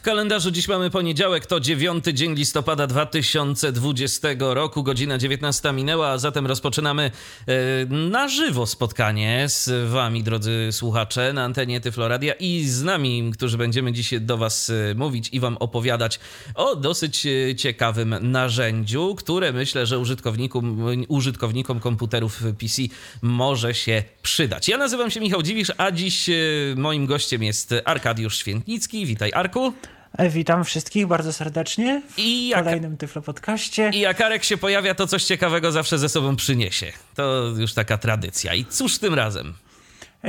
W 0.00 0.02
kalendarzu 0.02 0.50
dziś 0.50 0.68
mamy 0.68 0.90
poniedziałek, 0.90 1.46
to 1.46 1.60
9 1.60 2.04
dzień 2.04 2.34
listopada 2.34 2.86
2020 2.86 4.28
roku, 4.38 4.82
godzina 4.82 5.18
19 5.18 5.72
minęła, 5.72 6.08
a 6.08 6.18
zatem 6.18 6.46
rozpoczynamy 6.46 7.10
e, 7.46 7.52
na 7.86 8.28
żywo 8.28 8.66
spotkanie 8.66 9.44
z 9.48 9.90
wami, 9.90 10.22
drodzy 10.22 10.68
słuchacze, 10.72 11.32
na 11.32 11.44
antenie 11.44 11.80
Tyfloradia 11.80 12.34
i 12.34 12.64
z 12.64 12.82
nami, 12.82 13.30
którzy 13.34 13.58
będziemy 13.58 13.92
dziś 13.92 14.14
do 14.20 14.36
was 14.36 14.70
e, 14.70 14.94
mówić 14.94 15.28
i 15.32 15.40
wam 15.40 15.56
opowiadać 15.56 16.20
o 16.54 16.76
dosyć 16.76 17.26
e, 17.26 17.54
ciekawym 17.54 18.14
narzędziu, 18.20 19.14
które 19.14 19.52
myślę, 19.52 19.86
że 19.86 19.98
użytkownikom, 19.98 20.86
użytkownikom 21.08 21.80
komputerów 21.80 22.42
PC 22.58 22.82
może 23.22 23.74
się 23.74 24.02
przydać. 24.22 24.68
Ja 24.68 24.76
nazywam 24.76 25.10
się 25.10 25.20
Michał 25.20 25.42
Dziwisz, 25.42 25.72
a 25.78 25.90
dziś 25.90 26.30
moim 26.76 27.06
gościem 27.06 27.42
jest 27.42 27.74
Arkadiusz 27.84 28.38
Świętnicki. 28.38 29.06
Witaj 29.06 29.32
Arku. 29.32 29.72
Witam 30.18 30.64
wszystkich 30.64 31.06
bardzo 31.06 31.32
serdecznie 31.32 32.02
w 32.08 32.18
I 32.18 32.48
jak, 32.48 32.64
kolejnym 32.64 32.96
Tyflo 32.96 33.22
Podcaście. 33.22 33.90
I 33.94 34.00
jak 34.00 34.20
Arek 34.20 34.44
się 34.44 34.56
pojawia, 34.56 34.94
to 34.94 35.06
coś 35.06 35.24
ciekawego 35.24 35.72
zawsze 35.72 35.98
ze 35.98 36.08
sobą 36.08 36.36
przyniesie. 36.36 36.92
To 37.14 37.44
już 37.58 37.74
taka 37.74 37.98
tradycja. 37.98 38.54
I 38.54 38.64
cóż 38.64 38.98
tym 38.98 39.14
razem? 39.14 39.54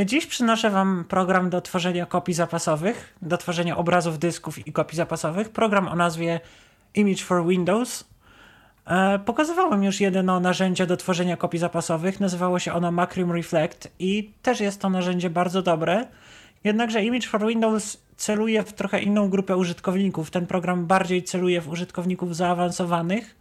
Dziś 0.05 0.26
przynoszę 0.26 0.70
wam 0.70 1.05
program 1.09 1.49
do 1.49 1.62
tworzenia 1.62 2.05
kopii 2.05 2.34
zapasowych, 2.34 3.13
do 3.21 3.38
tworzenia 3.38 3.77
obrazów 3.77 4.20
dysków 4.20 4.67
i 4.67 4.71
kopii 4.71 4.98
zapasowych. 4.98 5.49
Program 5.49 5.88
o 5.88 5.95
nazwie 5.95 6.40
Image 6.95 7.23
for 7.23 7.48
Windows. 7.48 8.04
E, 8.88 9.20
pokazywałem 9.20 9.84
już 9.84 9.99
jedno 9.99 10.40
narzędzie 10.40 10.88
do 10.88 10.98
tworzenia 10.98 11.38
kopii 11.38 11.60
zapasowych. 11.60 12.20
Nazywało 12.20 12.60
się 12.60 12.73
ono 12.73 12.91
Macrium 12.91 13.32
Reflect 13.32 13.88
i 13.99 14.32
też 14.41 14.60
jest 14.60 14.82
to 14.82 14.90
narzędzie 14.90 15.29
bardzo 15.29 15.62
dobre. 15.62 16.07
Jednakże 16.63 17.04
Image 17.04 17.27
for 17.27 17.48
Windows 17.48 17.98
celuje 18.21 18.63
w 18.63 18.73
trochę 18.73 19.01
inną 19.01 19.29
grupę 19.29 19.57
użytkowników. 19.57 20.31
Ten 20.31 20.47
program 20.47 20.85
bardziej 20.85 21.23
celuje 21.23 21.61
w 21.61 21.69
użytkowników 21.69 22.35
zaawansowanych, 22.35 23.35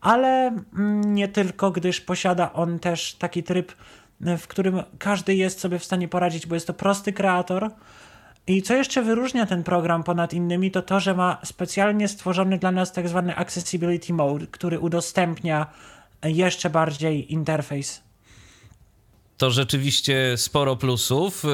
ale 0.00 0.46
mm, 0.46 1.14
nie 1.14 1.28
tylko, 1.28 1.70
gdyż 1.70 2.00
posiada 2.00 2.52
on 2.52 2.78
też 2.78 3.14
taki 3.14 3.42
tryb, 3.42 3.72
w 4.20 4.46
którym 4.46 4.82
każdy 4.98 5.34
jest 5.34 5.60
sobie 5.60 5.78
w 5.78 5.84
stanie 5.84 6.08
poradzić, 6.08 6.46
bo 6.46 6.54
jest 6.54 6.66
to 6.66 6.74
prosty 6.74 7.12
kreator. 7.12 7.70
I 8.46 8.62
co 8.62 8.74
jeszcze 8.74 9.02
wyróżnia 9.02 9.46
ten 9.46 9.62
program 9.62 10.02
ponad 10.02 10.32
innymi, 10.32 10.70
to 10.70 10.82
to, 10.82 11.00
że 11.00 11.14
ma 11.14 11.38
specjalnie 11.44 12.08
stworzony 12.08 12.58
dla 12.58 12.72
nas 12.72 12.92
tak 12.92 13.08
zwany 13.08 13.36
Accessibility 13.36 14.12
Mode, 14.12 14.46
który 14.46 14.80
udostępnia 14.80 15.66
jeszcze 16.22 16.70
bardziej 16.70 17.32
interfejs 17.32 18.03
to 19.36 19.50
rzeczywiście 19.50 20.36
sporo 20.36 20.76
plusów. 20.76 21.44
Y, 21.44 21.48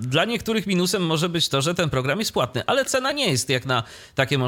dla 0.00 0.24
niektórych 0.24 0.66
minusem 0.66 1.06
może 1.06 1.28
być 1.28 1.48
to, 1.48 1.62
że 1.62 1.74
ten 1.74 1.90
program 1.90 2.18
jest 2.18 2.32
płatny, 2.32 2.62
ale 2.66 2.84
cena 2.84 3.12
nie 3.12 3.30
jest 3.30 3.48
jak 3.48 3.66
na 3.66 3.82
takie, 4.14 4.38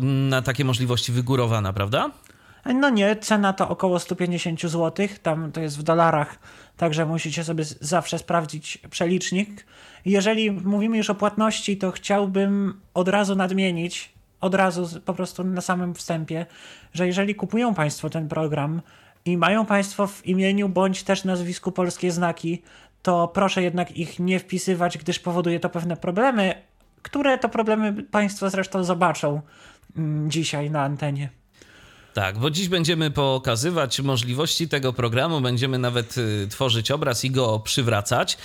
na 0.00 0.42
takie 0.42 0.64
możliwości 0.64 1.12
wygórowana, 1.12 1.72
prawda? 1.72 2.10
No 2.74 2.90
nie, 2.90 3.16
cena 3.16 3.52
to 3.52 3.68
około 3.68 3.98
150 3.98 4.62
zł, 4.62 5.08
tam 5.22 5.52
to 5.52 5.60
jest 5.60 5.78
w 5.78 5.82
dolarach, 5.82 6.38
także 6.76 7.06
musicie 7.06 7.44
sobie 7.44 7.64
zawsze 7.80 8.18
sprawdzić 8.18 8.78
przelicznik. 8.90 9.66
Jeżeli 10.04 10.50
mówimy 10.50 10.96
już 10.96 11.10
o 11.10 11.14
płatności, 11.14 11.76
to 11.76 11.90
chciałbym 11.90 12.80
od 12.94 13.08
razu 13.08 13.34
nadmienić, 13.34 14.12
od 14.40 14.54
razu 14.54 15.00
po 15.04 15.14
prostu 15.14 15.44
na 15.44 15.60
samym 15.60 15.94
wstępie, 15.94 16.46
że 16.94 17.06
jeżeli 17.06 17.34
kupują 17.34 17.74
Państwo 17.74 18.10
ten 18.10 18.28
program, 18.28 18.82
i 19.26 19.36
mają 19.36 19.66
Państwo 19.66 20.06
w 20.06 20.26
imieniu 20.26 20.68
bądź 20.68 21.02
też 21.02 21.24
nazwisku 21.24 21.72
polskie 21.72 22.12
znaki, 22.12 22.62
to 23.02 23.28
proszę 23.28 23.62
jednak 23.62 23.96
ich 23.96 24.18
nie 24.18 24.38
wpisywać, 24.38 24.98
gdyż 24.98 25.18
powoduje 25.18 25.60
to 25.60 25.68
pewne 25.68 25.96
problemy, 25.96 26.54
które 27.02 27.38
to 27.38 27.48
problemy 27.48 28.02
Państwo 28.02 28.50
zresztą 28.50 28.84
zobaczą 28.84 29.40
mm, 29.96 30.30
dzisiaj 30.30 30.70
na 30.70 30.82
antenie. 30.82 31.28
Tak, 32.16 32.38
bo 32.38 32.50
dziś 32.50 32.68
będziemy 32.68 33.10
pokazywać 33.10 34.00
możliwości 34.00 34.68
tego 34.68 34.92
programu, 34.92 35.40
będziemy 35.40 35.78
nawet 35.78 36.18
y, 36.18 36.48
tworzyć 36.50 36.90
obraz 36.90 37.24
i 37.24 37.30
go 37.30 37.60
przywracać 37.60 38.32
y, 38.32 38.36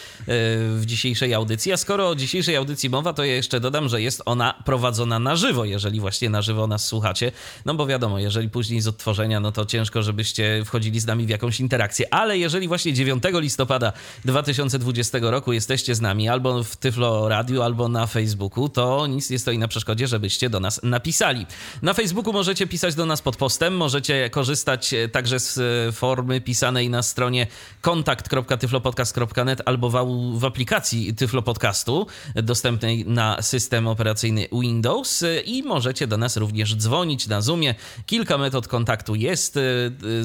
w 0.75 0.83
dzisiejszej 0.85 1.33
audycji. 1.33 1.71
A 1.71 1.77
skoro 1.77 2.09
o 2.09 2.15
dzisiejszej 2.15 2.55
audycji 2.55 2.89
mowa, 2.89 3.13
to 3.13 3.25
ja 3.25 3.35
jeszcze 3.35 3.59
dodam, 3.59 3.89
że 3.89 4.01
jest 4.01 4.21
ona 4.25 4.53
prowadzona 4.65 5.19
na 5.19 5.35
żywo, 5.35 5.65
jeżeli 5.65 5.99
właśnie 5.99 6.29
na 6.29 6.41
żywo 6.41 6.67
nas 6.67 6.85
słuchacie. 6.85 7.31
No 7.65 7.73
bo 7.73 7.87
wiadomo, 7.87 8.19
jeżeli 8.19 8.49
później 8.49 8.81
z 8.81 8.87
odtworzenia, 8.87 9.39
no 9.39 9.51
to 9.51 9.65
ciężko, 9.65 10.03
żebyście 10.03 10.63
wchodzili 10.65 10.99
z 10.99 11.05
nami 11.05 11.25
w 11.25 11.29
jakąś 11.29 11.59
interakcję. 11.59 12.13
Ale 12.13 12.37
jeżeli 12.37 12.67
właśnie 12.67 12.93
9 12.93 13.23
listopada 13.33 13.93
2020 14.25 15.17
roku 15.21 15.53
jesteście 15.53 15.95
z 15.95 16.01
nami 16.01 16.29
albo 16.29 16.63
w 16.63 16.75
Tyflo 16.75 17.29
Radio, 17.29 17.65
albo 17.65 17.87
na 17.87 18.07
Facebooku, 18.07 18.69
to 18.69 19.07
nic 19.07 19.29
nie 19.29 19.39
stoi 19.39 19.57
na 19.57 19.67
przeszkodzie, 19.67 20.07
żebyście 20.07 20.49
do 20.49 20.59
nas 20.59 20.79
napisali. 20.83 21.45
Na 21.81 21.93
Facebooku 21.93 22.33
możecie 22.33 22.67
pisać 22.67 22.95
do 22.95 23.05
nas 23.05 23.21
pod 23.21 23.35
postem 23.35 23.60
Możecie 23.69 24.29
korzystać 24.29 24.93
e, 24.93 25.09
także 25.09 25.39
z 25.39 25.57
e, 25.57 25.91
formy 25.91 26.41
pisanej 26.41 26.89
na 26.89 27.03
stronie 27.03 27.47
kontakt.tyflopodcast.net 27.81 29.61
albo 29.65 29.89
w, 29.89 29.95
w 30.39 30.45
aplikacji 30.45 31.15
Tyflo 31.15 31.41
Podcastu 31.41 32.07
dostępnej 32.35 33.05
na 33.05 33.41
system 33.41 33.87
operacyjny 33.87 34.47
Windows 34.51 35.23
e, 35.23 35.41
i 35.41 35.63
możecie 35.63 36.07
do 36.07 36.17
nas 36.17 36.37
również 36.37 36.75
dzwonić 36.75 37.27
na 37.27 37.41
Zoomie. 37.41 37.75
Kilka 38.05 38.37
metod 38.37 38.67
kontaktu 38.67 39.15
jest, 39.15 39.59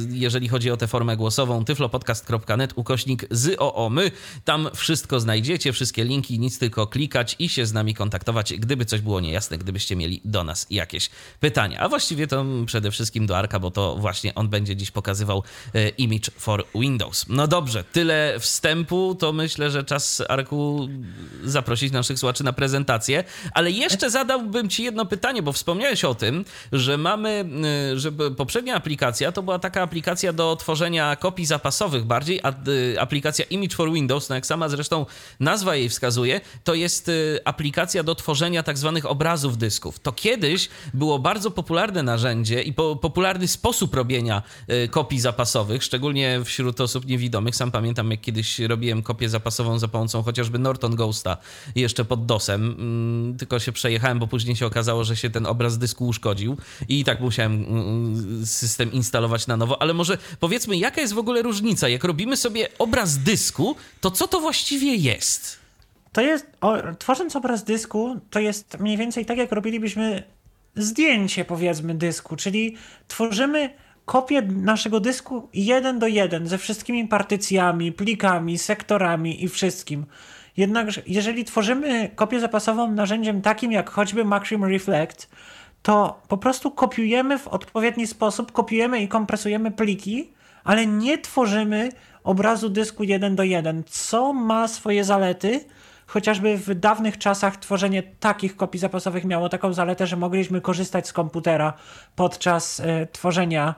jeżeli 0.08 0.48
chodzi 0.48 0.70
o 0.70 0.76
tę 0.76 0.86
formę 0.86 1.16
głosową 1.16 1.64
tyflopodcast.net 1.64 2.72
ukośnik 2.76 3.24
z 3.30 3.56
my. 3.90 4.10
Tam 4.44 4.68
wszystko 4.74 5.20
znajdziecie, 5.20 5.72
wszystkie 5.72 6.04
linki, 6.04 6.38
nic 6.38 6.58
tylko 6.58 6.86
klikać 6.86 7.36
i 7.38 7.48
się 7.48 7.66
z 7.66 7.72
nami 7.72 7.94
kontaktować, 7.94 8.54
gdyby 8.54 8.84
coś 8.84 9.00
było 9.00 9.20
niejasne, 9.20 9.58
gdybyście 9.58 9.96
mieli 9.96 10.20
do 10.24 10.44
nas 10.44 10.66
jakieś 10.70 11.10
pytania. 11.40 11.80
A 11.80 11.88
właściwie 11.88 12.26
to 12.26 12.44
przede 12.66 12.90
wszystkim 12.90 13.25
do 13.26 13.38
Arka, 13.38 13.58
bo 13.58 13.70
to 13.70 13.96
właśnie 13.96 14.34
on 14.34 14.48
będzie 14.48 14.76
dziś 14.76 14.90
pokazywał 14.90 15.42
e, 15.74 15.88
Image 15.88 16.30
for 16.38 16.64
Windows. 16.74 17.24
No 17.28 17.46
dobrze, 17.46 17.84
tyle 17.84 18.36
wstępu, 18.40 19.16
to 19.18 19.32
myślę, 19.32 19.70
że 19.70 19.84
czas 19.84 20.22
Arku 20.28 20.88
zaprosić 21.44 21.92
naszych 21.92 22.18
słuchaczy 22.18 22.44
na 22.44 22.52
prezentację, 22.52 23.24
ale 23.52 23.70
jeszcze 23.70 24.10
zadałbym 24.10 24.68
ci 24.68 24.82
jedno 24.82 25.06
pytanie, 25.06 25.42
bo 25.42 25.52
wspomniałeś 25.52 26.04
o 26.04 26.14
tym, 26.14 26.44
że 26.72 26.98
mamy, 26.98 27.44
e, 27.92 27.98
że 27.98 28.12
poprzednia 28.12 28.74
aplikacja 28.74 29.32
to 29.32 29.42
była 29.42 29.58
taka 29.58 29.82
aplikacja 29.82 30.32
do 30.32 30.56
tworzenia 30.56 31.16
kopii 31.16 31.46
zapasowych 31.46 32.04
bardziej, 32.04 32.40
a 32.42 32.50
e, 32.50 33.00
aplikacja 33.00 33.44
Image 33.44 33.76
for 33.76 33.92
Windows, 33.92 34.28
no 34.28 34.34
jak 34.34 34.46
sama 34.46 34.68
zresztą 34.68 35.06
nazwa 35.40 35.76
jej 35.76 35.88
wskazuje, 35.88 36.40
to 36.64 36.74
jest 36.74 37.10
aplikacja 37.44 38.02
do 38.02 38.14
tworzenia 38.14 38.62
tak 38.62 38.78
zwanych 38.78 39.06
obrazów 39.06 39.58
dysków. 39.58 39.98
To 39.98 40.12
kiedyś 40.12 40.68
było 40.94 41.18
bardzo 41.18 41.50
popularne 41.50 42.02
narzędzie 42.02 42.62
i 42.62 42.72
po, 42.72 42.96
popularny 43.16 43.48
sposób 43.48 43.94
robienia 43.94 44.42
y, 44.84 44.88
kopii 44.88 45.20
zapasowych, 45.20 45.84
szczególnie 45.84 46.40
wśród 46.44 46.80
osób 46.80 47.06
niewidomych. 47.06 47.56
Sam 47.56 47.70
pamiętam, 47.70 48.10
jak 48.10 48.20
kiedyś 48.20 48.58
robiłem 48.58 49.02
kopię 49.02 49.28
zapasową 49.28 49.78
za 49.78 49.88
pomocą 49.88 50.22
chociażby 50.22 50.58
Norton 50.58 50.96
Ghosta 50.96 51.36
jeszcze 51.74 52.04
pod 52.04 52.26
DOSem, 52.26 52.76
mm, 52.78 53.38
tylko 53.38 53.58
się 53.58 53.72
przejechałem, 53.72 54.18
bo 54.18 54.26
później 54.26 54.56
się 54.56 54.66
okazało, 54.66 55.04
że 55.04 55.16
się 55.16 55.30
ten 55.30 55.46
obraz 55.46 55.78
dysku 55.78 56.06
uszkodził 56.06 56.56
i 56.88 57.04
tak 57.04 57.20
musiałem 57.20 57.64
mm, 57.64 58.46
system 58.46 58.92
instalować 58.92 59.46
na 59.46 59.56
nowo. 59.56 59.82
Ale 59.82 59.94
może 59.94 60.18
powiedzmy, 60.40 60.76
jaka 60.76 61.00
jest 61.00 61.12
w 61.12 61.18
ogóle 61.18 61.42
różnica? 61.42 61.88
Jak 61.88 62.04
robimy 62.04 62.36
sobie 62.36 62.68
obraz 62.78 63.18
dysku, 63.18 63.76
to 64.00 64.10
co 64.10 64.28
to 64.28 64.40
właściwie 64.40 64.94
jest? 64.94 65.58
To 66.12 66.20
jest, 66.20 66.46
o, 66.60 66.76
tworząc 66.98 67.36
obraz 67.36 67.64
dysku, 67.64 68.20
to 68.30 68.40
jest 68.40 68.80
mniej 68.80 68.96
więcej 68.96 69.26
tak, 69.26 69.38
jak 69.38 69.52
robilibyśmy 69.52 70.22
zdjęcie, 70.76 71.44
powiedzmy, 71.44 71.94
dysku, 71.94 72.36
czyli 72.36 72.76
tworzymy 73.08 73.70
kopię 74.04 74.42
naszego 74.42 75.00
dysku 75.00 75.48
jeden 75.54 75.98
do 75.98 76.06
jeden 76.06 76.46
ze 76.46 76.58
wszystkimi 76.58 77.08
partycjami, 77.08 77.92
plikami, 77.92 78.58
sektorami 78.58 79.44
i 79.44 79.48
wszystkim. 79.48 80.06
Jednakże, 80.56 81.02
jeżeli 81.06 81.44
tworzymy 81.44 82.10
kopię 82.14 82.40
zapasową 82.40 82.92
narzędziem 82.92 83.42
takim 83.42 83.72
jak 83.72 83.90
choćby 83.90 84.24
Maxim 84.24 84.64
Reflect, 84.64 85.30
to 85.82 86.22
po 86.28 86.36
prostu 86.36 86.70
kopiujemy 86.70 87.38
w 87.38 87.48
odpowiedni 87.48 88.06
sposób, 88.06 88.52
kopiujemy 88.52 89.02
i 89.02 89.08
kompresujemy 89.08 89.70
pliki, 89.70 90.30
ale 90.64 90.86
nie 90.86 91.18
tworzymy 91.18 91.88
obrazu 92.24 92.68
dysku 92.68 93.04
jeden 93.04 93.36
do 93.36 93.42
jeden, 93.42 93.82
co 93.86 94.32
ma 94.32 94.68
swoje 94.68 95.04
zalety, 95.04 95.64
chociażby 96.06 96.56
w 96.56 96.74
dawnych 96.74 97.18
czasach 97.18 97.56
tworzenie 97.56 98.02
takich 98.02 98.56
kopii 98.56 98.80
zapasowych 98.80 99.24
miało 99.24 99.48
taką 99.48 99.72
zaletę, 99.72 100.06
że 100.06 100.16
mogliśmy 100.16 100.60
korzystać 100.60 101.08
z 101.08 101.12
komputera 101.12 101.72
podczas 102.16 102.80
e, 102.80 103.06
tworzenia 103.06 103.74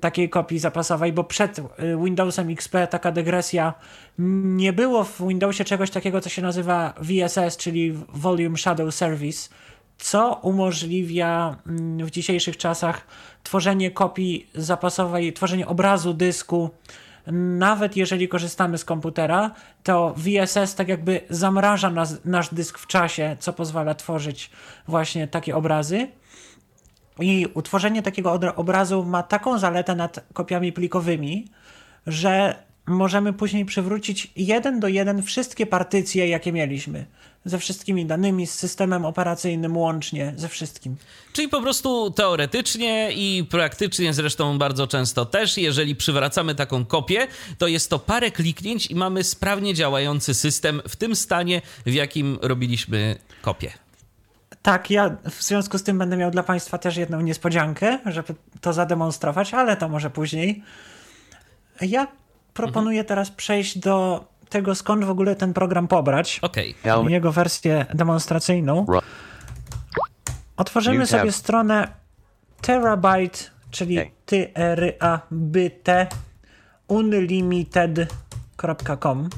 takiej 0.00 0.30
kopii 0.30 0.58
zapasowej, 0.58 1.12
bo 1.12 1.24
przed 1.24 1.58
y, 1.58 1.62
Windowsem 2.04 2.50
XP 2.50 2.74
taka 2.90 3.12
dygresja 3.12 3.74
nie 4.18 4.72
było 4.72 5.04
w 5.04 5.28
Windowsie 5.28 5.64
czegoś 5.64 5.90
takiego, 5.90 6.20
co 6.20 6.28
się 6.28 6.42
nazywa 6.42 6.94
VSS, 7.00 7.56
czyli 7.56 7.92
Volume 8.08 8.58
Shadow 8.58 8.94
Service, 8.94 9.48
co 9.98 10.40
umożliwia 10.42 11.56
w 11.98 12.10
dzisiejszych 12.10 12.56
czasach 12.56 13.06
tworzenie 13.42 13.90
kopii 13.90 14.46
zapasowej, 14.54 15.32
tworzenie 15.32 15.66
obrazu 15.66 16.14
dysku. 16.14 16.70
Nawet 17.32 17.96
jeżeli 17.96 18.28
korzystamy 18.28 18.78
z 18.78 18.84
komputera, 18.84 19.50
to 19.82 20.14
VSS 20.16 20.74
tak 20.74 20.88
jakby 20.88 21.20
zamraża 21.30 21.90
nas, 21.90 22.24
nasz 22.24 22.54
dysk 22.54 22.78
w 22.78 22.86
czasie, 22.86 23.36
co 23.38 23.52
pozwala 23.52 23.94
tworzyć 23.94 24.50
właśnie 24.88 25.28
takie 25.28 25.56
obrazy. 25.56 26.08
I 27.20 27.46
utworzenie 27.54 28.02
takiego 28.02 28.40
obrazu 28.56 29.04
ma 29.04 29.22
taką 29.22 29.58
zaletę 29.58 29.94
nad 29.94 30.24
kopiami 30.32 30.72
plikowymi, 30.72 31.48
że 32.06 32.62
możemy 32.86 33.32
później 33.32 33.64
przywrócić 33.64 34.32
jeden 34.36 34.80
do 34.80 34.88
jeden 34.88 35.22
wszystkie 35.22 35.66
partycje, 35.66 36.28
jakie 36.28 36.52
mieliśmy. 36.52 37.06
Ze 37.44 37.58
wszystkimi 37.58 38.06
danymi, 38.06 38.46
z 38.46 38.54
systemem 38.54 39.04
operacyjnym 39.04 39.76
łącznie, 39.76 40.32
ze 40.36 40.48
wszystkim. 40.48 40.96
Czyli 41.32 41.48
po 41.48 41.62
prostu 41.62 42.10
teoretycznie 42.10 43.12
i 43.12 43.46
praktycznie 43.50 44.14
zresztą 44.14 44.58
bardzo 44.58 44.86
często 44.86 45.24
też, 45.24 45.58
jeżeli 45.58 45.96
przywracamy 45.96 46.54
taką 46.54 46.84
kopię, 46.84 47.26
to 47.58 47.66
jest 47.66 47.90
to 47.90 47.98
parę 47.98 48.30
kliknięć 48.30 48.86
i 48.86 48.94
mamy 48.94 49.24
sprawnie 49.24 49.74
działający 49.74 50.34
system 50.34 50.82
w 50.88 50.96
tym 50.96 51.16
stanie, 51.16 51.62
w 51.86 51.92
jakim 51.92 52.38
robiliśmy 52.42 53.16
kopię. 53.42 53.72
Tak, 54.62 54.90
ja 54.90 55.16
w 55.30 55.42
związku 55.42 55.78
z 55.78 55.82
tym 55.82 55.98
będę 55.98 56.16
miał 56.16 56.30
dla 56.30 56.42
Państwa 56.42 56.78
też 56.78 56.96
jedną 56.96 57.20
niespodziankę, 57.20 57.98
żeby 58.06 58.34
to 58.60 58.72
zademonstrować, 58.72 59.54
ale 59.54 59.76
to 59.76 59.88
może 59.88 60.10
później. 60.10 60.62
Ja 61.80 62.06
proponuję 62.54 63.00
mhm. 63.00 63.08
teraz 63.08 63.30
przejść 63.30 63.78
do 63.78 64.24
tego, 64.52 64.74
skąd 64.74 65.04
w 65.04 65.10
ogóle 65.10 65.36
ten 65.36 65.54
program 65.54 65.88
pobrać. 65.88 66.38
Okay. 66.42 66.74
Jego 67.08 67.32
wersję 67.32 67.86
demonstracyjną. 67.94 68.86
Otworzymy 70.56 71.06
sobie 71.06 71.32
stronę 71.32 71.88
terabyte, 72.60 73.38
czyli 73.70 74.10
t 74.26 74.54
r 74.54 74.94
a 75.00 75.20
b 75.30 75.70
t 75.70 76.06
unlimited.com. 76.88 79.28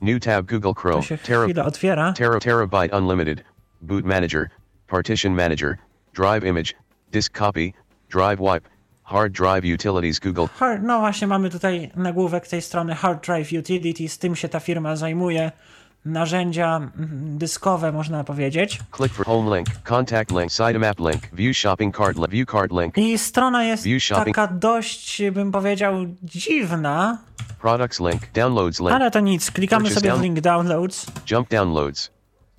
New 0.00 0.20
tab 0.20 0.46
Google 0.46 0.74
Chrome. 0.74 1.02
Tera, 1.22 1.64
otwiera. 1.64 2.12
Tera, 2.12 2.40
terabyte 2.40 2.98
Unlimited. 2.98 3.44
Boot 3.80 4.04
Manager. 4.04 4.50
Partition 4.86 5.34
Manager. 5.34 5.78
Drive 6.14 6.44
Image. 6.44 6.74
Disk 7.12 7.38
Copy. 7.38 7.74
Drive 8.10 8.40
Wipe. 8.40 8.68
Hard 9.08 9.32
Drive 9.32 9.64
Utilities 9.74 10.20
Google. 10.20 10.46
Hard, 10.58 10.82
no 10.82 10.98
właśnie 11.00 11.26
mamy 11.26 11.50
tutaj 11.50 11.90
nagłówek 11.96 12.48
tej 12.48 12.62
strony 12.62 12.94
Hard 12.94 13.26
Drive 13.26 13.52
Utilities. 13.52 14.18
Tym 14.18 14.36
się 14.36 14.48
ta 14.48 14.60
firma 14.60 14.96
zajmuje. 14.96 15.52
Narzędzia 16.04 16.76
mm, 16.76 17.38
dyskowe, 17.38 17.92
można 17.92 18.24
powiedzieć. 18.24 18.78
Click 18.96 19.14
for 19.14 19.26
home 19.26 19.56
link, 19.56 19.68
contact 19.84 20.30
link, 20.30 20.52
sitemap 20.52 20.98
link, 20.98 21.22
view 21.32 21.56
shopping 21.56 21.96
cart, 21.96 22.18
view 22.30 22.50
cart 22.50 22.72
link. 22.72 22.98
I 22.98 23.18
strona 23.18 23.64
jest 23.64 23.84
taka 24.08 24.46
dość, 24.46 25.22
bym 25.32 25.52
powiedział, 25.52 25.94
dziwna. 26.22 27.18
Products 27.60 28.00
link, 28.00 28.22
downloads 28.34 28.80
link. 28.80 28.92
Ale 28.92 29.10
to 29.10 29.20
nic, 29.20 29.50
klikamy 29.50 29.90
sobie 29.90 30.12
w 30.12 30.22
link 30.22 30.40
downloads. 30.40 31.06
Jump 31.30 31.48
downloads. 31.48 32.10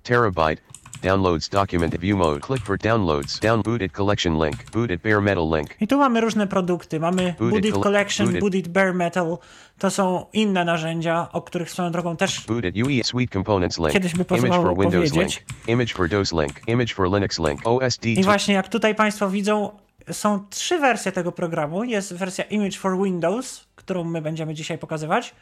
Terabyte. 0.03 0.68
Downloads 1.01 1.49
document 1.49 1.97
view 1.97 2.17
mode. 2.17 2.41
Click 2.41 2.65
for 2.65 2.77
downloads. 2.77 3.39
Down 3.39 3.61
booted 3.61 3.93
collection 3.93 4.39
link. 4.39 4.71
Booted 4.71 5.01
bare 5.01 5.21
metal 5.21 5.49
link. 5.49 5.75
I 5.81 5.87
tu 5.87 5.97
mamy 5.97 6.21
różne 6.21 6.47
produkty. 6.47 6.99
Mamy 6.99 7.35
booted, 7.39 7.73
collection, 7.73 8.25
booted. 8.25 8.41
booted 8.41 8.67
bare 8.67 8.93
metal. 8.93 9.37
To 9.77 9.91
są 9.91 10.25
inne 10.33 10.65
narzędzia, 10.65 11.27
o 11.31 11.41
których 11.41 11.71
swoją 11.71 11.91
drogą 11.91 12.17
też 12.17 12.45
booted 12.45 12.75
UE 12.77 13.03
suite 13.03 13.33
components 13.33 13.77
link. 13.77 13.91
kiedyś 13.91 14.13
by 14.13 14.37
Image 14.37 14.61
for 14.61 14.77
Windows 14.77 15.13
link. 15.13 15.31
Image 15.67 15.93
for 15.93 16.09
DOS 16.09 16.33
link. 16.33 16.67
Image 16.67 16.93
for 16.93 17.11
Linux 17.11 17.39
link. 17.39 17.59
OSD. 17.63 18.05
I 18.05 18.23
właśnie 18.23 18.53
jak 18.53 18.67
tutaj 18.67 18.95
Państwo 18.95 19.29
widzą, 19.29 19.71
są 20.11 20.45
trzy 20.49 20.79
wersje 20.79 21.11
tego 21.11 21.31
programu. 21.31 21.83
Jest 21.83 22.13
wersja 22.13 22.43
Image 22.43 22.77
for 22.77 22.97
Windows, 23.03 23.65
którą 23.75 24.03
my 24.03 24.21
będziemy 24.21 24.53
dzisiaj 24.53 24.77
pokazywać. 24.77 25.35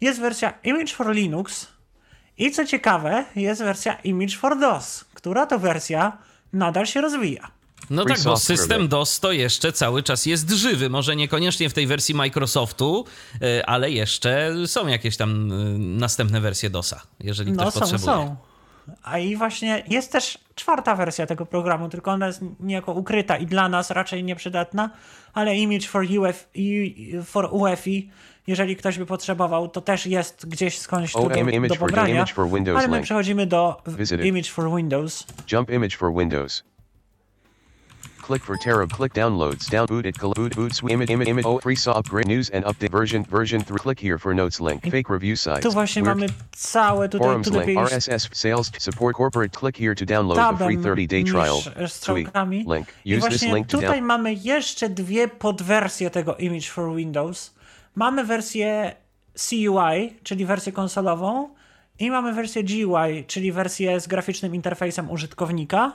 Jest 0.00 0.20
wersja 0.20 0.52
Image 0.64 0.94
for 0.94 1.14
Linux. 1.14 1.68
I 2.38 2.50
co 2.50 2.64
ciekawe, 2.64 3.24
jest 3.36 3.62
wersja 3.62 3.94
Image 3.94 4.36
for 4.36 4.58
DOS, 4.58 5.04
która 5.14 5.46
to 5.46 5.58
wersja 5.58 6.18
nadal 6.52 6.86
się 6.86 7.00
rozwija. 7.00 7.50
No 7.90 8.04
tak, 8.04 8.20
bo 8.24 8.36
system 8.36 8.88
DOS 8.88 9.20
to 9.20 9.32
jeszcze 9.32 9.72
cały 9.72 10.02
czas 10.02 10.26
jest 10.26 10.50
żywy. 10.50 10.90
Może 10.90 11.16
niekoniecznie 11.16 11.70
w 11.70 11.72
tej 11.72 11.86
wersji 11.86 12.14
Microsoftu, 12.14 13.04
e, 13.42 13.66
ale 13.66 13.90
jeszcze 13.90 14.54
są 14.66 14.86
jakieś 14.86 15.16
tam 15.16 15.52
e, 15.52 15.54
następne 15.78 16.40
wersje 16.40 16.70
DOSa, 16.70 17.02
jeżeli 17.20 17.52
no, 17.52 17.62
ktoś 17.62 17.74
są, 17.74 17.80
potrzebuje. 17.80 18.06
Są. 18.06 18.36
A 19.02 19.18
i 19.18 19.36
właśnie 19.36 19.84
jest 19.88 20.12
też 20.12 20.38
czwarta 20.54 20.96
wersja 20.96 21.26
tego 21.26 21.46
programu, 21.46 21.88
tylko 21.88 22.10
ona 22.10 22.26
jest 22.26 22.40
niejako 22.60 22.92
ukryta 22.92 23.36
i 23.36 23.46
dla 23.46 23.68
nas 23.68 23.90
raczej 23.90 24.24
nieprzydatna, 24.24 24.90
ale 25.34 25.56
Image 25.56 25.88
for, 25.88 26.04
UF, 26.18 26.48
for 27.24 27.48
UEFI 27.52 28.10
jeżeli 28.46 28.76
ktoś 28.76 28.98
by 28.98 29.06
potrzebował, 29.06 29.68
to 29.68 29.80
też 29.80 30.06
jest 30.06 30.48
gdzieś 30.48 30.78
skądś 30.78 31.12
tu 31.12 31.28
do, 31.28 31.68
do 31.68 31.76
pobrania, 31.76 32.24
ale 32.76 32.88
my 32.88 33.02
przechodzimy 33.02 33.46
do 33.46 33.82
Image 34.24 34.50
for 34.50 34.76
Windows. 34.76 35.26
Jump 35.52 35.70
Image 35.70 35.96
for 35.96 36.14
Windows. 36.14 36.64
Click 38.22 38.44
for 38.44 38.56
Terra. 38.56 38.86
Click 38.86 39.12
downloads. 39.12 39.68
Down 39.68 39.86
booted. 39.86 40.16
Boot 40.18 40.54
boot 40.54 40.72
image 40.88 41.10
image 41.10 41.28
image. 41.28 41.44
Oh, 41.44 41.58
free 41.58 41.76
saw 41.76 41.92
upgrade 41.92 42.28
news 42.28 42.50
and 42.50 42.64
update 42.64 42.90
version 42.90 43.24
version 43.24 43.62
3. 43.62 43.78
Click 43.78 43.98
here 43.98 44.16
for 44.18 44.32
notes 44.32 44.60
link. 44.60 44.82
Fake 44.82 45.10
review 45.10 45.36
sites. 45.36 45.62
Tu 45.62 45.72
właśnie 45.72 46.02
mamy 46.02 46.26
całe 46.52 47.08
tutaj 47.08 47.28
Forums 47.28 47.50
link. 47.50 47.78
RSS 47.78 48.28
sales 48.32 48.70
support 48.78 49.16
corporate. 49.16 49.52
Click 49.52 49.76
here 49.76 49.94
to 49.94 50.04
download 50.04 50.36
the 50.36 50.64
free 50.64 50.76
30 50.76 51.06
day 51.06 51.24
trial. 51.24 51.62
Link. 52.66 52.86
Use 53.04 53.28
this 53.28 53.42
link 53.42 53.66
to 53.66 53.78
tutaj 53.78 54.02
mamy 54.02 54.34
jeszcze 54.34 54.88
dwie 54.88 55.28
podwersje 55.28 56.10
tego 56.10 56.36
Image 56.36 56.70
for 56.70 56.94
Windows. 56.96 57.54
Mamy 57.94 58.24
wersję 58.24 58.94
CUI, 59.34 60.16
czyli 60.22 60.46
wersję 60.46 60.72
konsolową, 60.72 61.48
i 61.98 62.10
mamy 62.10 62.32
wersję 62.32 62.64
GUI, 62.64 63.24
czyli 63.26 63.52
wersję 63.52 64.00
z 64.00 64.08
graficznym 64.08 64.54
interfejsem 64.54 65.10
użytkownika. 65.10 65.92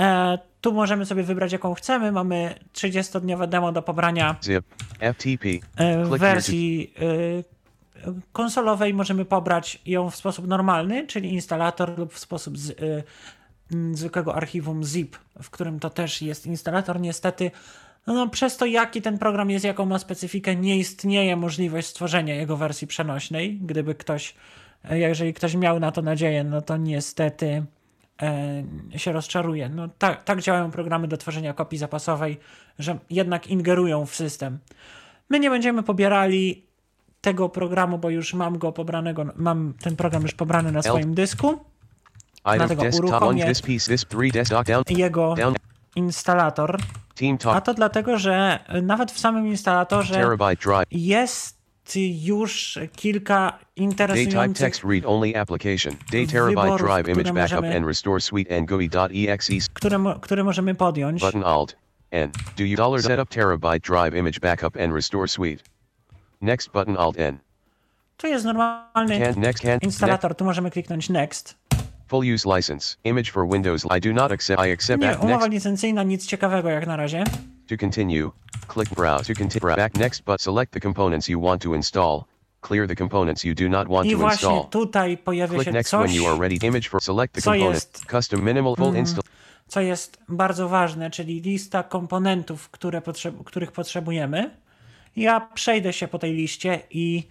E, 0.00 0.38
tu 0.60 0.72
możemy 0.72 1.06
sobie 1.06 1.22
wybrać, 1.22 1.52
jaką 1.52 1.74
chcemy. 1.74 2.12
Mamy 2.12 2.54
30-dniowe 2.74 3.48
demo 3.48 3.72
do 3.72 3.82
pobrania. 3.82 4.36
FTP. 5.12 5.48
E, 5.76 6.04
w 6.04 6.08
wersji 6.08 6.94
e, 8.06 8.10
konsolowej 8.32 8.94
możemy 8.94 9.24
pobrać 9.24 9.82
ją 9.86 10.10
w 10.10 10.16
sposób 10.16 10.46
normalny, 10.46 11.06
czyli 11.06 11.32
instalator, 11.32 11.98
lub 11.98 12.12
w 12.12 12.18
sposób 12.18 12.58
z, 12.58 12.70
e, 12.70 12.74
zwykłego 13.92 14.34
archiwum 14.34 14.84
zip, 14.84 15.16
w 15.42 15.50
którym 15.50 15.80
to 15.80 15.90
też 15.90 16.22
jest 16.22 16.46
instalator. 16.46 17.00
Niestety 17.00 17.50
no, 18.06 18.14
no, 18.14 18.28
przez 18.28 18.56
to, 18.56 18.66
jaki 18.66 19.02
ten 19.02 19.18
program 19.18 19.50
jest, 19.50 19.64
jaką 19.64 19.86
ma 19.86 19.98
specyfikę, 19.98 20.56
nie 20.56 20.78
istnieje 20.78 21.36
możliwość 21.36 21.88
stworzenia 21.88 22.34
jego 22.34 22.56
wersji 22.56 22.86
przenośnej. 22.86 23.58
Gdyby 23.62 23.94
ktoś, 23.94 24.34
e, 24.90 24.98
jeżeli 24.98 25.34
ktoś 25.34 25.54
miał 25.54 25.80
na 25.80 25.92
to 25.92 26.02
nadzieję, 26.02 26.44
no 26.44 26.62
to 26.62 26.76
niestety 26.76 27.64
e, 28.22 28.62
się 28.96 29.12
rozczaruje. 29.12 29.68
No, 29.68 29.88
tak, 29.98 30.24
tak 30.24 30.40
działają 30.40 30.70
programy 30.70 31.08
do 31.08 31.16
tworzenia 31.16 31.52
kopii 31.52 31.78
zapasowej, 31.78 32.38
że 32.78 32.98
jednak 33.10 33.46
ingerują 33.46 34.06
w 34.06 34.14
system. 34.14 34.58
My 35.28 35.40
nie 35.40 35.50
będziemy 35.50 35.82
pobierali 35.82 36.66
tego 37.20 37.48
programu, 37.48 37.98
bo 37.98 38.10
już 38.10 38.34
mam 38.34 38.58
go 38.58 38.72
pobranego, 38.72 39.24
mam 39.36 39.74
ten 39.80 39.96
program 39.96 40.22
już 40.22 40.32
pobrany 40.32 40.72
na 40.72 40.82
swoim 40.82 41.14
dysku. 41.14 41.64
Dlatego 42.56 42.82
uruchomię 42.98 43.44
jego 44.90 45.34
instalator. 45.96 46.78
A 47.44 47.60
to 47.60 47.74
dlatego, 47.74 48.18
że 48.18 48.64
nawet 48.82 49.12
w 49.12 49.18
samym 49.18 49.46
instalatorze 49.46 50.36
jest 50.90 51.60
już 51.96 52.78
kilka 52.96 53.58
interesujących 53.76 54.74
wyborów, 56.48 56.80
które 57.12 57.32
możemy, 57.32 57.82
które, 59.72 59.98
które 60.20 60.44
możemy 60.44 60.74
podjąć. 60.74 61.20
Button 61.20 61.44
Alt 61.44 61.76
N. 62.10 62.30
Do 62.56 62.64
you 62.64 62.76
dollar 62.76 63.02
set 63.02 63.20
up 63.20 63.34
terabyte 63.34 63.78
drive 63.78 64.14
image 64.14 64.40
backup 64.40 64.76
and 64.76 64.94
restore 64.94 65.28
suite? 65.28 65.64
Next 66.40 66.70
button 66.72 66.96
Alt 66.96 67.18
N. 67.18 67.38
To 68.16 68.26
jest 68.26 68.44
normalny 68.44 69.34
instalator, 69.82 70.34
tu 70.34 70.44
możemy 70.44 70.70
kliknąć 70.70 71.08
Next. 71.08 71.59
Full 72.10 72.24
use 72.24 72.44
license. 72.56 72.96
Image 73.04 73.30
for 73.30 73.46
Windows. 73.46 73.86
I 73.88 74.00
do 74.00 74.12
not 74.12 74.32
accept. 74.32 74.60
I 74.60 74.72
accept. 74.72 75.02
Nie, 75.02 75.18
umowa 75.18 75.46
licencyjna, 75.46 76.02
nic 76.02 76.26
ciekawego 76.26 76.68
jak 76.68 76.86
na 76.86 76.96
razie. 76.96 77.24
To 77.68 77.76
continue, 77.76 78.30
click 78.68 78.94
Browse. 78.94 79.34
To 79.34 79.38
continue. 79.38 79.76
Back 79.76 79.94
next, 79.94 80.24
but 80.24 80.42
select 80.42 80.72
the 80.72 80.80
components 80.80 81.28
you 81.28 81.40
want 81.40 81.62
to 81.62 81.74
install. 81.74 82.24
Clear 82.60 82.86
the 82.88 82.96
components 82.96 83.44
you 83.44 83.54
do 83.54 83.68
not 83.68 83.88
want 83.88 84.06
I 84.06 84.10
to 84.10 84.18
właśnie 84.18 84.48
install. 84.48 84.70
tutaj 84.70 85.18
pojawia 85.18 85.54
click 85.54 85.64
się 85.64 85.72
next 85.72 85.90
coś, 85.90 86.10
when 86.10 86.22
you 86.22 86.28
are 86.28 86.40
ready. 86.40 86.66
Image 86.66 86.88
for 86.88 87.02
select 87.02 87.34
the 87.34 87.42
component. 87.42 88.00
Custom 88.10 88.44
minimal 88.44 88.76
full 88.76 88.88
mm, 88.88 89.00
install. 89.00 89.24
co 89.68 89.80
jest 89.80 90.18
bardzo 90.28 90.68
ważne, 90.68 91.10
czyli 91.10 91.40
lista 91.40 91.82
komponentów, 91.82 92.70
które 92.70 93.00
potrzeb 93.00 93.44
których 93.44 93.72
potrzebujemy. 93.72 94.50
Ja 95.16 95.40
przejdę 95.54 95.92
się 95.92 96.08
po 96.08 96.18
tej 96.18 96.32
liście 96.32 96.80
i 96.90 97.28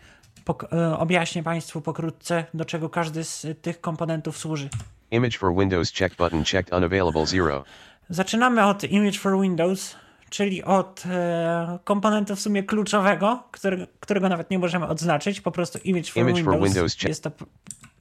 objaśnię 0.97 1.43
Państwu 1.43 1.81
pokrótce, 1.81 2.45
do 2.53 2.65
czego 2.65 2.89
każdy 2.89 3.23
z 3.23 3.47
tych 3.61 3.81
komponentów 3.81 4.37
służy. 4.37 4.69
Image 5.11 5.37
for 5.37 5.55
Windows 5.55 5.93
check 5.93 6.15
button 6.15 6.43
checked 6.43 6.73
unavailable 6.73 7.25
0. 7.25 7.63
Zaczynamy 8.09 8.65
od 8.65 8.83
Image 8.83 9.19
for 9.19 9.41
Windows, 9.41 9.95
czyli 10.29 10.63
od 10.63 11.03
e, 11.05 11.79
komponentu 11.83 12.35
w 12.35 12.39
sumie 12.39 12.63
kluczowego, 12.63 13.43
który, 13.51 13.87
którego 13.99 14.29
nawet 14.29 14.51
nie 14.51 14.59
możemy 14.59 14.87
odznaczyć, 14.87 15.41
po 15.41 15.51
prostu 15.51 15.79
Image 15.83 16.11
for 16.11 16.21
Image 16.21 16.35
Windows. 16.35 16.59
For 16.59 16.67
Windows 16.67 17.03
jest 17.03 17.23
to 17.23 17.31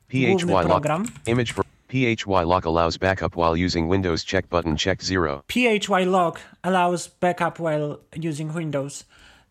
PHY. 0.08 0.46
Lock, 0.46 0.86
image 1.26 1.52
for 1.52 1.64
PHY 1.88 2.44
lock 2.44 2.66
allows 2.66 2.98
backup 2.98 3.36
while 3.36 3.66
using 3.66 3.92
Windows 3.92 4.24
check 4.24 4.48
button 4.48 4.76
check 4.76 5.02
0. 5.02 5.42
PHY 5.48 6.06
lock 6.06 6.40
allows 6.62 7.08
backup 7.08 7.58
while 7.58 7.96
using 8.28 8.52
Windows. 8.52 9.04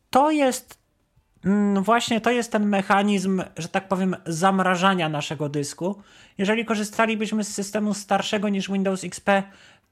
To 0.10 0.32
jest 0.32 0.78
właśnie 1.82 2.22
to 2.22 2.32
jest 2.32 2.52
ten 2.52 2.66
mechanizm, 2.66 3.44
że 3.58 3.68
tak 3.68 3.88
powiem, 3.88 4.16
zamrażania 4.26 5.10
naszego 5.10 5.50
dysku. 5.50 6.02
Jeżeli 6.38 6.66
korzystalibyśmy 6.66 7.44
z 7.44 7.54
systemu 7.54 7.94
starszego 7.94 8.50
niż 8.50 8.72
Windows 8.72 9.04
XP, 9.04 9.44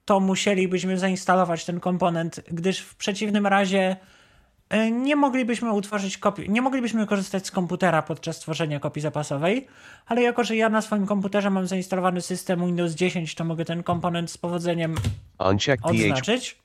to 0.05 0.19
musielibyśmy 0.19 0.97
zainstalować 0.97 1.65
ten 1.65 1.79
komponent, 1.79 2.41
gdyż 2.51 2.79
w 2.79 2.95
przeciwnym 2.95 3.47
razie 3.47 3.95
e, 4.69 4.91
nie 4.91 5.15
moglibyśmy 5.15 5.74
utworzyć 5.74 6.17
kopii, 6.17 6.50
nie 6.50 6.62
moglibyśmy 6.62 7.07
korzystać 7.07 7.47
z 7.47 7.51
komputera 7.51 8.01
podczas 8.01 8.39
tworzenia 8.39 8.79
kopii 8.79 9.01
zapasowej, 9.01 9.67
ale 10.05 10.21
jako, 10.21 10.43
że 10.43 10.55
ja 10.55 10.69
na 10.69 10.81
swoim 10.81 11.05
komputerze 11.05 11.50
mam 11.50 11.67
zainstalowany 11.67 12.21
system 12.21 12.65
Windows 12.65 12.93
10, 12.93 13.35
to 13.35 13.43
mogę 13.43 13.65
ten 13.65 13.83
komponent 13.83 14.31
z 14.31 14.38
powodzeniem 14.38 14.95
odznaczyć. 15.83 16.64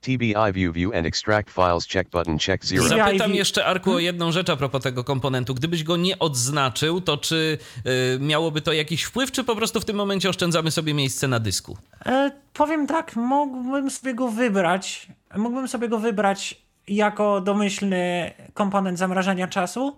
TBI 0.00 0.52
view 0.52 0.74
view 0.74 0.94
and 0.94 1.06
extract 1.06 1.50
files 1.50 1.86
check 1.86 2.10
button 2.10 2.38
check 2.38 2.64
zero. 2.64 2.88
Zapytam 2.88 3.34
jeszcze 3.34 3.66
Arku 3.66 3.92
o 3.92 3.98
jedną 3.98 4.32
rzecz 4.32 4.50
a 4.50 4.56
propos 4.56 4.82
tego 4.82 5.04
komponentu. 5.04 5.54
Gdybyś 5.54 5.84
go 5.84 5.96
nie 5.96 6.18
odznaczył, 6.18 7.00
to 7.00 7.16
czy 7.16 7.58
y, 7.86 8.18
miałoby 8.20 8.60
to 8.60 8.72
jakiś 8.72 9.02
wpływ, 9.02 9.32
czy 9.32 9.44
po 9.44 9.56
prostu 9.56 9.80
w 9.80 9.84
tym 9.84 9.96
momencie 9.96 10.28
oszczędzamy 10.28 10.70
sobie 10.70 10.94
miejsce 10.94 11.28
na 11.28 11.40
dysku? 11.40 11.76
E, 12.06 12.30
powiem 12.52 12.86
tak, 12.86 13.16
mógłbym 13.16 13.90
sobie 13.90 14.14
go 14.14 14.28
wybrać. 14.28 15.06
Mógłbym 15.36 15.68
sobie 15.68 15.88
go 15.88 15.98
wybrać 15.98 16.62
jako 16.88 17.40
domyślny 17.40 18.30
komponent 18.54 18.98
zamrażania 18.98 19.48
czasu, 19.48 19.96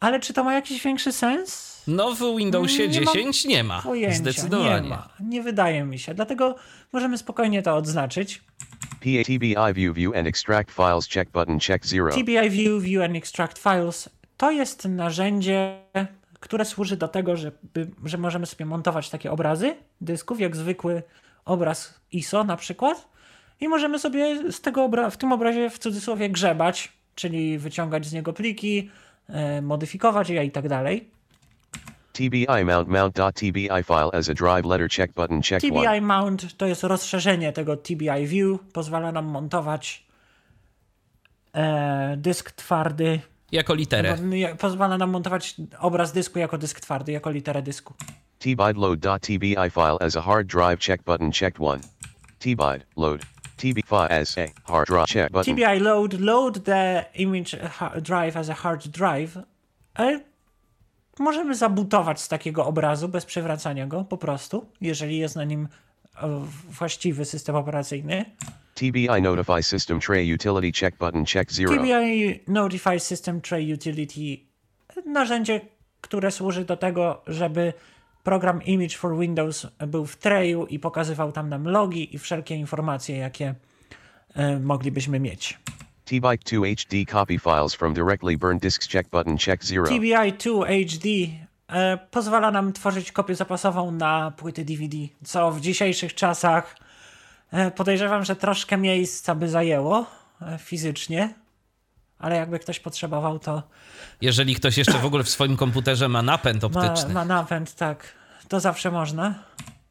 ale 0.00 0.20
czy 0.20 0.32
to 0.32 0.44
ma 0.44 0.54
jakiś 0.54 0.82
większy 0.82 1.12
sens? 1.12 1.74
No 1.86 2.14
w 2.14 2.36
Windowsie 2.38 2.88
nie 2.88 2.90
10 2.90 3.44
nie 3.44 3.64
ma. 3.64 3.82
Pojęcia, 3.82 4.16
zdecydowanie. 4.18 4.80
Nie 4.80 4.88
ma. 4.88 5.08
Nie 5.20 5.42
wydaje 5.42 5.84
mi 5.84 5.98
się. 5.98 6.14
Dlatego 6.14 6.54
możemy 6.92 7.18
spokojnie 7.18 7.62
to 7.62 7.76
odznaczyć. 7.76 8.42
TBI 9.00 9.74
view 9.74 9.94
view 9.94 10.16
and 10.16 10.26
extract 10.26 10.70
files 10.70 11.08
check 11.08 11.30
button 11.30 11.58
check 11.60 11.86
zero. 11.86 12.10
TBI 12.10 12.50
view 12.50 12.82
view 12.82 13.04
and 13.04 13.16
extract 13.16 13.58
files 13.58 14.08
to 14.36 14.50
jest 14.50 14.84
narzędzie, 14.84 15.80
które 16.40 16.64
służy 16.64 16.96
do 16.96 17.08
tego, 17.08 17.36
żeby, 17.36 17.90
że 18.04 18.18
możemy 18.18 18.46
sobie 18.46 18.66
montować 18.66 19.10
takie 19.10 19.32
obrazy 19.32 19.76
dysków, 20.00 20.40
jak 20.40 20.56
zwykły 20.56 21.02
obraz 21.44 22.00
ISO 22.12 22.44
na 22.44 22.56
przykład. 22.56 23.08
I 23.60 23.68
możemy 23.68 23.98
sobie 23.98 24.52
z 24.52 24.60
tego 24.60 24.88
obra- 24.88 25.10
w 25.10 25.16
tym 25.16 25.32
obrazie 25.32 25.70
w 25.70 25.78
cudzysłowie 25.78 26.30
grzebać, 26.30 26.92
czyli 27.14 27.58
wyciągać 27.58 28.06
z 28.06 28.12
niego 28.12 28.32
pliki, 28.32 28.90
e, 29.28 29.62
modyfikować 29.62 30.30
je 30.30 30.44
i 30.44 30.50
tak 30.50 30.68
dalej. 30.68 31.10
TBI 32.14 32.64
mount 32.64 32.88
mount.tbi 32.88 33.82
file 33.84 34.10
as 34.12 34.28
a 34.28 34.34
drive 34.34 34.64
letter 34.64 34.88
check 34.88 35.14
button 35.14 35.42
check 35.42 35.62
TBI 35.62 35.86
one. 35.86 36.00
mount 36.00 36.56
to 36.56 36.66
jest 36.66 36.82
rozszerzenie 36.82 37.52
tego 37.52 37.76
TBI 37.76 38.26
view, 38.26 38.58
pozwala 38.72 39.12
nam 39.12 39.24
montować 39.24 40.04
e, 41.52 42.16
dysk 42.16 42.52
twardy 42.52 43.20
jako 43.52 43.74
literę. 43.74 44.16
Pozwala 44.58 44.98
nam 44.98 45.10
montować 45.10 45.54
obraz 45.78 46.12
dysku 46.12 46.38
jako 46.38 46.58
dysk 46.58 46.80
twardy, 46.80 47.12
jako 47.12 47.30
literę 47.30 47.62
dysku. 47.62 47.94
tbide 48.38 48.74
load.tbi 48.80 49.70
file 49.70 49.98
as 50.00 50.16
a 50.16 50.20
hard 50.20 50.46
drive 50.46 50.78
check 50.78 51.02
button 51.04 51.32
checked 51.32 51.60
one. 51.60 51.80
tbide 52.38 52.80
load 52.96 53.20
TB 53.56 53.86
file 53.86 54.08
as 54.10 54.38
a 54.38 54.46
hard 54.64 54.86
drive 54.86 55.06
check 55.06 55.32
button. 55.32 55.56
TBI 55.56 55.80
load 55.80 56.20
load 56.20 56.64
the 56.64 57.04
image 57.14 57.56
drive 58.02 58.36
as 58.36 58.48
a 58.48 58.54
hard 58.54 58.90
drive. 58.90 59.42
E, 59.98 60.20
możemy 61.18 61.54
zabutować 61.54 62.20
z 62.20 62.28
takiego 62.28 62.66
obrazu 62.66 63.08
bez 63.08 63.24
przewracania 63.24 63.86
go 63.86 64.04
po 64.04 64.16
prostu, 64.16 64.66
jeżeli 64.80 65.18
jest 65.18 65.36
na 65.36 65.44
nim 65.44 65.68
e, 66.22 66.44
właściwy 66.68 67.24
system 67.24 67.56
operacyjny. 67.56 68.24
TBI 68.74 69.22
Notify 69.22 69.62
System 69.62 70.00
Tray 70.00 70.34
Utility 70.34 70.80
Check 70.80 70.98
Button 70.98 71.24
Check 71.24 71.52
Zero. 71.52 71.76
TBI 71.76 72.40
Notify 72.48 73.00
System 73.00 73.40
Tray 73.40 73.72
Utility 73.74 74.38
narzędzie, 75.06 75.60
które 76.00 76.30
służy 76.30 76.64
do 76.64 76.76
tego, 76.76 77.22
żeby 77.26 77.72
program 78.22 78.62
Image 78.62 78.96
for 78.96 79.18
Windows 79.18 79.66
był 79.86 80.06
w 80.06 80.16
trayu 80.16 80.66
i 80.66 80.78
pokazywał 80.78 81.32
tam 81.32 81.48
nam 81.48 81.68
logi 81.68 82.14
i 82.14 82.18
wszelkie 82.18 82.54
informacje, 82.54 83.16
jakie 83.16 83.54
y, 84.36 84.60
moglibyśmy 84.60 85.20
mieć. 85.20 85.58
TBI2 86.06 86.74
HD 86.74 87.06
copy 87.06 87.38
files 87.38 87.74
from 87.74 87.94
directly 87.94 88.36
burned 88.38 88.62
disks 88.62 88.88
check 88.88 89.10
button 89.10 89.38
check 89.38 89.64
zero. 89.64 89.84
TBI2 89.84 90.64
HD 90.86 91.08
e, 91.68 91.98
pozwala 92.10 92.50
nam 92.50 92.72
tworzyć 92.72 93.12
kopię 93.12 93.34
zapasową 93.34 93.90
na 93.90 94.30
płyty 94.30 94.64
DVD, 94.64 94.96
co 95.24 95.50
w 95.50 95.60
dzisiejszych 95.60 96.14
czasach 96.14 96.76
e, 97.50 97.70
podejrzewam, 97.70 98.24
że 98.24 98.36
troszkę 98.36 98.76
miejsca 98.76 99.34
by 99.34 99.48
zajęło 99.48 100.06
e, 100.42 100.58
fizycznie, 100.58 101.34
ale 102.18 102.36
jakby 102.36 102.58
ktoś 102.58 102.80
potrzebował, 102.80 103.38
to. 103.38 103.62
Jeżeli 104.20 104.54
ktoś 104.54 104.78
jeszcze 104.78 104.98
w 104.98 105.04
ogóle 105.04 105.24
w 105.24 105.28
swoim 105.28 105.56
komputerze 105.56 106.08
ma 106.08 106.22
napęd 106.22 106.64
optyczny. 106.64 107.14
Ma, 107.14 107.14
ma 107.14 107.24
napęd, 107.24 107.74
tak. 107.74 108.14
To 108.48 108.60
zawsze 108.60 108.90
można. 108.90 109.34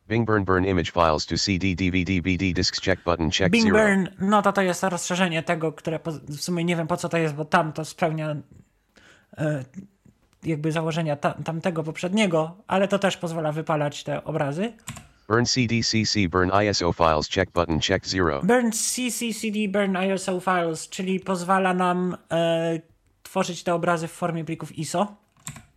Bing 0.08 0.28
burn 0.28 0.44
burn 0.44 0.66
image 0.66 0.92
files 0.92 1.26
to 1.26 1.38
CD, 1.38 1.76
DVD, 1.76 2.22
BD 2.22 2.54
disks 2.54 2.82
check 2.82 3.04
button 3.04 3.32
check 3.32 3.52
Bing 3.52 3.64
zero. 3.64 3.78
burn, 3.78 4.08
no 4.20 4.42
to 4.42 4.54
to 4.54 4.62
jest 4.62 4.84
rozszerzenie 4.84 5.44
tego, 5.44 5.72
które 5.72 6.00
w 6.30 6.42
sumie 6.42 6.64
nie 6.64 6.76
wiem 6.76 6.88
po 6.88 6.98
co 6.98 7.10
to 7.10 7.18
jest, 7.18 7.36
bo 7.36 7.46
tam 7.46 7.74
to 7.74 7.86
spełnia 7.86 8.36
e, 9.38 9.64
jakby 10.44 10.72
założenia 10.72 11.16
ta, 11.16 11.32
tamtego 11.32 11.84
poprzedniego, 11.84 12.56
ale 12.68 12.88
to 12.88 13.00
też 13.00 13.18
pozwala 13.18 13.52
wypalać 13.52 14.04
te 14.04 14.24
obrazy. 14.24 14.74
Burn 15.28 15.46
CD, 15.46 15.76
CC, 15.84 16.30
burn 16.30 16.52
ISO 16.70 16.94
files 16.94 17.30
check 17.30 17.52
button 17.52 17.80
check 17.80 18.08
zero. 18.08 18.42
Burn 18.44 18.72
CC, 18.72 19.34
CD, 19.42 19.68
burn 19.70 19.98
ISO 20.14 20.40
files, 20.40 20.90
czyli 20.90 21.20
pozwala 21.20 21.74
nam 21.74 22.18
e, 22.32 22.80
tworzyć 23.24 23.64
te 23.64 23.74
obrazy 23.74 24.08
w 24.08 24.12
formie 24.12 24.46
plików 24.46 24.78
ISO. 24.78 25.16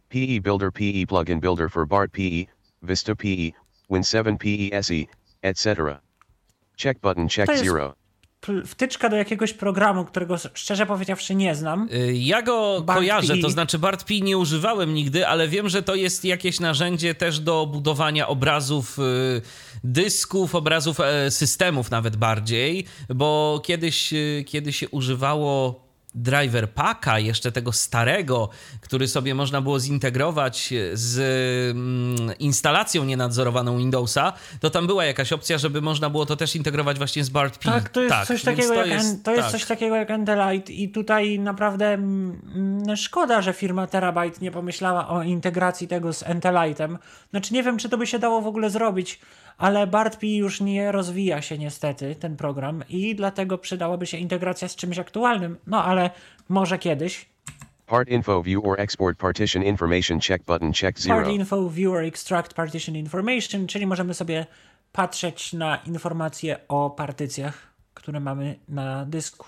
PE 0.08 0.40
Builder 0.42 0.72
PE 0.72 1.06
Plugin 1.08 1.40
Builder 1.40 1.70
for 1.70 1.86
BART 1.86 2.12
PE, 2.12 2.44
Vista 2.82 3.14
PE, 3.14 3.65
Win7 3.90 4.36
PESE, 4.38 4.94
etc. 5.42 5.98
Check 6.82 7.00
button 7.00 7.28
check 7.28 7.56
zero. 7.56 7.94
Wtyczka 8.66 9.08
do 9.08 9.16
jakiegoś 9.16 9.52
programu, 9.52 10.04
którego 10.04 10.36
szczerze 10.54 10.86
powiedziawszy 10.86 11.34
nie 11.34 11.54
znam. 11.54 11.88
Y, 11.92 12.12
ja 12.14 12.42
go 12.42 12.80
Bart 12.80 12.98
kojarzę, 12.98 13.34
P. 13.34 13.40
to 13.40 13.50
znaczy 13.50 13.78
BartP 13.78 14.14
nie 14.20 14.38
używałem 14.38 14.94
nigdy, 14.94 15.26
ale 15.26 15.48
wiem, 15.48 15.68
że 15.68 15.82
to 15.82 15.94
jest 15.94 16.24
jakieś 16.24 16.60
narzędzie 16.60 17.14
też 17.14 17.40
do 17.40 17.66
budowania 17.66 18.28
obrazów 18.28 18.98
y, 18.98 19.02
dysków, 19.84 20.54
obrazów 20.54 21.00
e, 21.00 21.30
systemów 21.30 21.90
nawet 21.90 22.16
bardziej, 22.16 22.86
bo 23.08 23.60
kiedyś, 23.64 24.12
y, 24.12 24.44
kiedy 24.46 24.72
się 24.72 24.88
używało 24.88 25.85
driver 26.16 26.70
packa, 26.70 27.18
jeszcze 27.18 27.52
tego 27.52 27.72
starego, 27.72 28.48
który 28.80 29.08
sobie 29.08 29.34
można 29.34 29.60
było 29.60 29.80
zintegrować 29.80 30.74
z 30.92 31.18
mm, 31.76 32.38
instalacją 32.38 33.04
nienadzorowaną 33.04 33.78
Windowsa, 33.78 34.32
to 34.60 34.70
tam 34.70 34.86
była 34.86 35.04
jakaś 35.04 35.32
opcja, 35.32 35.58
żeby 35.58 35.80
można 35.80 36.10
było 36.10 36.26
to 36.26 36.36
też 36.36 36.56
integrować 36.56 36.98
właśnie 36.98 37.24
z 37.24 37.28
BART 37.28 37.58
P. 37.58 37.70
Tak, 37.70 37.88
to 37.88 38.02
jest, 38.02 38.14
tak, 38.14 38.26
coś, 38.26 38.42
takiego 38.42 38.68
to 38.68 38.74
jak, 38.74 38.86
jest, 38.86 39.24
to 39.24 39.30
jest 39.30 39.42
tak. 39.42 39.52
coś 39.52 39.64
takiego 39.64 39.96
jak 39.96 40.10
Endelite 40.10 40.72
i 40.72 40.88
tutaj 40.88 41.38
naprawdę 41.38 41.86
mm, 41.86 42.96
szkoda, 42.96 43.42
że 43.42 43.52
firma 43.52 43.86
Terabyte 43.86 44.38
nie 44.40 44.50
pomyślała 44.50 45.08
o 45.08 45.22
integracji 45.22 45.88
tego 45.88 46.12
z 46.12 46.24
Entelite'em. 46.24 46.96
Znaczy 47.30 47.54
nie 47.54 47.62
wiem, 47.62 47.78
czy 47.78 47.88
to 47.88 47.98
by 47.98 48.06
się 48.06 48.18
dało 48.18 48.40
w 48.40 48.46
ogóle 48.46 48.70
zrobić, 48.70 49.20
ale 49.58 49.86
BARTP 49.86 50.26
już 50.26 50.60
nie 50.60 50.92
rozwija 50.92 51.42
się 51.42 51.58
niestety, 51.58 52.14
ten 52.14 52.36
program 52.36 52.84
i 52.88 53.14
dlatego 53.14 53.58
przydałaby 53.58 54.06
się 54.06 54.18
integracja 54.18 54.68
z 54.68 54.76
czymś 54.76 54.98
aktualnym. 54.98 55.56
No 55.66 55.84
ale 55.84 56.10
może 56.48 56.78
kiedyś. 56.78 57.26
Part 57.86 58.08
info 58.08 58.42
view 58.42 58.64
or 58.64 58.80
export 58.80 59.18
partition 59.18 59.62
information 59.62 60.20
check 60.20 60.44
button 60.44 60.72
check 60.72 60.98
zero. 60.98 61.16
Part 61.16 61.28
info 61.28 61.70
view 61.70 61.92
or 61.92 62.04
extract 62.04 62.54
partition 62.54 62.96
information, 62.96 63.66
czyli 63.66 63.86
możemy 63.86 64.14
sobie 64.14 64.46
patrzeć 64.92 65.52
na 65.52 65.76
informacje 65.76 66.68
o 66.68 66.90
partycjach, 66.90 67.74
które 67.94 68.20
mamy 68.20 68.58
na 68.68 69.04
dysku. 69.04 69.46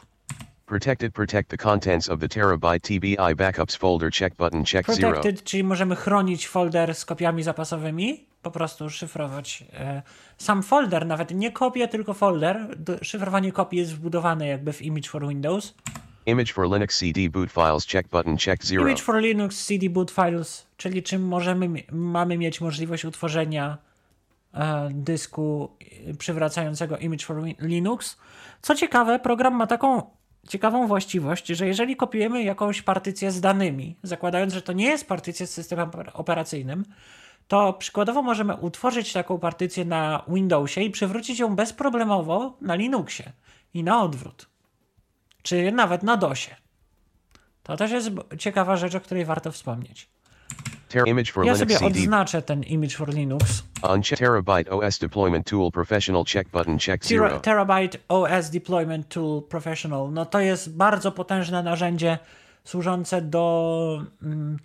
Protected 0.68 1.14
protect 1.14 1.48
the 1.48 1.56
contents 1.56 2.08
of 2.08 2.20
the 2.20 2.28
terabyte 2.28 2.80
TBI 2.80 3.34
backups 3.36 3.76
folder 3.76 4.10
check 4.10 4.36
button 4.36 4.64
check 4.64 4.90
zero. 4.90 5.12
Protected, 5.12 5.44
czyli 5.44 5.64
możemy 5.64 5.96
chronić 5.96 6.48
folder 6.48 6.94
z 6.94 7.04
kopiami 7.04 7.42
zapasowymi, 7.42 8.26
po 8.42 8.50
prostu 8.50 8.90
szyfrować 8.90 9.64
e, 9.72 10.02
sam 10.38 10.62
folder, 10.62 11.06
nawet 11.06 11.30
nie 11.30 11.52
kopię, 11.52 11.88
tylko 11.88 12.14
folder. 12.14 12.76
Szyfrowanie 13.02 13.52
kopii 13.52 13.78
jest 13.78 13.94
wbudowane 13.94 14.48
jakby 14.48 14.72
w 14.72 14.82
Image 14.82 15.08
for 15.08 15.28
Windows. 15.28 15.74
Image 16.26 16.52
for 16.52 16.64
Linux 16.70 16.98
CD 16.98 17.30
boot 17.30 17.50
files 17.52 17.86
check 17.86 18.08
button 18.08 18.36
check 18.36 18.64
zero. 18.64 18.82
Image 18.82 19.02
for 19.02 19.20
Linux 19.20 19.66
CD 19.66 19.90
boot 19.90 20.10
files, 20.10 20.66
czyli 20.76 21.02
czym 21.02 21.22
możemy, 21.22 21.68
mamy 21.92 22.38
mieć 22.38 22.60
możliwość 22.60 23.04
utworzenia 23.04 23.78
e, 24.54 24.88
dysku 24.92 25.70
e, 26.08 26.14
przywracającego 26.14 26.98
Image 26.98 27.24
for 27.24 27.42
Linux. 27.60 28.16
Co 28.62 28.74
ciekawe, 28.74 29.18
program 29.18 29.54
ma 29.54 29.66
taką 29.66 30.17
ciekawą 30.48 30.86
właściwość, 30.86 31.46
że 31.46 31.66
jeżeli 31.66 31.96
kopiujemy 31.96 32.42
jakąś 32.42 32.82
partycję 32.82 33.32
z 33.32 33.40
danymi, 33.40 33.96
zakładając, 34.02 34.54
że 34.54 34.62
to 34.62 34.72
nie 34.72 34.86
jest 34.86 35.08
partycja 35.08 35.46
z 35.46 35.50
systemem 35.50 35.90
oper- 35.90 36.10
operacyjnym, 36.14 36.84
to 37.48 37.72
przykładowo 37.72 38.22
możemy 38.22 38.56
utworzyć 38.56 39.12
taką 39.12 39.38
partycję 39.38 39.84
na 39.84 40.22
Windowsie 40.28 40.80
i 40.80 40.90
przywrócić 40.90 41.38
ją 41.38 41.56
bezproblemowo 41.56 42.56
na 42.60 42.74
Linuxie 42.74 43.32
i 43.74 43.84
na 43.84 44.02
odwrót. 44.02 44.46
Czy 45.42 45.72
nawet 45.72 46.02
na 46.02 46.16
DOSie. 46.16 46.56
To 47.62 47.76
też 47.76 47.90
jest 47.90 48.10
ciekawa 48.38 48.76
rzecz, 48.76 48.94
o 48.94 49.00
której 49.00 49.24
warto 49.24 49.52
wspomnieć. 49.52 50.08
Image 51.06 51.32
for 51.32 51.44
Ja 51.44 51.52
Linux 51.52 51.58
sobie 51.58 51.78
CD 51.78 52.00
odznaczę 52.00 52.42
ten 52.42 52.62
Image 52.62 52.96
for 52.96 53.14
Linux. 53.14 53.62
uncheck 53.94 54.20
terabyte 54.20 54.70
OS 54.70 54.98
deployment 54.98 55.46
tool 55.46 55.70
professional 55.72 56.24
check 56.24 56.50
button 56.50 56.78
check 56.78 57.04
zero. 57.04 57.40
Terabyte 57.40 57.98
OS 58.08 58.50
Deployment 58.50 59.08
Tool 59.08 59.42
Professional. 59.42 60.12
No 60.12 60.26
to 60.26 60.40
jest 60.40 60.76
bardzo 60.76 61.12
potężne 61.12 61.62
narzędzie 61.62 62.18
służące 62.64 63.22
do 63.22 64.04
mm, 64.22 64.58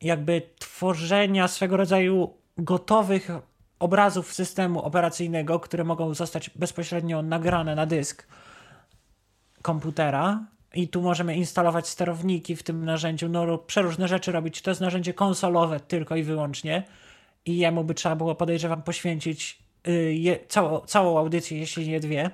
jakby 0.00 0.42
tworzenia 0.58 1.48
swego 1.48 1.76
rodzaju 1.76 2.34
gotowych 2.58 3.28
obrazów 3.78 4.34
systemu 4.34 4.82
operacyjnego, 4.82 5.60
które 5.60 5.84
mogą 5.84 6.14
zostać 6.14 6.50
bezpośrednio 6.50 7.22
nagrane 7.22 7.74
na 7.74 7.86
dysk 7.86 8.26
komputera. 9.62 10.40
I 10.74 10.88
tu 10.88 11.02
możemy 11.02 11.36
instalować 11.36 11.88
sterowniki 11.88 12.56
w 12.56 12.62
tym 12.62 12.84
narzędziu, 12.84 13.28
no 13.28 13.58
przeróżne 13.58 14.08
rzeczy 14.08 14.32
robić. 14.32 14.62
To 14.62 14.70
jest 14.70 14.80
narzędzie 14.80 15.14
konsolowe 15.14 15.80
tylko 15.80 16.16
i 16.16 16.22
wyłącznie. 16.22 16.82
I 17.46 17.58
jemu 17.58 17.84
by 17.84 17.94
trzeba 17.94 18.16
było, 18.16 18.34
podejrzewam, 18.34 18.82
poświęcić 18.82 19.58
y, 19.88 20.14
je, 20.14 20.38
całą, 20.48 20.80
całą 20.80 21.18
audycję, 21.18 21.58
jeśli 21.58 21.88
nie 21.88 22.00
dwie. 22.00 22.30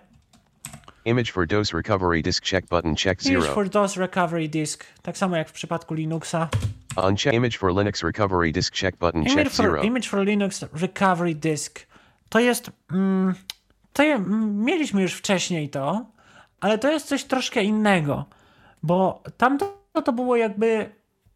Image 1.04 1.32
for 1.32 1.46
DOS 1.46 1.72
recovery 1.72 2.22
disk 2.22 2.44
check 2.44 2.68
button 2.68 2.94
check 2.96 3.26
Image 3.26 3.42
zero. 3.42 3.54
for 3.54 3.68
DOS 3.68 3.96
Recovery 3.96 4.48
Disk, 4.48 4.84
tak 5.02 5.18
samo 5.18 5.36
jak 5.36 5.48
w 5.48 5.52
przypadku 5.52 5.94
Linuxa. 5.94 6.48
Uncheck 7.08 7.34
image 7.34 7.58
for 7.58 7.70
Linux 7.70 8.02
recovery 8.02 8.52
disk 8.52 8.74
check 8.74 8.98
button 8.98 9.22
Image 9.22 9.34
check 9.34 9.50
for, 9.50 9.66
zero. 9.66 9.82
Image 9.82 10.08
for 10.08 10.24
Linux 10.24 10.64
Recovery 10.72 11.34
Disk. 11.34 11.86
To 12.28 12.40
jest. 12.40 12.70
Mm, 12.92 13.34
to 13.92 14.02
je, 14.02 14.14
mm, 14.14 14.64
mieliśmy 14.64 15.02
już 15.02 15.14
wcześniej 15.14 15.68
to, 15.68 16.06
ale 16.66 16.78
to 16.78 16.90
jest 16.90 17.08
coś 17.08 17.24
troszkę 17.24 17.62
innego, 17.62 18.24
bo 18.82 19.22
tamto 19.36 19.78
to 20.04 20.12
było 20.12 20.36
jakby 20.36 20.92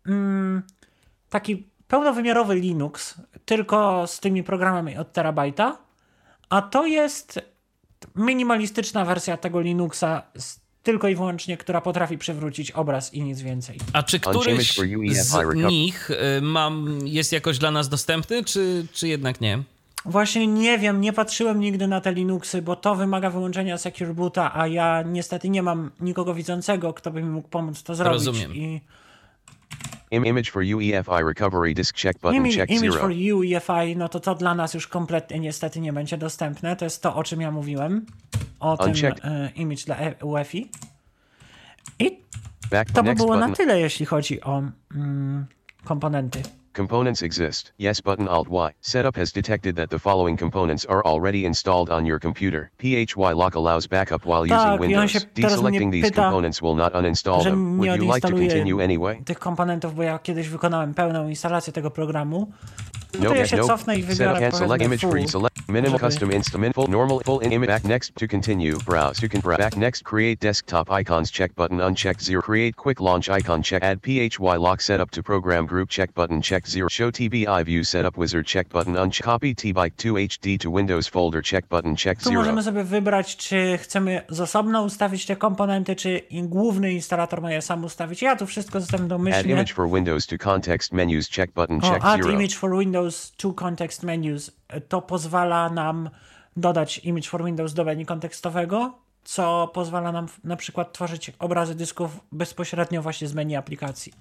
mm, 0.07 0.63
taki 1.29 1.67
pełnowymiarowy 1.89 2.55
Linux, 2.55 3.15
tylko 3.45 4.07
z 4.07 4.21
tymi 4.21 4.43
programami 4.43 4.97
od 4.97 5.13
terabajta, 5.13 5.79
a 6.49 6.63
to 6.63 6.87
jest 6.87 7.41
minimalistyczna 8.17 9.05
wersja 9.05 9.37
tego 9.37 9.61
Linuxa, 9.61 10.23
z, 10.39 10.61
tylko 10.83 11.09
i 11.09 11.15
wyłącznie, 11.15 11.57
która 11.57 11.81
potrafi 11.81 12.19
przywrócić 12.19 12.71
obraz 12.71 13.15
i 13.15 13.23
nic 13.23 13.41
więcej. 13.41 13.79
A 13.93 14.03
czy 14.03 14.21
któryś 14.21 14.79
z 15.11 15.35
nich 15.55 16.11
y, 16.11 16.17
mam, 16.43 16.99
jest 17.05 17.33
jakoś 17.33 17.59
dla 17.59 17.71
nas 17.71 17.89
dostępny, 17.89 18.45
czy, 18.45 18.87
czy 18.93 19.09
jednak 19.09 19.41
nie? 19.41 19.63
Właśnie 20.05 20.47
nie 20.47 20.79
wiem, 20.79 21.01
nie 21.01 21.13
patrzyłem 21.13 21.61
nigdy 21.61 21.87
na 21.87 22.01
te 22.01 22.13
Linuxy, 22.13 22.63
bo 22.63 22.77
to 22.77 22.95
wymaga 22.95 23.31
wyłączenia 23.31 23.79
Secure 23.79 24.15
Boota, 24.15 24.55
a 24.55 24.67
ja 24.67 25.03
niestety 25.03 25.49
nie 25.49 25.63
mam 25.63 25.91
nikogo 26.01 26.35
widzącego, 26.35 26.93
kto 26.93 27.11
by 27.11 27.23
mi 27.23 27.29
mógł 27.31 27.49
pomóc 27.49 27.83
to 27.83 27.95
zrobić. 27.95 28.13
Rozumiem. 28.27 28.55
I 28.55 28.81
Im- 30.11 30.27
image 30.27 30.51
for 30.51 30.63
UEFI 30.63 31.25
recovery 31.27 31.75
disk 31.75 31.97
check 31.97 32.21
button 32.21 32.37
Image, 32.37 32.57
check 32.57 32.71
image 32.71 32.91
zero. 32.93 33.01
for 33.01 33.11
UEFI, 33.11 33.97
no 33.97 34.09
to 34.09 34.21
to 34.21 34.35
dla 34.35 34.55
nas 34.55 34.75
już 34.75 34.87
kompletnie 34.87 35.41
niestety 35.41 35.81
nie 35.81 35.93
będzie 35.93 36.19
dostępne. 36.19 36.77
To 36.77 36.85
jest 36.85 37.03
to, 37.03 37.15
o 37.15 37.25
czym 37.25 37.41
ja 37.41 37.51
mówiłem. 37.51 38.07
O 38.61 38.77
tym 38.77 38.87
Unchecked. 38.89 39.25
e, 39.25 39.51
image 39.57 39.85
dla 39.87 39.97
E- 39.97 40.15
UEFI. 40.25 40.71
I 41.99 42.19
Back 42.71 42.91
to 42.93 43.03
by 43.03 43.15
było 43.15 43.37
na 43.37 43.53
tyle, 43.53 43.81
jeśli 43.81 44.07
chodzi 44.07 44.41
o 44.41 44.63
mm, 44.95 45.47
komponenty. 45.85 46.43
Components 46.73 47.23
exist. 47.23 47.73
Yes 47.79 48.01
button 48.01 48.29
Alt 48.29 48.49
Y. 48.49 48.73
Setup 48.81 49.17
has 49.17 49.33
detected 49.33 49.75
that 49.75 49.91
the 49.91 49.99
following 49.99 50.37
components 50.37 50.85
are 50.85 51.05
already 51.05 51.45
installed 51.45 51.91
on 51.91 52.07
your 52.07 52.21
computer. 52.21 52.71
PHY 52.79 53.33
lock 53.33 53.57
allows 53.57 53.89
backup 53.89 54.25
while 54.25 54.47
Tak, 54.47 54.51
using 54.51 54.81
Windows. 54.81 55.27
Deselecting 55.35 55.91
these 55.91 56.11
pyta, 56.11 56.15
components 56.15 56.63
will 56.63 56.77
not 56.77 56.93
uninstall 56.95 57.43
them. 57.43 57.79
Would 57.79 58.01
you 58.01 58.07
like 58.07 58.23
to 58.23 58.31
continue 58.31 58.81
anyway? 58.81 59.21
tych 59.25 59.39
komponentów, 59.39 59.95
bo 59.95 60.03
ja 60.03 60.19
kiedyś 60.19 60.49
wykonałem 60.49 60.95
pełną 60.95 61.29
instalację 61.29 61.73
tego 61.73 61.91
programu. 61.91 62.53
No 63.15 63.19
to 63.21 63.25
Nope, 63.29 63.39
ja 63.39 63.47
się 63.47 63.57
nope. 63.57 63.69
cofnę 63.69 63.97
i 63.97 64.03
Setup 64.03 64.19
wybiorę 64.19 64.47
and 64.47 64.55
select 64.57 64.69
powiedzmy 64.69 64.85
image 64.87 65.01
full. 65.01 65.11
free. 65.11 65.29
Select 65.29 65.69
minimal 65.69 65.99
żeby- 65.99 66.11
custom 66.11 66.31
insta 66.31 66.59
min 66.59 66.73
full 66.73 66.89
normal 66.89 67.19
full 67.25 67.43
in 67.43 67.53
image 67.53 67.69
back 67.71 67.85
next 67.85 68.15
to 68.15 68.27
continue 68.29 68.79
browse. 68.87 69.23
You 69.23 69.29
can 69.29 69.41
browse 69.41 69.59
back 69.59 69.77
next 69.77 70.03
create 70.05 70.37
desktop 70.41 70.89
icons 71.01 71.31
check 71.33 71.53
button 71.55 71.81
uncheck 71.81 72.23
zero 72.23 72.43
create 72.43 72.77
quick 72.77 73.01
launch 73.01 73.29
icon 73.41 73.63
check 73.63 73.83
add 73.85 73.99
PHY 74.03 74.57
lock 74.59 74.83
setup 74.83 75.11
to 75.11 75.23
program 75.23 75.67
group 75.67 75.89
check 75.91 76.13
button 76.15 76.43
check 76.43 76.69
zero 76.69 76.89
show 76.91 77.11
TBI 77.11 77.65
view 77.65 77.85
setup 77.85 78.19
wizard 78.19 78.47
check 78.47 78.69
button 78.69 78.95
uncheck 78.97 79.25
copy 79.25 79.55
tbyte 79.55 79.97
2 79.97 80.15
HD 80.29 80.59
to 80.59 80.71
Windows 80.77 81.09
folder 81.09 81.43
check 81.43 81.69
button 81.69 81.97
check 81.97 82.19
Tu 82.23 82.29
zero. 82.29 82.41
możemy 82.41 82.63
sobie 82.63 82.85
wybrać, 82.85 83.37
czy 83.37 83.79
chcemy 83.83 84.23
z 84.29 84.41
osobna 84.41 84.83
ustawić 84.83 85.27
te 85.27 85.37
komponenty, 85.37 85.97
czy 85.97 86.19
i 86.19 86.43
główny 86.43 86.93
instalator 86.93 87.41
ma 87.43 87.53
je 87.53 87.63
sam 87.63 87.85
ustawić. 87.85 88.23
Ja 88.23 88.37
tu 88.37 88.47
wszystko 88.47 88.81
zostawiam 88.81 89.29
Add 89.29 89.47
image 89.47 89.75
for 89.75 89.89
Windows 89.91 90.27
to 90.27 90.39
context 90.39 90.93
menus 90.93 91.29
check 91.31 91.53
button 91.55 91.79
O, 91.83 91.91
check 91.93 92.05
add 92.05 92.23
zero. 92.23 92.35
image 92.35 92.55
for 92.57 92.79
Windows 92.79 93.00
to 93.37 93.53
context 93.53 94.03
menus. 94.03 94.51
To 94.89 95.03
pozwala 95.03 95.71
nam 95.71 96.11
dodać 96.57 96.99
image 96.99 97.29
for 97.29 97.45
Windows 97.45 97.75
do 97.75 97.85
menu 97.85 98.07
kontekstowego, 98.07 98.99
co 99.25 99.71
pozwala 99.75 100.13
nam 100.13 100.27
na 100.45 100.57
przykład 100.57 100.93
tworzyć 100.93 101.33
obrazy 101.39 101.75
dysków 101.75 102.21
bezpośrednio 102.33 103.03
właśnie 103.03 103.29
z 103.29 103.35
menu 103.35 103.57
aplikacji. 103.57 104.13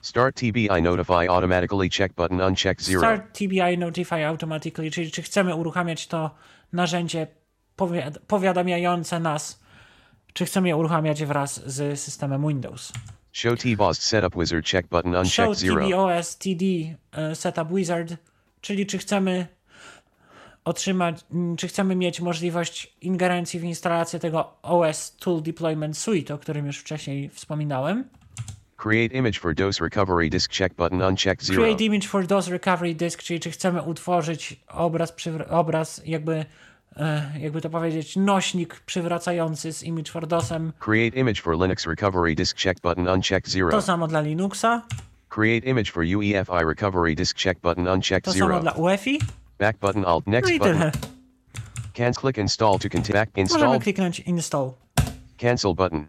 Start 0.00 0.36
TBI 0.36 0.82
notify 0.82 1.30
automatically 1.30 1.88
check 1.90 2.14
button 2.14 2.40
uncheck 2.40 2.82
zero. 2.82 3.00
Start 3.00 3.38
TBI 3.38 3.78
Notify 3.78 4.26
Automatically, 4.26 4.90
czyli 4.90 5.10
czy 5.10 5.22
chcemy 5.22 5.54
uruchamiać 5.54 6.06
to 6.06 6.30
narzędzie 6.72 7.26
powiad- 7.76 8.18
powiadamiające 8.26 9.20
nas, 9.20 9.60
czy 10.32 10.44
chcemy 10.44 10.68
je 10.68 10.76
uruchamiać 10.76 11.24
wraz 11.24 11.66
z 11.66 12.00
systemem 12.00 12.48
Windows. 12.48 12.92
Show 13.34 13.56
TBOS 13.56 13.98
setup 14.00 14.34
wizard 14.36 14.64
check 14.64 14.88
button 14.88 15.14
uncheck 15.14 15.54
Show. 15.54 15.56
TBOS 15.56 16.38
TD 16.38 16.64
e, 17.12 17.34
Setup 17.34 17.68
Wizard, 17.72 18.14
czyli 18.60 18.86
czy 18.86 18.98
chcemy 18.98 19.46
otrzymać, 20.64 21.24
czy 21.58 21.68
chcemy 21.68 21.96
mieć 21.96 22.20
możliwość 22.20 22.96
ingerencji 23.00 23.60
w 23.60 23.64
instalację 23.64 24.18
tego 24.18 24.54
OS 24.62 25.16
Tool 25.16 25.42
Deployment 25.42 25.98
Suite, 25.98 26.34
o 26.34 26.38
którym 26.38 26.66
już 26.66 26.78
wcześniej 26.78 27.28
wspominałem. 27.28 28.04
Create 28.76 29.14
image 29.16 29.40
for 29.40 29.54
DOS 29.54 29.80
recovery 29.80 30.30
disk 30.30 30.52
check 30.52 30.74
button 30.76 31.02
uncheck 31.02 31.42
zero. 31.42 31.62
Create 31.62 31.84
image 31.84 32.08
for 32.08 32.26
DOS 32.26 32.48
Recovery 32.48 32.94
Disk, 32.94 33.22
czyli 33.22 33.40
czy 33.40 33.50
chcemy 33.50 33.82
utworzyć 33.82 34.60
obraz, 34.68 35.14
obraz 35.50 36.02
jakby, 36.04 36.44
jakby 37.40 37.60
to 37.60 37.70
powiedzieć, 37.70 38.16
nośnik 38.16 38.80
przywracający 38.80 39.72
z 39.72 39.82
image 39.82 40.10
for 40.12 40.26
DOSem. 40.26 40.72
Create 40.78 41.16
image 41.20 41.42
for 41.42 41.54
Linux 41.58 41.86
recovery 41.86 42.34
disk 42.34 42.56
check 42.56 42.80
button 42.80 43.08
uncheck 43.08 43.48
zero. 43.48 43.70
To 43.70 43.82
samo 43.82 44.06
dla 44.08 44.20
Linuxa, 44.20 44.82
Create 45.28 45.66
image 45.66 45.90
for 45.92 46.04
UEFI 46.04 46.64
recovery 46.68 47.14
disk 47.14 47.36
check 47.38 47.60
button 47.60 47.88
uncheck 47.88 48.24
to 48.24 48.32
samo 48.32 48.46
zero. 48.46 48.60
dla 48.60 48.72
UEFI. 48.72 49.18
Back 49.58 49.78
button 49.78 50.04
alt 50.04 50.26
No 50.26 50.30
next 50.32 50.50
i 50.50 50.58
button. 50.58 50.78
tyle. 50.78 50.92
Can 51.94 52.12
click 52.14 52.38
install 52.38 52.78
to 52.78 52.88
continue. 52.88 53.20
Back 53.20 53.30
Możemy 53.36 53.40
install. 53.64 53.80
kliknąć 53.80 54.20
install. 54.20 54.72
Cancel 55.38 55.74
button. 55.74 56.06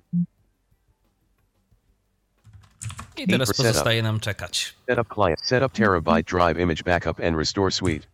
I 3.17 3.27
teraz 3.27 3.53
pozostaje 3.57 4.03
nam 4.03 4.19
czekać. 4.19 4.75
Setup 4.89 5.13
client. 5.13 5.39
Setup 5.43 5.73
terabyte 5.73 6.23
drive 6.23 6.59
image 6.59 6.83
backup 6.83 7.19
and 7.19 7.37
restore 7.37 7.71
suite. 7.71 8.07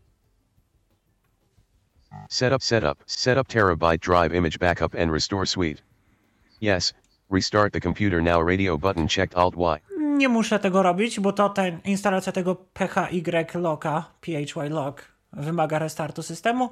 Setup 2.29 2.63
setup. 2.63 3.03
Setup 3.05 3.47
terabyte 3.47 3.99
drive 3.99 4.35
image 4.35 4.59
backup 4.59 4.95
and 4.95 5.11
restore 5.11 5.45
suite. 5.45 5.81
Yes. 6.61 6.93
Restart 7.29 7.73
the 7.73 7.79
computer 7.81 8.23
now 8.23 8.47
radio 8.47 8.77
button 8.77 9.07
checked 9.07 9.37
alt 9.37 9.55
Y. 9.55 9.81
Nie 10.17 10.29
muszę 10.29 10.59
tego 10.59 10.83
robić, 10.83 11.19
bo 11.19 11.33
to 11.33 11.49
ten, 11.49 11.79
instalacja 11.85 12.31
tego 12.31 12.55
PHY 12.55 13.59
locka, 13.59 14.05
PHY 14.21 14.69
lock, 14.69 15.05
wymaga 15.33 15.79
restartu 15.79 16.23
systemu. 16.23 16.69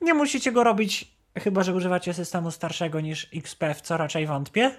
Nie 0.00 0.14
musicie 0.14 0.52
go 0.52 0.64
robić, 0.64 1.20
Chyba, 1.38 1.62
że 1.62 1.74
używacie 1.74 2.14
systemu 2.14 2.50
starszego 2.50 3.00
niż 3.00 3.28
XP, 3.34 3.64
w 3.74 3.80
co 3.80 3.96
raczej 3.96 4.26
wątpię. 4.26 4.70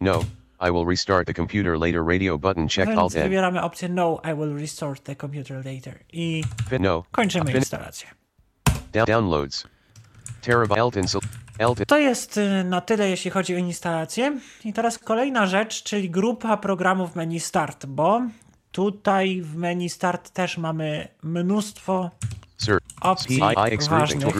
No. 0.00 0.20
I 0.68 0.72
will 0.72 0.86
restart 0.88 1.26
the 1.26 1.34
computer 1.34 1.78
later 1.78 2.04
radio 2.06 2.38
button 2.38 2.68
check 2.68 2.88
Więc 2.88 2.98
alt 2.98 3.12
wybieramy 3.12 3.62
opcję 3.62 3.88
No, 3.88 4.20
I 4.32 4.34
will 4.34 4.60
restart 4.60 5.04
the 5.04 5.16
computer 5.16 5.56
later. 5.56 6.04
I 6.12 6.44
no. 6.80 7.04
kończymy 7.10 7.52
instalację. 7.52 8.08
Down 8.92 9.06
downloads. 9.06 9.66
Terabyte 10.40 10.76
To 11.86 11.98
jest 11.98 12.36
y, 12.36 12.64
na 12.64 12.80
tyle, 12.80 13.10
jeśli 13.10 13.30
chodzi 13.30 13.54
o 13.54 13.58
instalację. 13.58 14.40
I 14.64 14.72
teraz 14.72 14.98
kolejna 14.98 15.46
rzecz, 15.46 15.82
czyli 15.82 16.10
grupa 16.10 16.56
programów 16.56 17.16
menu 17.16 17.40
Start, 17.40 17.86
bo 17.86 18.22
tutaj 18.72 19.42
w 19.42 19.56
menu 19.56 19.88
Start 19.88 20.30
też 20.30 20.58
mamy 20.58 21.08
mnóstwo 21.22 22.10
opcji 23.00 23.40
ważnych. 23.88 24.34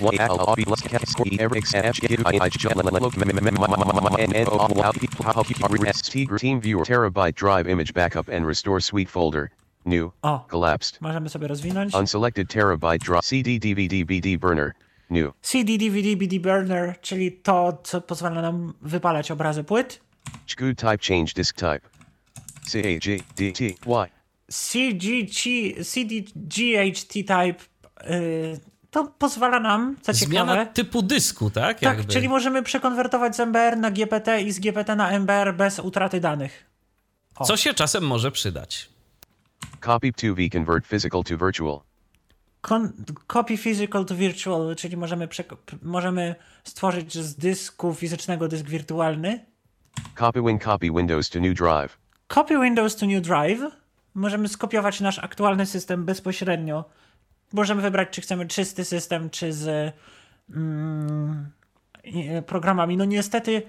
team 6.40 6.61
viewer 6.61 6.84
terabyte 6.87 7.32
drive 7.32 7.68
image 7.68 7.92
backup 7.92 8.28
and 8.28 8.46
restore 8.46 8.80
suite 8.80 9.11
folder 9.11 9.50
new 9.84 10.10
O, 10.22 10.46
collapsed 10.48 11.00
możemy 11.00 11.28
sobie 11.28 11.48
rozwinąć. 11.48 11.94
unselected 11.94 12.48
terabyte 12.48 12.98
drive 13.04 13.24
CD 13.24 13.58
DVD 13.58 14.04
BD 14.04 14.38
burner 14.38 14.72
new 15.10 15.32
CD, 15.42 15.78
DVD, 15.78 16.16
BD 16.16 16.40
Burner, 16.40 17.00
czyli 17.00 17.32
to, 17.32 17.78
co 17.84 18.00
pozwala 18.00 18.42
nam 18.42 18.74
wypalać 18.82 19.30
obrazy 19.30 19.64
płyt. 19.64 20.00
Good 20.58 20.78
type 20.78 20.98
change 21.08 21.32
disk 21.36 21.56
type 21.56 21.80
C 22.66 22.78
A 22.78 22.98
G 22.98 23.18
D 23.36 23.52
T 23.52 23.64
Y 23.64 24.10
CGG, 24.50 25.40
CDGHT 25.84 27.12
type, 27.12 27.64
y, 28.10 28.60
to 28.90 29.04
pozwala 29.18 29.60
nam, 29.60 29.96
co 30.02 30.12
Zmiana 30.12 30.52
ciekawe, 30.52 30.72
typu 30.74 31.02
dysku, 31.02 31.50
tak? 31.50 31.80
tak, 31.80 31.82
Jakby. 31.98 32.12
czyli 32.12 32.28
możemy 32.28 32.62
przekonwertować 32.62 33.36
z 33.36 33.40
MBR 33.40 33.76
na 33.76 33.90
GPT 33.90 34.42
i 34.42 34.52
z 34.52 34.60
GPT 34.60 34.96
na 34.96 35.10
MBR 35.10 35.54
bez 35.54 35.78
utraty 35.78 36.20
danych. 36.20 36.64
Co 37.44 37.56
się 37.56 37.74
czasem 37.74 38.06
może 38.06 38.30
przydać. 38.32 38.88
Copy 39.80 40.12
2V 40.12 40.52
convert 40.52 40.86
physical 40.86 41.24
to 41.24 41.36
virtual 41.36 41.80
Con- 42.60 42.92
copy 43.26 43.56
physical 43.56 44.04
to 44.04 44.14
virtual, 44.14 44.76
czyli 44.76 44.96
możemy, 44.96 45.28
możemy 45.82 46.34
stworzyć 46.64 47.18
z 47.18 47.34
dysku 47.36 47.94
fizycznego 47.94 48.48
dysk 48.48 48.66
wirtualny. 48.66 49.46
copy 50.14 50.42
win 50.42 50.58
copy 50.58 50.90
Windows 50.90 51.30
to 51.30 51.40
new 51.40 51.54
drive 51.54 51.98
Copy 52.28 52.58
Windows 52.60 52.96
to 52.96 53.06
new 53.06 53.22
drive. 53.22 53.60
Możemy 54.14 54.48
skopiować 54.48 55.00
nasz 55.00 55.18
aktualny 55.18 55.66
system 55.66 56.04
bezpośrednio. 56.04 56.84
Możemy 57.52 57.82
wybrać, 57.82 58.08
czy 58.10 58.20
chcemy 58.20 58.46
czysty 58.46 58.84
system, 58.84 59.30
czy 59.30 59.52
z 59.52 59.94
mm, 60.50 61.50
programami. 62.46 62.96
No 62.96 63.04
niestety 63.04 63.62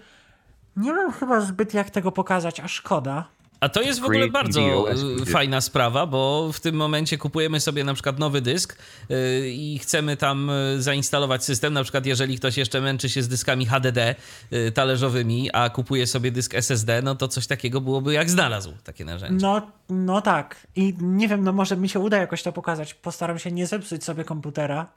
nie 0.75 0.93
mam 0.93 1.11
chyba 1.11 1.41
zbyt 1.41 1.73
jak 1.73 1.89
tego 1.89 2.11
pokazać, 2.11 2.59
a 2.59 2.67
szkoda. 2.67 3.27
A 3.59 3.69
to 3.69 3.81
jest 3.81 3.99
w 3.99 4.03
ogóle 4.03 4.27
bardzo 4.27 4.85
y, 5.21 5.25
fajna 5.25 5.61
sprawa, 5.61 6.05
bo 6.05 6.49
w 6.53 6.59
tym 6.59 6.75
momencie 6.75 7.17
kupujemy 7.17 7.59
sobie 7.59 7.83
na 7.83 7.93
przykład 7.93 8.19
nowy 8.19 8.41
dysk 8.41 8.77
y, 9.11 9.49
i 9.49 9.79
chcemy 9.79 10.17
tam 10.17 10.49
y, 10.49 10.81
zainstalować 10.81 11.43
system. 11.45 11.73
Na 11.73 11.83
przykład, 11.83 12.05
jeżeli 12.05 12.37
ktoś 12.37 12.57
jeszcze 12.57 12.81
męczy 12.81 13.09
się 13.09 13.23
z 13.23 13.27
dyskami 13.27 13.65
HDD 13.65 14.15
talerzowymi, 14.73 15.49
a 15.53 15.69
kupuje 15.69 16.07
sobie 16.07 16.31
dysk 16.31 16.55
SSD, 16.55 17.01
no 17.01 17.15
to 17.15 17.27
coś 17.27 17.47
takiego 17.47 17.81
byłoby 17.81 18.13
jak 18.13 18.29
znalazł 18.29 18.73
takie 18.83 19.05
narzędzie. 19.05 19.45
No, 19.45 19.71
no 19.89 20.21
tak. 20.21 20.67
I 20.75 20.93
nie 21.01 21.27
wiem, 21.27 21.43
no 21.43 21.53
może 21.53 21.77
mi 21.77 21.89
się 21.89 21.99
uda 21.99 22.17
jakoś 22.17 22.43
to 22.43 22.51
pokazać. 22.51 22.93
Postaram 22.93 23.39
się 23.39 23.51
nie 23.51 23.67
zepsuć 23.67 24.03
sobie 24.03 24.23
komputera. 24.23 24.87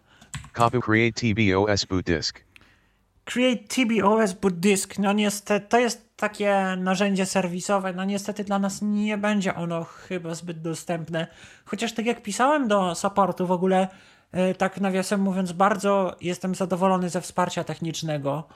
copy 0.52 0.80
create 0.80 1.12
TBOS 1.12 1.84
boot 1.84 2.06
disk 2.06 2.40
Create 3.24 3.62
TBOS 3.68 4.34
Disk, 4.52 4.98
no 4.98 5.12
niestety, 5.12 5.66
to 5.68 5.78
jest 5.78 6.16
takie 6.16 6.76
narzędzie 6.78 7.26
serwisowe, 7.26 7.92
no 7.92 8.04
niestety 8.04 8.44
dla 8.44 8.58
nas 8.58 8.82
nie 8.82 9.18
będzie 9.18 9.54
ono 9.54 9.84
chyba 9.84 10.34
zbyt 10.34 10.62
dostępne. 10.62 11.26
Chociaż 11.64 11.92
tak 11.92 12.06
jak 12.06 12.22
pisałem 12.22 12.68
do 12.68 12.94
supportu 12.94 13.46
w 13.46 13.52
ogóle, 13.52 13.88
e, 14.32 14.54
tak 14.54 14.80
nawiasem 14.80 15.20
mówiąc, 15.20 15.52
bardzo 15.52 16.16
jestem 16.20 16.54
zadowolony 16.54 17.10
ze 17.10 17.20
wsparcia 17.20 17.64
technicznego, 17.64 18.48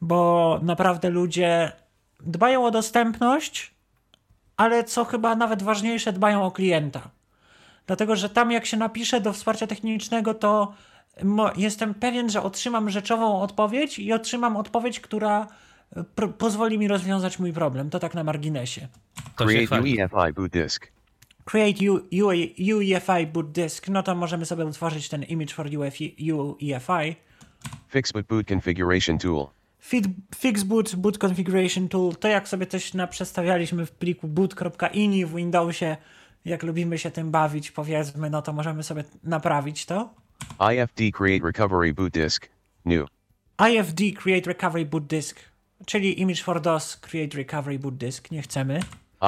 bo 0.00 0.60
naprawdę 0.62 1.10
ludzie 1.10 1.72
dbają 2.20 2.64
o 2.64 2.70
dostępność, 2.70 3.74
ale 4.56 4.84
co 4.84 5.04
chyba 5.04 5.36
nawet 5.36 5.62
ważniejsze, 5.62 6.12
dbają 6.12 6.42
o 6.44 6.50
klienta. 6.50 7.10
Dlatego, 7.86 8.16
że 8.16 8.28
tam 8.28 8.52
jak 8.52 8.66
się 8.66 8.76
napisze 8.76 9.20
do 9.20 9.32
wsparcia 9.32 9.66
technicznego, 9.66 10.34
to 10.34 10.72
jestem 11.56 11.94
pewien, 11.94 12.30
że 12.30 12.42
otrzymam 12.42 12.90
rzeczową 12.90 13.40
odpowiedź 13.42 13.98
i 13.98 14.12
otrzymam 14.12 14.56
odpowiedź, 14.56 15.00
która 15.00 15.46
e, 15.96 16.02
pr- 16.16 16.32
pozwoli 16.32 16.78
mi 16.78 16.88
rozwiązać 16.88 17.38
mój 17.38 17.52
problem. 17.52 17.90
To 17.90 17.98
tak 17.98 18.14
na 18.14 18.24
marginesie. 18.24 18.88
Create. 19.36 19.80
UEFI 19.80 20.32
boot 20.34 20.52
disk 20.52 20.86
Create 21.44 21.90
U, 21.90 21.94
U, 21.94 22.28
UEFI 22.76 23.26
boot 23.32 23.52
disk, 23.52 23.88
no 23.88 24.02
to 24.02 24.14
możemy 24.14 24.46
sobie 24.46 24.66
utworzyć 24.66 25.08
ten 25.08 25.22
image 25.22 25.54
for 25.54 25.66
UEFI, 25.66 26.32
UEFI. 26.32 27.16
fix 27.88 28.12
boot 28.12 28.26
boot 28.26 28.48
configuration 28.48 29.18
tool 29.18 29.46
Fit, 29.80 30.04
fix 30.36 30.62
boot, 30.62 30.96
boot 30.96 31.18
configuration 31.18 31.88
tool, 31.88 32.16
to 32.16 32.28
jak 32.28 32.48
sobie 32.48 32.66
coś 32.66 32.94
naprzestawialiśmy 32.94 33.86
w 33.86 33.92
pliku 33.92 34.28
boot.ini 34.28 35.26
w 35.26 35.34
Windowsie, 35.34 35.96
jak 36.44 36.62
lubimy 36.62 36.98
się 36.98 37.10
tym 37.10 37.30
bawić, 37.30 37.70
powiedzmy, 37.70 38.30
no 38.30 38.42
to 38.42 38.52
możemy 38.52 38.82
sobie 38.82 39.04
naprawić 39.24 39.86
to. 39.86 40.14
IFD 40.58 41.12
create 41.12 41.44
recovery 41.44 41.94
boot 41.94 42.12
disk 42.12 42.48
new 42.84 43.06
IFD 43.60 44.16
Create 44.16 44.46
Recovery 44.46 44.86
Boot 44.86 45.06
Disk, 45.06 45.40
czyli 45.86 46.20
Image 46.20 46.42
for 46.42 46.60
DOS 46.60 46.96
Create 46.96 47.38
Recovery 47.38 47.78
Boot 47.78 47.96
Disk, 47.96 48.30
nie 48.30 48.42
chcemy. 48.42 48.80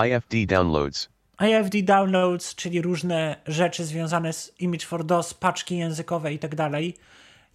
IFD 0.06 0.46
downloads 0.46 1.08
IFD 1.40 1.82
Downloads, 1.82 2.54
czyli 2.54 2.82
różne 2.82 3.36
rzeczy 3.46 3.84
związane 3.84 4.32
z 4.32 4.52
Image 4.60 4.86
for 4.86 5.04
DOS, 5.04 5.34
paczki 5.34 5.76
językowe 5.76 6.32
i 6.32 6.38
tak 6.38 6.54
dalej. 6.54 6.96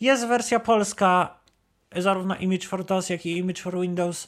Jest 0.01 0.27
wersja 0.27 0.59
polska, 0.59 1.39
zarówno 1.95 2.35
Image 2.35 2.67
for 2.67 2.85
DOS, 2.85 3.09
jak 3.09 3.25
i 3.25 3.37
Image 3.37 3.61
for 3.61 3.79
Windows, 3.79 4.27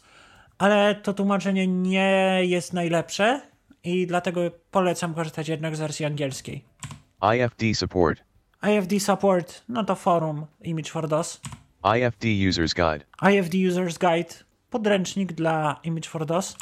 ale 0.58 0.96
to 0.96 1.14
tłumaczenie 1.14 1.68
nie 1.68 2.40
jest 2.42 2.74
najlepsze 2.74 3.42
i 3.84 4.08
dlatego 4.08 4.42
polecam 4.72 5.14
korzystać 5.14 5.48
jednak 5.48 5.76
z 5.76 5.80
wersji 5.80 6.06
angielskiej. 6.06 6.64
IFD 7.36 7.74
support 7.74 8.29
IFD 8.64 9.00
Support, 9.00 9.64
no 9.70 9.84
to 9.86 9.96
forum 9.96 10.46
Image 10.62 10.92
for 10.92 11.08
DOS. 11.08 11.42
IFD 11.84 12.26
users 12.50 12.74
guide 12.74 13.06
IFD 13.22 13.54
User's 13.54 13.98
Guide, 13.98 14.36
podręcznik 14.70 15.34
dla 15.34 15.80
Image 15.84 16.10
for 16.10 16.26
DOS. 16.26 16.58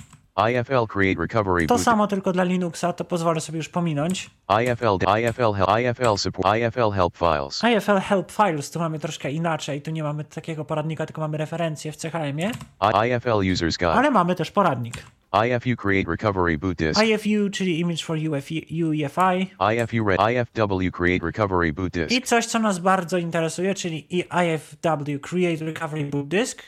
IFL 0.51 0.85
create 0.87 1.21
recovery 1.21 1.67
To 1.67 1.77
samo 1.77 2.07
tylko 2.07 2.33
dla 2.33 2.43
Linuxa, 2.43 2.93
to 2.93 3.05
pozwolę 3.05 3.41
sobie 3.41 3.57
już 3.57 3.69
pominąć. 3.69 4.29
IFL 4.63 4.97
IFL 5.19 5.79
IFL 5.81 6.17
support 6.17 6.57
IFL 6.57 6.91
help 6.91 7.17
files 7.17 7.61
IFL 7.63 7.97
Help 7.99 8.31
Files 8.31 8.71
tu 8.71 8.79
mamy 8.79 8.99
troszkę 8.99 9.31
inaczej, 9.31 9.81
tu 9.81 9.91
nie 9.91 10.03
mamy 10.03 10.23
takiego 10.23 10.65
poradnika, 10.65 11.05
tylko 11.05 11.21
mamy 11.21 11.37
referencje 11.37 11.91
w 11.91 11.97
CHM-ie, 11.97 12.51
IFL 13.07 13.51
users 13.53 13.77
guide 13.77 13.93
ale 13.93 14.11
mamy 14.11 14.35
też 14.35 14.51
poradnik. 14.51 15.03
IFU 15.33 15.75
create 15.75 16.09
recovery 16.09 16.57
boot 16.57 16.77
disk 16.77 17.01
IFU, 17.01 17.49
czyli 17.51 17.79
Image 17.79 18.03
for 18.03 18.17
UFI, 18.17 18.83
UEFI 18.83 19.47
IFU 19.59 20.05
red 20.05 20.19
IFW 20.19 20.91
create 20.91 21.25
recovery 21.25 21.73
boot 21.73 21.93
disk 21.93 22.11
i 22.11 22.21
coś, 22.21 22.45
co 22.45 22.59
nas 22.59 22.79
bardzo 22.79 23.17
interesuje, 23.17 23.75
czyli 23.75 24.07
IFW 24.13 25.19
Create 25.21 25.65
Recovery 25.65 26.05
Boot 26.05 26.27
Disk. 26.27 26.63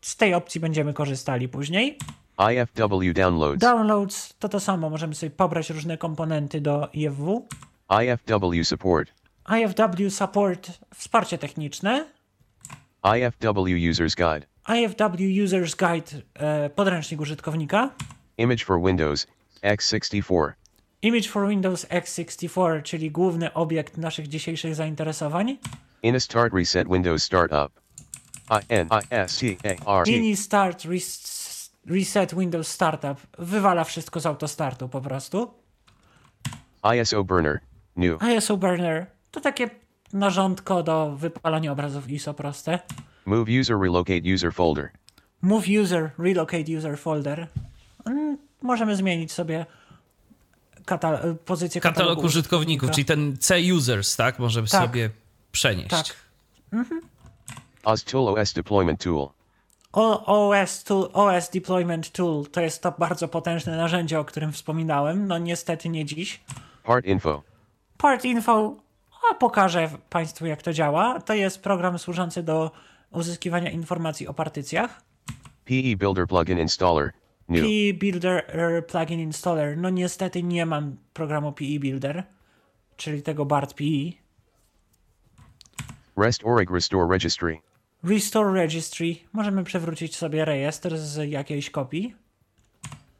Z 0.00 0.16
tej 0.16 0.34
opcji 0.34 0.60
będziemy 0.60 0.92
korzystali 0.94 1.48
później. 1.48 1.98
IFW 2.38 3.12
downloads 3.12 3.58
Downloads 3.58 4.34
to 4.38 4.48
to 4.48 4.60
samo, 4.60 4.90
możemy 4.90 5.14
sobie 5.14 5.30
pobrać 5.30 5.70
różne 5.70 5.98
komponenty 5.98 6.60
do 6.60 6.88
IFW. 6.92 7.48
IFW 8.02 8.64
support 8.64 9.12
IFW 9.58 10.10
Support, 10.10 10.70
wsparcie 10.94 11.38
techniczne. 11.38 12.06
IFW 13.16 13.90
users 13.90 14.14
guide 14.14 14.53
IFW 14.68 15.44
User's 15.44 15.76
Guide, 15.76 16.22
e, 16.34 16.70
podręcznik 16.70 17.20
użytkownika. 17.20 17.90
image 18.38 18.64
for 18.64 18.80
Windows 18.86 19.26
x64 19.62 20.52
Image 21.02 21.28
for 21.28 21.48
Windows 21.48 21.86
x64, 21.86 22.82
czyli 22.82 23.10
główny 23.10 23.52
obiekt 23.54 23.96
naszych 23.96 24.28
dzisiejszych 24.28 24.74
zainteresowań. 24.74 25.58
in 26.02 26.16
a 26.16 26.20
start 26.20 26.54
reset 26.54 26.88
Windows 26.88 27.22
startup 27.24 27.80
I 28.50 28.60
N 28.68 28.88
I 28.90 29.06
S 29.10 29.38
T 29.38 29.46
A 29.86 29.98
R 29.98 30.04
T 30.04 30.10
Ini 30.10 30.36
Start 30.36 30.84
res- 30.84 31.70
Reset 31.86 32.34
Windows 32.34 32.68
Startup 32.68 33.18
wywala 33.38 33.84
wszystko 33.84 34.20
z 34.20 34.26
autostartu 34.26 34.88
po 34.88 35.00
prostu. 35.00 35.54
ISO 37.02 37.24
burner 37.24 37.60
new 37.96 38.18
ISO 38.38 38.56
Burner 38.56 39.06
to 39.30 39.40
takie 39.40 39.70
narządko 40.12 40.82
do 40.82 41.16
wypalania 41.16 41.72
obrazów 41.72 42.10
ISO 42.10 42.34
proste. 42.34 42.78
Move 43.26 43.48
user 43.60 43.78
relocate 43.78 44.22
user 44.34 44.52
folder 44.54 44.90
Move 45.42 45.64
User, 45.82 46.10
Relocate 46.18 46.64
User 46.78 46.98
Folder. 46.98 47.48
Mm, 48.06 48.38
Możemy 48.62 48.96
zmienić 48.96 49.32
sobie 49.32 49.66
kata- 50.86 51.20
pozycję 51.44 51.80
Katalog 51.80 51.96
katalogu 52.08 52.26
użytkowników, 52.26 52.90
czyli 52.90 53.04
ten 53.04 53.36
C-users, 53.40 54.16
tak? 54.16 54.38
Możemy 54.38 54.68
Tak. 54.68 54.82
sobie 54.82 55.10
przenieść. 55.52 55.88
Tak. 55.90 56.06
Mhm. 56.72 57.00
OS 57.84 58.04
Tool 58.04 58.28
OS 58.28 58.52
Deployment 58.52 59.04
Tool. 59.04 59.28
O- 59.92 60.48
OS, 60.50 60.84
tool, 60.84 61.10
OS 61.12 61.50
Deployment 61.50 62.12
Tool 62.12 62.44
to 62.52 62.60
jest 62.60 62.82
to 62.82 62.92
bardzo 62.98 63.28
potężne 63.28 63.76
narzędzie, 63.76 64.20
o 64.20 64.24
którym 64.24 64.52
wspominałem. 64.52 65.26
No 65.26 65.38
niestety 65.38 65.88
nie 65.88 66.04
dziś. 66.04 66.40
Part 66.84 67.06
Info. 67.06 67.42
Part 67.98 68.24
Info, 68.24 68.74
a 69.30 69.34
pokażę 69.34 69.90
Państwu 70.10 70.46
jak 70.46 70.62
to 70.62 70.72
działa. 70.72 71.20
To 71.20 71.34
jest 71.34 71.62
program 71.62 71.98
służący 71.98 72.42
do 72.42 72.70
uzyskiwania 73.14 73.70
informacji 73.70 74.28
o 74.28 74.34
partycjach. 74.34 75.02
PE 75.64 75.96
Builder 75.96 76.26
Plugin 76.26 76.58
Installer. 76.58 77.12
New. 77.48 77.62
PE 77.62 77.98
Builder 77.98 78.44
er, 78.48 78.86
Plugin 78.86 79.20
Installer. 79.20 79.76
No 79.76 79.90
niestety 79.90 80.42
nie 80.42 80.66
mam 80.66 80.96
programu 81.12 81.52
PE 81.52 81.78
Builder, 81.80 82.24
czyli 82.96 83.22
tego 83.22 83.44
BART 83.44 83.74
PE. 83.74 84.24
REST 86.16 86.42
Restore 86.70 87.08
Registry. 87.08 87.58
Restore 88.04 88.52
Registry. 88.52 89.16
Możemy 89.32 89.64
przewrócić 89.64 90.16
sobie 90.16 90.44
rejestr 90.44 90.96
z 90.96 91.30
jakiejś 91.30 91.70
kopii. 91.70 92.14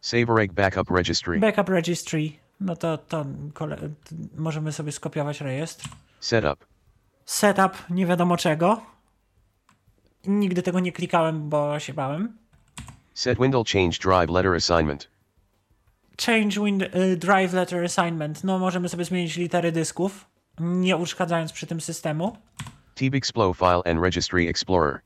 SaveReg 0.00 0.52
Backup 0.52 0.90
Registry. 0.90 1.38
Backup 1.38 1.68
Registry. 1.68 2.32
No 2.60 2.76
to, 2.76 2.98
to 2.98 3.26
możemy 4.36 4.72
sobie 4.72 4.92
skopiować 4.92 5.40
rejestr. 5.40 5.88
Setup. 6.20 6.66
Setup 7.24 7.72
nie 7.90 8.06
wiadomo 8.06 8.36
czego. 8.36 8.93
Nigdy 10.26 10.62
tego 10.62 10.80
nie 10.80 10.92
klikałem, 10.92 11.48
bo 11.48 11.78
się 11.78 11.94
bałem. 11.94 12.38
Set 13.14 13.38
Window 13.38 13.68
Change 13.68 13.98
Drive 14.02 14.30
Letter 14.30 14.54
Assignment. 14.54 15.08
Change 16.26 16.64
wind, 16.64 16.82
y, 16.82 17.16
Drive 17.16 17.52
Letter 17.52 17.84
Assignment. 17.84 18.44
No 18.44 18.58
możemy 18.58 18.88
sobie 18.88 19.04
zmienić 19.04 19.36
litery 19.36 19.72
dysków, 19.72 20.26
nie 20.60 20.96
uszkadzając 20.96 21.52
przy 21.52 21.66
tym 21.66 21.80
systemu. 21.80 22.36
TBExplo 22.94 23.54
File 23.54 23.82
and 23.84 24.00
Registry 24.02 24.48
Explorer. 24.48 25.00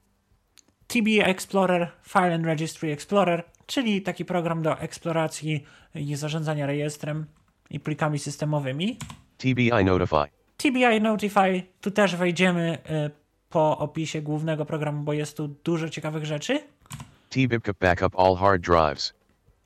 TB 0.86 1.08
Explorer, 1.22 1.92
File 2.02 2.34
and 2.34 2.44
Registry 2.46 2.92
Explorer, 2.92 3.44
czyli 3.66 4.02
taki 4.02 4.24
program 4.24 4.62
do 4.62 4.80
eksploracji 4.80 5.64
i 5.94 6.16
zarządzania 6.16 6.66
rejestrem 6.66 7.26
i 7.70 7.80
plikami 7.80 8.18
systemowymi. 8.18 8.98
TBI 9.38 9.84
Notify. 9.84 10.24
TBI 10.56 11.00
Notify, 11.00 11.62
tu 11.80 11.90
też 11.90 12.16
wejdziemy 12.16 12.78
y, 12.90 13.27
po 13.48 13.78
opisie 13.78 14.22
głównego 14.22 14.64
programu, 14.64 15.02
bo 15.02 15.12
jest 15.12 15.36
tu 15.36 15.48
dużo 15.48 15.88
ciekawych 15.88 16.24
rzeczy. 16.24 16.60
TBIPCAP 17.30 17.78
Backup 17.78 18.18
All 18.18 18.36
Hard 18.36 18.62
Drives. 18.62 19.14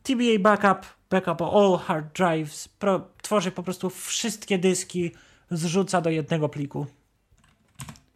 TBA 0.03 0.38
Backup, 0.40 0.87
Backup 1.11 1.42
All 1.42 1.79
Hard 1.79 2.16
Drives, 2.18 2.68
pro, 2.68 3.09
tworzy 3.23 3.51
po 3.51 3.62
prostu 3.62 3.90
wszystkie 3.90 4.59
dyski, 4.59 5.12
zrzuca 5.51 6.01
do 6.01 6.11
jednego 6.11 6.49
pliku. 6.49 6.87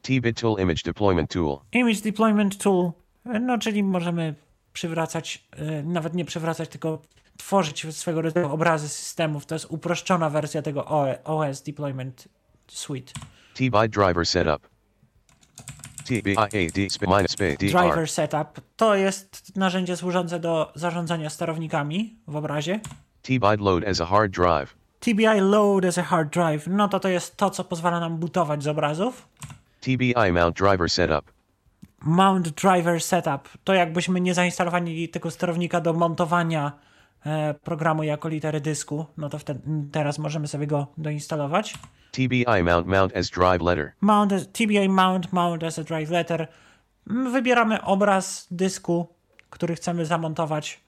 TBIT 0.02 0.40
Tool 0.40 0.60
Image 0.60 0.82
Deployment 0.84 1.30
Tool. 1.30 1.58
Image 1.72 2.00
Deployment 2.00 2.58
Tool, 2.58 2.92
no 3.40 3.58
czyli 3.58 3.82
możemy 3.82 4.34
przywracać, 4.72 5.44
y, 5.58 5.82
nawet 5.82 6.14
nie 6.14 6.24
przywracać, 6.24 6.68
tylko 6.68 7.02
tworzyć 7.36 7.86
swego 7.90 8.22
rodzaju 8.22 8.52
obrazy 8.52 8.88
systemów. 8.88 9.46
To 9.46 9.54
jest 9.54 9.66
uproszczona 9.70 10.30
wersja 10.30 10.62
tego 10.62 10.84
OS 11.24 11.62
Deployment 11.62 12.28
Suite. 12.68 13.12
TBI 13.54 13.88
Driver 13.88 14.26
Setup. 14.26 14.68
TBIAD 14.68 14.74
sp 14.74 14.74
minus 14.76 15.56
B 15.56 15.64
DR. 15.64 15.95
Driver 17.58 18.10
Setup 18.10 18.60
to 18.76 18.94
jest 18.94 19.56
narzędzie 19.56 19.96
służące 19.96 20.40
do 20.40 20.72
zarządzania 20.74 21.30
sterownikami 21.30 22.16
w 22.26 22.36
obrazie. 22.36 22.80
TBID 23.22 23.60
Load 23.60 23.84
as 23.84 24.00
a 24.00 24.06
Hard 24.06 24.32
Drive. 24.32 24.74
TBI 25.00 25.40
Load 25.40 25.84
as 25.84 25.98
a 25.98 26.02
Hard 26.02 26.32
Drive, 26.32 26.66
no 26.66 26.88
to 26.88 27.00
to 27.00 27.08
jest 27.08 27.36
to, 27.36 27.50
co 27.50 27.64
pozwala 27.64 28.00
nam 28.00 28.16
butować 28.16 28.62
z 28.62 28.66
obrazów. 28.66 29.28
TBI 29.80 30.32
Mount 30.32 30.56
Driver 30.56 30.90
Setup. 30.90 31.32
Mount 32.00 32.48
Driver 32.48 33.02
Setup 33.02 33.48
to 33.64 33.74
jakbyśmy 33.74 34.20
nie 34.20 34.34
zainstalowali 34.34 35.08
tego 35.08 35.30
sterownika 35.30 35.80
do 35.80 35.92
montowania 35.92 36.72
programu 37.62 38.02
jako 38.02 38.28
litery 38.28 38.60
dysku, 38.60 39.06
no 39.16 39.28
to 39.28 39.38
wtedy, 39.38 39.60
teraz 39.92 40.18
możemy 40.18 40.48
sobie 40.48 40.66
go 40.66 40.86
doinstalować. 40.98 41.74
TBI 42.12 42.62
Mount 42.64 42.86
Mount 42.86 43.16
as 43.16 43.30
Drive 43.30 43.62
Letter. 43.62 43.92
Mount, 44.00 44.32
as- 44.32 44.48
TBA 44.52 44.88
Mount, 44.88 45.32
Mount 45.32 45.64
as 45.64 45.78
a 45.78 45.82
Drive 45.84 46.10
Letter. 46.10 46.48
Wybieramy 47.06 47.82
obraz 47.82 48.46
dysku, 48.50 49.08
który 49.50 49.74
chcemy 49.74 50.06
zamontować 50.06 50.80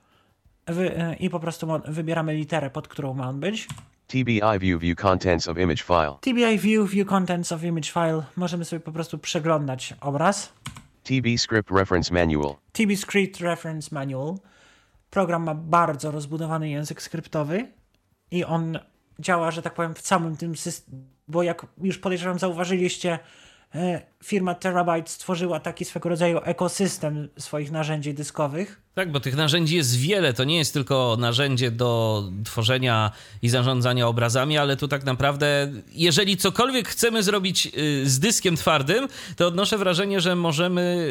wy, 0.67 0.97
e, 0.97 1.15
i 1.17 1.31
po 1.31 1.41
prostu 1.41 1.67
wybieramy 1.89 2.35
literę, 2.35 2.71
pod 2.71 2.89
którą 2.89 3.15
ma 3.15 3.29
on 3.29 3.41
być. 3.41 3.69
TBI 4.07 4.41
View 4.61 4.81
View 4.81 4.97
Contents 4.99 5.49
of 5.49 5.59
Image 5.59 5.83
File. 5.83 6.15
TBI 6.21 6.59
View, 6.59 6.91
View 6.91 7.09
Contents 7.09 7.53
of 7.53 7.65
Image 7.65 7.93
File. 7.93 8.23
Możemy 8.37 8.65
sobie 8.65 8.81
po 8.81 8.93
prostu 8.93 9.19
przeglądać 9.19 9.95
obraz. 10.01 10.53
TB 11.03 11.39
Script 11.39 11.71
Reference 11.71 12.15
Manual. 12.15 12.55
TB 12.73 12.97
Script 12.97 13.41
Reference 13.41 13.95
Manual. 13.95 14.35
Program 15.11 15.43
ma 15.43 15.55
bardzo 15.55 16.11
rozbudowany 16.11 16.69
język 16.69 17.03
skryptowy 17.03 17.73
i 18.31 18.45
on 18.45 18.79
działa, 19.19 19.51
że 19.51 19.63
tak 19.63 19.75
powiem, 19.75 19.95
w 19.95 20.03
całym 20.03 20.37
tym 20.37 20.57
systemie, 20.57 21.03
bo 21.29 21.43
jak 21.43 21.67
już 21.83 21.99
podejrzewam 21.99 22.39
zauważyliście, 22.39 23.19
firma 24.25 24.55
Terabyte 24.55 25.11
stworzyła 25.11 25.61
taki 25.61 25.85
swego 25.85 26.09
rodzaju 26.09 26.41
ekosystem 26.45 27.29
swoich 27.39 27.71
narzędzi 27.71 28.15
dyskowych. 28.15 28.81
Tak, 28.95 29.13
bo 29.13 29.21
tych 29.21 29.37
narzędzi 29.37 29.77
jest 29.77 29.97
wiele. 29.97 30.33
To 30.33 30.45
nie 30.45 30.59
jest 30.59 30.73
tylko 30.73 31.17
narzędzie 31.21 31.71
do 31.71 32.23
tworzenia 32.45 33.11
i 33.43 33.49
zarządzania 33.49 34.09
obrazami, 34.09 34.59
ale 34.59 34.77
tu 34.77 34.89
tak 34.89 35.05
naprawdę, 35.05 35.73
jeżeli 35.93 36.37
cokolwiek 36.37 36.89
chcemy 36.89 37.23
zrobić 37.23 37.67
y, 37.79 38.11
z 38.11 38.19
dyskiem 38.19 38.57
twardym, 38.57 39.09
to 39.37 39.47
odnoszę 39.47 39.79
wrażenie, 39.79 40.21
że 40.21 40.37
możemy 40.37 41.09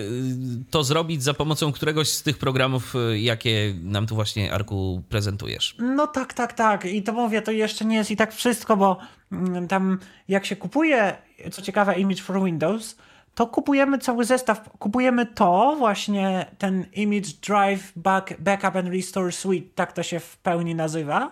y, 0.68 0.72
to 0.72 0.84
zrobić 0.84 1.24
za 1.24 1.34
pomocą 1.34 1.72
któregoś 1.72 2.10
z 2.10 2.24
tych 2.24 2.38
programów, 2.38 2.96
y, 2.96 3.20
jakie 3.20 3.74
nam 3.84 4.08
tu 4.08 4.16
właśnie, 4.16 4.54
Arku, 4.54 5.04
prezentujesz. 5.10 5.76
No 5.80 6.08
tak, 6.08 6.34
tak, 6.34 6.54
tak. 6.54 6.86
I 6.86 7.04
to 7.04 7.14
mówię, 7.14 7.42
to 7.42 7.52
jeszcze 7.52 7.86
nie 7.86 7.96
jest 7.96 8.12
i 8.12 8.16
tak 8.16 8.34
wszystko, 8.34 8.78
bo 8.78 8.98
mm, 9.32 9.68
tam 9.68 10.00
jak 10.28 10.46
się 10.46 10.56
kupuje, 10.56 11.27
co 11.52 11.62
ciekawe, 11.62 11.96
Image 12.00 12.22
for 12.22 12.44
Windows, 12.44 12.96
to 13.36 13.48
kupujemy 13.48 13.98
cały 13.98 14.26
zestaw. 14.26 14.70
Kupujemy 14.80 15.26
to 15.26 15.76
właśnie, 15.78 16.46
ten 16.58 16.86
Image 16.94 17.30
Drive 17.48 17.92
Back, 17.96 18.34
Backup 18.40 18.76
and 18.76 18.88
Restore 18.88 19.32
Suite, 19.32 19.68
tak 19.76 19.94
to 19.94 20.04
się 20.04 20.20
w 20.20 20.38
pełni 20.38 20.76
nazywa. 20.76 21.30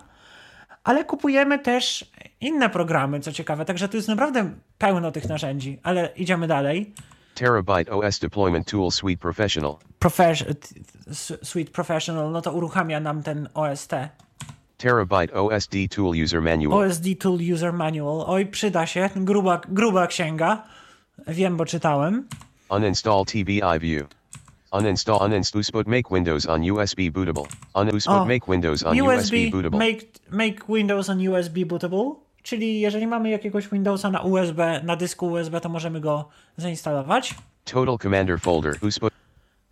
Ale 0.84 1.04
kupujemy 1.04 1.58
też 1.58 2.10
inne 2.40 2.70
programy, 2.70 3.20
co 3.20 3.32
ciekawe. 3.32 3.64
Także 3.64 3.88
tu 3.88 3.96
jest 3.96 4.08
naprawdę 4.08 4.50
pełno 4.78 5.12
tych 5.12 5.28
narzędzi. 5.28 5.78
Ale 5.82 6.08
idziemy 6.16 6.46
dalej. 6.46 6.94
Terabyte 7.34 7.92
OS 7.92 8.18
Deployment 8.18 8.70
Tool 8.70 8.90
Suite 8.90 9.20
Professional. 9.22 9.76
Profes- 10.00 10.44
Suite 11.42 11.70
Professional, 11.72 12.30
no 12.32 12.42
to 12.42 12.52
uruchamia 12.52 13.00
nam 13.00 13.22
ten 13.22 13.48
OST. 13.54 13.90
Terabyte 14.76 15.32
OSD 15.32 15.88
Tool 15.90 16.14
User 16.24 16.42
Manual. 16.42 16.78
OSD 16.78 17.18
Tool 17.18 17.38
User 17.52 17.72
Manual. 17.72 18.24
Oj, 18.26 18.46
przyda 18.46 18.86
się. 18.86 19.10
Gruba, 19.16 19.60
gruba 19.68 20.06
księga. 20.06 20.62
Wiem, 21.28 21.56
bo 21.56 21.66
czytałem. 21.66 22.28
Uninstall 22.68 23.24
TBI 23.24 23.78
View. 23.80 24.06
Uninstall 24.72 25.18
uninstall 25.22 25.84
make 25.86 26.10
Windows 26.10 26.46
on 26.46 26.70
USB 26.70 27.10
bootable. 27.12 27.44
O, 27.74 28.24
make 28.24 28.46
Windows 28.48 28.82
on 28.82 29.00
USB, 29.00 29.32
bootable. 29.50 29.78
make, 29.78 30.06
make 30.30 30.66
Windows 30.68 31.08
on 31.08 31.28
USB 31.28 31.64
bootable. 31.66 32.14
Czyli 32.42 32.80
jeżeli 32.80 33.06
mamy 33.06 33.30
jakiegoś 33.30 33.68
Windowsa 33.68 34.10
na 34.10 34.22
USB, 34.22 34.58
na 34.82 34.96
dysku 34.96 35.26
USB, 35.26 35.60
to 35.60 35.68
możemy 35.68 36.00
go 36.00 36.28
zainstalować. 36.56 37.34
Total 37.64 37.98
Commander 37.98 38.40
folder. 38.40 38.74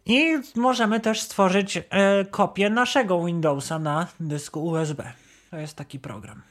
I 0.07 0.39
możemy 0.57 1.01
też 1.01 1.21
stworzyć 1.21 1.77
e, 1.77 1.83
kopię 2.31 2.71
naszego 2.71 3.25
Windowsa 3.25 3.79
na 3.79 4.07
dysku 4.21 4.67
USB. 4.67 5.13
To 5.51 5.57
jest 5.57 5.77
taki 5.77 5.99
program. 5.99 6.43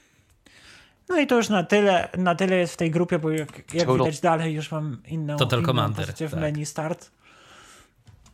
No 1.09 1.19
i 1.19 1.27
to 1.27 1.35
już 1.35 1.49
na 1.49 1.63
tyle, 1.63 2.09
na 2.17 2.35
tyle 2.35 2.55
jest 2.55 2.73
w 2.73 2.77
tej 2.77 2.91
grupie, 2.91 3.19
bo 3.19 3.29
jak, 3.31 3.73
jak 3.73 3.91
widać 3.93 4.19
dalej 4.19 4.53
już 4.53 4.71
mam 4.71 4.97
inną, 5.07 5.37
Total 5.37 5.59
inną 5.59 5.67
Commander, 5.67 6.05
pozycję 6.05 6.27
w 6.27 6.31
tak. 6.31 6.39
menu 6.39 6.65
start. 6.65 7.11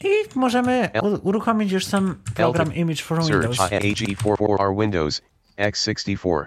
I 0.03 0.09
możemy 0.39 0.89
u- 1.03 1.27
uruchomić 1.27 1.71
już 1.71 1.85
sam 1.85 2.15
program 2.35 2.73
Image 2.75 3.03
for 3.03 3.23
Windows. 3.23 3.57
Search 3.57 3.71
AG44R 3.71 4.81
Windows 4.81 5.21
X64. 5.57 6.45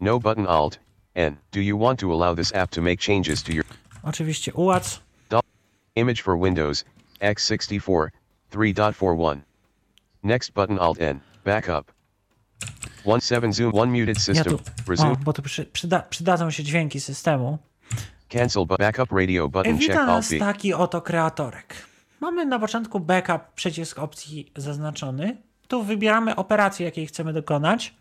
No 0.00 0.18
button 0.18 0.46
Alt 0.46 0.78
N. 1.14 1.36
Do 1.52 1.60
you 1.60 1.78
want 1.78 2.00
to 2.00 2.12
allow 2.12 2.36
this 2.36 2.54
app 2.54 2.70
to 2.70 2.82
make 2.82 3.00
changes 3.00 3.42
to 3.42 3.52
your 3.52 3.64
Oczywiście 4.02 4.52
ułac. 4.54 5.00
image 5.96 6.22
for 6.22 6.38
Windows 6.40 6.84
X64 7.20 8.08
3.41? 8.52 9.40
Next 10.22 10.52
button 10.52 10.78
Alt 10.78 11.00
N. 11.00 11.20
Backup. 11.44 11.92
17 13.04 13.52
zoom 13.52 13.72
1 13.72 13.90
muted 13.90 14.16
Ja 14.16 14.20
system. 14.20 14.58
tu, 14.58 14.60
Resume. 14.90 15.12
o, 15.12 15.16
bo 15.16 15.32
tu 15.32 15.42
przy, 15.42 15.64
przyda, 15.64 16.00
przydadzą 16.00 16.50
się 16.50 16.62
dźwięki 16.62 17.00
systemu. 17.00 17.58
Cancel 18.28 18.66
but 18.66 18.78
backup 18.78 19.12
radio 19.12 19.48
button 19.48 19.78
check 19.78 19.88
wita 19.88 20.00
Alt 20.00 20.08
nas 20.08 20.34
taki 20.38 20.74
oto 20.74 21.00
kreatorek. 21.02 21.74
Mamy 22.20 22.46
na 22.46 22.58
początku 22.58 23.00
backup, 23.00 23.42
przycisk 23.54 23.98
opcji 23.98 24.52
zaznaczony. 24.56 25.36
Tu 25.68 25.82
wybieramy 25.84 26.36
operację, 26.36 26.86
jakiej 26.86 27.06
chcemy 27.06 27.32
dokonać, 27.32 27.94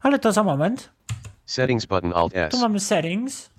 ale 0.00 0.18
to 0.18 0.32
za 0.32 0.42
moment. 0.42 0.90
Settings 1.46 1.86
button 1.86 2.12
Alt 2.14 2.36
S. 2.36 2.50
Tu 2.50 2.58
mamy 2.58 2.80
settings, 2.80 3.50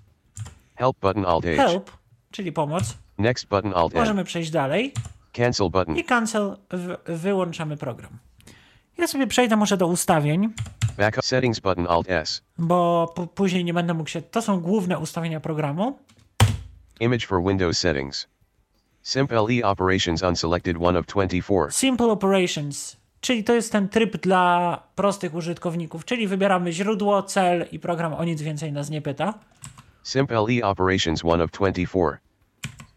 Help 0.76 0.98
button 1.00 1.26
Alt 1.26 1.46
H. 1.46 1.56
help, 1.68 1.92
czyli 2.32 2.52
pomoc. 2.52 2.98
Next 3.18 3.48
button 3.48 3.74
Alt 3.76 3.94
N. 3.94 4.00
Możemy 4.00 4.24
przejść 4.24 4.52
dalej 4.52 4.94
Cancel 5.34 5.70
button. 5.70 5.98
i 5.98 6.04
cancel, 6.04 6.58
wyłączamy 7.06 7.78
program. 7.78 8.18
Ja 8.98 9.08
sobie 9.08 9.28
przejdę 9.28 9.56
może 9.56 9.78
do 9.78 9.88
ustawień, 9.88 10.54
Backup 10.98 11.26
settings 11.26 11.60
button 11.60 11.88
Alt 11.90 12.10
S. 12.10 12.42
bo 12.58 13.14
później 13.36 13.66
nie 13.66 13.74
będę 13.74 13.94
mógł 13.94 14.10
się... 14.10 14.22
To 14.22 14.42
są 14.42 14.60
główne 14.60 15.00
ustawienia 15.00 15.40
programu. 15.40 16.00
Image 17.00 17.28
for 17.28 17.44
Windows 17.44 17.78
settings. 17.80 18.28
SIMP-LE 19.04 19.64
operations 19.64 20.24
unselected 20.24 20.78
1 20.78 20.98
of 20.98 21.06
24. 21.06 21.72
Simple 21.72 22.06
Operations, 22.08 22.98
czyli 23.22 23.44
to 23.44 23.54
jest 23.54 23.72
ten 23.72 23.90
tryb 23.90 24.18
dla 24.18 24.84
prostych 24.96 25.34
użytkowników, 25.34 26.06
czyli 26.06 26.28
wybieramy 26.28 26.72
źródło, 26.74 27.24
cel 27.24 27.66
i 27.72 27.80
program 27.80 28.14
o 28.14 28.24
nic 28.24 28.42
więcej 28.42 28.72
nas 28.72 28.90
nie 28.90 29.02
pyta. 29.02 29.34
SIMP-LE 30.04 30.64
operations 30.68 31.24
1 31.24 31.42
of 31.42 31.52
24. 31.52 32.18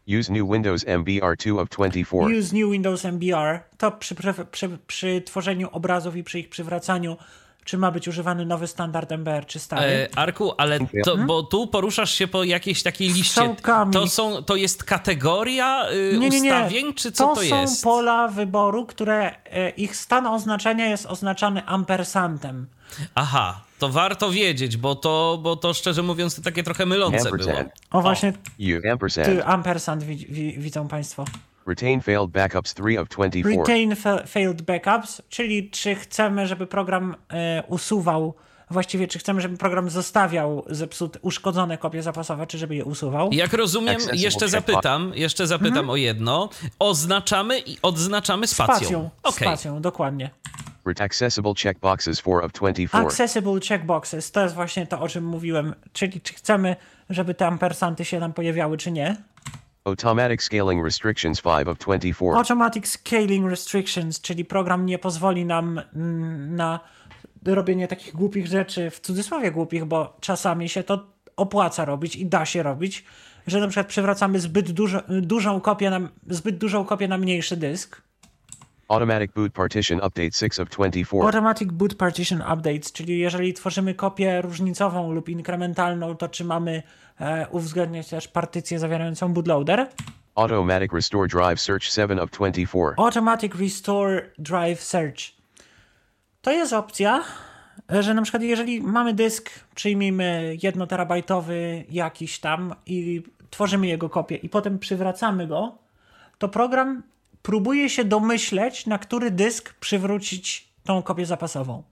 Use 0.09 0.33
new 0.33 0.53
Windows 0.53 0.85
MBR 0.87 1.37
2 1.37 1.61
of 1.61 1.69
24. 1.69 2.39
Use 2.39 2.53
New 2.53 2.71
Windows 2.73 3.05
MBR 3.05 3.61
to 3.79 3.91
przy, 3.91 4.15
przy, 4.51 4.79
przy, 4.87 5.23
tworzeniu 5.23 5.69
obrazów 5.73 6.17
i 6.17 6.25
przy 6.25 6.39
ich 6.39 6.49
przywracaniu, 6.49 7.17
czy 7.65 7.79
ma 7.79 7.91
być 7.91 8.09
używany 8.09 8.47
nowy 8.47 8.67
standard 8.67 9.13
MBR, 9.13 9.47
czy 9.47 9.59
stary. 9.59 9.87
E, 9.87 10.09
Arku, 10.19 10.53
ale 10.59 10.79
to, 11.05 11.17
bo 11.17 11.43
tu 11.43 11.67
poruszasz 11.67 12.15
się 12.15 12.29
po 12.29 12.45
jakiejś 12.45 12.83
takiej 12.83 13.09
liście. 13.09 13.31
Strzałkami. 13.31 13.93
To, 13.93 14.07
są, 14.07 14.43
to 14.43 14.57
jest 14.57 14.85
kategoria 14.85 15.91
y, 15.91 16.19
nie, 16.19 16.29
nie, 16.29 16.41
nie. 16.41 16.51
ustawień, 16.51 16.95
czy 16.95 17.13
co 17.13 17.27
to, 17.27 17.35
to 17.35 17.43
jest? 17.43 17.81
są 17.81 17.85
pola 17.85 18.29
wyboru, 18.29 18.87
które 18.87 19.35
e, 19.45 19.71
ich 19.71 19.97
stan 19.97 20.27
oznaczenia 20.27 20.87
jest 20.87 21.07
oznaczany 21.07 21.67
ampersantem. 21.67 22.67
Aha, 23.15 23.68
to 23.79 23.89
warto 23.89 24.31
wiedzieć, 24.31 24.77
bo 24.77 24.95
to, 24.95 25.39
bo 25.43 25.57
to 25.57 25.75
szczerze 25.75 26.03
mówiąc 26.03 26.37
to 26.37 26.43
takie 26.43 26.63
trochę 26.63 26.87
mylące 26.87 27.19
było. 27.19 27.35
Ampersand. 27.35 27.73
O 27.91 28.03
właśnie, 28.03 28.33
U. 28.59 28.93
Ampersand. 28.93 29.27
ty 29.27 29.45
ampersand 29.45 30.05
wi, 30.05 30.17
wi, 30.17 30.59
widzą 30.59 30.89
Państwo. 30.89 31.25
Retain 31.67 32.01
failed 32.01 32.31
backups 32.31 32.75
3 32.75 33.01
of 33.01 33.09
24. 33.09 33.57
Retain 33.57 33.97
fa 33.97 34.27
failed 34.27 34.63
backups, 34.63 35.23
czyli 35.29 35.71
czy 35.71 35.95
chcemy, 35.95 36.47
żeby 36.47 36.67
program 36.67 37.17
e, 37.31 37.63
usuwał, 37.69 38.35
właściwie 38.71 39.09
czy 39.09 39.19
chcemy, 39.19 39.41
żeby 39.41 39.57
program 39.57 39.91
zostawiał 39.91 40.65
zepsute, 40.67 41.19
uszkodzone 41.23 41.79
kopie 41.79 42.03
zapasowe, 42.03 42.47
czy 42.47 42.59
żeby 42.59 42.77
je 42.77 42.85
usuwał. 42.85 43.29
Jak 43.33 43.53
rozumiem, 43.53 43.97
jeszcze 44.13 44.49
zapytam, 44.49 45.13
jeszcze 45.15 45.47
zapytam 45.47 45.69
Mhm. 45.79 45.91
o 45.91 45.97
jedno. 45.97 46.49
Oznaczamy 46.79 47.59
i 47.59 47.79
odznaczamy 47.83 48.47
spacją. 48.47 48.77
Spacją, 48.77 49.11
Okej. 49.23 49.49
spacją, 49.49 49.81
dokładnie. 49.83 50.31
Accessible 51.01 51.53
checkboxes 51.63 52.19
4 52.21 52.37
of 52.43 52.53
24. 52.53 53.07
Accessible 53.07 53.61
checkboxes, 53.69 54.33
to 54.33 54.41
jest 54.43 54.55
właśnie 54.55 54.87
to, 54.87 55.01
o 55.01 55.09
czym 55.09 55.25
mówiłem, 55.25 55.75
czyli 55.93 56.21
czy 56.21 56.35
chcemy, 56.35 56.77
żeby 57.11 57.35
te 57.35 57.47
ampersanty 57.47 58.05
się 58.05 58.21
nam 58.21 58.33
pojawiały, 58.33 58.77
czy 58.77 58.91
nie. 58.91 59.17
Automatic 59.85 60.43
scaling 60.43 60.85
restrictions 60.85 61.41
5 61.43 61.69
of 61.69 61.79
24. 61.79 62.37
Automatic 62.37 62.89
Scaling 62.89 63.51
Restrictions, 63.51 64.21
czyli 64.21 64.45
program 64.45 64.87
nie 64.87 64.99
pozwoli 64.99 65.45
nam 65.45 65.81
mm, 65.95 66.57
na 66.57 66.81
robienie 67.45 67.89
takich 67.89 68.15
głupich 68.15 68.47
rzeczy, 68.47 68.91
w 68.91 69.01
cudzysłowie 69.01 69.51
głupich, 69.51 69.85
bo 69.85 70.17
czasami 70.21 70.69
się 70.69 70.83
to 70.83 71.07
opłaca 71.37 71.85
robić 71.85 72.17
i 72.17 72.27
da 72.27 72.45
się 72.47 72.63
robić, 72.63 73.05
że 73.47 73.61
na 73.61 73.69
przykład 73.69 73.87
przywracamy 73.87 74.41
zbyt 74.41 74.71
dużo, 74.71 75.03
dużą 75.09 75.61
kopię 75.61 75.91
na, 75.91 76.01
zbyt 76.27 76.59
dużą 76.59 76.85
kopię 76.85 77.09
na 77.09 77.19
mniejszy 77.19 77.57
dysk. 77.57 78.03
Automatic 78.89 79.33
boot 79.33 79.53
partition 79.53 79.99
update 79.99 80.31
6 80.33 80.61
of 80.61 80.69
24. 80.69 81.23
Automatic 81.23 81.73
Boot 81.73 81.95
Partition 81.95 82.43
Updates, 82.53 82.93
czyli 82.93 83.19
jeżeli 83.19 83.55
tworzymy 83.55 83.95
kopię 83.95 84.43
różnicową 84.43 85.13
lub 85.13 85.29
inkrementalną, 85.29 86.17
to 86.17 86.29
czy 86.29 86.45
mamy 86.45 86.83
e, 87.21 87.47
uwzględniać 87.51 88.09
też 88.09 88.29
partycję 88.29 88.79
zawierającą 88.79 89.33
bootloader. 89.33 89.87
Automatic 90.35 90.93
restore 90.93 91.29
drive 91.29 91.61
search 91.61 91.83
7 91.83 92.19
of 92.19 92.31
24. 92.31 92.95
Automatic 92.97 93.55
Restore 93.55 94.31
Drive 94.39 94.83
Search. 94.83 95.38
To 96.49 96.53
jest 96.53 96.73
opcja, 96.73 97.25
że 97.89 98.15
na 98.15 98.23
przykład 98.23 98.43
jeżeli 98.43 98.81
mamy 98.81 99.15
dysk, 99.15 99.51
przyjmijmy 99.75 100.57
1 100.63 100.87
terabajtowy 100.87 101.85
jakiś 101.91 102.39
tam 102.39 102.75
i 102.87 103.23
tworzymy 103.51 103.87
jego 103.87 104.09
kopię 104.09 104.37
i 104.37 104.49
potem 104.49 104.79
przywracamy 104.79 105.47
go, 105.47 105.79
to 106.39 106.49
program 106.49 107.03
próbuje 107.43 107.89
się 107.89 108.05
domyśleć, 108.05 108.87
na 108.87 108.99
który 108.99 109.31
dysk 109.31 109.75
przywrócić 109.75 110.69
tą 110.85 111.03
kopię 111.03 111.27
zapasową. 111.27 111.83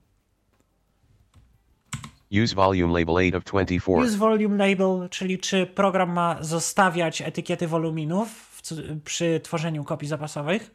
Use 2.43 2.55
volume 2.55 2.99
label 2.99 3.15
8 3.15 3.35
of 3.35 3.43
24. 3.43 4.07
Use 4.07 4.17
volume 4.17 4.67
label, 4.67 5.09
czyli 5.09 5.39
czy 5.39 5.65
program 5.65 6.11
ma 6.11 6.37
zostawiać 6.41 7.21
etykiety 7.21 7.67
woluminów 7.67 8.29
w 8.29 8.61
przy 9.03 9.39
tworzeniu 9.43 9.83
kopii 9.83 10.07
zapasowych. 10.07 10.71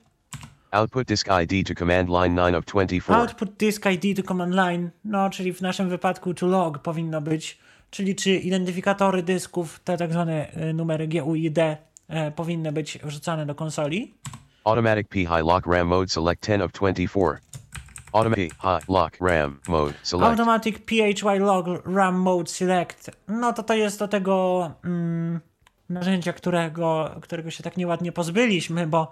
Output 0.73 1.07
disk 1.07 1.29
ID 1.43 1.67
to 1.67 1.75
command 1.75 2.09
line 2.09 2.35
9 2.35 2.55
of 2.55 2.65
24. 2.65 3.21
Output 3.21 3.59
disk 3.59 3.87
ID 3.87 4.17
to 4.17 4.23
command 4.23 4.55
line, 4.55 4.91
no 5.05 5.31
czyli 5.31 5.53
w 5.53 5.61
naszym 5.61 5.89
wypadku 5.89 6.35
to 6.35 6.47
log 6.47 6.79
powinno 6.79 7.21
być, 7.21 7.59
czyli 7.91 8.15
czy 8.15 8.31
identyfikatory 8.31 9.23
dysków, 9.23 9.81
te 9.81 9.97
tak 9.97 10.13
zwane 10.13 10.57
y, 10.57 10.75
numery 10.75 11.09
GUID 11.09 11.59
e, 11.59 11.79
powinny 12.37 12.73
być 12.73 12.99
wrzucane 13.05 13.47
do 13.47 13.55
konsoli. 13.55 14.15
Automatic 14.65 15.09
P 15.09 15.19
high 15.19 15.45
lock 15.45 15.67
RAM 15.67 15.87
mode 15.87 16.09
select 16.09 16.47
10 16.47 16.63
of 16.63 16.73
24. 16.73 17.39
Automatic 18.13 18.53
high 18.53 18.89
lock 18.89 19.17
RAM 19.21 19.61
mode 19.69 19.95
select. 20.03 20.31
Automatic 20.31 20.79
PHY 20.79 21.39
log 21.39 21.67
RAM 21.85 22.15
mode 22.15 22.51
select, 22.51 23.11
no 23.29 23.53
to 23.53 23.63
to 23.63 23.75
jest 23.75 23.99
do 23.99 24.09
tego 24.09 24.71
mm, 24.85 25.41
narzędzia, 25.89 26.33
którego, 26.33 27.11
którego 27.23 27.51
się 27.51 27.63
tak 27.63 27.77
nieładnie 27.77 28.13
pozbyliśmy, 28.13 28.87
bo 28.87 29.11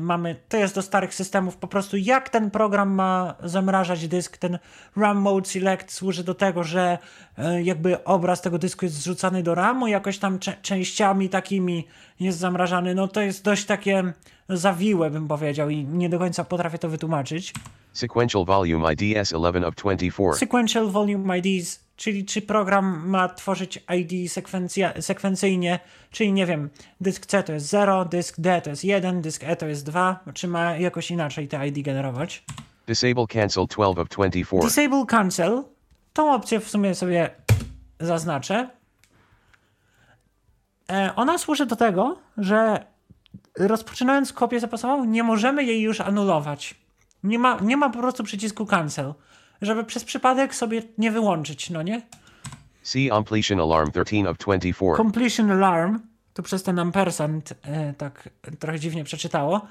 mamy, 0.00 0.36
to 0.48 0.56
jest 0.56 0.74
do 0.74 0.82
starych 0.82 1.14
systemów. 1.14 1.56
Po 1.56 1.68
prostu 1.68 1.96
jak 1.96 2.30
ten 2.30 2.50
program 2.50 2.90
ma 2.90 3.34
zamrażać 3.42 4.08
dysk, 4.08 4.36
ten 4.36 4.58
RAM 4.96 5.16
mode 5.16 5.48
select 5.48 5.92
służy 5.92 6.24
do 6.24 6.34
tego, 6.34 6.64
że 6.64 6.98
y, 7.38 7.62
jakby 7.62 8.04
obraz 8.04 8.40
tego 8.40 8.58
dysku 8.58 8.84
jest 8.84 8.94
zrzucany 8.94 9.42
do 9.42 9.54
RAMu, 9.54 9.86
jakoś 9.86 10.18
tam 10.18 10.38
częściami 10.62 11.28
takimi 11.28 11.86
jest 12.22 12.38
zamrażany, 12.38 12.94
no 12.94 13.08
to 13.08 13.20
jest 13.20 13.44
dość 13.44 13.64
takie 13.64 14.12
zawiłe 14.48 15.10
bym 15.10 15.28
powiedział 15.28 15.70
i 15.70 15.84
nie 15.84 16.08
do 16.08 16.18
końca 16.18 16.44
potrafię 16.44 16.78
to 16.78 16.88
wytłumaczyć. 16.88 17.52
Sequential 17.92 18.44
volume 18.44 18.92
IDS 18.92 19.30
11 19.30 19.66
of 19.66 19.74
24. 19.74 20.32
Sequential 20.32 20.90
Volume 20.90 21.38
IDs, 21.38 21.80
czyli 21.96 22.24
czy 22.24 22.42
program 22.42 23.08
ma 23.08 23.28
tworzyć 23.28 23.84
ID 23.98 24.32
sekwencja, 24.32 25.02
sekwencyjnie, 25.02 25.78
czyli 26.10 26.32
nie 26.32 26.46
wiem, 26.46 26.70
dysk 27.00 27.26
C 27.26 27.42
to 27.42 27.52
jest 27.52 27.66
0, 27.66 28.04
dysk 28.04 28.40
D 28.40 28.60
to 28.60 28.70
jest 28.70 28.84
1, 28.84 29.22
dysk 29.22 29.44
E 29.44 29.56
to 29.56 29.66
jest 29.66 29.86
2, 29.86 30.20
czy 30.34 30.48
ma 30.48 30.76
jakoś 30.76 31.10
inaczej 31.10 31.48
te 31.48 31.68
ID 31.68 31.84
generować. 31.84 32.44
Disable 32.86 33.26
cancel 33.26 33.66
12 33.66 34.00
of 34.00 34.08
24. 34.08 34.62
Disable 34.62 35.06
Cancel, 35.06 35.62
tą 36.12 36.34
opcję 36.34 36.60
w 36.60 36.70
sumie 36.70 36.94
sobie 36.94 37.30
zaznaczę. 38.00 38.70
E, 40.92 41.14
Ona 41.16 41.38
służy 41.38 41.66
do 41.66 41.76
tego, 41.76 42.18
że 42.38 42.84
rozpoczynając 43.58 44.32
kopię 44.32 44.60
zapasową 44.60 45.04
nie 45.04 45.22
możemy 45.22 45.64
jej 45.64 45.80
już 45.82 46.00
anulować. 46.00 46.74
Nie 47.24 47.38
ma, 47.38 47.58
nie 47.60 47.76
ma 47.76 47.90
po 47.90 47.98
prostu 47.98 48.24
przycisku 48.24 48.66
cancel, 48.66 49.14
żeby 49.62 49.84
przez 49.84 50.04
przypadek 50.04 50.54
sobie 50.54 50.82
nie 50.98 51.10
wyłączyć, 51.10 51.70
no 51.70 51.82
nie? 51.82 52.02
See 52.82 53.08
completion 53.10 53.60
alarm 53.60 53.90
13 53.92 54.28
of 54.30 54.38
24. 54.38 54.96
Completion 54.96 55.50
alarm, 55.50 55.98
tu 56.34 56.42
przez 56.42 56.62
ten 56.62 56.78
ampersand 56.78 57.52
e, 57.62 57.94
tak 57.94 58.28
trochę 58.58 58.80
dziwnie 58.80 59.04
przeczytało. 59.04 59.66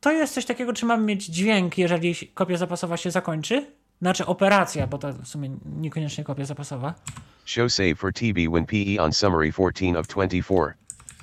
To 0.00 0.12
jest 0.12 0.34
coś 0.34 0.44
takiego, 0.44 0.72
czy 0.72 0.86
mamy 0.86 1.04
mieć 1.04 1.26
dźwięk, 1.26 1.78
jeżeli 1.78 2.14
kopia 2.34 2.56
zapasowa 2.56 2.96
się 2.96 3.10
zakończy? 3.10 3.66
Znaczy 4.02 4.26
operacja, 4.26 4.86
bo 4.86 4.98
to 4.98 5.12
w 5.12 5.28
sumie 5.28 5.50
niekoniecznie 5.76 6.24
kopia 6.24 6.44
zapasowa. 6.44 6.94
Show 7.44 7.72
save 7.72 7.94
for 7.96 8.12
TB 8.12 8.48
when 8.50 8.66
PE 8.66 9.02
on 9.02 9.12
summary 9.12 9.52
14 9.52 9.98
of 9.98 10.06
24. 10.06 10.74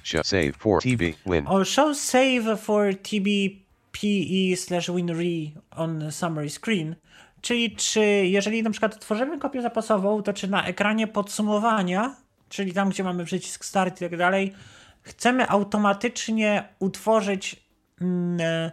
Show 0.03 0.23
save 0.23 0.51
for 0.57 0.81
TB 0.81 1.15
when. 1.25 1.47
Or 1.47 1.65
show 1.65 1.97
save 1.97 2.57
for 2.57 2.93
tbpe 2.93 4.55
slash 4.55 4.89
winre 4.91 5.61
on 5.75 6.11
summary 6.11 6.49
screen. 6.49 6.95
Czyli 7.41 7.75
czy 7.75 8.01
jeżeli 8.25 8.63
na 8.63 8.69
przykład 8.69 8.99
tworzymy 8.99 9.39
kopię 9.39 9.61
zapasową, 9.61 10.23
to 10.23 10.33
czy 10.33 10.47
na 10.47 10.65
ekranie 10.65 11.07
podsumowania, 11.07 12.15
czyli 12.49 12.73
tam, 12.73 12.89
gdzie 12.89 13.03
mamy 13.03 13.25
przycisk 13.25 13.65
start 13.65 14.01
i 14.01 14.09
tak 14.09 14.17
dalej, 14.17 14.53
chcemy 15.01 15.49
automatycznie 15.49 16.63
utworzyć 16.79 17.63
mm, 18.01 18.39
e, 18.41 18.71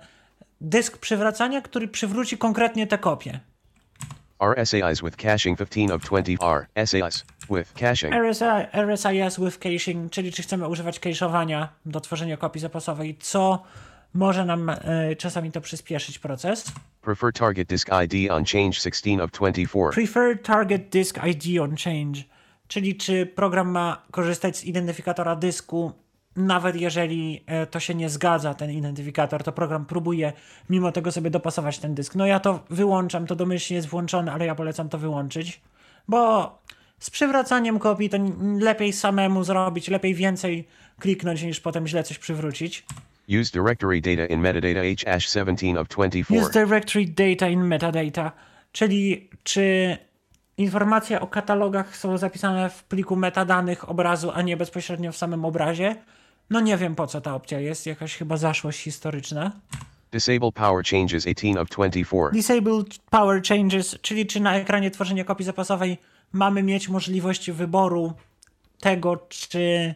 dysk 0.60 0.98
przywracania, 0.98 1.60
który 1.60 1.88
przywróci 1.88 2.38
konkretnie 2.38 2.86
tę 2.86 2.98
kopię. 2.98 3.40
RSAIs 4.40 5.02
with 5.02 5.16
caching 5.16 5.58
15 5.58 5.90
of 5.90 6.04
20. 6.04 6.36
RSAIs 6.36 7.24
with 7.50 7.74
caching. 7.74 8.12
RSI, 8.12 8.68
RSIS 8.72 9.44
with 9.44 9.58
caching, 9.58 10.10
czyli 10.12 10.32
czy 10.32 10.42
chcemy 10.42 10.68
używać 10.68 11.00
cache'owania 11.00 11.68
do 11.86 12.00
tworzenia 12.00 12.36
kopii 12.36 12.60
zapasowej, 12.60 13.16
co 13.20 13.62
może 14.14 14.44
nam 14.44 14.70
e, 14.70 14.76
czasami 15.16 15.52
to 15.52 15.60
przyspieszyć 15.60 16.18
proces. 16.18 16.72
Prefer 17.00 17.32
target 17.32 17.68
disk 17.68 17.88
ID 18.04 18.30
on 18.30 18.44
change 18.44 18.72
16 18.72 19.22
of 19.22 19.30
24. 19.30 19.92
Prefer 19.92 20.42
Target 20.42 20.88
Disk 20.88 21.18
ID 21.26 21.60
on 21.60 21.76
Change, 21.76 22.22
czyli 22.68 22.96
czy 22.96 23.26
program 23.26 23.68
ma 23.68 24.02
korzystać 24.10 24.56
z 24.56 24.64
identyfikatora 24.64 25.36
dysku 25.36 25.92
nawet 26.38 26.76
jeżeli 26.76 27.44
e, 27.46 27.66
to 27.66 27.80
się 27.80 27.94
nie 27.94 28.08
zgadza, 28.08 28.54
ten 28.54 28.70
identyfikator, 28.70 29.42
to 29.42 29.52
program 29.52 29.86
próbuje 29.86 30.32
mimo 30.70 30.92
tego 30.92 31.12
sobie 31.12 31.30
dopasować 31.30 31.78
ten 31.78 31.94
dysk. 31.94 32.14
No 32.14 32.26
ja 32.26 32.40
to 32.40 32.64
wyłączam, 32.70 33.26
to 33.26 33.36
domyślnie 33.36 33.76
jest 33.76 33.88
włączone, 33.88 34.32
ale 34.32 34.46
ja 34.46 34.54
polecam 34.54 34.88
to 34.88 34.98
wyłączyć, 34.98 35.60
bo 36.08 36.58
z 36.98 37.10
przywracaniem 37.10 37.78
kopii 37.78 38.08
to 38.08 38.18
lepiej 38.60 38.92
samemu 38.92 39.44
zrobić, 39.44 39.88
lepiej 39.88 40.14
więcej 40.14 40.68
kliknąć 40.98 41.42
niż 41.42 41.60
potem 41.60 41.86
źle 41.86 42.02
coś 42.02 42.18
przywrócić. 42.18 42.86
Use 43.40 43.52
directory 43.52 44.00
data 44.00 44.26
in 44.26 44.40
metadata 44.40 44.80
H 45.04 45.20
17 45.20 45.80
of 45.80 45.88
24. 45.88 46.40
Use 46.40 46.50
directory 46.52 47.06
data 47.06 47.48
in 47.48 47.64
metadata, 47.64 48.32
czyli 48.72 49.30
czy 49.42 49.96
informacje 50.58 51.20
o 51.20 51.26
katalogach 51.26 51.96
są 51.96 52.18
zapisane 52.18 52.70
w 52.70 52.84
pliku 52.84 53.16
metadanych 53.16 53.88
obrazu, 53.88 54.30
a 54.34 54.42
nie 54.42 54.56
bezpośrednio 54.56 55.12
w 55.12 55.16
samym 55.16 55.44
obrazie. 55.44 55.96
No 56.50 56.60
nie 56.60 56.76
wiem 56.76 56.94
po 56.94 57.06
co 57.06 57.20
ta 57.20 57.34
opcja 57.34 57.60
jest, 57.60 57.86
jakaś 57.86 58.16
chyba 58.16 58.36
zaszłość 58.36 58.80
historyczna. 58.80 59.52
Disable 60.12 60.52
power 60.52 60.84
changes 60.84 61.26
18 61.26 61.60
of 61.60 61.68
24. 61.68 62.32
Disable 62.32 62.82
power 63.10 63.42
changes, 63.42 63.96
czyli 64.02 64.26
czy 64.26 64.40
na 64.40 64.54
ekranie 64.56 64.90
tworzenia 64.90 65.24
kopii 65.24 65.44
zapasowej 65.46 65.98
mamy 66.32 66.62
mieć 66.62 66.88
możliwość 66.88 67.50
wyboru 67.50 68.12
tego, 68.80 69.26
czy 69.28 69.94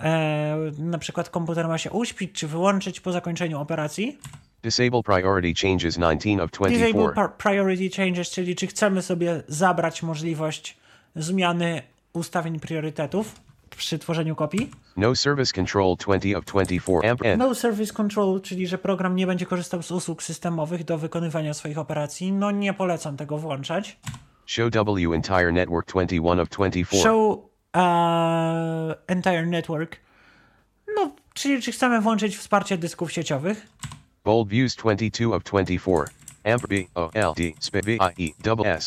e, 0.00 0.56
na 0.78 0.98
przykład 0.98 1.30
komputer 1.30 1.68
ma 1.68 1.78
się 1.78 1.90
uśpić, 1.90 2.32
czy 2.32 2.48
wyłączyć 2.48 3.00
po 3.00 3.12
zakończeniu 3.12 3.60
operacji. 3.60 4.18
Disable 4.62 5.02
priority 5.02 5.60
changes 5.60 5.94
19 5.94 6.42
of 6.42 6.50
Disable 6.50 6.92
24. 6.92 7.14
par- 7.14 7.36
priority 7.36 7.96
changes, 7.96 8.30
czyli 8.30 8.56
czy 8.56 8.66
chcemy 8.66 9.02
sobie 9.02 9.42
zabrać 9.48 10.02
możliwość 10.02 10.76
zmiany 11.16 11.82
ustawień 12.12 12.60
priorytetów 12.60 13.40
przy 13.76 13.98
tworzeniu 13.98 14.36
kopii. 14.36 14.70
No 14.96 15.16
service 15.16 15.52
control 15.52 15.96
20 15.96 16.38
of 16.38 16.44
24. 16.44 17.10
AMP 17.10 17.22
N. 17.24 17.38
No 17.38 17.54
service 17.54 17.92
control, 17.92 18.40
czyli 18.40 18.66
że 18.66 18.78
program 18.78 19.16
nie 19.16 19.26
będzie 19.26 19.46
korzystał 19.46 19.82
z 19.82 19.90
usług 19.90 20.22
systemowych 20.22 20.84
do 20.84 20.98
wykonywania 20.98 21.54
swoich 21.54 21.78
operacji. 21.78 22.32
No 22.32 22.50
nie 22.50 22.74
polecam 22.74 23.16
tego 23.16 23.38
włączać. 23.38 23.98
Show 24.46 24.70
W 25.08 25.12
entire 25.14 25.52
network 25.52 25.86
21 25.86 26.40
of 26.40 26.48
24. 26.48 27.02
Show 27.02 27.38
uh, 27.38 28.94
entire 29.06 29.46
network. 29.46 29.96
No, 30.96 31.14
czyli 31.34 31.62
czy 31.62 31.72
chcemy 31.72 32.00
włączyć 32.00 32.36
wsparcie 32.36 32.78
dysków 32.78 33.12
sieciowych. 33.12 33.66
Bold 34.24 34.48
views 34.48 34.76
22 34.76 35.36
of 35.36 35.42
24. 35.42 36.21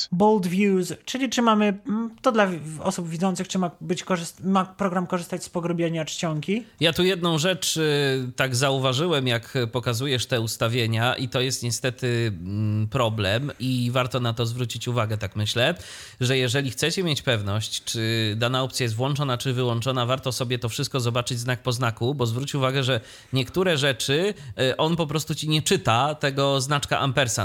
E. 0.10 0.16
Bold 0.18 0.48
views, 0.48 0.94
czyli 1.06 1.30
czy 1.30 1.42
mamy, 1.42 1.66
mm, 1.88 2.16
to 2.22 2.32
dla 2.32 2.48
osób 2.80 3.10
widzących, 3.10 3.48
czy 3.48 3.60
ma, 3.60 3.72
być 3.82 4.04
korzyst- 4.04 4.46
ma 4.46 4.66
program 4.66 5.08
korzystać 5.08 5.44
z 5.44 5.50
pogrubienia 5.50 6.06
czcionki. 6.06 6.64
Ja 6.80 6.94
tu 6.94 7.04
jedną 7.04 7.38
rzecz 7.38 7.78
y, 7.78 8.32
tak 8.36 8.56
zauważyłem, 8.56 9.28
jak 9.28 9.54
pokazujesz 9.72 10.26
te 10.26 10.42
ustawienia, 10.42 11.16
i 11.16 11.30
to 11.30 11.42
jest 11.42 11.64
niestety 11.64 12.08
mm, 12.28 12.88
problem, 12.88 13.52
i 13.60 13.90
warto 13.94 14.20
na 14.20 14.34
to 14.34 14.46
zwrócić 14.46 14.88
uwagę, 14.88 15.18
tak 15.18 15.36
myślę, 15.36 15.76
że 16.22 16.38
jeżeli 16.38 16.72
chcecie 16.72 17.04
mieć 17.04 17.22
pewność, 17.22 17.84
czy 17.84 18.34
dana 18.38 18.64
opcja 18.64 18.84
jest 18.84 18.96
włączona, 18.96 19.38
czy 19.38 19.54
wyłączona, 19.54 20.06
warto 20.06 20.32
sobie 20.32 20.60
to 20.60 20.70
wszystko 20.70 21.00
zobaczyć 21.00 21.40
znak 21.40 21.64
po 21.64 21.72
znaku, 21.72 22.16
bo 22.16 22.26
zwróć 22.26 22.56
uwagę, 22.56 22.84
że 22.84 23.02
niektóre 23.34 23.78
rzeczy 23.78 24.34
y, 24.60 24.78
on 24.78 24.96
po 24.96 25.08
prostu 25.08 25.36
ci 25.36 25.50
nie 25.50 25.62
czyta 25.62 26.16
tego 26.16 26.62
znaczka 26.62 27.00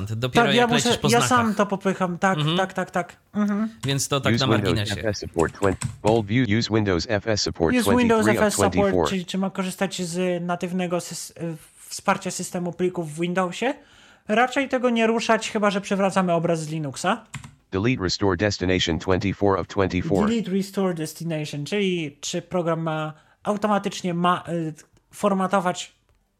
Dopiero 0.07 0.46
Tak, 0.46 0.55
ja, 0.55 0.61
jak 0.62 0.70
lecisz 0.70 0.86
muszę, 0.86 0.98
po 0.98 1.09
ja 1.09 1.11
znakach. 1.20 1.28
sam 1.28 1.55
to 1.55 1.66
popycham, 1.66 2.18
tak, 2.18 2.38
tak, 2.57 2.72
tak, 2.72 2.90
tak. 2.90 3.16
Mhm. 3.34 3.68
Więc 3.86 4.09
to 4.09 4.20
tak 4.20 4.34
use 4.34 4.46
na 4.46 4.53
Windows 4.57 4.76
marginesie. 4.78 5.11
FS 5.12 5.18
support 5.18 5.53
20. 5.55 5.86
Bold 6.03 6.26
view 6.26 6.48
use 6.59 6.74
Windows 6.74 7.07
FS 7.11 7.42
support 7.42 7.74
Jest 7.74 7.88
Windows 7.88 8.22
23 8.24 8.40
of 8.40 8.53
FS 8.53 8.55
Support, 8.55 8.72
24. 8.72 9.09
czyli 9.09 9.26
czy 9.26 9.38
ma 9.38 9.51
korzystać 9.51 10.03
z 10.03 10.42
natywnego 10.44 10.96
sys- 10.98 11.42
y, 11.42 11.57
wsparcia 11.88 12.30
systemu 12.30 12.72
plików 12.72 13.14
w 13.14 13.20
Windowsie. 13.20 13.74
Raczej 14.28 14.68
tego 14.68 14.90
nie 14.90 15.07
ruszać, 15.07 15.51
chyba 15.51 15.70
że 15.70 15.80
przywracamy 15.80 16.32
obraz 16.32 16.61
z 16.62 16.68
Linuxa. 16.68 17.24
Delete 17.72 18.03
restore 18.03 18.36
destination 18.36 18.98
24 18.98 19.59
of 19.61 19.66
24. 19.66 20.26
Delete 20.26 20.51
Restore 20.51 20.94
Destination, 20.94 21.64
czyli 21.64 22.16
czy 22.20 22.42
program 22.42 22.80
ma 22.80 23.12
automatycznie 23.42 24.14
ma, 24.14 24.44
y, 24.48 24.74
formatować 25.12 25.92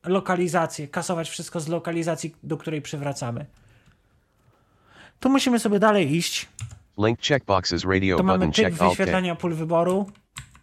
lokalizację, 0.05 0.89
kasować 0.89 1.31
wszystko 1.31 1.61
z 1.61 1.69
lokalizacji, 1.69 2.35
do 2.43 2.57
której 2.57 2.83
przywracamy. 2.83 3.47
Tu 5.21 5.31
musimy 5.31 5.59
sobie 5.59 5.79
dalej 5.79 6.17
iść. 6.17 6.49
Link 6.99 7.21
checkboxes 7.21 7.85
radio 7.85 8.17
To 8.17 8.25
button 8.25 8.53
check 8.53 8.77
wyświetlania 8.77 9.37
pól 9.37 9.55
wyboru. 9.55 10.11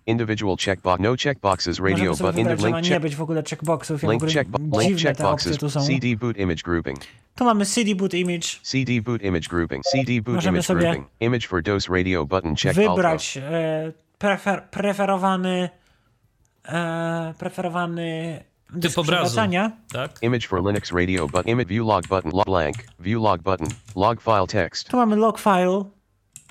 Individual 0.06 0.58
checkbox 0.58 1.04
no 1.04 1.16
checkboxes 1.24 1.80
radio 1.80 2.12
button 2.16 2.36
wybrać, 2.36 2.64
link 2.64 2.76
nie 2.76 2.90
check 2.90 3.02
być 3.02 3.16
w 3.16 3.22
ogóle 3.22 3.44
checkboxów. 3.44 4.04
Link 4.04 4.16
ogóle 4.16 4.34
check 4.34 4.50
link 4.80 5.00
checkboxes 5.02 5.58
tu 5.58 5.70
są. 5.70 5.82
CD 5.82 6.16
boot 6.16 6.38
image 6.38 6.64
grouping 6.64 7.00
Tu 7.36 7.46
mamy 7.46 7.66
CD 7.66 7.96
boot 7.96 8.14
image. 8.14 8.60
CD 8.64 9.02
boot 9.02 9.22
image 9.22 9.48
grouping 9.50 9.84
CD 9.84 10.22
boot 10.22 10.36
Możemy 10.36 10.58
image 10.58 10.68
grouping 10.68 11.08
image 11.20 11.48
for 11.48 11.64
DOS 11.64 11.90
radio 11.90 12.26
button 12.26 12.56
check 12.56 12.76
wybrać 12.76 13.38
e, 13.38 13.94
prefer, 14.18 14.64
preferowany 14.72 15.70
e, 16.66 17.34
preferowany 17.38 18.44
Typ 18.82 18.98
obrazu. 18.98 19.36
Tak? 19.94 20.12
image 20.22 20.48
for 20.48 20.60
Linux 20.64 20.92
radio 20.92 21.28
button 21.28 21.50
image 21.52 21.68
view 21.68 21.86
log 21.86 22.08
button 22.08 22.32
log 22.32 22.46
blank 22.46 22.76
view 23.00 23.22
log 23.24 23.42
button 23.42 23.68
log 23.96 24.22
file 24.22 24.48
text 24.48 24.90
Tu 24.90 24.98
mamy 24.98 25.16
log 25.16 25.40
file. 25.40 25.84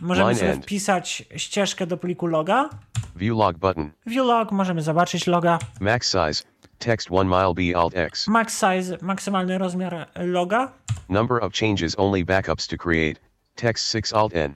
Możemy 0.00 0.28
Line 0.28 0.38
sobie 0.38 0.52
end. 0.52 0.62
wpisać 0.64 1.24
ścieżkę 1.36 1.86
do 1.86 1.96
pliku 1.96 2.26
loga. 2.26 2.68
view 3.16 3.36
log 3.38 3.58
button 3.58 3.90
View 4.06 4.26
log, 4.26 4.52
możemy 4.52 4.82
zobaczyć 4.82 5.26
loga. 5.26 5.58
max 5.80 6.06
size 6.12 6.42
text 6.78 7.10
1 7.10 7.28
mile 7.28 7.54
b 7.54 7.78
alt 7.78 7.96
x 7.96 8.28
Max 8.28 8.52
size, 8.54 8.98
maksymalny 9.02 9.58
rozmiar 9.58 10.06
loga. 10.16 10.72
number 11.08 11.42
of 11.44 11.52
changes 11.52 11.94
only 11.98 12.24
backups 12.24 12.66
to 12.68 12.76
create 12.76 13.20
text 13.54 13.90
6 13.92 14.12
alt 14.12 14.34
n 14.34 14.54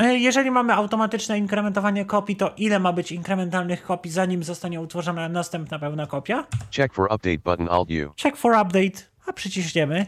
Jeżeli 0.00 0.50
mamy 0.50 0.74
automatyczne 0.74 1.38
inkrementowanie 1.38 2.04
kopii, 2.04 2.36
to 2.36 2.52
ile 2.56 2.78
ma 2.78 2.92
być 2.92 3.12
inkrementalnych 3.12 3.82
kopii, 3.82 4.10
zanim 4.12 4.42
zostanie 4.44 4.80
utworzona 4.80 5.28
następna 5.28 5.78
pełna 5.78 6.06
kopia? 6.06 6.46
check 6.76 6.94
for 6.94 7.04
update 7.14 7.38
button 7.38 7.68
alt 7.68 7.88
u 7.90 8.14
Check 8.22 8.36
for 8.36 8.52
update, 8.52 9.02
a 9.26 9.32
przyciśniemy. 9.32 10.06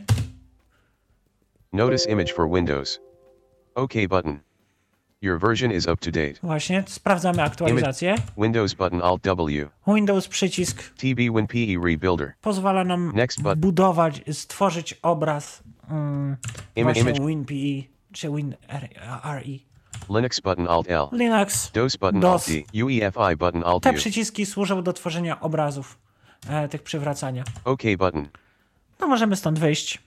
notice 1.73 2.11
image 2.11 2.33
for 2.35 2.51
windows 2.51 3.01
ok 3.75 3.93
button 4.09 4.41
your 5.23 5.39
version 5.41 5.73
is 5.73 5.87
up 5.89 5.97
to 5.97 6.11
date 6.11 6.35
Właśnie, 6.43 6.85
sprawdzamy 6.87 7.43
aktualizację. 7.43 8.15
Windows 8.39 8.75
button 8.75 9.03
Alt 9.03 9.23
W. 9.27 9.69
Windows 9.95 10.29
przycisk 10.29 10.83
TB 10.97 11.19
Win 11.19 11.47
PE 11.47 11.87
Rebuilder. 11.89 12.33
pozwala 12.41 12.85
nam 12.85 13.13
Next 13.15 13.43
button. 13.43 13.61
budować, 13.61 14.23
stworzyć 14.33 14.95
obraz 15.03 15.63
mm, 15.91 16.37
image. 16.77 17.03
WinPE 17.27 17.89
czy 18.13 18.31
WinRE. 18.31 19.70
Linux 20.11 20.41
button 20.41 20.69
Alt 20.69 20.91
L. 20.91 21.09
Linux, 21.13 21.71
DOS 21.71 21.97
button 21.97 22.21
DOS. 22.21 22.49
Alt 22.49 22.57
D. 22.73 22.85
UEFI 22.85 23.37
button 23.37 23.63
Alt 23.65 23.83
Te 23.83 23.93
przyciski 23.93 24.47
służą 24.47 24.83
do 24.83 24.93
tworzenia 24.93 25.41
obrazów, 25.41 25.99
e, 26.49 26.69
tych 26.69 26.83
przywracania. 26.83 27.45
OK 27.65 27.83
button. 27.99 28.29
No 29.01 29.07
możemy 29.07 29.37
stąd 29.37 29.59
wyjść. 29.59 29.99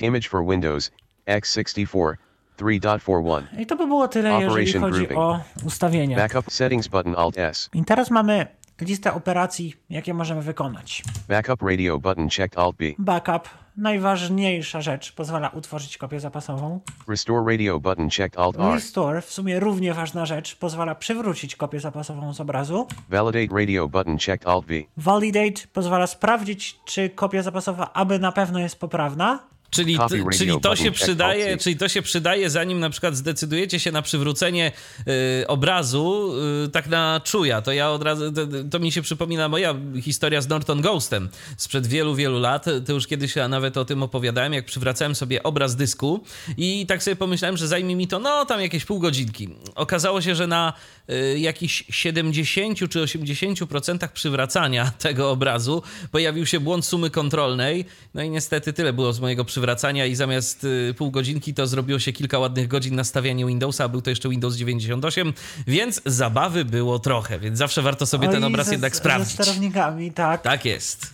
Image 0.00 0.28
for 0.28 0.44
Windows 0.46 0.90
x64 1.26 2.14
3.41. 2.58 3.60
I 3.60 3.66
to 3.66 3.76
by 3.76 3.86
było 3.86 4.08
tyle, 4.08 4.30
jeżeli 4.30 4.48
Operation 4.48 4.82
chodzi 4.82 4.98
grouping. 4.98 5.18
o 5.20 5.40
ustawienia. 5.64 6.16
Backup 6.16 6.52
settings 6.52 6.88
button 6.88 7.14
Alt 7.16 7.38
S. 7.38 7.70
I 7.74 7.84
teraz 7.84 8.10
mamy 8.10 8.46
listę 8.82 9.14
operacji, 9.14 9.74
jakie 9.90 10.14
możemy 10.14 10.42
wykonać. 10.42 11.02
Backup 11.28 11.62
radio 11.62 11.98
button 11.98 12.28
checked 12.28 12.58
Alt 12.58 12.76
B. 12.76 12.84
Backup, 12.98 13.48
najważniejsza 13.76 14.80
rzecz, 14.80 15.12
pozwala 15.12 15.48
utworzyć 15.48 15.98
kopię 15.98 16.20
zapasową. 16.20 16.80
Restore 17.08 17.52
radio 17.52 17.80
button 17.80 18.10
checked 18.10 18.38
Alt 18.38 18.56
R. 18.56 18.74
Restore, 18.74 19.22
w 19.22 19.32
sumie 19.32 19.60
równie 19.60 19.94
ważna 19.94 20.26
rzecz, 20.26 20.56
pozwala 20.56 20.94
przywrócić 20.94 21.56
kopię 21.56 21.80
zapasową 21.80 22.34
z 22.34 22.40
obrazu. 22.40 22.86
Validate 23.08 23.60
radio 23.60 23.88
button 23.88 24.18
checked 24.18 24.48
Alt 24.48 24.66
V. 24.66 24.74
Validate 24.96 25.66
pozwala 25.72 26.06
sprawdzić, 26.06 26.80
czy 26.84 27.10
kopia 27.10 27.42
zapasowa 27.42 27.92
aby 27.92 28.18
na 28.18 28.32
pewno 28.32 28.58
jest 28.58 28.80
poprawna. 28.80 29.38
Czyli, 29.72 29.98
t- 29.98 30.38
czyli 30.38 30.60
to 30.60 30.76
się 30.76 30.90
przydaje, 30.90 31.56
czyli 31.56 31.76
to 31.76 31.88
się 31.88 32.02
przydaje, 32.02 32.50
zanim 32.50 32.80
na 32.80 32.90
przykład 32.90 33.16
zdecydujecie 33.16 33.80
się 33.80 33.92
na 33.92 34.02
przywrócenie 34.02 34.72
y, 35.42 35.46
obrazu 35.46 36.34
y, 36.66 36.68
tak 36.68 36.86
na 36.88 37.20
czuja. 37.24 37.62
To 37.62 37.72
ja 37.72 37.90
od 37.90 38.02
razu, 38.02 38.32
to, 38.32 38.40
to 38.70 38.78
mi 38.78 38.92
się 38.92 39.02
przypomina 39.02 39.48
moja 39.48 39.74
historia 40.02 40.40
z 40.40 40.48
Norton 40.48 40.80
Ghostem 40.80 41.28
sprzed 41.56 41.86
wielu, 41.86 42.14
wielu 42.14 42.40
lat. 42.40 42.64
To 42.86 42.92
już 42.92 43.06
kiedyś 43.06 43.36
ja 43.36 43.48
nawet 43.48 43.76
o 43.76 43.84
tym 43.84 44.02
opowiadałem, 44.02 44.52
jak 44.52 44.64
przywracałem 44.64 45.14
sobie 45.14 45.42
obraz 45.42 45.76
dysku 45.76 46.24
i 46.56 46.86
tak 46.86 47.02
sobie 47.02 47.16
pomyślałem, 47.16 47.56
że 47.56 47.68
zajmie 47.68 47.96
mi 47.96 48.08
to 48.08 48.18
no 48.18 48.44
tam 48.44 48.60
jakieś 48.60 48.84
pół 48.84 48.98
godzinki. 48.98 49.48
Okazało 49.74 50.20
się, 50.20 50.34
że 50.34 50.46
na 50.46 50.72
y, 51.10 51.38
jakichś 51.38 51.84
70 51.90 52.78
czy 52.78 52.98
80% 52.98 54.08
przywracania 54.08 54.92
tego 54.98 55.30
obrazu 55.30 55.82
pojawił 56.10 56.46
się 56.46 56.60
błąd 56.60 56.84
sumy 56.84 57.10
kontrolnej. 57.10 57.84
No 58.14 58.22
i 58.22 58.30
niestety 58.30 58.72
tyle 58.72 58.92
było 58.92 59.12
z 59.12 59.20
mojego 59.20 59.44
przywracania 59.44 59.61
przywracania 59.62 60.06
i 60.06 60.14
zamiast 60.14 60.64
y, 60.64 60.94
pół 60.98 61.10
godzinki 61.10 61.54
to 61.54 61.66
zrobiło 61.66 61.98
się 61.98 62.12
kilka 62.12 62.38
ładnych 62.38 62.68
godzin 62.68 62.94
na 62.94 63.04
stawianie 63.04 63.46
Windowsa, 63.46 63.84
a 63.84 63.88
był 63.88 64.02
to 64.02 64.10
jeszcze 64.10 64.28
Windows 64.28 64.56
98, 64.56 65.32
więc 65.66 66.02
zabawy 66.06 66.64
było 66.64 66.98
trochę, 66.98 67.38
więc 67.38 67.58
zawsze 67.58 67.82
warto 67.82 68.06
sobie 68.06 68.28
ten 68.28 68.44
Oj, 68.44 68.50
obraz 68.50 68.66
ze, 68.66 68.72
jednak 68.72 68.92
Ze 68.92 68.98
sprawdzić. 68.98 69.32
sterownikami, 69.32 70.12
tak. 70.12 70.42
Tak 70.42 70.64
jest. 70.64 71.10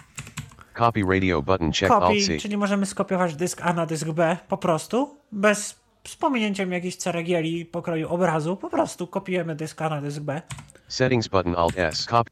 Copy 0.78 1.00
radio 1.12 1.42
button 1.42 1.72
check 1.72 1.92
Alt 1.92 2.02
Copy, 2.02 2.26
C. 2.26 2.38
czyli 2.38 2.56
możemy 2.56 2.86
skopiować 2.86 3.36
dysk 3.36 3.60
A 3.62 3.72
na 3.72 3.86
dysk 3.86 4.06
B 4.08 4.36
po 4.48 4.58
prostu, 4.58 5.16
bez 5.32 5.76
z 6.08 6.16
pominięciem 6.16 6.72
jakichś 6.72 6.96
ceregieli 6.96 7.66
pokroju 7.66 8.08
obrazu, 8.08 8.56
po 8.56 8.70
prostu 8.70 9.06
kopiujemy 9.06 9.54
dysk 9.56 9.82
A 9.82 9.88
na 9.88 10.00
dysk 10.00 10.20
B. 10.20 10.42
Settings 10.88 11.28
button 11.28 11.54
Alt 11.56 11.78
S. 11.78 12.06
Copy. 12.06 12.30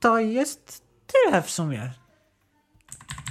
To 0.00 0.18
jest 0.18 0.82
tyle 1.06 1.42
w 1.42 1.50
sumie. 1.50 1.90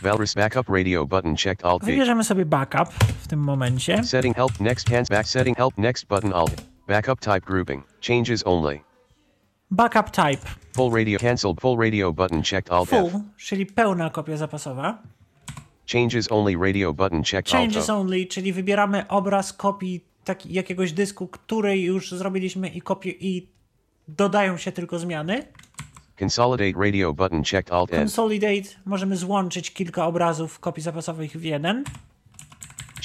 Valrus 0.01 0.35
backup 0.35 0.69
radio 0.69 1.05
button 1.05 1.35
checked 1.35 1.65
Alt. 1.65 1.83
Wybierzemy 1.83 2.23
sobie 2.23 2.45
backup 2.45 2.93
w 2.93 3.27
tym 3.27 3.39
momencie. 3.39 4.03
Setting 4.03 4.35
help 4.35 4.59
next 4.59 4.89
hands 4.89 5.09
back 5.09 5.27
setting 5.27 5.57
help 5.57 5.77
next 5.77 6.05
button 6.07 6.33
Alt. 6.33 6.61
Backup 6.87 7.19
type 7.19 7.41
grouping. 7.41 7.83
Changes 8.01 8.47
only. 8.47 8.81
Backup 9.71 10.11
type 10.11 10.39
Full 10.75 10.91
radio 10.91 11.19
cancelled 11.19 11.61
full 11.61 11.77
radio 11.77 12.13
button 12.13 12.43
checked 12.43 12.71
Alt 12.71 12.89
full, 12.89 13.07
F. 13.07 13.13
czyli 13.37 13.65
pełna 13.65 14.09
kopia 14.09 14.37
zapasowa. 14.37 15.03
Changes 15.91 16.31
only 16.31 16.55
radio 16.67 16.93
button 16.93 17.23
checked 17.23 17.53
Alt 17.53 17.63
Changes 17.63 17.89
only, 17.89 18.25
czyli 18.25 18.53
wybieramy 18.53 19.07
obraz 19.07 19.53
kopii 19.53 20.05
taki, 20.23 20.53
jakiegoś 20.53 20.93
dysku, 20.93 21.27
który 21.27 21.79
już 21.79 22.11
zrobiliśmy 22.11 22.69
i 22.69 22.81
kopie 22.81 23.11
i 23.11 23.47
dodają 24.07 24.57
się 24.57 24.71
tylko 24.71 24.99
zmiany. 24.99 25.43
Consolidate 26.19 26.73
radio 26.75 27.13
button 27.13 27.43
checked 27.43 27.71
Alt 27.71 27.93
N. 27.93 27.99
Consolidate, 27.99 28.69
możemy 28.85 29.17
złączyć 29.17 29.71
kilka 29.73 30.05
obrazów 30.05 30.59
kopii 30.59 30.83
zapasowych 30.83 31.31
w 31.31 31.43
jeden. 31.43 31.83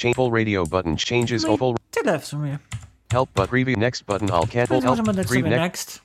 Change 0.01 0.15
full 0.15 0.31
radio 0.31 0.65
button 0.65 0.95
changes 1.09 1.43
No 1.43 1.57
full 1.57 1.75
tyle 1.91 2.19
w 2.19 2.25
sumie. 2.25 2.57
help 3.11 3.29
but 3.35 3.49
preview 3.49 3.77
next 3.77 4.05
button 4.05 4.31
Alt 4.31 4.51
cancel 4.51 4.81
help 4.81 4.85
możemy 4.85 5.13
dać 5.13 5.27
sobie 5.27 5.49
next 5.49 6.01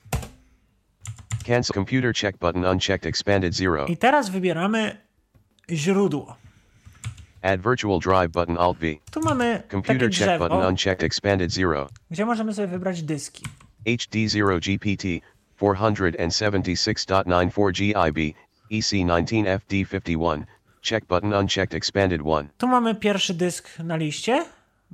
cancel 1.46 1.74
computer 1.74 2.12
check 2.14 2.38
button 2.38 2.64
unchecked 2.64 3.06
expanded 3.06 3.54
zero. 3.54 3.86
I 3.86 3.96
teraz 3.96 4.28
wybieramy 4.30 4.96
źródło. 5.70 6.36
Add 7.42 7.62
virtual 7.62 8.00
drive 8.00 8.28
button 8.32 8.58
Alt 8.58 8.78
V. 8.78 8.86
Tu 9.10 9.20
mamy 9.20 9.62
Computer 9.70 10.10
check 10.10 10.38
button 10.38 10.62
unchecked 10.62 11.02
expanded 11.02 11.52
zero. 11.52 11.88
gdzie 12.10 12.26
możemy 12.26 12.54
sobie 12.54 12.68
wybrać 12.68 13.02
dyski. 13.02 13.44
HD0 13.86 14.60
GPT 14.60 15.26
476.94 15.60 17.72
GIB 17.72 18.34
EC19FD51. 18.70 20.44
Check 20.82 21.06
button 21.06 21.34
unchecked 21.34 21.74
expanded 21.74 22.22
1. 22.22 22.48
Tu 22.58 22.68
mamy 22.68 22.94
pierwszy 22.94 23.34
dysk 23.34 23.78
na 23.78 23.96
liście. 23.96 24.44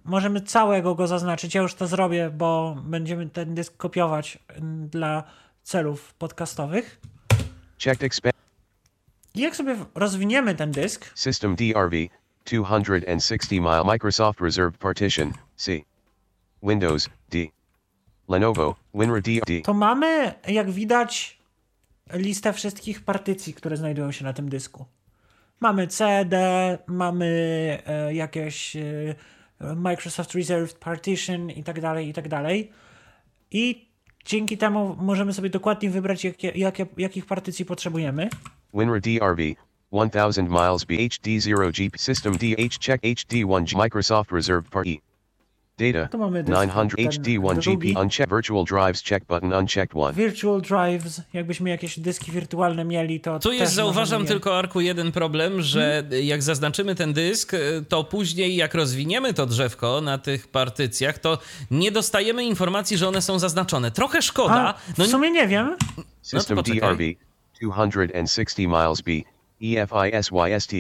Możemy 0.05 0.41
całego 0.41 0.95
go 0.95 1.07
zaznaczyć. 1.07 1.55
Ja 1.55 1.63
już 1.63 1.75
to 1.75 1.87
zrobię, 1.87 2.31
bo 2.31 2.77
będziemy 2.85 3.31
ten 3.31 3.55
dysk 3.55 3.77
kopiować 3.77 4.39
mm, 4.49 4.89
dla 4.89 5.25
celów 5.63 6.15
podcastowych. 6.15 7.01
Checked 7.79 8.03
expand 8.03 8.35
jak 9.35 9.57
sobie 9.57 9.77
rozwiniemy 9.95 10.55
ten 10.55 10.73
dysk, 10.73 11.11
system 11.15 11.57
DRV 11.57 11.97
260 12.45 13.53
mile 13.53 13.85
Microsoft 13.85 14.41
reserved 14.41 14.79
partition 14.79 15.33
C. 15.57 15.73
Windows 16.63 17.09
D. 17.31 17.54
Lenovo 18.29 18.77
WinRAR 18.95 19.23
to 19.65 19.75
mamy, 19.75 20.35
jak 20.49 20.71
widać, 20.71 21.39
listę 22.13 22.53
wszystkich 22.53 23.05
partycji, 23.05 23.55
które 23.55 23.77
znajdują 23.77 24.13
się 24.13 24.25
na 24.25 24.33
tym 24.33 24.49
dysku. 24.49 24.85
Mamy 25.61 25.87
CD, 25.87 26.39
mamy 26.87 27.27
e, 27.87 28.15
jakieś 28.15 28.77
e, 28.77 29.15
Microsoft 29.77 30.35
Reserved 30.35 30.79
Partition 30.79 31.51
i 31.51 31.63
tak 31.63 31.81
dalej, 31.81 32.09
i 32.09 32.13
tak 32.13 32.29
dalej. 32.29 32.71
I 33.51 33.89
dzięki 34.25 34.59
temu 34.59 34.97
możemy 35.01 35.33
sobie 35.33 35.51
dokładnie 35.51 35.91
wybrać, 35.91 36.25
jakie, 36.25 36.53
jakie, 36.55 36.87
jakich 36.97 37.27
partycji 37.27 37.65
potrzebujemy. 37.65 38.29
WinRAR 38.75 39.01
DRV 39.01 39.43
1000 40.11 40.49
miles 40.49 40.85
BHD0 40.85 41.73
G 41.73 41.91
system 41.97 42.37
DH 42.37 42.79
check 42.79 43.05
HD1 43.05 43.65
G 43.65 43.77
Microsoft 43.77 44.33
reserved 44.33 44.71
party. 44.71 44.99
Data 45.79 46.09
Tu 46.09 46.19
mamy 46.19 46.43
dysk, 46.45 46.59
900 46.61 46.97
ten 46.97 47.07
HD1 47.09 47.61
drugi. 47.61 47.89
GP 47.93 48.01
unchecked 48.01 48.31
virtual 48.31 48.65
drives 48.65 49.03
check 49.03 49.27
button 49.27 49.53
unchecked 49.53 49.95
1. 49.97 50.13
Virtual 50.15 50.61
drives, 50.63 51.21
jakbyśmy 51.33 51.71
jakieś 51.71 51.99
dyski 51.99 52.33
wirtualne 52.33 52.85
mieli, 52.85 53.21
to 53.21 53.39
Tu 53.39 53.53
jest, 53.53 53.73
zauważam 53.75 54.23
je- 54.23 54.29
tylko, 54.29 54.59
Arku, 54.59 54.81
jeden 54.81 55.13
problem, 55.13 55.63
że 55.63 56.03
jak 56.23 56.43
zaznaczymy 56.43 56.95
ten 56.95 57.13
dysk, 57.13 57.55
y, 57.55 57.85
to 57.89 58.05
później 58.05 58.57
jak 58.57 58.75
rozwiniemy 58.75 59.35
to 59.35 59.47
drzewko 59.47 60.01
na 60.01 60.19
tych 60.19 60.49
partycjach, 60.49 61.19
to 61.19 61.39
nie 61.71 61.93
dostajemy 61.93 62.45
informacji, 62.45 62.97
że 62.97 63.09
one 63.09 63.23
są 63.23 63.39
zaznaczone. 63.39 63.91
Trochę 63.91 64.19
A, 64.19 64.23
szkoda. 64.23 64.75
No, 64.99 65.05
w 65.05 65.09
sumie 65.09 65.31
nie 65.31 65.49
wiem. 65.49 65.77
System 66.23 66.57
poczekaj. 66.57 66.81
DRV 66.81 67.05
260 67.61 68.59
miles 68.59 69.01
B 69.01 69.13
E 69.63 69.83
EFISYST 69.83 70.73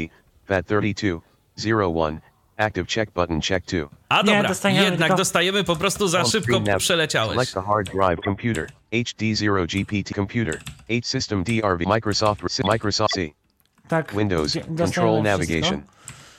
FAT32 0.48 1.20
01 1.64 2.20
active 2.56 2.86
check 2.88 3.10
button 3.12 3.40
check 3.40 3.66
2. 3.66 3.88
a 4.08 4.16
Nie, 4.22 4.24
dobra, 4.24 4.48
dostajemy 4.48 4.84
jednak 4.84 5.08
tylko- 5.08 5.16
dostajemy 5.18 5.64
po 5.64 5.76
prostu 5.76 6.08
za 6.08 6.18
On 6.20 6.26
szybko 6.26 6.44
screen 6.52 6.64
nav- 6.64 6.78
przeleciałeś. 6.78 7.32
Select 7.32 7.54
the 7.54 7.62
hard 7.62 7.86
drive 7.90 8.24
computer 8.24 8.66
HD0 8.92 9.66
GPT 9.66 10.14
computer 10.14 10.60
8 10.88 11.02
system 11.04 11.44
DRV 11.44 11.84
Microsoft 11.86 12.42
Microsoft 12.64 13.14
C 13.14 13.20
Tak. 13.88 14.14
Windows 14.16 14.50
gdzie- 14.50 14.60
control 14.60 14.76
dostajemy 14.76 15.22
navigation 15.22 15.82
wszystko. 15.82 15.94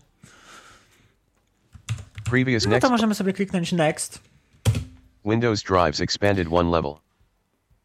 Previous 2.31 2.67
No 2.67 2.79
to 2.81 2.91
możemy 2.91 3.15
sobie 3.15 3.33
kliknąć 3.33 3.73
next. 3.73 4.21
Windows 5.25 5.63
drives 5.63 6.01
expanded 6.01 6.49
one 6.51 6.71
level. 6.71 6.95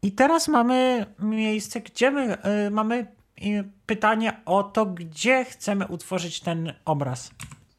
I 0.02 0.12
teraz 0.12 0.48
mamy 0.48 1.06
miejsce, 1.18 1.80
gdzie 1.80 2.10
my 2.10 2.36
y, 2.66 2.70
mamy 2.70 3.06
pytanie 3.86 4.32
o 4.44 4.62
to, 4.62 4.86
gdzie 4.86 5.44
chcemy 5.44 5.86
utworzyć 5.86 6.40
ten 6.40 6.72
obraz. 6.84 7.30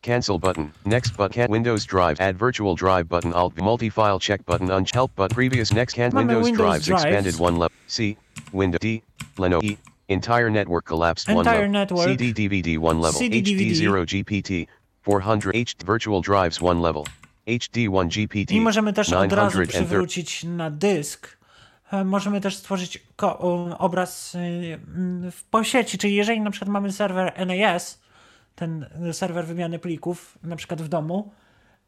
Cancel 0.02 0.40
button. 0.40 0.72
Next 0.86 1.16
but 1.18 1.34
can 1.34 1.52
Windows 1.52 1.86
Drive. 1.86 2.22
Add 2.22 2.38
virtual 2.38 2.76
drive 2.76 3.04
button. 3.08 3.34
Alt 3.34 3.58
multi-file 3.58 4.20
check 4.20 4.44
button. 4.44 4.72
Unch 4.72 4.94
help 4.94 5.12
but 5.16 5.34
previous 5.34 5.72
next 5.74 5.98
Mamy 5.98 6.14
Windows, 6.14 6.46
Windows 6.46 6.58
drives 6.68 6.86
drives. 6.86 7.04
expanded 7.06 7.40
one 7.40 7.54
level. 7.58 7.78
C. 7.88 8.18
Window 8.54 8.80
D. 8.82 9.02
Leno 9.38 9.60
E. 9.64 9.78
Entire 10.08 10.50
network 10.50 10.86
collapsed 10.86 11.30
one 11.30 11.38
Entire 11.38 11.68
level. 11.68 11.72
network. 11.72 12.08
CD 12.10 12.34
DVD 12.34 12.78
one 12.78 13.00
level. 13.00 13.20
CD 13.20 13.42
HD 13.42 13.76
0 13.76 14.06
GPT. 14.06 14.68
400 15.06 15.52
H 15.54 15.76
virtual 15.86 16.22
drives 16.22 16.62
one 16.62 16.82
level. 16.82 17.04
HD 17.48 17.88
1 17.90 18.10
GPT. 18.10 18.54
I 18.54 18.62
możemy 18.62 18.94
też 18.94 19.14
od 19.14 19.34
razu 19.34 19.52
930 19.58 19.78
przywrócić 19.78 20.44
na 20.44 20.72
dysk. 20.72 21.38
E, 21.92 22.04
Możemy 22.04 22.42
też 22.42 22.56
stworzyć 22.56 23.04
obraz 23.78 24.36
y, 24.36 24.38
mm, 24.38 25.32
w 25.32 25.44
po 25.44 25.64
sieci, 25.64 25.98
czyli 25.98 26.16
jeżeli 26.16 26.42
na 26.42 26.52
przykład 26.52 26.70
mamy 26.70 26.92
serwer 26.92 27.48
NAS, 27.48 28.02
ten 28.56 28.86
serwer 29.12 29.46
wymiany 29.46 29.80
plików, 29.80 30.38
na 30.44 30.56
przykład 30.56 30.82
w 30.82 30.88
domu, 30.88 31.32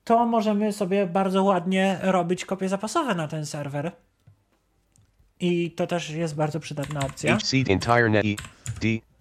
to 0.04 0.26
możemy 0.26 0.74
sobie 0.74 1.08
bardzo 1.08 1.44
ładnie 1.44 2.00
robić 2.02 2.46
kopie 2.46 2.70
zapasowe 2.70 3.16
na 3.16 3.28
ten 3.28 3.46
serwer. 3.46 3.92
I 5.40 5.72
to 5.72 5.88
też 5.88 6.10
jest 6.10 6.36
bardzo 6.36 6.60
przydatna 6.60 7.00
opcja. 7.00 7.34
E. 7.34 7.38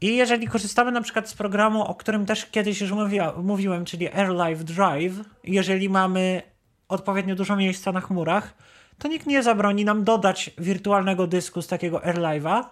I 0.00 0.16
jeżeli 0.16 0.48
korzystamy 0.48 0.92
na 0.92 1.00
przykład 1.00 1.28
z 1.28 1.34
programu, 1.34 1.84
o 1.84 1.94
którym 1.94 2.26
też 2.26 2.46
kiedyś 2.46 2.80
już 2.80 2.92
mówiła, 2.92 3.34
mówiłem, 3.42 3.84
czyli 3.84 4.08
AirLive 4.08 4.64
Drive, 4.64 5.14
jeżeli 5.44 5.88
mamy 5.88 6.42
odpowiednio 6.88 7.34
dużo 7.34 7.56
miejsca 7.56 7.92
na 7.92 8.00
chmurach, 8.00 8.54
to 9.02 9.08
nikt 9.08 9.26
nie 9.26 9.42
zabroni 9.42 9.84
nam 9.84 10.04
dodać 10.04 10.50
wirtualnego 10.58 11.26
dysku 11.26 11.62
z 11.62 11.66
takiego 11.66 11.98
AirLive'a 11.98 12.64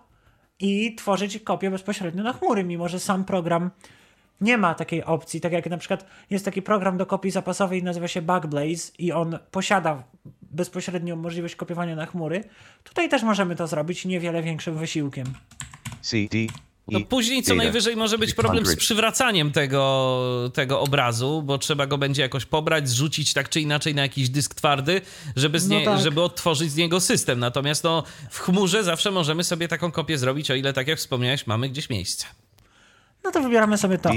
i 0.61 0.95
tworzyć 0.95 1.39
kopię 1.39 1.71
bezpośrednio 1.71 2.23
na 2.23 2.33
chmury, 2.33 2.65
mimo 2.65 2.89
że 2.89 3.01
sam 3.01 3.25
program 3.25 3.71
nie 4.41 4.59
ma 4.59 4.75
takiej 4.75 5.05
opcji. 5.05 5.41
Tak 5.41 5.53
jak 5.53 5.67
na 5.67 5.79
przykład 5.79 6.07
jest 6.31 6.45
taki 6.45 6.63
program 6.63 6.97
do 6.97 7.07
kopii 7.07 7.31
zapasowej, 7.31 7.83
nazywa 7.83 8.09
się 8.09 8.23
Backblaze 8.23 8.93
i 8.99 9.13
on 9.13 9.39
posiada 9.51 10.03
bezpośrednią 10.43 11.17
możliwość 11.17 11.57
kopiowania 11.57 11.97
na 11.97 12.07
chmury. 12.07 12.45
Tutaj 12.85 13.09
też 13.09 13.23
możemy 13.23 13.57
to 13.57 13.67
zrobić 13.67 14.05
niewiele 14.05 14.43
większym 14.43 14.79
wysiłkiem. 14.79 15.27
C. 16.03 16.17
No 16.89 17.01
później 17.01 17.43
co 17.43 17.55
najwyżej 17.55 17.97
może 17.97 18.19
być 18.19 18.35
problem 18.35 18.65
z 18.65 18.69
600. 18.69 18.81
przywracaniem 18.81 19.53
tego, 19.53 20.51
tego 20.55 20.81
obrazu, 20.81 21.43
bo 21.43 21.59
trzeba 21.59 21.87
go 21.87 21.99
będzie 21.99 22.23
jakoś 22.23 22.45
pobrać, 22.45 22.89
zrzucić 22.89 23.33
tak 23.33 23.49
czy 23.49 23.61
inaczej 23.61 23.95
na 23.95 24.03
jakiś 24.03 24.29
dysk 24.29 24.55
twardy, 24.55 25.01
żeby, 25.37 25.61
z 25.61 25.69
No 25.69 25.79
nie, 25.79 25.85
tak. 25.85 26.01
żeby 26.01 26.23
odtworzyć 26.23 26.71
z 26.73 26.77
niego 26.77 27.01
system. 27.01 27.39
Natomiast 27.39 27.85
no, 27.85 28.03
w 28.31 28.39
chmurze 28.39 28.85
zawsze 28.85 29.11
możemy 29.11 29.45
sobie 29.45 29.69
taką 29.69 29.91
kopię 29.93 30.19
zrobić, 30.19 30.51
o 30.51 30.55
ile 30.55 30.73
tak 30.73 30.89
jak 30.89 30.99
wspomniałeś, 30.99 31.47
mamy 31.47 31.69
gdzieś 31.69 31.91
miejsce. 31.91 32.27
No 33.25 33.31
to 33.31 33.41
wybieramy 33.41 33.79
sobie 33.79 33.99
to. 33.99 34.11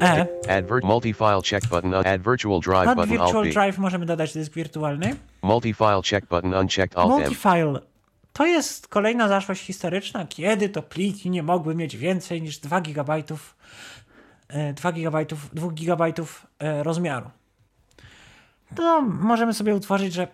E. 0.00 0.26
Add 0.48 0.66
vir- 0.66 0.82
multi-file 0.84 1.42
check 1.50 1.68
button. 1.68 1.94
uh, 1.94 2.06
Add 2.06 2.22
virtual 2.22 2.60
drive 2.60 2.94
button. 2.94 3.08
Virtual. 3.08 3.50
Drive 3.50 3.78
możemy 3.78 4.06
dodać 4.06 4.32
dysk 4.34 4.52
wirtualny. 4.54 5.16
Multi-file 5.42 6.02
check 6.10 6.28
button 6.28 6.54
unchecked. 6.54 6.98
Alt 6.98 7.10
M. 7.12 7.18
Multifile 7.18 7.80
to 8.36 8.46
jest 8.46 8.88
kolejna 8.88 9.28
zaszłość 9.28 9.62
historyczna, 9.62 10.26
kiedy 10.26 10.68
to 10.68 10.82
pliki 10.82 11.30
nie 11.30 11.42
mogły 11.42 11.74
mieć 11.74 11.96
więcej 11.96 12.42
niż 12.42 12.58
2 12.58 12.80
GB, 12.80 13.22
2 14.74 14.92
GB, 14.92 15.26
2 15.52 15.68
GB 15.70 16.12
rozmiaru. 16.60 17.30
To 18.74 19.02
możemy 19.02 19.54
sobie 19.54 19.74
utworzyć, 19.74 20.14
że 20.14 20.28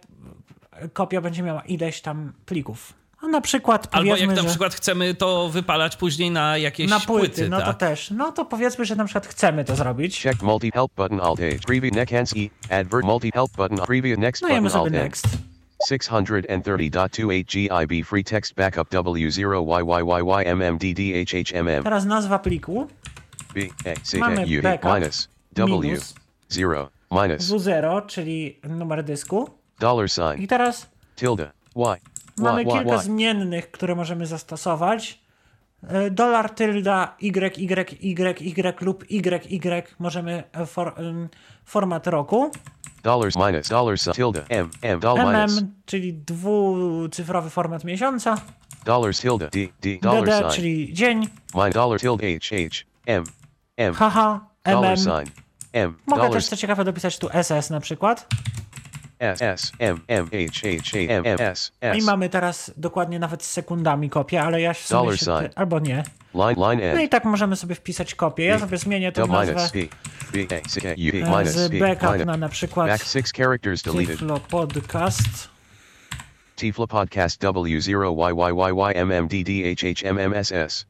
kopia 0.92 1.20
będzie 1.20 1.42
miała 1.42 1.62
ileś 1.62 2.00
tam 2.00 2.32
plików. 2.46 2.92
A 3.20 3.26
na 3.26 3.40
przykład 3.40 3.88
Albo 3.90 4.16
jak 4.16 4.28
na 4.28 4.42
że 4.42 4.48
przykład 4.48 4.74
chcemy 4.74 5.14
to 5.14 5.48
wypalać 5.48 5.96
później 5.96 6.30
na 6.30 6.58
jakieś 6.58 6.90
na 6.90 7.00
płyty, 7.00 7.48
no 7.48 7.60
to 7.60 7.66
tak? 7.66 7.76
też. 7.76 8.10
No 8.10 8.32
to 8.32 8.44
powiedzmy, 8.44 8.84
że 8.84 8.96
na 8.96 9.04
przykład 9.04 9.26
chcemy 9.26 9.64
to 9.64 9.76
zrobić. 9.76 10.22
Check 10.22 10.42
multi 10.42 10.70
help 10.70 10.92
button 10.96 11.20
alt 11.20 11.40
A. 11.40 11.66
Preview 11.66 11.94
neck 11.94 12.12
hands 12.12 12.34
E. 12.36 12.80
Advert 12.80 13.04
multi 13.04 13.30
help 13.34 13.50
button. 13.56 13.78
Preview 13.78 14.18
next 14.18 14.42
Dajemy 14.42 14.68
button 14.68 14.84
sobie 14.84 15.00
alt 15.00 15.04
next. 15.04 15.51
630.28 15.90 17.44
GIB 17.44 18.06
free 18.06 18.24
text 18.24 18.54
backup 18.54 18.90
W0YYYYMMDDHHMM 18.90 21.82
Teraz 21.84 22.04
nazwa 22.04 22.38
pliku 22.38 22.86
B 23.54 23.60
A 23.62 23.94
C 24.02 24.18
Mamy 24.18 24.42
A 24.42 24.44
U 24.44 24.62
backup, 24.62 24.94
minus 24.94 25.28
W 25.52 25.66
minus. 25.82 26.14
0 26.48 26.88
minus 27.10 27.50
W0, 27.50 28.06
czyli 28.06 28.58
numer 28.68 29.04
dysku. 29.04 29.50
dollar 29.80 30.10
sign 30.10 30.42
I 30.42 30.48
teraz 30.48 30.86
tilde 31.16 31.50
Y 31.76 32.00
Mamy 32.36 32.62
Y 32.62 32.64
Y 32.64 32.72
kilka 32.72 32.96
Y 32.96 33.02
zmiennych, 33.02 33.70
które 33.70 33.94
możemy 33.94 34.26
zastosować. 34.26 35.18
E, 35.88 36.10
Dolar 36.10 36.50
tylda 36.50 37.16
Y, 37.20 37.58
Y, 37.58 37.92
Y, 38.00 38.40
Y 38.40 38.80
lub 38.82 39.04
YY 39.10 39.82
możemy 39.98 40.44
e, 40.52 40.66
for, 40.66 40.92
em, 40.96 41.28
format 41.64 42.06
roku. 42.06 42.50
Dollars 43.02 43.36
minus 43.36 43.68
dollar 43.68 43.98
sign 43.98 44.14
tilde 44.14 44.44
M 44.48 44.70
M 44.82 45.00
dollar 45.00 45.26
minus 45.26 45.60
MM, 45.60 45.72
czyli 45.86 46.14
dwucyfrowy 46.14 47.50
format 47.50 47.84
miesiąca. 47.84 48.40
dollars 48.84 49.20
tilde 49.20 49.48
D 49.48 49.68
D 49.80 49.98
dollar 50.02 50.24
DD, 50.24 50.38
sign 50.38 50.50
czyli 50.50 50.94
dzień. 50.94 51.28
Mine 51.54 51.70
dollar 51.70 52.00
tilde 52.00 52.26
H 52.40 52.56
H 52.56 52.84
M 53.06 53.24
M 53.76 53.94
dollar 54.64 54.92
MM. 54.92 54.96
sign 54.96 55.32
M 55.72 55.96
Mogę 56.06 56.22
też 56.22 56.28
dollars 56.28 56.48
co 56.48 56.56
ciekawe 56.56 56.84
dopisać 56.84 57.18
tu 57.18 57.28
SS 57.42 57.70
na 57.70 57.80
przykład. 57.80 58.26
I 61.96 62.02
S 62.02 62.02
mamy 62.02 62.28
teraz 62.28 62.72
dokładnie 62.76 63.18
nawet 63.18 63.42
z 63.42 63.50
sekundami 63.50 64.10
kopię, 64.10 64.42
ale 64.42 64.60
ja 64.60 64.74
sumie 64.86 65.00
Dollar 65.00 65.18
się, 65.18 65.50
albo 65.54 65.78
nie. 65.78 66.02
line 66.34 66.56
line 66.58 66.94
No 66.94 67.00
i 67.00 67.08
tak 67.08 67.24
możemy 67.24 67.56
sobie 67.56 67.74
wpisać 67.74 68.14
kopię. 68.14 68.44
Ja 68.44 68.58
sobie 68.58 68.78
zmienię 68.78 69.12
tę 69.12 69.26
nazwę. 69.26 69.68
E, 70.34 71.46
z 71.48 71.72
backup 71.80 72.26
na 72.26 72.36
na 72.36 72.48
przykład 72.48 72.88
Tyflo 74.06 74.40
Podcast. 74.40 75.52
Tifla 76.56 76.86
podcast 76.86 77.40
W 77.40 77.80
zero 77.80 78.12
Y 78.12 78.32
Y 78.32 78.52
Y 78.52 78.72
Y 78.72 78.92
M 78.94 79.12
M 79.12 79.28
D 79.28 79.42
D 79.44 79.52
H 79.74 79.86
H 79.88 80.08
M 80.08 80.18
M 80.18 80.34
S 80.34 80.52
S. 80.52 80.86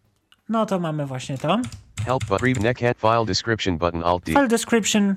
No 0.48 0.66
to 0.66 0.78
mamy 0.78 1.06
właśnie 1.06 1.38
to. 1.38 1.58
help 2.06 2.26
but 2.28 2.42
read 2.42 2.60
neck 2.60 2.80
hand 2.80 2.96
file 2.98 3.24
description 3.24 3.78
button 3.78 4.02
Alt 4.02 4.24
D. 4.24 4.32
File 4.32 4.48
description, 4.48 5.16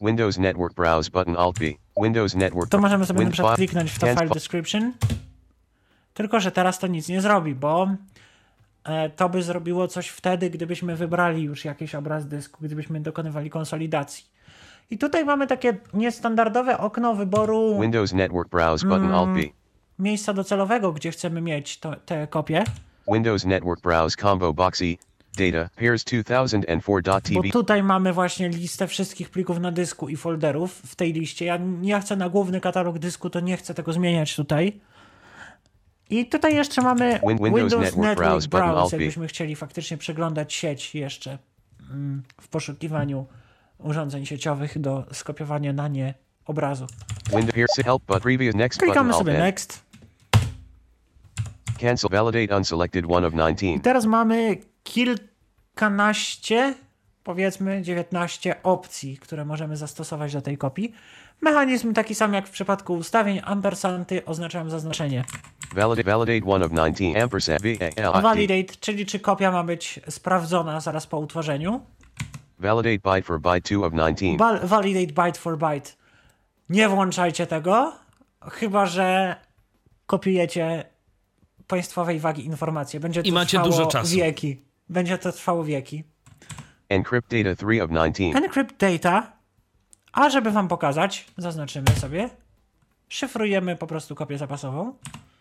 Windows 0.00 0.38
Network 0.38 0.74
browse 0.74 1.08
button 1.08 1.36
Alt 1.36 1.58
B 1.58 1.78
Windows 2.02 2.34
Network 2.34 2.70
to 2.70 2.78
możemy 2.78 3.06
sobie 3.06 3.20
Win- 3.20 3.24
na 3.26 3.32
przykład 3.32 3.52
file- 3.52 3.56
kliknąć 3.56 3.90
w 3.90 3.98
to 3.98 4.06
file 4.06 4.28
fi- 4.28 4.34
description. 4.34 4.92
Tylko, 6.14 6.40
że 6.40 6.52
teraz 6.52 6.78
to 6.78 6.86
nic 6.86 7.08
nie 7.08 7.20
zrobi, 7.20 7.54
bo 7.54 7.88
e, 8.84 9.10
to 9.10 9.28
by 9.28 9.42
zrobiło 9.42 9.88
coś 9.88 10.08
wtedy, 10.08 10.50
gdybyśmy 10.50 10.96
wybrali 10.96 11.42
już 11.42 11.64
jakiś 11.64 11.94
obraz 11.94 12.26
dysku, 12.28 12.58
gdybyśmy 12.64 13.00
dokonywali 13.00 13.50
konsolidacji. 13.50 14.24
I 14.90 14.98
tutaj 14.98 15.24
mamy 15.24 15.46
takie 15.46 15.76
niestandardowe 15.94 16.78
okno 16.78 17.14
wyboru 17.14 17.80
Windows 17.80 18.12
Network 18.12 18.50
browse 18.50 18.86
button 18.86 19.14
Alt 19.14 19.30
B 19.30 19.40
miejsca 19.98 20.32
docelowego, 20.32 20.92
gdzie 20.92 21.10
chcemy 21.10 21.40
mieć 21.40 21.78
to, 21.80 21.96
te 21.96 22.26
kopie. 22.26 22.64
Windows 23.12 23.44
Network 23.44 23.80
browse 23.82 24.16
combo 24.16 24.52
box 24.52 24.82
E 24.82 24.84
data 25.38 25.70
pairs 25.76 26.04
Bo 26.04 26.10
2004.tv 26.10 27.50
tutaj 27.52 27.82
mamy 27.82 28.12
właśnie 28.12 28.48
listę 28.48 28.86
wszystkich 28.86 29.30
plików 29.30 29.60
na 29.60 29.72
dysku 29.72 30.08
i 30.08 30.16
folderów 30.16 30.72
w 30.74 30.96
tej 30.96 31.12
liście. 31.12 31.44
Ja 31.44 31.56
nie 31.56 32.00
chcę 32.00 32.16
na 32.16 32.28
główny 32.28 32.60
katalog 32.60 32.98
dysku, 32.98 33.30
to 33.30 33.40
nie 33.40 33.56
chcę 33.56 33.74
tego 33.74 33.92
zmieniać 33.92 34.36
tutaj. 34.36 34.80
I 36.10 36.26
tutaj 36.26 36.54
jeszcze 36.54 36.82
mamy 36.82 37.20
Win- 37.22 37.38
Windows 37.38 37.54
Windows, 37.54 37.72
Network 37.72 37.96
Network, 37.96 38.18
Browse 38.18 38.48
Browse, 38.48 38.96
jakbyśmy 38.96 39.26
chcieli 39.26 39.56
faktycznie 39.56 39.96
przeglądać 39.96 40.52
sieć 40.52 40.94
jeszcze 40.94 41.38
mm, 41.90 42.22
w 42.40 42.48
poszukiwaniu 42.48 43.26
urządzeń 43.78 44.26
sieciowych 44.26 44.78
do 44.78 45.06
skopiowania 45.12 45.72
na 45.72 45.88
nie 45.88 46.14
obrazu. 46.46 46.86
Klikamy 48.78 49.12
sobie 49.12 49.32
Next. 49.32 49.88
cancel 51.80 52.10
validate 52.10 52.56
unselected 52.56 53.04
one 53.08 53.26
of 53.26 53.32
19 53.32 53.74
I 53.74 53.80
teraz 53.80 54.06
mamy 54.06 54.56
kilkanaście, 55.74 56.74
powiedzmy 57.24 57.82
19 57.82 58.62
opcji, 58.62 59.18
które 59.18 59.44
możemy 59.44 59.76
zastosować 59.76 60.32
do 60.32 60.40
tej 60.42 60.58
kopii. 60.58 60.92
Mechanizm 61.40 61.92
taki 61.94 62.14
sam 62.14 62.34
jak 62.34 62.46
w 62.48 62.50
przypadku 62.50 62.94
ustawień, 62.94 63.40
ampersanty 63.44 64.24
oznaczają 64.24 64.70
zaznaczenie. 64.70 65.24
validate 65.74 66.10
validate 66.10 66.52
one 66.52 66.64
of 66.64 66.70
19 66.72 67.22
ampersand 67.22 67.62
Validate, 68.22 68.74
czyli 68.80 69.06
czy 69.06 69.20
kopia 69.20 69.52
ma 69.52 69.64
być 69.64 70.00
sprawdzona 70.08 70.80
zaraz 70.80 71.06
po 71.06 71.18
utworzeniu. 71.18 71.80
validate 72.58 72.98
byte 73.14 73.22
for 73.22 73.40
byte 73.40 73.74
2 73.74 73.86
of 73.86 73.92
19 73.92 74.36
Val- 74.36 74.60
validate 74.66 75.12
byte 75.24 75.38
for 75.40 75.58
byte. 75.58 75.90
Nie 76.68 76.88
włączajcie 76.88 77.46
tego, 77.46 77.92
chyba 78.52 78.86
że 78.86 79.36
kopiujecie 80.06 80.84
państwowej 81.66 82.20
wagi 82.20 82.44
informacje. 82.46 83.00
Będzie 83.00 83.22
to 83.22 83.28
I 83.28 83.32
macie 83.32 83.58
dużo 83.62 83.86
czasu. 83.86 84.16
wieki. 84.16 84.62
Będzie 84.90 85.18
to 85.18 85.32
trwało 85.32 85.64
wieki. 85.64 86.04
encrypt 86.88 87.30
data 87.30 87.54
3 87.56 87.82
of 87.82 87.90
19 87.90 88.24
Encrypt 88.24 88.76
data, 88.76 89.32
a 90.12 90.30
żeby 90.30 90.50
wam 90.50 90.68
pokazać, 90.68 91.26
zaznaczymy 91.36 91.90
sobie, 91.90 92.30
szyfrujemy 93.08 93.76
po 93.76 93.86
prostu 93.86 94.14
kopię 94.14 94.38
zapasową. 94.38 94.94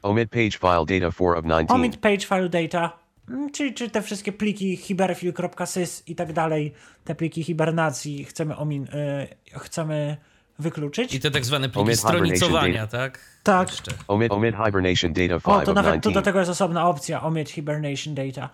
Omit 0.03 0.29
page 0.29 0.51
file 0.51 0.85
data 0.99 1.11
4 1.11 1.29
of 1.29 1.45
19. 1.45 1.73
Omit 1.73 1.97
page 1.97 2.19
file 2.19 2.49
data, 2.49 2.97
mm, 3.29 3.51
czyli 3.51 3.73
czy 3.73 3.89
te 3.89 4.01
wszystkie 4.01 4.31
pliki 4.31 4.77
hiberfil.sys 4.77 6.03
i 6.07 6.15
tak 6.15 6.33
dalej, 6.33 6.73
te 7.03 7.15
pliki 7.15 7.43
hibernacji 7.43 8.25
chcemy, 8.25 8.57
omin, 8.57 8.83
y, 8.83 9.59
chcemy 9.59 10.17
wykluczyć. 10.59 11.13
I 11.13 11.19
te 11.19 11.31
tak 11.31 11.45
zwane 11.45 11.69
pliki 11.69 11.79
Omit 11.79 11.99
stronicowania, 11.99 12.87
tak? 12.87 13.19
Tak. 13.43 13.69
Omit 14.07 14.31
omit 14.31 14.55
hibernation 14.65 15.13
data 15.13 15.39
5 15.39 15.45
O, 15.45 15.61
to 15.61 15.71
of 15.71 15.75
nawet 15.75 15.93
tu 16.03 16.09
19. 16.09 16.11
do 16.13 16.21
tego 16.21 16.39
jest 16.39 16.51
osobna 16.51 16.89
opcja, 16.89 17.23
omit 17.23 17.49
hibernation 17.49 18.15
data. 18.15 18.49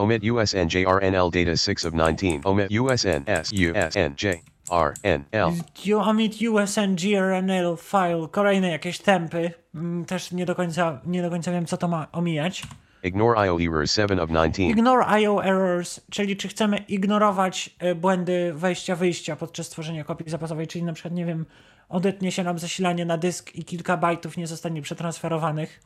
Omit 0.00 0.22
USNJRNL 0.22 1.30
data 1.30 1.56
6 1.56 1.86
of 1.86 1.92
19. 1.92 2.40
Omit 2.44 2.70
USNSUSNJRNL. 2.70 5.52
You 5.84 6.00
omit 6.00 6.42
USN 6.42 6.96
grnl 6.96 7.76
file, 7.76 8.28
kolejne 8.30 8.70
jakieś 8.70 8.98
tempy, 8.98 9.52
mm, 9.74 10.04
też 10.04 10.32
nie 10.32 10.46
do 10.46 10.54
końca, 10.54 11.00
nie 11.06 11.22
do 11.22 11.30
końca 11.30 11.52
wiem 11.52 11.66
co 11.66 11.76
to 11.76 11.88
ma 11.88 12.06
omijać. 12.12 12.62
Ignore 13.02 13.38
IO 13.38 13.60
errors 13.60 13.94
7 13.94 14.20
of 14.20 14.28
19. 14.28 14.70
Ignore 14.70 15.06
IO 15.06 15.44
errors, 15.44 16.00
czyli 16.10 16.36
czy 16.36 16.48
chcemy 16.48 16.78
ignorować 16.78 17.76
e, 17.78 17.94
błędy 17.94 18.52
wejścia-wyjścia 18.54 19.36
podczas 19.36 19.68
tworzenia 19.68 20.04
kopii 20.04 20.30
zapasowej, 20.30 20.66
czyli 20.66 20.84
na 20.84 20.92
przykład, 20.92 21.14
nie 21.14 21.24
wiem, 21.24 21.46
odetnie 21.88 22.32
się 22.32 22.44
nam 22.44 22.58
zasilanie 22.58 23.04
na 23.04 23.18
dysk 23.18 23.54
i 23.54 23.64
kilka 23.64 23.96
bajtów 23.96 24.36
nie 24.36 24.46
zostanie 24.46 24.82
przetransferowanych. 24.82 25.80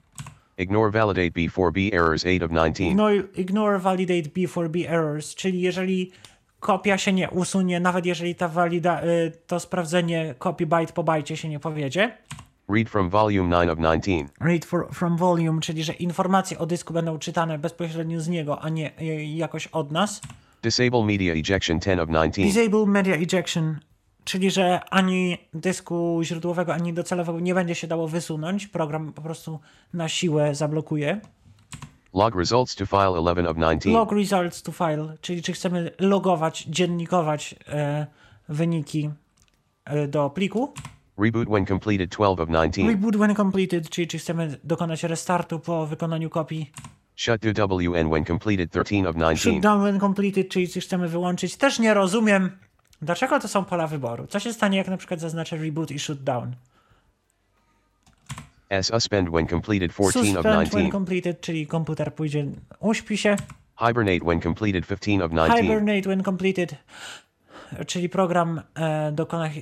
Ignore 0.57 0.91
validate 0.91 1.31
B4B 1.31 1.91
errors 1.93 2.25
8 2.25 2.43
of 2.43 2.51
19. 2.51 2.91
Ignore, 2.91 3.15
ignore 3.37 3.79
validate 3.79 4.31
B4B 4.31 4.85
errors, 4.89 5.35
czyli 5.35 5.61
jeżeli 5.61 6.13
kopia 6.61 6.99
się 6.99 7.13
nie 7.13 7.31
usunie, 7.31 7.81
nawet 7.81 8.07
jeżeli 8.07 8.35
ta 8.35 8.49
walida, 8.49 9.05
y, 9.05 9.33
to 9.47 9.61
sprawdzenie 9.61 10.35
kopii 10.39 10.67
byte 10.67 10.93
po 10.93 11.05
bajcie 11.05 11.37
się 11.37 11.49
nie 11.49 11.61
powiedzie. 11.61 12.17
Read 12.69 12.89
from 12.89 13.11
volume 13.11 13.51
9 13.51 13.71
of 13.71 13.79
19. 13.79 14.29
Read 14.41 14.65
for, 14.65 14.89
from 14.93 15.17
volume, 15.17 15.61
czyli 15.61 15.85
że 15.85 15.93
informacje 15.93 16.59
o 16.59 16.67
dysku 16.67 16.93
będą 16.93 17.19
czytane 17.19 17.59
bezpośrednio 17.59 18.21
z 18.21 18.29
niego, 18.29 18.63
a 18.63 18.69
nie 18.69 19.01
y, 19.01 19.25
jakoś 19.25 19.67
od 19.67 19.93
nas. 19.93 20.21
Disable 20.63 21.05
media 21.05 21.33
ejection 21.33 21.81
10 21.81 22.01
of 22.01 22.09
19. 22.09 22.43
Disable 22.43 22.87
media 22.87 23.15
ejection, 23.15 23.79
czyli 24.25 24.51
że 24.51 24.81
ani 24.91 25.39
dysku 25.55 26.20
źródłowego, 26.22 26.75
ani 26.75 26.93
docelowego 26.93 27.41
nie 27.41 27.55
będzie 27.55 27.75
się 27.75 27.87
dało 27.87 28.09
wysunąć. 28.09 28.66
Program 28.66 29.12
po 29.12 29.22
prostu 29.22 29.61
na 29.93 30.09
siłę 30.09 30.55
zablokuje. 30.55 31.20
Log 32.14 32.35
results 32.37 32.75
to 32.75 32.87
file 32.87 33.12
11 33.16 33.49
of 33.49 33.57
19. 33.57 33.91
Log 33.91 34.12
results 34.12 34.62
to 34.62 34.72
file, 34.72 35.16
czyli 35.20 35.43
czy 35.43 35.53
chcemy 35.53 35.91
logować, 35.99 36.62
dziennikować 36.62 37.55
e, 37.68 38.07
wyniki 38.49 39.11
e, 39.85 40.09
do 40.09 40.31
pliku. 40.31 40.72
Reboot 41.18 41.49
when 41.49 41.66
completed 41.66 42.11
12 42.11 42.43
of 42.43 42.49
19. 42.49 42.87
Reboot 42.87 43.16
when 43.16 43.35
completed, 43.35 43.91
czyli 43.91 44.09
czy 44.09 44.18
chcemy 44.18 44.59
dokonać 44.64 45.03
restartu 45.03 45.61
po 45.61 45.87
wykonaniu 45.87 46.31
kopii. 46.31 46.72
Shut 47.16 47.41
to 47.55 47.68
WN 47.68 48.11
when 48.11 48.25
completed 48.25 48.70
13 48.70 49.09
of 49.09 49.16
19. 49.16 49.51
Shutdown 49.51 49.83
when 49.83 50.01
completed, 50.01 50.49
czyli 50.49 50.68
czy 50.68 50.81
chcemy 50.81 51.09
wyłączyć. 51.09 51.57
Też 51.57 51.79
nie 51.79 51.95
rozumiem, 51.95 52.51
dlaczego 53.03 53.40
to 53.40 53.49
są 53.49 53.64
pola 53.64 53.86
wyboru. 53.86 54.26
Co 54.26 54.40
się 54.40 54.53
stanie, 54.53 54.78
jak 54.78 54.88
na 54.88 54.97
przykład 54.97 55.20
zaznaczę 55.20 55.57
reboot 55.57 55.90
i 55.90 55.99
shutdown? 55.99 56.55
S 58.70 58.86
suspend 58.86 59.28
when 59.30 59.47
completed 59.47 59.92
14 59.92 60.20
of 60.20 60.26
Suspend 60.26 60.45
when 60.45 60.66
19. 60.66 60.92
completed, 60.92 61.40
czyli 61.40 61.66
komputer 61.66 62.14
pójdzie, 62.14 62.47
uśpi 62.80 63.16
się. 63.18 63.36
Hibernate 63.78 64.24
when 64.24 64.40
completed 64.40 64.86
15 64.86 65.24
of 65.24 65.30
19. 65.30 65.62
Hibernate 65.62 66.03
when 66.03 66.22
completed, 66.22 66.76
czyli 67.86 68.09
program 68.09 68.61
e, 68.74 69.12
dokona, 69.12 69.47
e, 69.47 69.53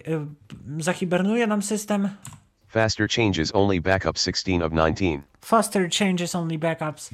zahibernuje 0.78 1.46
nam 1.46 1.62
system. 1.62 2.08
Faster 2.68 3.08
changes 3.08 3.54
only 3.54 3.80
backup 3.80 4.18
16 4.18 4.64
of 4.64 4.72
19. 4.72 5.22
Faster 5.40 5.88
changes 5.98 6.34
only 6.34 6.58
backups, 6.58 7.10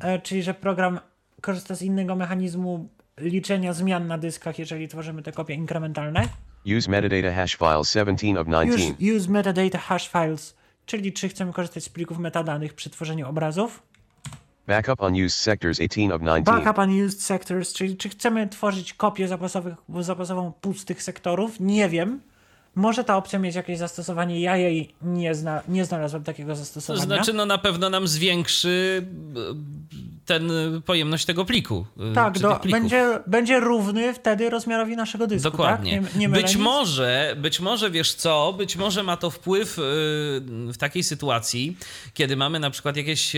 e, 0.00 0.18
czyli 0.18 0.42
że 0.42 0.54
program 0.54 1.00
korzysta 1.40 1.74
z 1.74 1.82
innego 1.82 2.16
mechanizmu 2.16 2.88
liczenia 3.20 3.72
zmian 3.72 4.06
na 4.06 4.18
dyskach, 4.18 4.58
jeżeli 4.58 4.88
tworzymy 4.88 5.22
te 5.22 5.32
kopie 5.32 5.54
inkrementalne. 5.54 6.28
Use 6.78 6.90
metadata 6.90 7.32
hash 7.32 7.56
file 7.56 7.84
17 7.84 8.40
of 8.40 8.48
Use, 8.48 8.76
19. 8.76 9.16
use 9.16 9.30
metadata 9.30 9.78
hash 9.78 10.08
files, 10.08 10.56
czyli 10.86 11.12
czy 11.12 11.28
chcemy 11.28 11.52
korzystać 11.52 11.84
z 11.84 11.88
plików 11.88 12.18
metadanych 12.18 12.74
przy 12.74 12.90
tworzeniu 12.90 13.28
obrazów. 13.28 13.82
Backup 14.66 15.00
unused 15.02 15.40
sectors 15.40 15.80
18 15.80 16.14
of 16.14 16.20
19. 16.20 16.52
Backup 16.52 16.78
unused 16.78 17.22
sectors, 17.22 17.72
czyli 17.72 17.96
czy 17.96 18.08
chcemy 18.08 18.48
tworzyć 18.48 18.94
kopię 18.94 19.28
zapasowych, 19.28 19.74
zapasową 20.00 20.52
pustych 20.52 21.02
sektorów? 21.02 21.60
Nie 21.60 21.88
wiem. 21.88 22.20
Może 22.76 23.04
ta 23.04 23.16
opcja 23.16 23.38
mieć 23.38 23.54
jakieś 23.54 23.78
zastosowanie, 23.78 24.40
ja 24.40 24.56
jej 24.56 24.94
nie, 25.02 25.34
zna, 25.34 25.62
nie 25.68 25.84
znalazłem 25.84 26.24
takiego 26.24 26.52
To 26.52 26.56
zastosowania. 26.56 27.04
znaczy, 27.04 27.32
no 27.32 27.46
na 27.46 27.58
pewno 27.58 27.90
nam 27.90 28.08
zwiększy 28.08 29.06
e, 29.36 29.40
ten 30.26 30.50
e, 30.50 30.80
pojemność 30.80 31.24
tego 31.24 31.44
pliku. 31.44 31.86
e, 32.10 32.14
tak, 32.14 32.38
do, 32.38 32.60
będzie, 32.70 33.18
będzie 33.26 33.60
równy 33.60 34.14
wtedy 34.14 34.50
rozmiarowi 34.50 34.96
naszego 34.96 35.26
dysku. 35.26 35.50
Dokładnie. 35.50 36.02
Tak? 36.02 36.14
Nie, 36.14 36.20
nie 36.20 36.28
być 36.28 36.54
nic? 36.54 36.64
może, 36.64 37.36
być 37.38 37.60
może 37.60 37.90
wiesz 37.90 38.14
co, 38.14 38.54
być 38.58 38.76
może 38.76 39.02
ma 39.02 39.16
to 39.16 39.30
wpływ 39.30 39.74
w 40.46 40.74
takiej 40.78 41.02
sytuacji, 41.02 41.76
kiedy 42.14 42.36
mamy 42.36 42.60
na 42.60 42.70
przykład 42.70 42.96
jakieś 42.96 43.32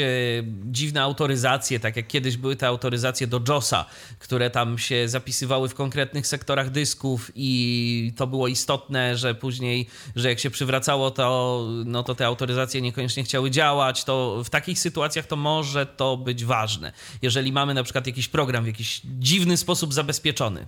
dziwne 0.65 1.03
autoryzacje, 1.03 1.81
tak 1.81 1.97
jak 1.97 2.07
kiedyś 2.07 2.37
były 2.37 2.57
te 2.57 2.67
autoryzacje 2.67 3.27
do 3.27 3.41
JOSa, 3.49 3.85
które 4.19 4.51
tam 4.51 4.79
się 4.79 5.09
zapisywały 5.09 5.69
w 5.69 5.75
konkretnych 5.75 6.27
sektorach 6.27 6.71
dysków 6.71 7.31
i 7.35 8.13
to 8.17 8.27
było 8.27 8.49
istotne, 8.49 9.17
że 9.17 9.28
później, 9.35 9.87
że 10.17 10.29
jak 10.29 10.39
się 10.39 10.51
przywracało 10.51 11.11
to, 11.11 11.67
no 11.85 12.03
to 12.03 12.15
te 12.15 12.27
autoryzacje 12.27 12.81
niekoniecznie 12.81 13.25
chciały 13.25 13.51
działać, 13.51 14.05
to 14.05 14.45
w 14.45 14.51
takich 14.51 14.79
sytuacjach 14.79 15.27
to 15.27 15.37
może 15.37 15.87
to 15.87 16.17
być 16.17 16.45
ważne. 16.45 16.93
Jeżeli 17.23 17.53
mamy 17.53 17.75
na 17.75 17.83
przykład 17.83 18.07
jakiś 18.07 18.29
program 18.29 18.65
w 18.65 18.67
jakiś 18.67 19.01
dziwny 19.05 19.57
sposób 19.57 19.95
zabezpieczony. 19.95 20.67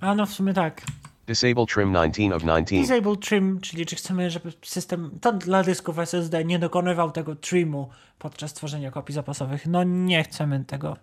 A 0.00 0.14
no 0.14 0.26
w 0.26 0.32
sumie 0.32 0.54
tak. 0.54 0.82
Disable 1.26 1.66
trim 1.66 1.92
19 1.92 2.34
of 2.34 2.42
19. 2.42 2.80
Disable 2.80 3.16
trim, 3.16 3.60
czyli 3.60 3.86
czy 3.86 3.96
chcemy, 3.96 4.30
żeby 4.30 4.52
system 4.62 5.10
to 5.20 5.32
dla 5.32 5.62
dysków 5.62 5.98
SSD 5.98 6.44
nie 6.44 6.58
dokonywał 6.58 7.10
tego 7.10 7.36
trimu 7.36 7.88
podczas 8.18 8.54
tworzenia 8.54 8.90
kopii 8.90 9.14
zapasowych. 9.14 9.66
No 9.66 9.84
nie 9.84 10.24
chcemy 10.24 10.64
tego. 10.64 10.96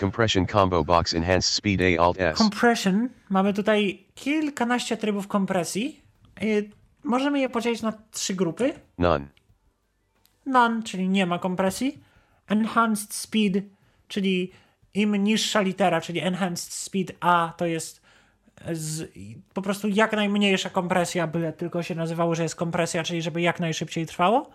Compression 0.00 0.46
combo 0.46 0.84
box 0.84 1.14
enhanced 1.14 1.54
speed 1.54 1.80
A 1.80 2.02
Alt 2.02 2.20
S. 2.20 2.38
Compression. 2.38 3.08
Mamy 3.28 3.54
tutaj 3.54 4.04
kilkanaście 4.14 4.96
trybów 4.96 5.28
kompresji. 5.28 6.00
Y, 6.42 6.70
Możemy 7.06 7.40
je 7.40 7.48
podzielić 7.48 7.82
na 7.82 7.92
trzy 8.10 8.34
grupy. 8.34 8.72
None. 8.98 9.26
None, 10.46 10.82
czyli 10.82 11.08
nie 11.08 11.26
ma 11.26 11.38
kompresji. 11.38 11.98
Enhanced 12.48 13.14
speed, 13.14 13.62
czyli 14.08 14.52
im 14.94 15.16
niższa 15.16 15.60
litera, 15.60 16.00
czyli 16.00 16.20
enhanced 16.20 16.72
speed 16.72 17.14
A 17.20 17.52
to 17.56 17.66
jest 17.66 18.02
z, 18.72 19.12
po 19.54 19.62
prostu 19.62 19.88
jak 19.88 20.12
najmniejsza 20.12 20.70
kompresja, 20.70 21.26
byle 21.26 21.52
tylko 21.52 21.82
się 21.82 21.94
nazywało, 21.94 22.34
że 22.34 22.42
jest 22.42 22.56
kompresja, 22.56 23.02
czyli 23.02 23.22
żeby 23.22 23.40
jak 23.40 23.60
najszybciej 23.60 24.06
trwało. 24.06 24.50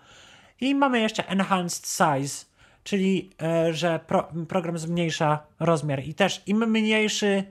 I 0.61 0.75
mamy 0.75 0.99
jeszcze 0.99 1.27
enhanced 1.27 1.87
size, 1.87 2.45
czyli 2.83 3.29
e, 3.41 3.73
że 3.73 3.99
pro, 4.07 4.31
program 4.47 4.77
zmniejsza 4.77 5.43
rozmiar. 5.59 6.03
I 6.03 6.13
też 6.13 6.43
im 6.47 6.71
mniejszy, 6.71 7.43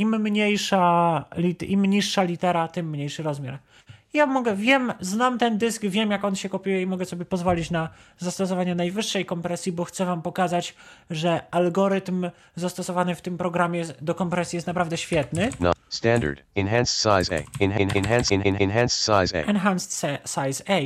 im 0.00 0.20
mniejsza, 0.22 1.24
im 1.68 1.86
niższa 1.86 2.22
litera, 2.22 2.68
tym 2.68 2.90
mniejszy 2.90 3.22
rozmiar. 3.22 3.58
Ja 4.12 4.26
mogę, 4.26 4.56
wiem, 4.56 4.92
znam 5.00 5.38
ten 5.38 5.58
dysk, 5.58 5.82
wiem 5.82 6.10
jak 6.10 6.24
on 6.24 6.36
się 6.36 6.48
kopiuje 6.48 6.82
i 6.82 6.86
mogę 6.86 7.04
sobie 7.04 7.24
pozwolić 7.24 7.70
na 7.70 7.88
zastosowanie 8.18 8.74
najwyższej 8.74 9.24
kompresji, 9.26 9.72
bo 9.72 9.84
chcę 9.84 10.04
wam 10.06 10.22
pokazać, 10.22 10.74
że 11.10 11.40
algorytm 11.50 12.30
zastosowany 12.56 13.14
w 13.14 13.20
tym 13.20 13.38
programie 13.38 13.84
do 14.00 14.14
kompresji 14.14 14.56
jest 14.56 14.66
naprawdę 14.66 14.96
świetny. 14.96 15.50
No. 15.60 15.72
Standard. 15.88 16.42
Enhanced 16.54 16.96
size 16.96 17.36
A. 17.36 17.64
En- 17.64 17.72
en- 17.72 17.96
enhance 17.96 18.34
en- 18.34 18.42
en- 18.42 18.56
enhanced 18.62 18.98
size 18.98 19.38
A. 19.38 19.50
Enhanced 19.50 20.20
Size 20.24 20.64
A, 20.68 20.80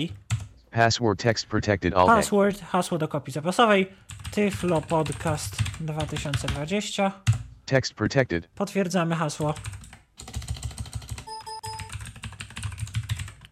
Password 0.71 1.23
text 1.23 1.47
protected 1.47 1.95
Alt 1.95 2.11
A. 2.11 2.15
password, 2.17 2.61
hasło 2.61 2.99
do 2.99 3.09
kopii 3.09 3.33
zapasowej, 3.33 3.87
Tyflo 4.31 4.81
Podcast 4.81 5.57
2020. 5.81 7.13
Text 7.67 7.95
protected. 7.95 8.49
Potwierdzamy 8.49 9.15
hasło. 9.15 9.55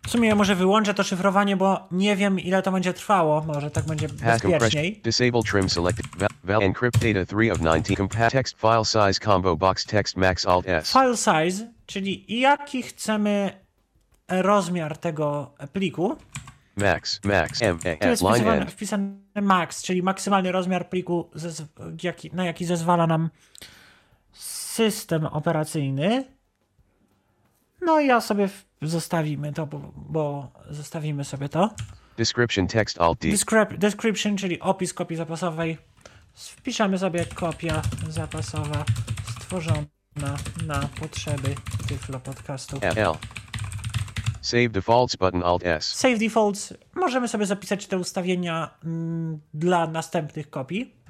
W 0.06 0.10
sumie 0.10 0.28
ja 0.28 0.34
może 0.34 0.54
wyłączę 0.56 0.94
to 0.94 1.02
szyfrowanie, 1.02 1.56
bo 1.56 1.88
nie 1.90 2.16
wiem 2.16 2.40
ile 2.40 2.62
to 2.62 2.72
będzie 2.72 2.92
trwało. 2.92 3.42
Może 3.42 3.70
tak 3.70 3.84
będzie 3.84 4.08
bezpieczniej. 4.08 5.00
Disable 5.04 5.42
trim 5.42 5.68
selected. 5.68 6.06
Val, 6.44 6.62
encrypt 6.62 6.98
data 6.98 7.26
3 7.26 7.52
of 7.52 7.58
19. 7.58 7.96
Compa 7.96 8.30
text 8.30 8.60
file 8.60 8.84
size 8.84 9.20
combo 9.24 9.56
box 9.56 9.84
text 9.84 10.16
max 10.16 10.46
Alt 10.46 10.68
S. 10.68 10.92
File 10.92 11.16
size, 11.16 11.72
czyli 11.86 12.40
jaki 12.40 12.82
chcemy 12.82 13.50
rozmiar 14.28 14.96
tego 14.96 15.54
pliku. 15.72 16.16
Max. 16.76 17.20
Max. 17.24 17.62
M 17.62 17.78
A 18.00 18.06
jest 18.06 18.22
wpisane, 18.22 18.66
wpisane 18.66 19.14
max, 19.42 19.82
czyli 19.82 20.02
maksymalny 20.02 20.52
rozmiar 20.52 20.88
pliku, 20.88 21.30
jaki, 22.02 22.30
na 22.32 22.44
jaki 22.44 22.64
zezwala 22.64 23.06
nam 23.06 23.30
system 24.72 25.26
operacyjny. 25.26 26.24
No 27.80 28.00
i 28.00 28.06
ja 28.06 28.20
sobie 28.20 28.48
zostawimy 28.82 29.52
to, 29.52 29.66
bo, 29.66 29.92
bo 29.96 30.52
zostawimy 30.70 31.24
sobie 31.24 31.48
to. 31.48 31.70
Description 32.16 32.66
text 32.66 33.00
Alt 33.00 33.18
D. 33.18 33.28
Descrip- 33.28 33.78
description, 33.78 34.36
czyli 34.36 34.60
opis 34.60 34.94
kopii 34.94 35.16
zapasowej. 35.16 35.78
Wpiszemy 36.34 36.98
sobie 36.98 37.24
kopia 37.24 37.82
zapasowa 38.08 38.84
stworzona 39.40 40.36
na 40.66 40.88
potrzeby 41.00 41.54
Tyflo 41.88 42.20
Podcastu. 42.20 42.78
L. 42.80 43.12
Save 44.40 44.68
defaults 44.68 45.16
button 45.16 45.42
Alt 45.42 45.64
S. 45.66 45.84
Save 45.86 46.18
defaults. 46.18 46.74
Możemy 46.94 47.28
sobie 47.28 47.46
zapisać 47.46 47.86
te 47.86 47.98
ustawienia 47.98 48.70
mm, 48.84 49.40
dla 49.54 49.86
następnych 49.86 50.50
kopii. 50.50 51.01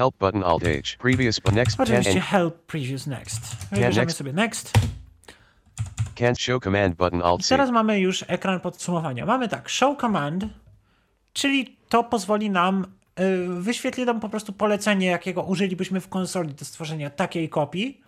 Help 0.00 0.18
button 0.18 0.42
Alt 0.44 0.62
H. 0.62 0.96
Previous 0.98 1.40
but 1.40 1.54
next 1.54 1.80
Oczywiście 1.80 2.20
help 2.20 2.66
previous 2.66 3.06
next. 3.06 3.40
Wybierzemy 3.72 4.06
next. 4.06 4.16
sobie 4.16 4.32
next. 4.32 4.72
can't 6.14 6.38
show 6.38 6.62
command 6.62 6.96
button 6.96 7.22
Alt 7.22 7.40
I 7.40 7.44
C. 7.44 7.48
teraz 7.48 7.70
mamy 7.70 8.00
już 8.00 8.24
ekran 8.28 8.60
podsumowania. 8.60 9.26
Mamy 9.26 9.48
tak, 9.48 9.68
show 9.68 10.00
command, 10.00 10.44
czyli 11.32 11.76
to 11.88 12.04
pozwoli 12.04 12.50
nam, 12.50 12.86
y, 13.20 13.60
wyświetli 13.60 14.04
nam 14.04 14.20
po 14.20 14.28
prostu 14.28 14.52
polecenie, 14.52 15.06
jakiego 15.06 15.42
użylibyśmy 15.42 16.00
w 16.00 16.08
konsoli 16.08 16.54
do 16.54 16.64
stworzenia 16.64 17.10
takiej 17.10 17.48
kopii, 17.48 18.00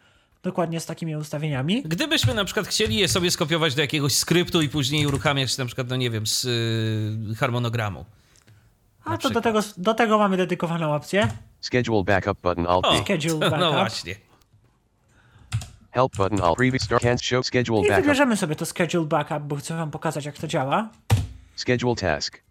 dokładnie 0.43 0.81
z 0.81 0.87
takimi 0.87 1.17
ustawieniami. 1.17 1.83
Gdybyśmy 1.83 2.35
na 2.35 2.45
przykład 2.45 2.67
chcieli 2.67 2.97
je 2.97 3.09
sobie 3.09 3.31
skopiować 3.31 3.75
do 3.75 3.81
jakiegoś 3.81 4.13
skryptu 4.13 4.63
i 4.63 4.69
później 4.69 5.07
uruchamiać 5.07 5.59
na 5.59 5.67
przykład, 5.67 5.89
no 5.89 5.97
nie 5.97 6.11
wiem, 6.11 6.27
z 6.27 6.45
y, 6.45 7.35
harmonogramu. 7.35 8.05
A 9.05 9.19
to 9.19 9.31
do 9.31 9.41
tego, 9.41 9.61
do 9.77 9.95
tego 9.95 10.19
mamy 10.19 10.37
dedykowaną 10.37 10.95
opcję. 10.95 11.29
Schedule 11.61 12.05
backup 12.05 12.41
button 12.41 12.67
Alt 12.67 12.85
O. 12.87 12.99
Schedule 13.05 13.39
no 13.39 13.51
backup. 13.51 13.73
właśnie. 13.73 14.15
Help 15.91 16.17
button 16.17 16.41
Alt 16.43 16.57
previous 16.57 16.83
start 16.83 17.03
can't 17.03 17.23
show 17.25 17.47
schedule 17.47 17.79
I 17.81 17.89
backup. 17.89 18.05
wybierzemy 18.05 18.37
sobie 18.37 18.57
to 18.57 18.67
schedule 18.67 19.07
backup, 19.07 19.43
bo 19.43 19.57
chcę 19.57 19.77
wam 19.77 19.91
pokazać, 19.91 20.25
jak 20.25 20.39
to 20.39 20.47
działa. 20.47 20.89
Schedule 21.57 21.97
task. 21.97 22.43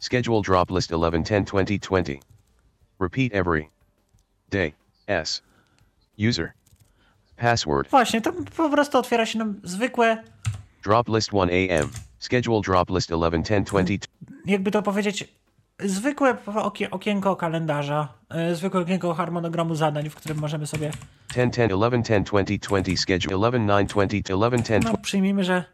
Schedule 0.00 0.42
drop 0.42 0.70
list 0.70 0.90
11 0.90 1.22
10 1.24 1.48
20 1.48 1.78
20. 1.88 2.12
Repeat 3.00 3.32
every 3.34 3.68
day. 4.50 4.72
S. 5.06 5.42
User. 6.28 6.52
Password. 7.36 7.90
Właśnie, 7.90 8.20
to 8.20 8.32
po 8.56 8.70
prostu 8.70 8.98
otwiera 8.98 9.26
się 9.26 9.38
nam 9.38 9.60
zwykłe, 9.62 10.22
Drop 10.82 11.08
list 11.08 11.32
1 11.32 11.48
AM. 11.50 11.90
Schedule 12.18 12.60
drop 12.60 12.90
list 12.90 13.10
11 13.10 13.42
10 13.42 13.66
20. 13.66 14.06
jakby 14.46 14.70
to 14.70 14.82
powiedzieć, 14.82 15.28
zwykłe 15.80 16.36
okie, 16.46 16.90
okienko 16.90 17.36
kalendarza, 17.36 18.08
y, 18.52 18.54
zwykłe 18.56 18.80
okienko 18.80 19.14
harmonogramu 19.14 19.74
zadań, 19.74 20.10
w 20.10 20.14
którym 20.14 20.38
możemy 20.38 20.66
sobie 20.66 20.90
10 21.34 21.54
10 21.54 21.70
11 21.70 22.02
10 22.02 22.26
20 22.26 22.68
20. 22.68 23.02
Schedule 23.02 23.46
11 23.46 23.66
9 23.66 23.90
20 23.92 24.34
11 24.34 24.62
10 24.64 24.84
No, 24.84 24.98
przyjmijmy, 24.98 25.44
że 25.44 25.64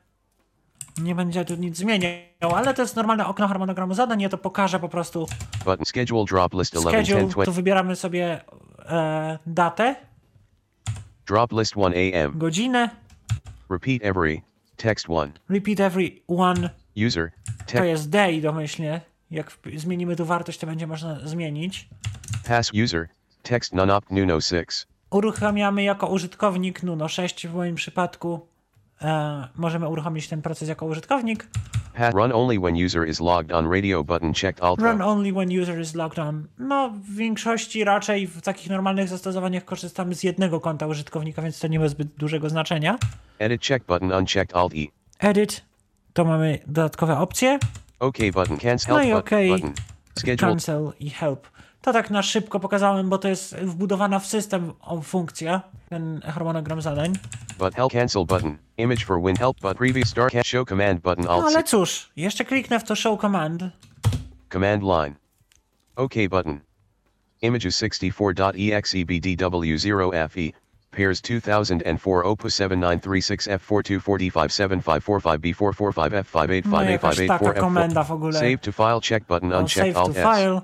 nie 0.98 1.14
będzie 1.14 1.44
tu 1.44 1.54
nic 1.54 1.76
zmieniał, 1.76 2.54
ale 2.56 2.74
to 2.74 2.82
jest 2.82 2.96
normalne 2.96 3.26
okno 3.26 3.48
harmonogramu 3.48 3.94
zadań. 3.94 4.20
Ja 4.20 4.28
to 4.28 4.38
pokażę 4.38 4.80
po 4.80 4.88
prostu. 4.88 5.26
button. 5.64 5.84
Schedule 5.86 6.24
drop 6.24 6.54
list 6.54 6.74
11 6.74 7.04
Schedule, 7.04 7.20
10 7.20 7.28
tu 7.30 7.34
20. 7.34 7.52
wybieramy 7.52 7.96
sobie 7.96 8.40
e, 8.88 9.38
datę, 9.46 9.96
Drop 11.26 11.52
list 11.52 11.76
1 11.76 11.92
AM. 12.14 12.38
godzinę, 12.38 12.90
Repeat 13.70 13.98
every. 14.02 14.42
Text 14.76 15.08
1. 15.08 15.32
repeat 15.48 15.80
every 15.80 16.22
one, 16.28 16.70
User. 17.06 17.30
to 17.72 17.84
jest 17.84 18.10
day 18.10 18.40
domyślnie. 18.40 19.00
Jak 19.30 19.52
zmienimy 19.76 20.16
tu 20.16 20.24
wartość, 20.24 20.58
to 20.58 20.66
będzie 20.66 20.86
można 20.86 21.28
zmienić. 21.28 21.88
Pass 22.48 22.70
user. 22.84 23.08
Text 23.42 23.72
none 23.72 23.98
up 23.98 24.06
Nuno 24.10 24.40
6. 24.40 24.86
Uruchamiamy 25.10 25.82
jako 25.82 26.06
użytkownik 26.06 26.82
Nuno 26.82 27.08
6 27.08 27.46
w 27.46 27.54
moim 27.54 27.74
przypadku. 27.74 28.46
E, 29.02 29.48
możemy 29.56 29.88
uruchomić 29.88 30.28
ten 30.28 30.42
proces 30.42 30.68
jako 30.68 30.86
użytkownik. 30.86 31.46
Run 32.12 32.32
only 32.32 32.58
when 32.58 32.86
user 32.86 33.08
is 33.08 33.20
logged 33.20 33.52
on 33.52 33.70
radio 33.72 34.04
button 34.04 34.34
checked 34.34 34.62
alt. 34.64 34.80
Run 34.80 35.02
only 35.02 35.32
when 35.32 35.60
user 35.62 35.80
is 35.80 35.94
logged 35.94 36.18
on. 36.18 36.46
No, 36.58 36.90
w 36.90 37.14
większości 37.14 37.84
raczej 37.84 38.26
w 38.26 38.42
takich 38.42 38.70
normalnych 38.70 39.08
zastosowaniach 39.08 39.64
korzystamy 39.64 40.14
z 40.14 40.22
jednego 40.22 40.60
konta 40.60 40.86
użytkownika, 40.86 41.42
więc 41.42 41.58
to 41.58 41.66
nie 41.68 41.80
ma 41.80 41.88
zbyt 41.88 42.08
dużego 42.08 42.48
znaczenia. 42.50 42.98
Edit 43.38 43.62
check 43.66 43.86
button 43.86 44.12
unchecked 44.12 44.56
alt 44.56 44.72
E. 44.74 44.86
Edit, 45.28 45.64
to 46.12 46.24
mamy 46.24 46.58
dodatkowe 46.66 47.18
opcje. 47.18 47.58
OK 48.00 48.16
button 48.34 48.58
cancel 48.58 48.94
No 48.96 49.02
i 49.02 49.12
button, 49.12 49.18
OK. 49.18 49.30
button. 49.48 49.74
Schedule 50.18 50.48
Cancel 50.50 50.92
i 51.00 51.10
help. 51.10 51.48
To 51.82 51.92
tak 51.92 52.10
na 52.10 52.22
szybko 52.22 52.60
pokazałem, 52.60 53.08
bo 53.08 53.18
to 53.18 53.28
jest 53.28 53.56
wbudowana 53.56 54.18
w 54.18 54.26
system 54.26 54.72
funkcja, 55.02 55.60
ten 55.88 56.20
harmonogram 56.24 56.80
zadań. 56.82 57.12
but 57.58 57.74
help 57.74 57.92
cancel 57.92 58.24
button. 58.26 58.58
Image 58.76 59.04
for 59.04 59.22
win 59.22 59.36
help 59.36 59.60
but 59.60 59.76
previous 59.76 60.08
start 60.08 60.34
show 60.46 60.68
command 60.68 61.00
button 61.02 61.24
No 61.24 61.30
alt 61.30 61.44
ale 61.44 61.62
C. 61.62 61.68
cóż, 61.68 62.10
jeszcze 62.16 62.44
kliknę 62.44 62.80
w 62.80 62.84
to 62.84 62.96
show 62.96 63.20
command. 63.20 63.62
command 64.52 64.82
line. 64.82 65.14
OK 65.96 66.12
button. 66.30 66.60
Images 67.42 67.82
64.exebdw0fe. 67.82 70.52
Pairs 70.90 71.20
2004 71.20 72.24
opus 72.24 72.54
7936 72.54 73.48
f4245 73.48 74.50
7545 74.52 75.40
b445 75.40 76.66
No 76.66 76.82
jakaś 76.82 77.16
taka 77.26 77.44
f58584 77.44 77.60
komenda 77.60 78.04
w 78.04 78.10
ogóle. 78.10 78.32
Save 78.32 78.58
to 78.58 78.72
file 78.72 79.00
check 79.00 79.26
button 79.26 79.52
O, 79.52 79.58
unchecked 79.58 79.94
save 79.94 79.94
to 79.94 80.00
alt 80.00 80.16
S. 80.16 80.22
file. 80.22 80.60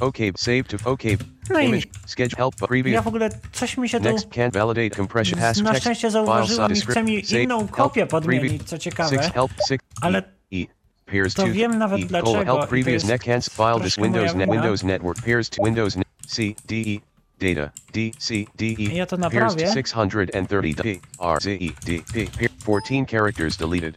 OK 0.00 0.18
save 0.36 0.64
to 0.64 0.90
OK. 0.90 1.02
No 1.50 1.60
Image 1.60 1.86
schedule 2.06 2.36
help 2.36 2.54
previous 2.56 2.94
Ja 2.94 3.02
w 3.02 3.08
ogóle 3.08 3.30
coś 3.52 3.76
mi 3.78 3.88
się 3.88 3.98
tu 3.98 4.04
Next 4.04 4.28
can't 4.28 4.52
validate 4.52 4.96
compression 4.96 5.38
has 5.38 5.62
na 5.62 5.74
szczęście 5.74 6.00
file 6.00 6.10
zauważyłem 6.10 6.72
i 6.72 6.80
chce 6.80 7.02
mi 7.02 7.22
inną 7.42 7.68
kopię 7.68 8.06
podmienić, 8.06 8.62
co 8.62 8.78
ciekawe. 8.78 9.10
Six 9.10 9.34
help 9.34 9.50
six 9.68 9.84
Ale 10.00 10.18
e, 10.18 10.22
e 10.56 10.66
pairs 11.06 11.34
to 11.34 11.46
wiem 11.46 11.78
nawet 11.78 12.00
e, 12.00 12.04
dlaczego 12.04 12.44
help 12.44 12.68
previous 12.68 13.04
neck 13.04 13.24
cancel 13.24 13.54
file 13.54 13.84
this 13.84 13.96
Windows 13.96 14.34
net. 14.34 14.50
Windows 14.50 14.82
network 14.82 15.22
pairs 15.24 15.50
to 15.50 15.64
Windows 15.64 15.96
C 16.26 16.54
D 16.66 16.74
E 16.76 17.09
data 17.40 17.72
D 17.92 18.12
C 18.18 18.46
D 18.56 18.76
E 18.78 18.96
Ja 18.96 19.06
to 19.06 19.16
pairs 19.16 19.54
to 19.54 19.60
naprawię. 19.60 19.72
630 19.72 20.74
D 20.74 21.00
R 21.18 21.40
Z 21.40 21.48
E 21.50 21.72
D 21.86 22.02
P 22.12 22.26
pair 22.26 22.50
14 22.64 23.06
characters 23.06 23.56
deleted. 23.56 23.96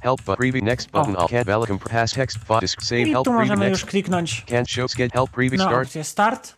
Help 0.00 0.24
but 0.24 0.36
previous 0.36 0.64
next 0.64 0.92
button 0.92 1.16
O. 1.16 1.18
all 1.20 1.28
can't 1.28 1.46
valid 1.46 1.68
comp 1.68 1.88
pass 1.88 2.12
text 2.12 2.38
file 2.38 2.60
disk 2.60 2.82
save 2.82 3.06
I 3.06 3.10
help 3.10 3.24
tu 3.24 3.30
previous 3.30 3.48
możemy 3.48 3.68
next 3.68 3.82
już 3.82 3.90
kliknąć 3.90 4.44
can't 4.46 4.68
show 4.68 4.88
schedule 4.88 5.10
help 5.14 5.30
previous 5.30 5.58
na 5.58 5.68
start 5.68 5.88
opcję 5.88 6.04
start 6.04 6.55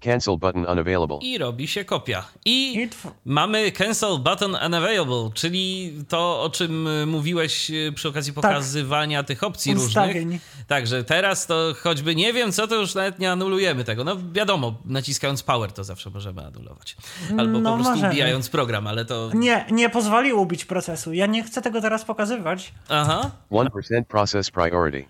cancel 0.00 0.36
button 0.38 0.66
unavailable. 0.66 1.18
I 1.22 1.38
robi 1.38 1.68
się 1.68 1.84
kopia. 1.84 2.24
I 2.44 2.88
mamy 3.24 3.72
cancel 3.72 4.18
button 4.18 4.56
unavailable, 4.66 5.30
czyli 5.34 5.92
to, 6.08 6.42
o 6.42 6.50
czym 6.50 6.86
y, 6.86 7.06
mówiłeś 7.06 7.70
y, 7.70 7.92
przy 7.94 8.08
okazji 8.08 8.32
pokazywania 8.32 9.22
tych 9.22 9.42
opcji 9.44 9.72
Tak. 9.74 9.82
Ustawień. 9.82 10.14
różnych. 10.24 10.64
Także 10.66 11.04
teraz 11.04 11.46
to 11.46 11.74
choćby 11.82 12.14
nie 12.14 12.32
wiem 12.32 12.52
co, 12.52 12.66
to 12.66 12.74
już 12.74 12.94
nawet 12.94 13.18
nie 13.18 13.32
anulujemy 13.32 13.84
tego. 13.84 14.04
No 14.04 14.16
wiadomo, 14.32 14.74
naciskając 14.84 15.42
power 15.42 15.72
to 15.72 15.84
zawsze 15.84 16.10
możemy 16.10 16.46
anulować. 16.46 16.96
Albo 17.38 17.58
No, 17.58 17.70
po 17.70 17.74
prostu 17.76 17.90
możemy. 17.92 18.12
ubijając 18.12 18.48
program, 18.48 18.86
ale 18.86 19.04
to... 19.04 19.30
nie, 19.34 19.64
nie 19.70 19.90
pozwolił 19.90 20.40
ubić 20.40 20.64
procesu. 20.64 21.12
Ja 21.12 21.26
nie 21.26 21.42
chcę 21.42 21.62
tego 21.62 21.80
teraz 21.80 22.04
pokazywać, 22.04 22.72
Aha. 22.88 23.30
1% 23.50 24.04
process 24.04 24.50
priority. 24.50 25.04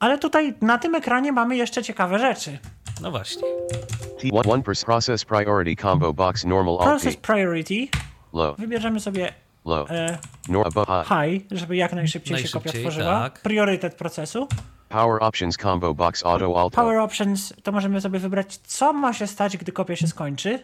Ale 0.00 0.18
tutaj 0.18 0.54
na 0.60 0.78
tym 0.78 0.94
ekranie 0.94 1.32
mamy 1.32 1.56
jeszcze 1.56 1.82
ciekawe 1.82 2.18
rzeczy. 2.18 2.58
No 3.02 3.10
właśnie. 3.10 3.42
T1 4.22 4.62
1% 4.62 4.84
process 4.84 5.24
priority 5.24 5.82
combo 5.82 6.12
box 6.12 6.44
normal 6.44 6.74
alt 6.80 6.88
Process 6.88 7.16
priority. 7.16 7.88
low 8.32 8.56
Wybierzemy 8.58 9.00
sobie 9.00 9.32
low 9.64 9.90
e, 9.90 10.18
nor 10.48 10.66
above 10.66 10.86
high 10.88 11.32
high, 11.32 11.46
żeby 11.58 11.76
jak 11.76 11.92
najszybciej, 11.92 12.38
się 12.38 12.48
kopia 12.48 12.64
Najszybciej, 12.64 12.82
tworzyła. 12.82 13.20
tak. 13.20 13.40
Priorytet 13.42 13.94
procesu. 13.94 14.48
power 14.88 15.22
options 15.22 15.56
combo 15.56 15.94
box 15.94 16.26
auto 16.26 16.60
alt 16.60 16.74
Power 16.74 16.98
options 16.98 17.54
to 17.62 17.72
możemy 17.72 18.00
sobie 18.00 18.18
wybrać, 18.18 18.56
co 18.56 18.92
ma 18.92 19.12
się 19.12 19.26
stać, 19.26 19.56
gdy 19.56 19.72
kopia 19.72 19.96
się 19.96 20.06
skończy. 20.06 20.58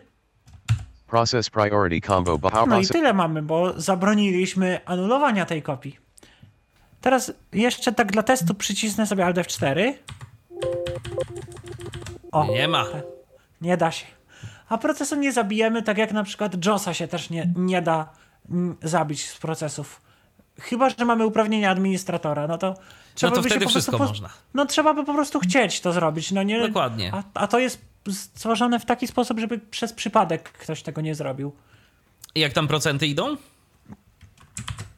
process 1.07 1.51
priority 1.51 2.07
combo 2.07 2.39
bo 2.39 2.51
power 2.51 2.69
No 2.69 2.81
i 2.81 2.87
tyle 2.87 3.13
mamy, 3.13 3.43
bo 3.43 3.81
zabroniliśmy 3.81 4.81
anulowania 4.87 5.47
tej 5.47 5.63
kopii. 5.63 5.97
Teraz 7.07 7.33
jeszcze 7.53 7.93
tak 7.93 8.13
dla 8.13 8.23
testu 8.23 8.55
przycisnę 8.55 9.07
sobie 9.07 9.25
Alt 9.27 9.37
F4. 9.37 9.93
O, 12.33 12.47
Nie 12.47 12.69
ma. 12.69 12.87
nie 13.61 13.77
da 13.77 13.91
się. 13.91 14.07
A 14.69 14.79
procesu 14.79 15.17
nie 15.17 15.33
zabijemy, 15.33 15.83
tak 15.83 15.99
jak 15.99 16.13
na 16.13 16.25
przykład 16.25 16.67
JOSa 16.67 16.95
się 16.95 17.09
też 17.09 17.31
nie, 17.31 17.53
nie 17.57 17.83
da 17.83 18.13
mm, 18.51 18.77
zabić 18.83 19.29
z 19.31 19.39
procesów. 19.39 20.03
Chyba, 20.61 20.91
że 20.91 21.05
mamy 21.05 21.27
uprawnienia 21.27 21.71
administratora, 21.71 22.47
no 22.47 22.59
to 22.59 22.75
trzeba 23.15 23.37
to 23.37 23.43
by 23.43 23.49
się 23.49 23.55
wtedy 23.55 23.71
wszystko 23.71 23.99
po- 23.99 24.05
można. 24.05 24.29
No 24.55 24.67
trzeba 24.67 24.95
by 24.95 25.05
po 25.05 25.15
prostu 25.15 25.41
chcieć 25.41 25.81
to 25.81 25.93
zrobić, 25.93 26.33
no 26.33 26.43
nie? 26.43 26.61
Dokładnie. 26.61 27.13
A, 27.15 27.23
a 27.35 27.47
to 27.47 27.59
jest 27.59 27.81
stworzone 28.11 28.81
w 28.81 28.85
taki 28.85 29.07
sposób, 29.07 29.41
żeby 29.41 29.59
przez 29.59 29.93
przypadek 29.93 30.53
ktoś 30.53 30.83
tego 30.83 31.01
nie 31.01 31.15
zrobił. 31.15 31.53
I 32.35 32.41
jak 32.41 32.53
tam 32.53 32.69
procenty 32.69 33.07
idą? 33.07 33.37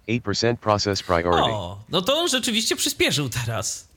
8% 0.09 0.57
process 0.57 1.03
priority 1.03 1.51
O, 1.51 1.79
no 1.89 2.03
to 2.03 2.19
on 2.19 2.29
rzeczywiście 2.29 2.77
przyspieszył 2.77 3.29
teraz. 3.29 3.89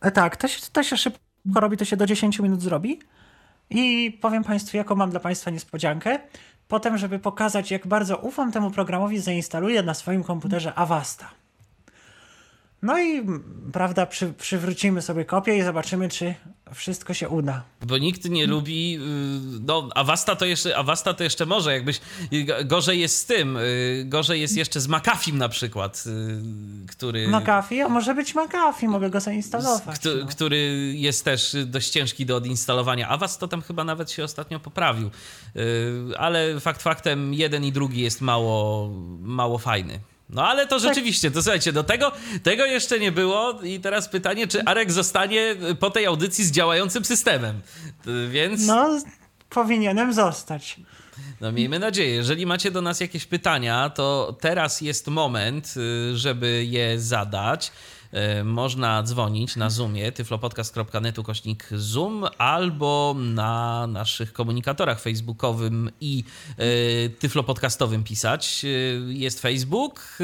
E, 0.00 0.10
Tak, 0.10 0.36
to 0.36 0.48
się, 0.48 0.60
to 0.72 0.82
się 0.82 0.96
szybko 0.96 1.20
robi, 1.54 1.76
to 1.76 1.84
się 1.84 1.96
do 1.96 2.06
10 2.06 2.38
minut 2.38 2.62
zrobi. 2.62 3.00
I 3.70 4.18
powiem 4.20 4.44
Państwu, 4.44 4.76
jaką 4.76 4.94
mam 4.94 5.10
dla 5.10 5.20
Państwa 5.20 5.50
niespodziankę. 5.50 6.18
Potem, 6.68 6.98
żeby 6.98 7.18
pokazać, 7.18 7.70
jak 7.70 7.86
bardzo 7.86 8.16
ufam 8.16 8.52
temu 8.52 8.70
programowi, 8.70 9.18
zainstaluję 9.18 9.82
na 9.82 9.94
swoim 9.94 10.24
komputerze 10.24 10.74
Avasta. 10.74 11.30
No 12.84 12.98
i 12.98 13.22
prawda, 13.72 14.06
przy, 14.06 14.32
przywrócimy 14.32 15.02
sobie 15.02 15.24
kopię 15.24 15.58
i 15.58 15.62
zobaczymy, 15.62 16.08
czy 16.08 16.34
wszystko 16.74 17.14
się 17.14 17.28
uda. 17.28 17.62
Bo 17.82 17.98
nikt 17.98 18.24
nie 18.30 18.46
lubi. 18.46 18.96
y, 18.96 19.00
No, 19.66 19.88
Avasta 19.94 20.36
to 20.36 20.44
jeszcze, 20.44 20.76
Avasta 20.76 21.14
to 21.14 21.24
jeszcze 21.24 21.46
może, 21.46 21.72
jakbyś. 21.72 22.00
y, 22.32 22.64
Gorzej 22.64 23.00
jest 23.00 23.18
z 23.18 23.26
tym. 23.26 23.56
y, 23.56 24.04
Gorzej 24.06 24.40
jest 24.40 24.56
jeszcze 24.56 24.80
z 24.80 24.88
McAfee 24.88 25.32
na 25.32 25.48
przykład, 25.48 26.04
który. 26.88 27.28
McAfee? 27.28 27.80
A 27.82 27.88
może 27.88 28.14
być 28.14 28.34
McAfee, 28.34 28.88
mogę 28.88 29.10
go 29.10 29.20
zainstalować. 29.20 29.98
Kto, 29.98 30.08
no. 30.20 30.26
który 30.26 30.92
jest 30.96 31.24
też 31.24 31.56
dość 31.66 31.90
ciężki 31.90 32.26
do 32.26 32.36
odinstalowania. 32.36 33.08
Avast 33.08 33.40
to 33.40 33.48
tam 33.48 33.62
chyba 33.62 33.84
nawet 33.84 34.10
się 34.10 34.24
ostatnio 34.24 34.60
poprawił. 34.60 35.10
Ale 36.18 36.60
fakt 36.60 36.82
faktem, 36.82 37.34
jeden 37.34 37.64
i 37.64 37.72
drugi 37.72 38.00
jest 38.00 38.20
mało, 38.20 38.88
mało 39.20 39.58
fajny. 39.58 40.00
No 40.34 40.46
ale 40.48 40.66
to 40.66 40.78
rzeczywiście, 40.78 41.30
to 41.30 41.42
słuchajcie, 41.42 41.72
do 41.72 41.84
tego, 41.84 42.12
tego 42.42 42.66
jeszcze 42.66 42.98
nie 43.00 43.12
było 43.12 43.60
i 43.62 43.80
teraz 43.80 44.08
pytanie, 44.08 44.46
czy 44.46 44.64
Arek 44.64 44.92
zostanie 44.92 45.56
po 45.80 45.90
tej 45.90 46.06
audycji 46.06 46.44
z 46.44 46.50
działającym 46.50 47.04
systemem. 47.04 47.60
Więc 48.30 48.66
No, 48.66 49.00
powinienem 49.50 50.12
zostać. 50.12 50.76
no 51.40 51.52
miejmy 51.52 51.78
nadzieję. 51.78 52.14
Jeżeli 52.14 52.46
macie 52.46 52.70
do 52.70 52.82
nas 52.82 53.00
jakieś 53.00 53.26
pytania, 53.26 53.90
to 53.90 54.36
teraz 54.40 54.80
jest 54.80 55.06
moment, 55.08 55.74
y, 55.76 56.16
żeby 56.18 56.64
je 56.64 57.00
zadać. 57.00 57.72
Y, 58.40 58.44
Można 58.44 59.02
dzwonić 59.02 59.56
na 59.56 59.70
Zoomie 59.70 60.12
tyflopodcast.netu 60.12 61.22
kośnik 61.22 61.68
Zoom 61.72 62.24
albo 62.38 63.14
na 63.18 63.86
naszych 63.86 64.32
komunikatorach 64.32 65.00
facebookowym 65.00 65.90
i 66.00 66.24
y, 66.60 67.10
tyflopodcastowym 67.18 68.04
pisać. 68.04 68.60
Y, 68.64 69.00
Jest 69.08 69.40
Facebook, 69.40 70.18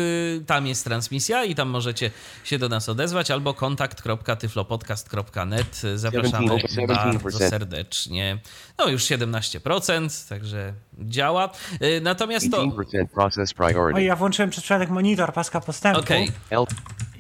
tam 0.47 0.67
jest 0.67 0.85
transmisja 0.85 1.45
i 1.45 1.55
tam 1.55 1.69
możecie 1.69 2.11
się 2.45 2.59
do 2.59 2.69
nas 2.69 2.89
odezwać 2.89 3.31
albo 3.31 3.55
kontakt.tyflopodcast.net. 3.55 5.83
Zapraszamy 5.95 6.47
17%. 6.47 7.23
bardzo 7.23 7.39
serdecznie. 7.39 8.39
No 8.79 8.89
już 8.89 9.05
17%, 9.05 10.29
także 10.29 10.75
działa. 11.01 11.51
Y, 11.83 12.01
Natomiast 12.01 12.51
to... 12.51 12.67
18% 12.67 13.07
process 13.15 13.55
priority. 13.55 13.95
Oj, 13.95 14.05
ja 14.05 14.17
włączyłem 14.17 14.51
przez 14.51 14.65
przypadek 14.65 14.91
monitor 14.91 15.33
paska 15.33 15.61
postępu 15.61 16.01
Okej, 16.01 16.29
L. 16.51 16.65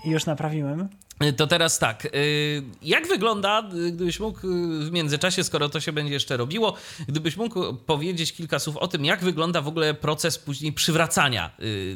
i 0.04 0.10
już 0.10 0.26
naprawiłem. 0.26 0.88
Y, 1.24 1.32
to 1.32 1.46
teraz 1.46 1.78
tak. 1.78 2.04
y, 2.04 2.62
Jak 2.82 3.08
wygląda, 3.08 3.62
gdybyś 3.92 4.20
mógł 4.20 4.40
w 4.80 4.90
międzyczasie, 4.92 5.44
skoro 5.44 5.68
to 5.68 5.80
się 5.80 5.92
będzie 5.92 6.12
jeszcze 6.12 6.36
robiło, 6.36 6.74
gdybyś 7.08 7.36
mógł 7.36 7.74
powiedzieć 7.74 8.32
kilka 8.32 8.58
słów 8.58 8.76
o 8.76 8.88
tym, 8.88 9.04
jak 9.04 9.20
wygląda 9.20 9.60
w 9.60 9.68
ogóle 9.68 9.94
proces 9.94 10.38
później 10.38 10.72
przywracania 10.72 11.50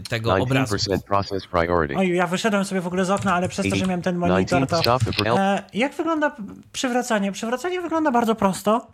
tego 0.09 0.35
obrazu? 0.35 0.77
19% 0.77 1.03
process 1.03 1.47
priority. 1.47 1.95
Oj, 1.97 2.15
ja 2.17 2.27
wyszedłem 2.27 2.65
sobie 2.65 2.81
w 2.81 2.87
ogóle 2.87 3.05
z 3.05 3.11
okna, 3.11 3.35
ale 3.35 3.49
przez 3.49 3.71
to, 3.71 3.77
że 3.77 3.87
miałem 3.87 4.03
ten 4.03 4.17
monitor, 4.17 4.61
19 4.67 5.13
to... 5.25 5.39
E, 5.39 5.63
jak 5.75 5.95
wygląda 5.95 6.37
przywracanie? 6.73 7.33
Przywracanie 7.33 7.81
wygląda 7.81 8.11
bardzo 8.11 8.35
prosto. 8.35 8.87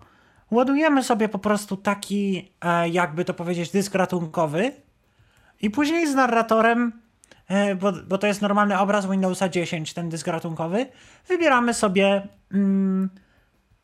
Ładujemy 0.51 1.03
sobie 1.03 1.29
po 1.29 1.39
prostu 1.39 1.77
taki, 1.77 2.53
e, 2.61 2.89
jakby 2.89 3.25
to 3.25 3.35
powiedzieć, 3.35 3.71
dysk 3.71 3.95
ratunkowy 3.95 4.73
i 5.61 5.71
później 5.71 6.07
z 6.07 6.15
narratorem, 6.15 6.93
e, 7.49 7.75
bo, 7.75 7.93
bo 7.93 8.19
to 8.19 8.27
jest 8.27 8.43
normalny 8.43 8.79
obraz 8.79 9.11
Windowsa 9.11 9.49
10, 9.49 9.95
ten 9.95 10.09
dysk 10.09 10.27
ratunkowy, 10.27 10.87
wybieramy 11.29 11.75
sobie, 11.75 12.29
mm, 12.53 13.11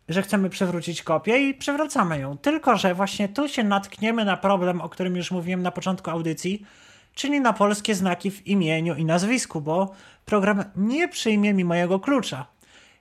że 0.08 0.22
chcemy 0.22 0.50
przywrócić 0.50 1.02
kopię 1.02 1.48
i 1.48 1.54
przywracamy 1.54 2.18
ją. 2.18 2.38
Tylko, 2.38 2.76
że 2.76 2.94
właśnie 2.94 3.28
tu 3.28 3.48
się 3.48 3.64
natkniemy 3.64 4.24
na 4.24 4.36
problem, 4.36 4.80
o 4.80 4.88
którym 4.88 5.16
już 5.16 5.30
mówiłem 5.30 5.62
na 5.62 5.70
początku 5.70 6.10
audycji, 6.10 6.66
czyli 7.14 7.40
na 7.40 7.52
polskie 7.52 7.94
znaki 7.94 8.30
w 8.30 8.46
imieniu 8.46 8.94
i 8.94 9.04
nazwisku, 9.04 9.60
bo 9.60 9.94
program 10.24 10.64
nie 10.76 11.08
przyjmie 11.08 11.54
mi 11.54 11.64
mojego 11.64 12.00
klucza. 12.00 12.55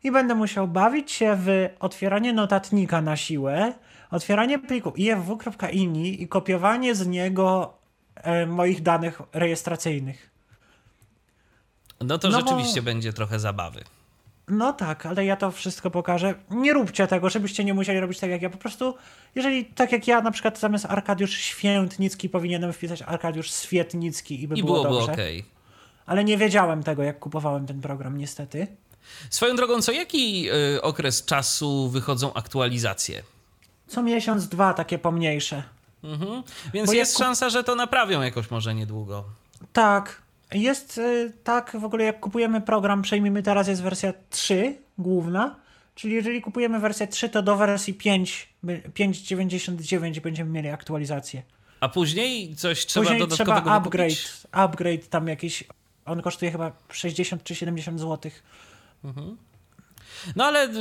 I 0.05 0.11
będę 0.11 0.35
musiał 0.35 0.67
bawić 0.67 1.11
się 1.11 1.37
w 1.39 1.69
otwieranie 1.79 2.33
notatnika 2.33 3.01
na 3.01 3.15
siłę, 3.17 3.73
otwieranie 4.11 4.59
pliku 4.59 4.93
ifw.ini 4.95 6.21
i 6.23 6.27
kopiowanie 6.27 6.95
z 6.95 7.07
niego 7.07 7.73
e, 8.15 8.45
moich 8.45 8.81
danych 8.81 9.21
rejestracyjnych. 9.33 10.29
No 12.01 12.17
to 12.17 12.29
No 12.29 12.41
bo- 12.41 12.47
rzeczywiście 12.47 12.81
będzie 12.81 13.13
trochę 13.13 13.39
zabawy. 13.39 13.83
No 14.47 14.73
tak, 14.73 15.05
ale 15.05 15.25
ja 15.25 15.35
to 15.35 15.51
wszystko 15.51 15.91
pokażę. 15.91 16.33
Nie 16.49 16.73
róbcie 16.73 17.07
tego, 17.07 17.29
żebyście 17.29 17.63
nie 17.63 17.73
musieli 17.73 17.99
robić 17.99 18.19
tak 18.19 18.29
jak 18.29 18.41
ja. 18.41 18.49
Po 18.49 18.57
prostu, 18.57 18.95
jeżeli 19.35 19.65
tak 19.65 19.91
jak 19.91 20.07
ja 20.07 20.21
na 20.21 20.31
przykład 20.31 20.59
zamiast 20.59 20.85
Arkadiusz 20.85 21.37
Świętnicki 21.37 22.29
powinienem 22.29 22.73
wpisać 22.73 23.01
Arkadiusz 23.01 23.51
Swietnicki 23.51 24.43
i 24.43 24.47
by 24.47 24.55
I 24.55 24.63
było, 24.63 24.73
byłoby 24.83 24.99
dobrze. 24.99 25.11
okej. 25.13 25.45
Ale 26.05 26.23
nie 26.23 26.37
wiedziałem 26.37 26.83
tego, 26.83 27.03
jak 27.03 27.19
kupowałem 27.19 27.65
ten 27.65 27.81
program, 27.81 28.17
niestety. 28.17 28.67
Swoją 29.29 29.55
drogą, 29.55 29.81
co 29.81 29.91
jaki 29.91 30.49
y, 30.75 30.81
okres 30.81 31.25
czasu 31.25 31.89
wychodzą 31.89 32.33
aktualizacje? 32.33 33.23
Co 33.87 34.03
miesiąc, 34.03 34.47
dwa 34.47 34.73
takie 34.73 34.99
pomniejsze. 34.99 35.63
Mhm. 36.03 36.43
Więc 36.73 36.87
Bo 36.87 36.93
jest 36.93 37.17
szansa, 37.17 37.49
że 37.49 37.63
to 37.63 37.75
naprawią 37.75 38.21
jakoś 38.21 38.51
może 38.51 38.75
niedługo. 38.75 39.23
Tak. 39.73 40.21
Jest 40.51 40.97
y, 40.97 41.33
tak, 41.43 41.77
w 41.79 41.83
ogóle 41.85 42.03
jak 42.03 42.19
kupujemy 42.19 42.61
program, 42.61 43.01
przejmijmy 43.01 43.43
teraz 43.43 43.67
jest 43.67 43.83
wersja 43.83 44.13
3 44.29 44.77
główna, 44.97 45.55
czyli 45.95 46.13
jeżeli 46.13 46.41
kupujemy 46.41 46.79
wersję 46.79 47.07
3, 47.07 47.29
to 47.29 47.41
do 47.41 47.55
wersji 47.55 47.93
5, 47.93 48.49
by- 48.63 48.81
5.99 48.93 50.19
będziemy 50.19 50.51
mieli 50.51 50.69
aktualizację. 50.69 51.43
A 51.79 51.89
później 51.89 52.55
coś 52.55 52.85
trzeba 52.85 53.03
Później 53.03 53.19
dodatkowego 53.19 53.61
trzeba 53.61 53.75
upgrade, 53.75 54.47
upgrade 54.51 55.09
tam 55.09 55.27
jakiś, 55.27 55.63
on 56.05 56.21
kosztuje 56.21 56.51
chyba 56.51 56.71
60 56.91 57.43
czy 57.43 57.55
70 57.55 57.99
zł. 59.13 59.37
No 60.35 60.45
ale 60.45 60.67
y, 60.67 60.71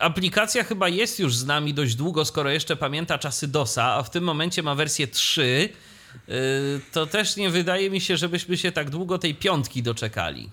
aplikacja 0.00 0.64
chyba 0.64 0.88
jest 0.88 1.18
już 1.18 1.36
z 1.36 1.46
nami 1.46 1.74
dość 1.74 1.94
długo, 1.94 2.24
skoro 2.24 2.50
jeszcze 2.50 2.76
pamięta 2.76 3.18
czasy 3.18 3.48
DOSa, 3.48 3.84
a 3.94 4.02
w 4.02 4.10
tym 4.10 4.24
momencie 4.24 4.62
ma 4.62 4.74
wersję 4.74 5.06
3. 5.06 5.68
y, 6.28 6.80
To 6.92 7.06
też 7.06 7.36
nie 7.36 7.50
wydaje 7.50 7.90
mi 7.90 8.00
się, 8.00 8.16
żebyśmy 8.16 8.56
się 8.56 8.72
tak 8.72 8.90
długo 8.90 9.18
tej 9.18 9.34
piątki 9.34 9.82
doczekali. 9.82 10.50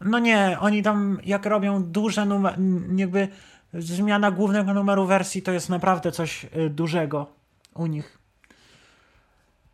No 0.00 0.18
nie, 0.18 0.56
oni 0.60 0.82
tam 0.82 1.18
jak 1.24 1.46
robią 1.46 1.84
duże 1.84 2.26
numery, 2.26 2.56
jakby 2.96 3.28
zmiana 3.74 4.30
głównego 4.30 4.74
numeru 4.74 5.06
wersji 5.06 5.42
to 5.42 5.52
jest 5.52 5.68
naprawdę 5.68 6.12
coś 6.12 6.44
y, 6.44 6.70
dużego 6.70 7.26
u 7.74 7.86
nich. 7.86 8.18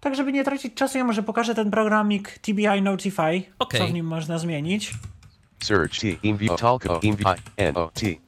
Tak, 0.00 0.16
żeby 0.16 0.32
nie 0.32 0.44
tracić 0.44 0.74
czasu, 0.74 0.98
ja 0.98 1.04
może 1.04 1.22
pokażę 1.22 1.54
ten 1.54 1.70
programik 1.70 2.38
TBI 2.38 2.82
Notify, 2.82 3.42
Okej. 3.58 3.80
co 3.80 3.86
w 3.86 3.92
nim 3.92 4.06
można 4.06 4.38
zmienić. 4.38 4.92
Search 5.62 6.00
T. 6.00 6.18
Inv. 6.22 6.56
Talco. 6.56 7.00
Inv. 7.02 7.20
N. 7.56 7.76
O. 7.76 7.90
T. 7.94 8.20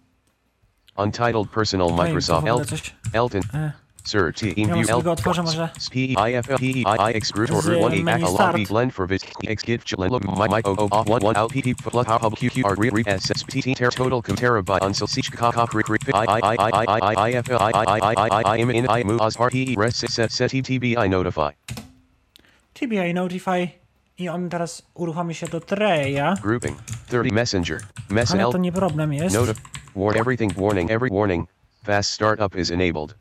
Untitled 0.96 1.50
Personal 1.50 1.88
Ej, 1.88 1.96
to 1.96 2.02
w 2.02 2.06
Microsoft. 2.06 2.38
ogóle 2.46 2.60
El. 2.60 2.64
coś... 2.66 2.94
Elton. 3.12 3.40
E, 3.54 3.72
Search 4.04 4.36
T. 4.40 4.46
ja 4.46 4.52
Inv. 4.56 4.76
może 4.76 4.92
L. 4.92 5.02
go 5.02 5.12
otworzę 5.12 5.42
może... 5.42 5.68
P. 5.92 5.98
I. 5.98 6.34
F. 6.34 6.50
L. 6.50 6.58
P. 6.58 6.64
I. 6.64 6.80
I. 6.82 7.14
X. 7.14 7.32
Root 7.36 7.48
Z 7.48 7.52
Order 7.52 7.78
1. 7.78 8.04
menu 8.04 8.26
A. 8.26 8.28
Log. 8.28 8.34
start. 8.34 8.56
B. 8.56 8.66
Blend 8.68 8.94
for 8.94 9.08
Vis. 9.08 9.22
X. 9.48 9.62
Git. 9.64 9.84
Chillen. 9.84 10.10
Log. 10.10 10.24
My. 10.24 10.48
My. 10.48 10.60
O. 10.64 10.76
O. 10.78 11.02
1. 11.04 11.22
1. 11.22 11.36
L. 11.36 11.48
P. 11.48 11.62
P. 11.62 11.74
Plug. 11.74 12.06
Hub. 12.06 12.36
Q. 12.36 12.50
Q. 12.50 12.64
R. 12.64 12.74
Re. 12.76 12.90
Re. 12.90 13.02
S. 13.06 13.30
S. 13.30 13.42
T. 13.44 13.62
T. 13.62 13.74
Ter. 13.74 13.90
Total. 13.90 14.22
Com. 14.22 14.36
Terabyte. 14.36 14.82
Unsil. 14.82 15.06
Sich. 15.08 15.30
Cock. 15.30 15.54
Cock. 15.54 15.72
Rick. 15.74 15.88
Rick. 15.88 16.02
I. 16.12 16.26
I. 16.26 16.40
I. 16.40 16.56
I. 16.58 16.84
I. 16.86 16.98
I. 17.00 17.14
I. 17.28 17.32
F. 17.32 17.48
L. 17.48 17.58
I. 17.58 17.70
I. 17.70 17.98
I. 17.98 18.14
I. 18.14 18.28
I. 18.28 18.42
I. 18.44 18.58
Am. 18.58 18.70
In. 18.70 18.86
I. 18.90 19.04
Move. 19.04 19.20
Oz. 19.20 19.36
Part. 19.36 19.54
E. 19.54 19.74
Rest. 19.78 20.08
Set. 20.10 20.30
Set. 20.32 20.50
T. 20.50 20.62
TBI. 20.62 21.08
Notify. 21.08 21.52
TBI 22.74 23.14
Notify 23.14 23.66
i 24.22 24.28
on 24.28 24.48
teraz 24.48 24.82
uruchomi 24.94 25.34
się 25.34 25.46
do 25.48 25.60
Treya, 25.60 26.34
Grouping. 26.42 26.78
30. 27.08 27.32
Messenger. 27.34 27.80
Mess. 28.10 28.30
ale 28.34 28.52
to 28.52 28.58
nie 28.58 28.72
problem 28.72 29.12
jest. 29.12 29.34
Notif. 29.36 29.56
Warn 29.96 30.18
everything. 30.18 30.52
Warning. 30.56 30.90
Every 30.90 31.10
warning. 31.10 31.48
Fast 31.84 32.10
startup 32.12 32.56
is 32.56 32.70
enabled. 32.70 33.14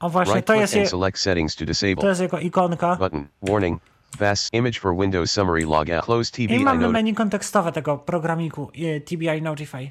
O 0.00 0.08
właśnie, 0.10 0.34
Right 0.34 0.46
to 0.46 0.54
jest, 0.54 0.74
je, 0.74 0.86
select 0.88 1.18
settings 1.18 1.54
to 1.54 1.58
to 1.58 1.64
disable. 1.66 2.08
jest 2.08 2.20
jego 2.20 2.38
ikonka. 2.38 2.96
Button. 2.96 3.26
Warning. 3.42 3.80
Fast 4.18 4.54
image 4.54 4.80
for 4.80 4.96
Windows 4.96 5.30
summary 5.30 5.64
log 5.66 5.90
out. 5.90 6.04
Close 6.04 6.32
TBI 6.32 6.54
I 6.54 6.60
mamy 6.64 6.80
note. 6.80 6.92
menu 6.92 7.14
kontekstowe 7.14 7.72
tego 7.72 7.98
programiku 7.98 8.70
y, 8.76 9.00
TBI 9.00 9.42
Notify. 9.42 9.90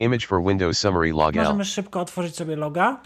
Image 0.00 0.26
for 0.26 0.42
Windows 0.42 0.78
summary 0.78 1.12
log 1.12 1.36
out. 1.36 1.46
Możemy 1.46 1.64
szybko 1.64 2.00
otworzyć 2.00 2.36
sobie 2.36 2.56
loga, 2.56 3.00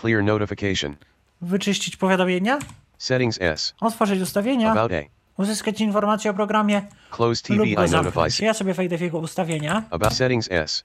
Clear 0.00 0.24
notification. 0.24 0.96
wyczyścić 1.40 1.96
powiadomienia, 1.96 2.58
Settings 2.98 3.38
S. 3.40 3.74
otworzyć 3.80 4.20
ustawienia, 4.22 4.72
About 4.72 4.92
A. 4.92 4.96
uzyskać 5.38 5.80
informacje 5.80 6.30
o 6.30 6.34
programie 6.34 6.82
Close 7.10 7.54
lub 7.54 7.62
TBI 7.62 7.74
go 7.74 7.88
zamknąć. 7.88 8.40
Ja 8.40 8.54
sobie 8.54 8.74
wejdę 8.74 8.98
w 8.98 9.00
jego 9.00 9.18
ustawienia. 9.18 9.82
About 9.90 10.14
settings 10.14 10.48
S. 10.50 10.84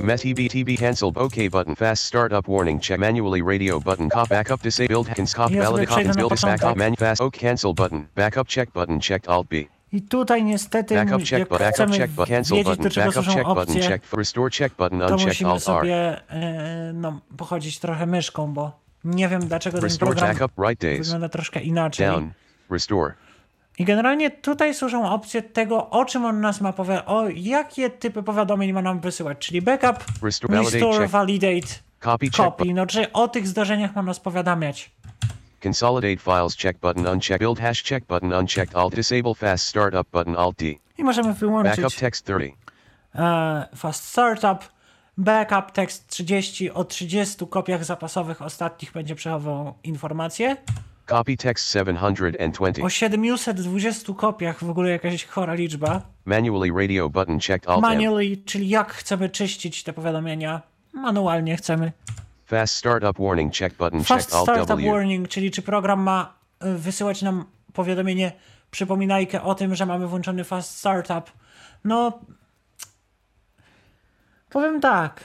Met 0.00 0.22
TB 0.22 0.48
TB 0.48 0.78
cancelled 0.78 1.16
OK 1.18 1.34
button. 1.50 1.74
Fast 1.74 2.02
startup 2.04 2.46
warning. 2.48 2.80
Check 2.80 3.00
manually 3.00 3.42
radio 3.42 3.80
button. 3.80 4.08
Cop 4.10 4.28
backup 4.28 4.62
disabled 4.62 5.06
can 5.16 5.26
cop 5.26 5.52
valid 5.52 5.88
na 5.88 6.14
build 6.14 6.40
backup 6.40 6.60
początek. 6.60 6.76
man 6.76 6.96
fast. 6.96 7.20
OK 7.20 7.36
cancel 7.36 7.74
button. 7.74 8.06
Backup 8.14 8.48
check 8.48 8.72
button. 8.72 9.00
Checked 9.00 9.28
alt 9.28 9.48
B. 9.48 9.56
I 9.92 10.02
tutaj 10.02 10.44
niestety, 10.44 10.94
backup 10.94 11.22
check 11.22 11.48
but 11.48 11.58
backup 11.58 11.90
check 11.90 12.10
but 12.10 12.28
cancel 12.28 12.64
button. 12.64 12.84
backup 12.84 13.24
check 13.24 13.46
button. 13.46 14.00
for 14.00 14.18
restore. 14.18 14.50
Check 14.50 14.76
button. 14.76 14.98
To 14.98 15.06
unchecked 15.06 15.26
musimy 15.26 15.50
alt 15.50 15.68
R. 15.68 15.80
sobie 15.80 16.20
e, 16.30 16.92
no, 16.94 17.20
pochodzić 17.36 17.78
trochę 17.78 18.06
myszką, 18.06 18.54
bo 18.54 18.85
nie 19.06 19.28
wiem 19.28 19.40
dlaczego 19.40 19.80
ten 19.80 19.98
program 19.98 20.36
wygląda 20.80 21.28
troszkę 21.28 21.60
inaczej. 21.60 22.06
I 23.78 23.84
generalnie 23.84 24.30
tutaj 24.30 24.74
służą 24.74 25.10
opcje 25.10 25.42
tego, 25.42 25.90
o 25.90 26.04
czym 26.04 26.24
on 26.24 26.40
nas 26.40 26.60
ma 26.60 26.72
powiedzieć, 26.72 27.04
o 27.06 27.28
jakie 27.28 27.90
typy 27.90 28.22
powiadomień 28.22 28.72
ma 28.72 28.82
nam 28.82 29.00
wysyłać, 29.00 29.38
czyli 29.38 29.62
backup, 29.62 30.04
Restore, 30.22 30.54
validate, 30.54 30.86
restore, 30.86 31.08
validate, 31.08 31.66
Copy 32.00 32.30
copy, 32.30 32.74
no 32.74 32.86
czy 32.86 33.12
o 33.12 33.28
tych 33.28 33.48
zdarzeniach 33.48 33.94
ma 33.94 34.02
nas 34.02 34.20
powiadamiać. 34.20 34.90
Consolidate 35.62 36.16
files 36.16 36.56
check 36.56 36.80
button 36.80 37.06
unchecked. 37.06 37.40
Build 37.40 37.58
hash 37.60 37.82
check 37.82 38.06
button 38.06 38.32
unchecked. 38.32 38.76
Alt 38.76 38.94
disable 38.94 39.34
fast 39.34 39.66
startup 39.66 40.10
button 40.12 40.36
Alt 40.36 40.56
D. 40.56 40.64
I 40.98 41.04
możemy 41.04 41.34
wyłączyć 41.34 41.76
Backup 41.76 41.98
text 42.00 42.24
30. 42.24 42.56
e, 43.14 43.68
fast 43.76 44.04
startup, 44.04 44.64
backup 45.16 45.72
text 45.72 46.08
30, 46.08 46.70
o 46.70 46.84
30 46.84 47.46
kopiach 47.46 47.84
zapasowych 47.84 48.42
ostatnich 48.42 48.92
będzie 48.92 49.14
przechowywał 49.14 49.74
informacje. 49.84 50.56
Copy 51.06 51.36
text 51.36 51.72
720. 51.72 52.82
O 52.82 52.88
720 52.88 54.12
kopiach, 54.14 54.64
w 54.64 54.70
ogóle 54.70 54.90
jakaś 54.90 55.24
chora 55.24 55.54
liczba. 55.54 56.02
Manually 56.24 56.72
radio 56.80 57.08
button 57.08 57.40
checked 57.40 57.70
Alt. 57.70 57.82
Manually, 57.82 58.36
czyli 58.36 58.68
jak 58.68 58.92
chcemy 58.92 59.28
czyścić 59.28 59.82
te 59.82 59.92
powiadomienia. 59.92 60.62
Manualnie 60.92 61.56
chcemy. 61.56 61.92
Fast 62.46 62.74
startup 62.74 63.18
warning 63.18 63.54
check 63.54 63.76
button 63.76 64.04
Fast 64.04 64.30
checked 64.30 64.34
Alt 64.34 64.44
Startup 64.44 64.80
W. 64.80 64.90
Warning, 64.90 65.28
czyli 65.28 65.50
czy 65.50 65.62
program 65.62 66.00
ma 66.00 66.34
y, 66.64 66.78
wysyłać 66.78 67.22
nam 67.22 67.44
powiadomienie, 67.72 68.32
przypominajkę 68.70 69.42
o 69.42 69.54
tym, 69.54 69.74
że 69.74 69.86
mamy 69.86 70.06
włączony 70.06 70.44
Fast 70.44 70.78
Startup. 70.78 71.30
No, 71.84 72.18
powiem 74.56 74.80
tak. 74.80 75.20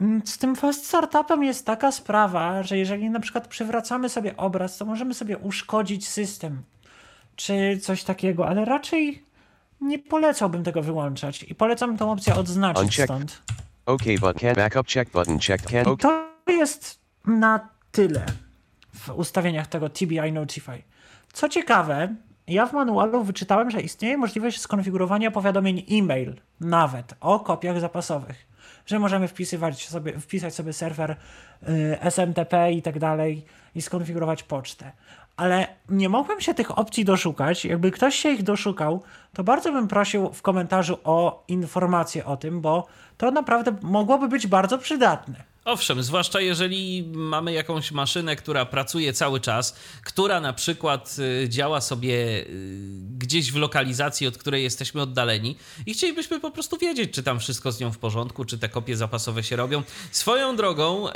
Mm, 0.00 0.22
Z 0.26 0.38
tym 0.38 0.56
Fast 0.56 0.86
Startupem 0.86 1.44
jest 1.44 1.66
taka 1.66 1.92
sprawa, 1.92 2.62
że 2.62 2.78
jeżeli 2.78 3.10
na 3.10 3.20
przykład 3.20 3.48
przywracamy 3.48 4.08
sobie 4.08 4.36
obraz, 4.36 4.78
to 4.78 4.84
możemy 4.84 5.14
sobie 5.14 5.38
uszkodzić 5.38 6.08
system, 6.08 6.62
czy 7.36 7.78
coś 7.82 8.04
takiego, 8.04 8.48
ale 8.48 8.64
raczej 8.64 9.24
nie 9.80 9.98
polecałbym 9.98 10.64
tego 10.64 10.82
wyłączać 10.82 11.42
i 11.42 11.54
polecam 11.54 11.96
tą 11.96 12.12
opcję 12.12 12.34
odznaczyć 12.34 12.82
Uncheck. 12.82 13.04
stąd. 13.04 13.42
OK 13.86 14.02
but 14.20 14.40
can 14.40 14.54
backup 14.54 14.88
check 14.88 15.12
button 15.12 15.38
checked. 15.38 15.70
Can 15.70 15.94
I 15.94 15.96
to 15.96 16.28
jest 16.46 16.98
na 17.26 17.68
tyle 17.92 18.26
w 18.94 19.10
ustawieniach 19.10 19.66
tego 19.66 19.88
TBI 19.88 20.32
Notify. 20.32 20.82
Co 21.32 21.48
ciekawe, 21.48 22.14
ja 22.48 22.66
w 22.66 22.72
manualu 22.72 23.24
wyczytałem, 23.24 23.70
że 23.70 23.80
istnieje 23.80 24.18
możliwość 24.18 24.60
skonfigurowania 24.60 25.30
powiadomień 25.30 25.84
e-mail 25.90 26.34
nawet 26.60 27.14
o 27.20 27.40
kopiach 27.40 27.80
zapasowych. 27.80 28.48
Że 28.86 28.98
możemy 28.98 29.28
wpisywać 29.28 29.88
sobie, 29.88 30.20
wpisać 30.20 30.54
sobie 30.54 30.72
serwer 30.72 31.10
y, 31.10 32.00
SMTP 32.00 32.72
i 32.72 32.82
tak 32.82 32.98
dalej 32.98 33.44
i 33.74 33.82
skonfigurować 33.82 34.42
pocztę. 34.42 34.92
Ale 35.36 35.66
nie 35.88 36.08
mogłem 36.08 36.40
się 36.40 36.54
tych 36.54 36.78
opcji 36.78 37.04
doszukać. 37.04 37.64
Jakby 37.64 37.90
ktoś 37.90 38.14
się 38.14 38.30
ich 38.30 38.42
doszukał, 38.42 39.02
to 39.34 39.44
bardzo 39.44 39.72
bym 39.72 39.88
prosił 39.88 40.32
w 40.32 40.42
komentarzu 40.42 40.98
o 41.04 41.44
informację 41.48 42.24
o 42.24 42.36
tym, 42.36 42.60
bo 42.60 42.86
to 43.16 43.30
naprawdę 43.30 43.76
mogłoby 43.82 44.28
być 44.28 44.46
bardzo 44.46 44.78
przydatne. 44.78 45.44
Owszem, 45.68 46.02
zwłaszcza 46.02 46.40
jeżeli 46.40 47.02
mamy 47.14 47.52
jakąś 47.52 47.92
maszynę, 47.92 48.36
która 48.36 48.66
pracuje 48.66 49.12
cały 49.12 49.40
czas, 49.40 49.76
która 50.04 50.40
na 50.40 50.52
przykład 50.52 51.16
y, 51.44 51.48
działa 51.48 51.80
sobie 51.80 52.14
y, 52.14 52.46
gdzieś 53.18 53.52
w 53.52 53.56
lokalizacji, 53.56 54.26
od 54.26 54.38
której 54.38 54.62
jesteśmy 54.62 55.02
oddaleni 55.02 55.56
i 55.86 55.94
chcielibyśmy 55.94 56.40
po 56.40 56.50
prostu 56.50 56.78
wiedzieć, 56.78 57.10
czy 57.12 57.22
tam 57.22 57.40
wszystko 57.40 57.72
z 57.72 57.80
nią 57.80 57.92
w 57.92 57.98
porządku, 57.98 58.44
czy 58.44 58.58
te 58.58 58.68
kopie 58.68 58.96
zapasowe 58.96 59.42
się 59.42 59.56
robią. 59.56 59.82
Swoją 60.10 60.56
drogą, 60.56 61.08
y, 61.08 61.12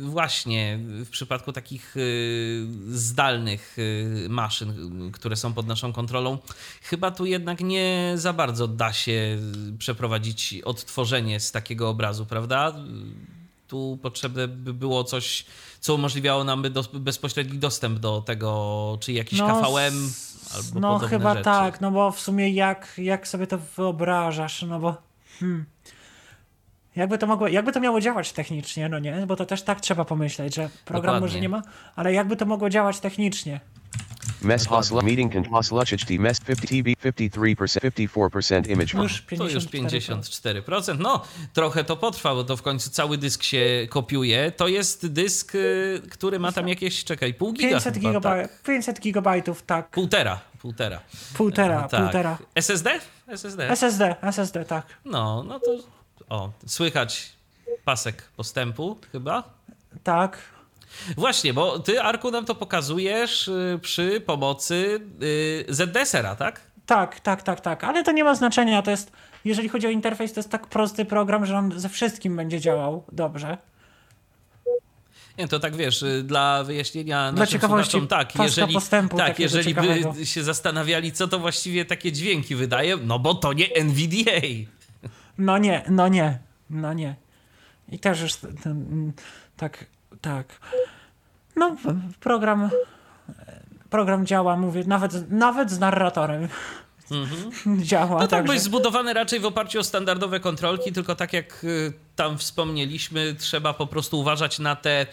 właśnie 0.00 0.78
w 0.82 1.10
przypadku 1.10 1.52
takich 1.52 1.94
zdalnych 2.88 3.76
maszyn, 4.28 5.10
które 5.12 5.36
są 5.36 5.52
pod 5.52 5.66
naszą 5.66 5.92
kontrolą, 5.92 6.38
chyba 6.82 7.10
tu 7.10 7.26
jednak 7.26 7.60
nie 7.60 8.12
za 8.14 8.32
bardzo 8.32 8.68
da 8.68 8.92
się 8.92 9.38
przeprowadzić 9.78 10.54
odtworzenie 10.64 11.40
z 11.40 11.52
takiego 11.52 11.88
obrazu, 11.88 12.26
prawda? 12.26 12.74
Tu 13.70 13.98
potrzebne 14.02 14.48
by 14.48 14.74
było 14.74 15.04
coś, 15.04 15.44
co 15.80 15.94
umożliwiało 15.94 16.44
nam 16.44 16.62
do, 16.72 16.82
bezpośredni 16.92 17.58
dostęp 17.58 17.98
do 17.98 18.22
tego, 18.22 18.98
czy 19.00 19.12
jakiś 19.12 19.40
KVM 19.40 20.06
s- 20.06 20.54
albo 20.54 20.80
No 20.80 20.98
chyba 20.98 21.32
rzeczy. 21.32 21.44
tak, 21.44 21.80
no 21.80 21.90
bo 21.90 22.12
w 22.12 22.20
sumie 22.20 22.50
jak, 22.50 22.92
jak 22.98 23.28
sobie 23.28 23.46
to 23.46 23.58
wyobrażasz, 23.76 24.62
no 24.62 24.80
bo 24.80 24.96
hmm, 25.40 25.64
jakby 26.96 27.18
to 27.18 27.26
mogło, 27.26 27.48
jakby 27.48 27.72
to 27.72 27.80
miało 27.80 28.00
działać 28.00 28.32
technicznie, 28.32 28.88
no 28.88 28.98
nie, 28.98 29.24
bo 29.26 29.36
to 29.36 29.46
też 29.46 29.62
tak 29.62 29.80
trzeba 29.80 30.04
pomyśleć, 30.04 30.54
że 30.54 30.70
program 30.84 31.02
Dokładnie. 31.14 31.20
może 31.28 31.40
nie 31.40 31.48
ma, 31.48 31.62
ale 31.96 32.12
jakby 32.12 32.36
to 32.36 32.46
mogło 32.46 32.70
działać 32.70 33.00
technicznie. 33.00 33.60
Mess 34.42 34.66
hosla 34.66 35.02
meeting 35.02 35.32
can 35.32 35.44
hosla 35.44 35.84
HT 35.84 36.10
mess 36.18 36.40
50 36.40 36.68
TB 36.70 36.86
53% 37.18 37.90
54% 37.90 38.70
image. 38.70 38.94
Już 39.02 39.22
54%. 39.22 39.38
To 39.38 39.48
już 39.48 39.64
54%. 39.64 40.98
No, 40.98 41.24
trochę 41.52 41.84
to 41.84 41.96
potrwa, 41.96 42.34
bo 42.34 42.44
to 42.44 42.56
w 42.56 42.62
końcu 42.62 42.90
cały 42.90 43.18
dysk 43.18 43.42
się 43.42 43.86
kopiuje. 43.90 44.52
To 44.52 44.68
jest 44.68 45.06
dysk, 45.12 45.54
y, 45.54 46.02
który 46.10 46.38
ma 46.38 46.52
tam 46.52 46.68
jakieś, 46.68 47.04
czekaj, 47.04 47.34
pół 47.34 47.52
giga 47.52 47.68
500, 47.68 47.94
chyba, 47.94 48.10
gigabaj- 48.10 48.22
tak? 48.42 48.62
500 48.62 49.00
gigabajtów, 49.00 49.62
tak. 49.62 49.88
Półtora, 49.90 50.40
półtora. 50.58 51.00
Półtora, 51.34 51.80
No 51.82 51.88
tak. 51.88 52.00
półtora. 52.00 52.38
SSD? 52.54 53.00
SSD. 53.26 53.70
SSD, 53.70 54.16
SSD, 54.22 54.64
tak. 54.64 54.86
No, 55.04 55.42
no 55.48 55.60
to 55.60 55.70
o, 56.28 56.50
słychać 56.66 57.32
pasek 57.84 58.22
postępu 58.36 58.98
chyba. 59.12 59.42
Tak. 60.02 60.38
Właśnie, 61.16 61.54
bo 61.54 61.78
ty, 61.78 62.02
Arku, 62.02 62.30
nam 62.30 62.44
to 62.44 62.54
pokazujesz 62.54 63.48
y, 63.48 63.78
przy 63.82 64.20
pomocy 64.20 65.00
y, 65.22 65.64
ZDSera, 65.68 66.36
tak? 66.36 66.60
Tak, 66.86 67.20
tak, 67.20 67.42
tak, 67.42 67.60
tak, 67.60 67.84
ale 67.84 68.04
to 68.04 68.12
nie 68.12 68.24
ma 68.24 68.34
znaczenia, 68.34 68.82
to 68.82 68.90
jest, 68.90 69.12
jeżeli 69.44 69.68
chodzi 69.68 69.86
o 69.86 69.90
interfejs, 69.90 70.32
to 70.32 70.40
jest 70.40 70.50
tak 70.50 70.66
prosty 70.66 71.04
program, 71.04 71.46
że 71.46 71.58
on 71.58 71.80
ze 71.80 71.88
wszystkim 71.88 72.36
będzie 72.36 72.60
działał 72.60 73.04
dobrze. 73.12 73.58
Nie, 75.38 75.48
to 75.48 75.60
tak 75.60 75.76
wiesz, 75.76 76.02
y, 76.02 76.22
dla 76.22 76.64
wyjaśnienia 76.64 77.32
naszym 77.32 77.52
ciekawości 77.52 78.06
tak, 78.08 78.38
jeżeli, 78.38 78.74
postępu 78.74 79.16
tak, 79.16 79.38
jeżeli 79.38 79.74
by 79.74 80.26
się 80.26 80.42
zastanawiali, 80.42 81.12
co 81.12 81.28
to 81.28 81.38
właściwie 81.38 81.84
takie 81.84 82.12
dźwięki 82.12 82.54
wydaje, 82.54 82.96
no 82.96 83.18
bo 83.18 83.34
to 83.34 83.52
nie 83.52 83.74
NVDA. 83.74 84.40
No 85.38 85.58
nie, 85.58 85.84
no 85.88 86.08
nie, 86.08 86.38
no 86.70 86.92
nie. 86.92 87.14
I 87.88 87.98
też 87.98 88.20
już 88.20 88.34
ten, 88.34 89.12
tak, 89.56 89.86
tak. 90.20 90.46
No, 91.56 91.76
program, 92.20 92.70
program 93.90 94.26
działa, 94.26 94.56
mówię, 94.56 94.84
nawet, 94.86 95.30
nawet 95.30 95.70
z 95.70 95.78
narratorem 95.78 96.48
działa. 97.82 98.14
No 98.14 98.18
tak, 98.20 98.30
także- 98.30 98.46
bo 98.46 98.52
jest 98.52 98.64
zbudowany 98.64 99.14
raczej 99.14 99.40
w 99.40 99.46
oparciu 99.46 99.80
o 99.80 99.84
standardowe 99.84 100.40
kontrolki, 100.40 100.92
tylko 100.92 101.14
tak 101.14 101.32
jak 101.32 101.64
y, 101.64 101.92
tam 102.16 102.38
wspomnieliśmy, 102.38 103.34
trzeba 103.34 103.74
po 103.74 103.86
prostu 103.86 104.20
uważać 104.20 104.58
na 104.58 104.76
te 104.76 105.06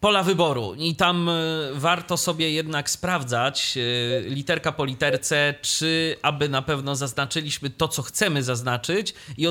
pola 0.00 0.22
wyboru 0.22 0.74
i 0.78 0.96
tam 0.96 1.28
y, 1.28 1.70
warto 1.74 2.16
sobie 2.16 2.50
jednak 2.50 2.90
sprawdzać 2.90 3.74
y, 3.76 4.24
literka 4.28 4.72
po 4.72 4.84
literce, 4.84 5.54
czy 5.62 6.16
aby 6.22 6.48
na 6.48 6.62
pewno 6.62 6.96
zaznaczyliśmy 6.96 7.70
to, 7.70 7.88
co 7.88 8.02
chcemy 8.02 8.42
zaznaczyć 8.42 9.14
i 9.38 9.46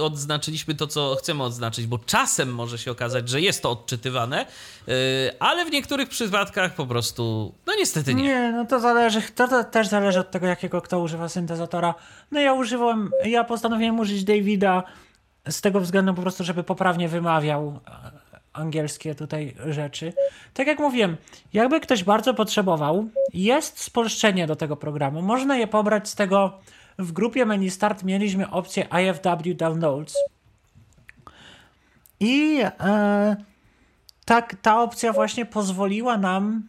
odznaczyliśmy 0.00 0.74
to, 0.74 0.86
co 0.86 1.16
chcemy 1.18 1.42
odznaczyć, 1.42 1.86
bo 1.86 1.98
czasem 1.98 2.54
może 2.54 2.78
się 2.78 2.90
okazać, 2.90 3.28
że 3.28 3.40
jest 3.40 3.62
to 3.62 3.70
odczytywane, 3.70 4.46
y, 4.88 4.92
ale 5.38 5.64
w 5.64 5.70
niektórych 5.70 6.08
przypadkach 6.08 6.74
po 6.74 6.86
prostu, 6.86 7.54
no 7.66 7.74
niestety 7.78 8.14
nie. 8.14 8.22
Nie, 8.22 8.52
no 8.52 8.64
to 8.64 8.80
zależy, 8.80 9.22
to, 9.34 9.48
to 9.48 9.64
też 9.64 9.88
zależy 9.88 10.20
od 10.20 10.30
tego, 10.30 10.46
jakiego 10.46 10.82
kto 10.82 11.00
używa 11.00 11.28
syntezatora. 11.28 11.94
No 12.30 12.40
ja 12.40 12.52
używałem, 12.52 13.10
ja 13.24 13.44
postanowiłem 13.44 13.98
użyć 13.98 14.24
Davida 14.24 14.82
z 15.48 15.60
tego 15.60 15.80
względu 15.80 16.14
po 16.14 16.22
prostu, 16.22 16.44
żeby 16.44 16.62
poprawnie 16.64 17.08
wymawiał 17.08 17.80
e, 17.86 18.19
angielskie 18.52 19.14
tutaj 19.14 19.54
rzeczy. 19.66 20.12
Tak 20.54 20.66
jak 20.66 20.78
mówiłem, 20.78 21.16
jakby 21.52 21.80
ktoś 21.80 22.04
bardzo 22.04 22.34
potrzebował, 22.34 23.08
jest 23.34 23.80
spolszczenie 23.80 24.46
do 24.46 24.56
tego 24.56 24.76
programu. 24.76 25.22
Można 25.22 25.56
je 25.56 25.66
pobrać 25.66 26.08
z 26.08 26.14
tego, 26.14 26.58
w 26.98 27.12
grupie 27.12 27.46
menu 27.46 27.70
start 27.70 28.02
mieliśmy 28.02 28.50
opcję 28.50 28.86
IFW 29.02 29.54
Downloads. 29.54 30.14
I 32.20 32.60
e, 32.80 33.36
tak, 34.24 34.56
ta 34.62 34.82
opcja 34.82 35.12
właśnie 35.12 35.46
pozwoliła 35.46 36.18
nam, 36.18 36.62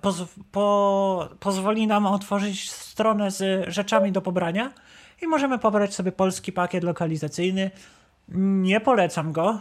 poz, 0.00 0.22
po, 0.52 1.28
pozwoli 1.40 1.86
nam 1.86 2.06
otworzyć 2.06 2.70
stronę 2.70 3.30
z 3.30 3.68
rzeczami 3.68 4.12
do 4.12 4.22
pobrania 4.22 4.72
i 5.22 5.26
możemy 5.26 5.58
pobrać 5.58 5.94
sobie 5.94 6.12
polski 6.12 6.52
pakiet 6.52 6.84
lokalizacyjny. 6.84 7.70
Nie 8.28 8.80
polecam 8.80 9.32
go. 9.32 9.60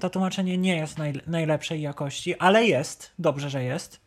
To 0.00 0.10
tłumaczenie 0.10 0.58
nie 0.58 0.76
jest 0.76 0.98
naj, 0.98 1.12
najlepszej 1.26 1.80
jakości, 1.82 2.38
ale 2.38 2.64
jest. 2.66 3.10
Dobrze, 3.18 3.50
że 3.50 3.64
jest. 3.64 4.00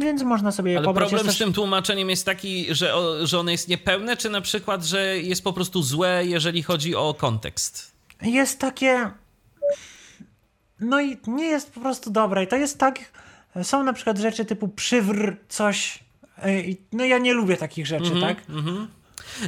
Więc 0.00 0.22
można 0.22 0.52
sobie 0.52 0.72
je 0.72 0.78
Ale 0.78 0.84
pobrać. 0.84 1.08
problem 1.08 1.26
Jest 1.26 1.36
z 1.36 1.38
też- 1.38 1.46
tym 1.46 1.54
tłumaczeniem 1.54 2.10
jest 2.10 2.24
taki, 2.26 2.74
że, 2.74 2.94
o, 2.94 3.26
że 3.26 3.38
ono 3.40 3.50
jest 3.50 3.68
niepełne, 3.68 4.16
czy 4.16 4.30
na 4.30 4.40
przykład, 4.40 4.84
że 4.84 5.18
jest 5.18 5.44
po 5.44 5.52
prostu 5.52 5.82
złe, 5.82 6.22
jeżeli 6.26 6.62
chodzi 6.62 6.94
o 6.94 7.14
kontekst? 7.14 7.92
jest 8.22 8.58
takie. 8.60 9.10
No 10.80 11.00
i 11.00 11.16
nie 11.26 11.44
jest 11.44 11.72
po 11.72 11.80
prostu 11.80 12.10
dobre. 12.10 12.44
I 12.44 12.46
to 12.46 12.56
jest 12.56 12.78
tak. 12.78 12.98
Są 13.62 13.82
na 13.84 13.92
przykład 13.92 14.18
rzeczy 14.18 14.44
typu 14.44 14.68
przywr 14.68 15.36
coś. 15.48 15.98
e, 16.38 16.48
No 16.92 17.04
ja 17.04 17.18
nie 17.18 17.32
lubię 17.34 17.56
takich 17.56 17.86
rzeczy, 17.86 18.12
Mhm. 18.12 18.20
tak? 18.34 18.44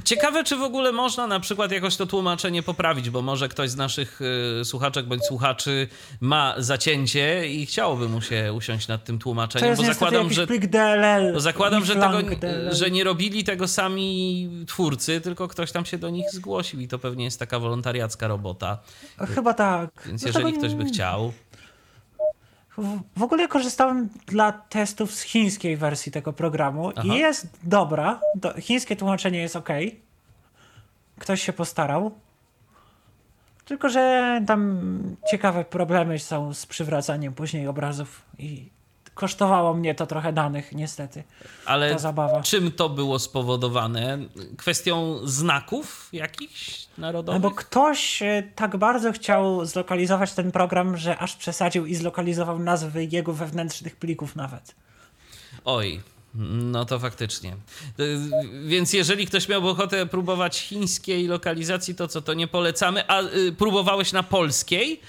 Ciekawe, 0.05 0.45
czy 0.45 0.57
w 0.57 0.63
ogóle 0.63 0.93
można 0.93 1.27
na 1.27 1.41
przykład 1.41 1.73
jakoś 1.73 1.97
to 1.97 2.07
tłumaczenie 2.07 2.63
poprawić, 2.63 3.11
bo 3.11 3.23
może 3.23 3.49
ktoś 3.49 3.71
z 3.71 3.77
naszych 3.77 4.21
y, 4.61 4.65
słuchaczek 4.65 5.07
bądź 5.07 5.25
słuchaczy 5.25 5.89
ma 6.21 6.55
zacięcie 6.59 7.49
i 7.49 7.67
chciałoby 7.67 8.09
mu 8.09 8.21
się 8.21 8.53
usiąść 8.53 8.89
nad 8.89 9.05
tym 9.05 9.19
tłumaczeniem, 9.19 9.77
bo 9.77 9.83
zakładam, 9.83 10.33
że 10.33 10.47
DLL. 10.47 11.33
Bo 11.33 11.41
zakładam, 11.41 11.85
że, 11.85 11.95
tego, 11.95 12.23
DLL. 12.37 12.75
że 12.75 12.91
nie 12.91 13.05
robili 13.05 13.45
tego 13.45 13.69
sami 13.69 14.49
twórcy, 14.67 15.21
tylko 15.21 15.49
ktoś 15.49 15.73
tam 15.73 15.85
się 15.85 15.99
do 15.99 16.11
nich 16.11 16.31
zgłosił 16.33 16.81
i 16.81 16.89
to 16.89 16.99
pewnie 16.99 17.25
jest 17.25 17.39
taka 17.39 17.59
wolontariacka 17.59 18.29
robota. 18.29 18.79
Chyba 19.35 19.55
tak. 19.55 19.91
Więc 20.07 20.23
No 20.23 20.29
jeżeli 20.29 20.53
ktoś 20.53 20.75
by 20.75 20.85
chciał. 20.85 21.33
W- 22.79 23.23
ogóle 23.23 23.49
korzystałem 23.49 24.09
dla 24.27 24.53
testów 24.53 25.15
z 25.15 25.23
chińskiej 25.23 25.77
wersji 25.77 26.13
tego 26.13 26.33
programu 26.33 26.93
Aha. 26.97 27.03
i 27.05 27.19
jest 27.19 27.47
dobra. 27.63 28.21
Do, 28.35 28.61
chińskie 28.61 28.97
tłumaczenie 28.97 29.39
jest 29.39 29.57
ok. 29.57 29.69
Ktoś 31.19 31.43
się 31.43 31.53
postarał. 31.53 32.11
Tylko, 33.65 33.89
że 33.89 34.41
tam 34.47 34.81
ciekawe 35.31 35.65
problemy 35.65 36.19
są 36.19 36.55
z 36.55 36.67
przywracaniem 36.67 37.35
później 37.35 37.69
obrazów 37.69 38.23
i 38.39 38.69
kosztowało 39.19 39.75
mnie 39.75 39.95
to 39.95 40.07
trochę 40.07 40.33
danych, 40.33 40.73
niestety. 40.73 41.23
Ale 41.67 41.93
Ta 41.93 41.99
zabawa. 41.99 42.43
czym 42.43 42.73
to 42.73 42.89
było 42.89 43.19
spowodowane? 43.19 44.19
Kwestią 44.59 45.19
znaków 45.25 46.09
jakichś 46.13 46.87
No 46.99 47.03
narodowych? 47.07 47.41
bo 47.43 47.51
ktoś 47.51 48.23
e, 48.23 48.43
tak 48.55 48.77
bardzo 48.77 49.13
chciał 49.13 49.65
zlokalizować 49.65 50.33
ten 50.33 50.53
program, 50.53 50.97
że 50.97 51.19
aż 51.19 51.37
przesadził 51.37 51.87
i 51.87 51.95
zlokalizował 51.95 52.59
nazwy 52.59 53.05
jego 53.05 53.33
wewnętrznych 53.33 53.97
plików 53.97 54.37
nawet. 54.37 54.75
Oj, 55.65 56.01
no 56.73 56.85
to 56.85 56.99
faktycznie. 56.99 57.57
Y, 58.01 58.19
Więc 58.67 58.93
jeżeli 58.93 59.27
ktoś 59.27 59.49
miałby 59.49 59.69
ochotę 59.69 60.07
próbować 60.07 60.59
chińskiej 60.61 61.27
lokalizacji, 61.27 61.95
to 61.95 62.09
co, 62.09 62.23
to 62.23 62.35
nie 62.35 62.47
polecamy. 62.49 63.09
A 63.09 63.23
y, 63.23 63.53
próbowałeś 63.53 64.13
na 64.13 64.23
polskiej? 64.23 65.01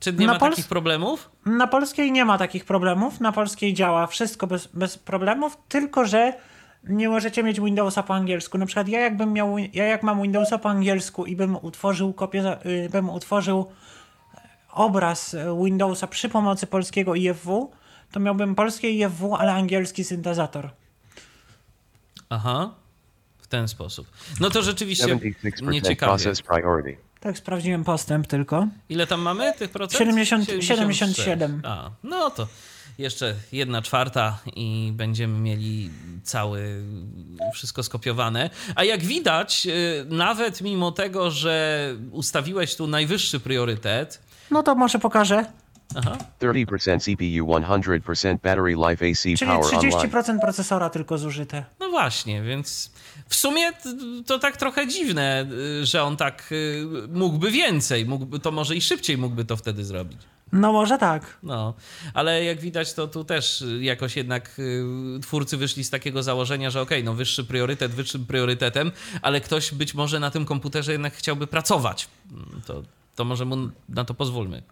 Czy 0.00 0.12
nie 0.12 0.26
Na 0.26 0.32
ma 0.32 0.38
takich 0.38 0.68
problemów? 0.68 1.30
Na 1.46 1.66
polskiej 1.66 2.12
nie 2.12 2.24
ma 2.24 2.38
takich 2.38 2.64
problemów. 2.64 3.20
Na 3.20 3.32
polskiej 3.32 3.74
działa 3.74 4.06
wszystko 4.06 4.46
bez, 4.46 4.66
bez 4.66 4.98
problemów, 4.98 5.58
tylko 5.68 6.06
że 6.06 6.32
nie 6.88 7.08
możecie 7.08 7.42
mieć 7.42 7.60
Windowsa 7.60 8.02
po 8.02 8.14
angielsku. 8.14 8.58
Na 8.58 8.66
przykład 8.66 8.88
ja 8.88 9.00
jakbym 9.00 9.32
miał, 9.32 9.58
ja 9.58 9.84
jak 9.84 10.02
mam 10.02 10.22
Windowsa 10.22 10.58
po 10.58 10.68
angielsku 10.68 11.26
i 11.26 11.36
bym 11.36 11.56
utworzył 11.56 12.12
kopię, 12.12 12.66
y, 12.66 12.88
bym 12.90 13.10
utworzył 13.10 13.72
obraz 14.72 15.34
y, 15.34 15.44
Windowsa 15.64 16.06
przy 16.06 16.28
pomocy 16.28 16.66
polskiego 16.66 17.14
IFW, 17.14 17.70
to 18.12 18.20
miałbym 18.20 18.54
polskie 18.54 18.90
IFW, 18.90 19.34
ale 19.34 19.52
angielski 19.52 20.04
syntezator. 20.04 20.70
Aha, 22.28 22.74
w 23.38 23.46
ten 23.46 23.68
sposób. 23.68 24.06
No 24.40 24.50
to 24.50 24.62
rzeczywiście 24.62 25.06
76% 25.06 25.70
nieciekawie. 25.70 26.32
Tak, 27.24 27.38
sprawdziłem 27.38 27.84
postęp 27.84 28.26
tylko. 28.26 28.66
Ile 28.88 29.06
tam 29.06 29.20
mamy 29.20 29.52
tych 29.58 29.70
procent? 29.70 29.98
70 29.98 30.44
76. 30.44 30.68
77. 30.68 31.62
A, 31.64 31.90
no 32.02 32.30
to 32.30 32.46
jeszcze 32.98 33.34
jedna 33.52 33.82
czwarta 33.82 34.38
i 34.56 34.92
będziemy 34.94 35.40
mieli 35.40 35.90
cały, 36.22 36.82
wszystko 37.54 37.82
skopiowane. 37.82 38.50
A 38.74 38.84
jak 38.84 39.00
widać, 39.00 39.66
y, 39.66 40.06
nawet 40.08 40.60
mimo 40.60 40.92
tego, 40.92 41.30
że 41.30 41.88
ustawiłeś 42.10 42.76
tu 42.76 42.86
najwyższy 42.86 43.40
priorytet, 43.40 44.20
No 44.50 44.62
to 44.62 44.74
może 44.74 44.98
pokażę. 44.98 45.44
Aha, 45.96 46.18
30% 46.40 47.00
CPU 47.00 47.46
100% 47.46 48.38
battery 48.42 48.74
life 48.88 49.06
AC 49.10 49.22
Czyli 49.22 49.36
power 49.38 49.74
online. 49.74 49.92
30% 49.92 50.40
procesora 50.40 50.90
tylko 50.90 51.18
zużyte. 51.18 51.64
no 51.80 51.90
właśnie, 51.90 52.42
więc 52.42 52.90
w 53.28 53.34
sumie 53.34 53.72
to 54.26 54.38
tak 54.38 54.56
trochę 54.56 54.86
dziwne, 54.88 55.46
y, 55.82 55.86
że 55.86 56.02
on 56.02 56.16
tak 56.16 56.48
y, 56.52 56.86
mógłby 57.08 57.50
więcej, 57.50 58.06
mógłby 58.06 58.38
to 58.40 58.50
może 58.50 58.76
i 58.76 58.80
szybciej 58.80 59.18
mógłby 59.18 59.44
to 59.44 59.56
wtedy 59.56 59.84
zrobić. 59.84 60.18
No 60.52 60.72
może 60.72 60.98
tak. 60.98 61.38
No, 61.42 61.74
ale 62.14 62.44
jak 62.44 62.60
widać, 62.60 62.94
to 62.94 63.08
tu 63.08 63.24
też 63.24 63.64
jakoś 63.80 64.16
jednak 64.16 64.58
y, 64.58 64.84
twórcy 65.22 65.56
wyszli 65.56 65.84
z 65.84 65.90
takiego 65.90 66.22
założenia, 66.22 66.70
że 66.70 66.80
okej, 66.80 67.04
no 67.04 67.14
wyższy 67.14 67.44
priorytet 67.44 67.92
wyższym 67.92 68.26
priorytetem, 68.26 68.92
ale 69.22 69.40
ktoś 69.40 69.74
być 69.74 69.94
może 69.94 70.20
na 70.20 70.30
tym 70.30 70.44
komputerze 70.44 70.92
jednak 70.92 71.14
chciałby 71.14 71.46
pracować. 71.46 72.08
Mm, 72.32 72.60
To, 72.66 72.82
to 73.16 73.24
może 73.24 73.44
mu 73.44 73.56
na 73.88 74.04
to 74.04 74.14
pozwólmy. 74.14 74.62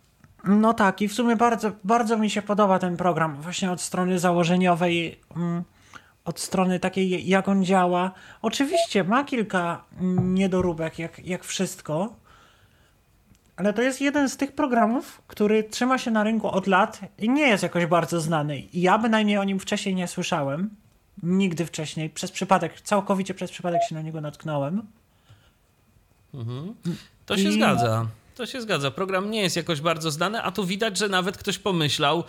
No 0.44 0.74
tak, 0.74 1.02
i 1.02 1.08
w 1.08 1.14
sumie 1.14 1.36
bardzo, 1.36 1.72
bardzo 1.84 2.18
mi 2.18 2.30
się 2.30 2.42
podoba 2.42 2.78
ten 2.78 2.96
program, 2.96 3.36
właśnie 3.36 3.70
od 3.70 3.80
strony 3.80 4.18
założeniowej, 4.18 5.20
mm, 5.36 5.62
od 6.24 6.40
strony 6.40 6.80
takiej, 6.80 7.28
jak 7.28 7.48
on 7.48 7.64
działa. 7.64 8.10
Oczywiście 8.42 9.04
ma 9.04 9.24
kilka 9.24 9.84
mm, 10.00 10.34
niedoróbek, 10.34 10.98
jak, 10.98 11.26
jak 11.26 11.44
wszystko, 11.44 12.14
ale 13.56 13.72
to 13.72 13.82
jest 13.82 14.00
jeden 14.00 14.28
z 14.28 14.36
tych 14.36 14.52
programów, 14.52 15.22
który 15.26 15.64
trzyma 15.64 15.98
się 15.98 16.10
na 16.10 16.22
rynku 16.22 16.50
od 16.50 16.66
lat 16.66 17.00
i 17.18 17.30
nie 17.30 17.48
jest 17.48 17.62
jakoś 17.62 17.86
bardzo 17.86 18.20
znany. 18.20 18.58
I 18.58 18.80
ja 18.80 18.98
bynajmniej 18.98 19.38
o 19.38 19.44
nim 19.44 19.58
wcześniej 19.58 19.94
nie 19.94 20.08
słyszałem. 20.08 20.70
Nigdy 21.22 21.66
wcześniej, 21.66 22.10
przez 22.10 22.30
przypadek, 22.32 22.80
całkowicie 22.80 23.34
przez 23.34 23.50
przypadek 23.50 23.80
się 23.88 23.94
na 23.94 24.02
niego 24.02 24.20
natknąłem. 24.20 24.82
To 27.26 27.36
się 27.36 27.48
I- 27.48 27.52
zgadza. 27.52 28.06
To 28.36 28.46
się 28.46 28.62
zgadza. 28.62 28.90
Program 28.90 29.30
nie 29.30 29.42
jest 29.42 29.56
jakoś 29.56 29.80
bardzo 29.80 30.10
znany, 30.10 30.42
a 30.42 30.52
tu 30.52 30.66
widać, 30.66 30.98
że 30.98 31.08
nawet 31.08 31.38
ktoś 31.38 31.58
pomyślał 31.58 32.24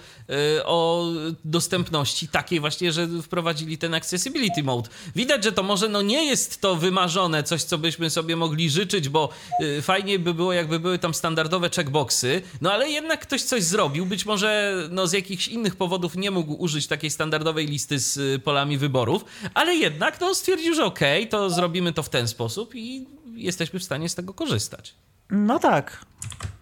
y, 0.60 0.66
o 0.66 1.08
dostępności 1.46 2.28
takiej 2.28 2.60
właśnie, 2.60 2.92
że 2.92 3.08
wprowadzili 3.08 3.78
ten 3.78 3.94
accessibility 3.94 4.64
mode. 4.64 4.90
Widać, 5.16 5.44
że 5.44 5.52
to 5.52 5.64
może 5.64 5.90
no 5.90 6.02
nie 6.02 6.26
jest 6.26 6.62
to 6.62 6.76
wymarzone, 6.76 7.44
coś 7.44 7.64
co 7.64 7.78
byśmy 7.78 8.10
sobie 8.10 8.36
mogli 8.36 8.70
życzyć, 8.70 9.10
bo 9.10 9.30
y, 9.62 9.82
fajnie 9.82 10.20
by 10.20 10.34
było, 10.34 10.54
jakby 10.54 10.80
były 10.80 11.00
tam 11.00 11.14
standardowe 11.14 11.70
checkboxy, 11.70 12.42
no 12.62 12.74
ale 12.74 12.90
jednak 12.90 13.20
ktoś 13.22 13.42
coś 13.42 13.64
zrobił. 13.64 14.06
Być 14.06 14.26
może 14.26 14.76
no, 14.92 15.08
z 15.08 15.14
jakichś 15.14 15.48
innych 15.48 15.76
powodów 15.76 16.16
nie 16.16 16.32
mógł 16.32 16.54
użyć 16.54 16.88
takiej 16.88 17.10
standardowej 17.10 17.68
listy 17.68 18.00
z 18.00 18.18
y, 18.18 18.40
polami 18.40 18.78
wyborów, 18.78 19.26
ale 19.54 19.76
jednak 19.76 20.22
no, 20.22 20.36
stwierdził, 20.36 20.76
że 20.76 20.86
okej, 20.86 21.28
to 21.28 21.50
zrobimy 21.50 21.94
to 21.94 22.04
w 22.04 22.10
ten 22.10 22.28
sposób 22.28 22.76
i 22.76 23.06
jesteśmy 23.36 23.80
w 23.80 23.84
stanie 23.84 24.10
z 24.10 24.16
tego 24.16 24.34
korzystać. 24.34 24.96
No 25.30 25.60
tak. 25.60 26.06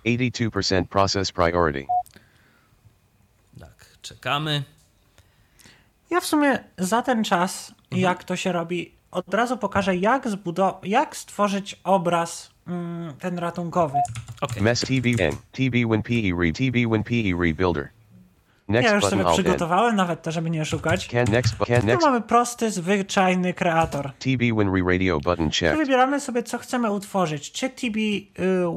82% 0.06 0.86
process 0.88 1.32
priority. 1.32 1.86
Tak, 3.60 3.86
czekamy. 4.02 4.64
Ja 6.10 6.20
w 6.22 6.26
sumie 6.26 6.60
za 6.78 7.02
ten 7.02 7.24
czas, 7.24 7.74
jak 7.92 8.24
to 8.24 8.36
się 8.36 8.52
robi, 8.52 8.92
od 9.12 9.34
razu 9.34 9.58
pokażę, 9.58 9.96
jak, 9.96 10.28
zbudow- 10.28 10.80
jak 10.84 11.16
stworzyć 11.18 11.80
obraz 11.84 12.52
mm, 12.68 13.14
ten 13.20 13.38
ratunkowy. 13.40 13.98
Okej. 14.42 14.64
Mess. 14.64 14.82
TB 15.52 15.72
win 15.72 16.04
PE 16.04 16.44
re 16.44 16.52
TB 16.52 16.76
win 16.76 17.04
PE 17.04 17.44
rebuilder. 17.46 17.90
Ja 18.70 18.96
już 18.96 19.06
sobie 19.06 19.26
przygotowałem 19.34 19.96
nawet 19.96 20.22
to, 20.22 20.32
żeby 20.32 20.50
nie 20.50 20.66
szukać. 20.66 21.10
Tu 22.00 22.06
mamy 22.06 22.22
prosty, 22.22 22.72
zwyczajny 22.72 23.54
kreator. 23.54 24.12
TB 24.20 24.40
win 24.40 24.70
re 24.76 24.82
radio 24.92 25.20
button 25.20 25.50
Tu 25.50 25.56
checked. 25.60 25.78
wybieramy 25.78 26.20
sobie, 26.20 26.44
co 26.44 26.58
chcemy 26.58 26.92
utworzyć. 26.92 27.52
Czy 27.52 27.70
TB 27.70 27.98
y, 27.98 28.26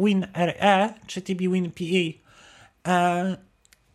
Win 0.04 0.26
RE, 0.34 0.94
czy 1.06 1.22
TB 1.22 1.38
Win 1.38 1.70
PE. 1.70 2.24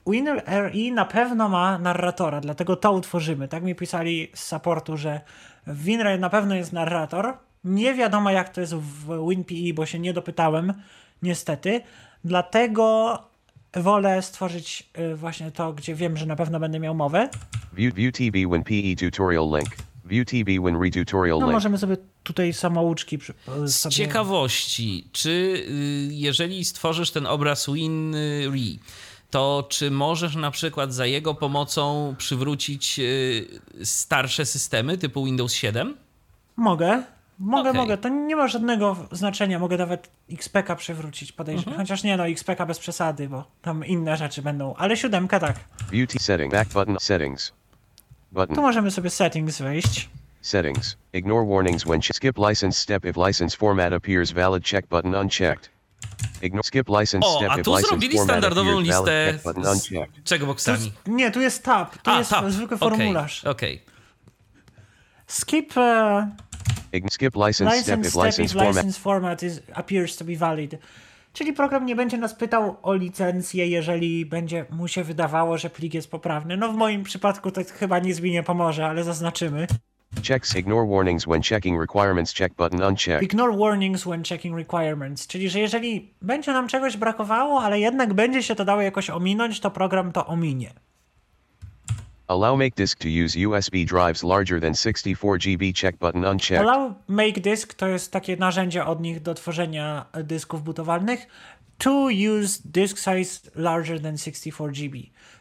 Win 0.07 0.27
RE 0.45 0.91
na 0.93 1.05
pewno 1.05 1.49
ma 1.49 1.77
narratora, 1.79 2.41
dlatego 2.41 2.75
to 2.75 2.91
utworzymy. 2.91 3.47
Tak 3.47 3.63
mi 3.63 3.75
pisali 3.75 4.31
z 4.35 4.43
supportu, 4.47 4.97
że 4.97 5.21
w 5.67 5.83
WinRE 5.83 6.17
na 6.17 6.29
pewno 6.29 6.55
jest 6.55 6.73
narrator. 6.73 7.33
Nie 7.63 7.93
wiadomo, 7.93 8.31
jak 8.31 8.49
to 8.49 8.61
jest 8.61 8.75
w 8.75 9.27
WinPE, 9.29 9.73
bo 9.73 9.85
się 9.85 9.99
nie 9.99 10.13
dopytałem, 10.13 10.73
niestety. 11.21 11.81
Dlatego 12.23 13.17
wolę 13.75 14.21
stworzyć 14.21 14.89
y, 14.99 15.15
właśnie 15.15 15.51
to, 15.51 15.73
gdzie 15.73 15.95
wiem, 15.95 16.17
że 16.17 16.25
na 16.25 16.35
pewno 16.35 16.59
będę 16.59 16.79
miał 16.79 16.95
mowę. 16.95 17.29
View 17.73 17.93
view 17.93 18.13
TB 18.13 18.33
win 18.33 18.63
PE 18.63 18.95
tutorial 19.09 19.49
link. 19.57 19.69
View 20.05 20.25
TB 20.27 20.47
win 20.47 20.75
re 20.83 20.91
tutorial 20.91 21.39
No 21.39 21.45
link. 21.45 21.53
możemy 21.53 21.77
sobie 21.77 21.97
tutaj 22.23 22.53
samouczki 22.53 23.17
przy, 23.17 23.33
Z 23.65 23.75
sobie... 23.75 23.95
ciekawości, 23.95 25.07
czy 25.11 25.29
y, 25.29 26.09
jeżeli 26.11 26.65
stworzysz 26.65 27.11
ten 27.11 27.25
obraz 27.27 27.65
WinRe, 27.69 28.77
to 29.29 29.67
czy 29.69 29.91
możesz 29.91 30.35
na 30.35 30.51
przykład 30.51 30.93
za 30.93 31.05
jego 31.05 31.35
pomocą 31.35 32.15
przywrócić 32.17 32.99
y, 32.99 33.47
starsze 33.83 34.45
systemy 34.45 34.97
typu 34.97 35.25
Windows 35.25 35.53
7? 35.53 35.97
Mogę. 36.55 37.03
Mogę, 37.39 37.69
Okej. 37.69 37.81
mogę. 37.81 37.97
To 37.97 38.09
nie 38.09 38.35
ma 38.35 38.47
żadnego 38.47 38.95
znaczenia. 39.11 39.59
Mogę 39.59 39.77
nawet 39.77 40.09
XPK 40.31 40.75
przywrócić, 40.75 41.31
podejrzewam. 41.31 41.73
Mhm. 41.73 41.87
Chociaż 41.87 42.03
nie, 42.03 42.17
no 42.17 42.27
XPK 42.27 42.65
bez 42.65 42.79
przesady, 42.79 43.29
bo 43.29 43.43
tam 43.61 43.85
inne 43.85 44.17
rzeczy 44.17 44.41
będą. 44.41 44.75
Ale 44.75 44.97
siódemka 44.97 45.39
tak. 45.39 45.55
T 46.07 46.19
setting 46.19 46.51
back 46.51 46.73
button 46.73 46.97
settings. 46.99 47.47
Tu 47.49 47.55
Button 48.35 48.55
możemy 48.55 48.91
sobie 48.91 49.09
settings 49.09 49.61
wejść. 49.61 50.09
settings. 50.41 50.97
Ignore 51.13 51.45
warnings 51.55 51.83
when 51.83 52.01
skip 52.01 52.37
license 52.37 52.79
step 52.79 53.05
if 53.05 53.27
license 53.27 53.57
format 53.57 53.93
appears 53.93 54.31
valid 54.31 54.63
check 54.69 54.87
button 54.87 55.15
unchecked. 55.15 55.69
Ignore 56.41 56.63
skip 56.63 56.89
license 56.89 57.27
O, 57.27 57.37
step 57.37 57.51
a 57.51 57.55
if 57.55 57.63
tu 57.63 57.71
license 57.71 57.87
zrobili 57.87 58.17
format 58.17 58.25
standardową 58.37 58.71
appears 58.71 58.87
valid 58.87 59.07
listę 59.07 59.31
check 59.31 59.43
button 59.43 59.63
z- 59.63 59.67
unchecked. 59.67 60.23
czego 60.23 60.55
Tu 61.03 61.11
nie, 61.11 61.31
tu 61.31 61.41
jest 61.41 61.63
tab. 61.63 61.97
Tu 61.97 62.11
jest 62.11 62.29
tab. 62.29 62.45
zwykły 62.49 62.77
Okej, 62.77 62.89
formularz. 62.89 63.45
Okej. 63.45 63.81
Skip 65.27 65.77
e, 65.77 65.81
Ign- 65.81 66.48
skip 67.09 67.35
license 67.35 67.81
step 67.81 67.99
license 67.99 68.01
if 68.01 68.09
step 68.09 68.23
license 68.23 68.53
if 68.53 68.53
format 68.53 68.75
license 68.75 68.99
format 68.99 69.43
is, 69.43 69.61
appears 69.73 70.17
to 70.17 70.25
be 70.25 70.35
valid. 70.35 70.77
Czyli 71.33 71.53
program 71.53 71.85
nie 71.85 71.95
będzie 71.95 72.17
nas 72.17 72.35
pytał 72.35 72.77
o 72.81 72.93
licencję, 72.93 73.67
jeżeli 73.67 74.25
będzie 74.25 74.65
mu 74.69 74.87
się 74.87 75.03
wydawało, 75.03 75.57
że 75.57 75.69
plik 75.69 75.93
jest 75.93 76.11
poprawny. 76.11 76.57
No 76.57 76.71
w 76.71 76.75
moim 76.75 77.03
przypadku 77.03 77.51
to 77.51 77.61
chyba 77.79 77.99
nic 77.99 78.19
mi 78.21 78.31
nie 78.31 78.43
pomoże, 78.43 78.85
ale 78.85 79.03
zaznaczymy. 79.03 79.67
checks 80.23 80.55
ignore 80.55 80.87
warnings 80.87 81.25
when 81.25 81.41
checking 81.41 81.79
requirements 81.79 82.33
check 82.33 82.55
button 82.55 82.83
unchecked. 82.83 83.23
Ignore 83.23 83.57
warnings 83.57 84.03
when 84.03 84.23
checking 84.23 84.57
requirements, 84.57 85.27
czyli 85.27 85.49
że 85.49 85.59
jeżeli 85.59 86.13
będzie 86.21 86.53
nam 86.53 86.67
czegoś 86.67 86.97
brakowało, 86.97 87.61
ale 87.61 87.79
jednak 87.79 88.13
będzie 88.13 88.43
się 88.43 88.55
to 88.55 88.65
dało 88.65 88.81
jakoś 88.81 89.09
ominąć, 89.09 89.59
to 89.59 89.71
program 89.71 90.11
to 90.11 90.27
ominie. 90.27 90.73
Allow 92.29 92.55
make 92.55 92.75
disk 92.75 92.99
to 92.99 93.09
use 93.09 93.35
USB 93.35 93.85
drives 93.85 94.23
larger 94.23 94.59
than 94.59 94.73
64 94.75 95.39
GB 95.39 95.73
check 95.73 95.97
button 95.97 96.23
unchecked. 96.23 96.61
Allow 96.61 96.95
Make 97.07 97.41
Disk 97.41 97.73
to 97.73 97.87
jest 97.87 98.11
takie 98.11 98.37
narzędzie 98.37 98.85
od 98.85 99.01
nich 99.01 99.21
do 99.21 99.33
tworzenia 99.33 100.05
e, 100.11 100.23
dysków 100.23 100.63
butowalnych. 100.63 101.27
To 101.77 102.07
use 102.07 102.61
disk 102.65 102.97
size 102.97 103.51
larger 103.55 104.01
than 104.01 104.17
64 104.17 104.71
GB. 104.71 104.97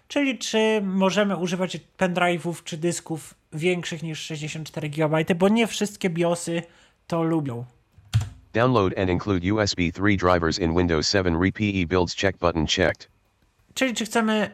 Czyli 0.09 0.39
czy 0.39 0.81
możemy 0.85 1.37
używać 1.37 1.81
pendrive'ów 1.99 2.63
czy 2.65 2.77
dysków 2.77 3.35
większych 3.53 4.03
niż 4.03 4.21
64 4.21 4.89
GB, 4.89 5.35
bo 5.35 5.49
nie 5.49 5.67
wszystkie 5.67 6.11
BIOSy 6.11 6.63
to 7.07 7.23
lubią. 7.23 7.65
Download 8.53 8.99
and 8.99 9.11
include 9.11 9.55
USB 9.55 9.83
3 9.93 10.17
drivers 10.17 10.59
in 10.59 10.77
Windows 10.77 11.11
7 11.11 11.43
RePE 11.43 11.87
builds 11.87 12.17
check 12.17 12.39
button 12.39 12.67
checked. 12.67 13.09
Czyli 13.75 13.95
czy 13.95 14.05
chcemy 14.05 14.51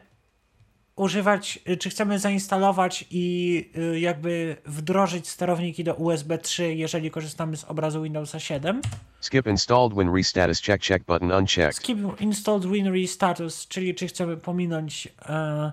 używać, 0.97 1.59
y, 1.69 1.77
czy 1.77 1.91
chcemy 1.91 2.19
zainstalować 2.19 3.05
i 3.11 3.71
y, 3.79 4.01
jakby 4.01 4.57
wdrożyć 4.67 5.29
sterowniki 5.29 5.85
do 5.85 5.95
USB 5.95 6.39
3, 6.39 6.75
jeżeli 6.75 7.11
korzystamy 7.11 7.57
z 7.57 7.65
obrazu 7.65 8.03
Windowsa 8.03 8.41
7. 8.41 8.81
Skip 9.21 9.47
installed 9.47 9.93
when 9.95 10.15
restatus 10.15 10.63
check 10.63 10.85
check 10.85 11.07
button 11.07 11.33
unchecked. 11.33 11.77
Skip 11.77 12.21
installed 12.21 12.67
WinRe 12.67 13.07
status, 13.07 13.69
czyli 13.69 13.95
czy 13.95 14.07
chcemy 14.07 14.37
pominąć 14.37 15.09
e, 15.29 15.73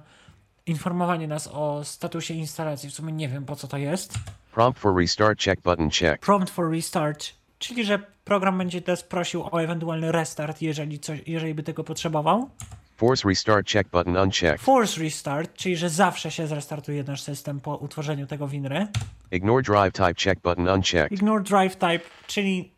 informowanie 0.66 1.28
nas 1.28 1.48
o 1.48 1.84
statusie 1.84 2.34
instalacji. 2.34 2.90
W 2.90 2.94
sumie 2.94 3.14
nie 3.14 3.30
wiem 3.30 3.46
po 3.46 3.56
co 3.56 3.68
to 3.68 3.78
jest. 3.78 4.14
Prompt 4.54 4.80
for 4.80 4.96
restart 4.98 5.44
check 5.44 5.62
button 5.62 5.90
checked. 5.90 6.22
Prompt 6.22 6.50
for 6.50 6.72
restart, 6.72 7.30
czyli 7.60 7.86
że 7.86 8.00
program 8.24 8.58
będzie 8.58 8.82
nas 8.88 9.04
prosił 9.04 9.44
o 9.44 9.62
ewentualny 9.62 10.12
restart, 10.12 10.62
jeżeli, 10.62 11.00
coś, 11.00 11.20
jeżeli 11.28 11.54
by 11.54 11.64
tego 11.64 11.84
potrzebował. 11.84 12.50
Force 13.02 13.28
restart 13.28 13.68
check 13.68 13.90
button 13.90 14.18
unchecked. 14.18 14.62
Force 14.62 15.02
restart, 15.02 15.54
czyli 15.54 15.78
że 15.78 15.90
zawsze 15.90 16.32
się 16.32 16.48
zrestartuje 16.48 17.04
nasz 17.04 17.22
system 17.22 17.60
po 17.60 17.76
utworzeniu 17.76 18.28
tego 18.28 18.48
WinRe. 18.48 18.88
Ignore 19.32 19.64
drive 19.64 19.94
type 19.94 20.14
check 20.14 20.42
button 20.42 20.68
unchecked. 20.68 21.12
Ignore 21.12 21.44
drive 21.44 21.76
type, 21.76 22.00
czyli 22.28 22.72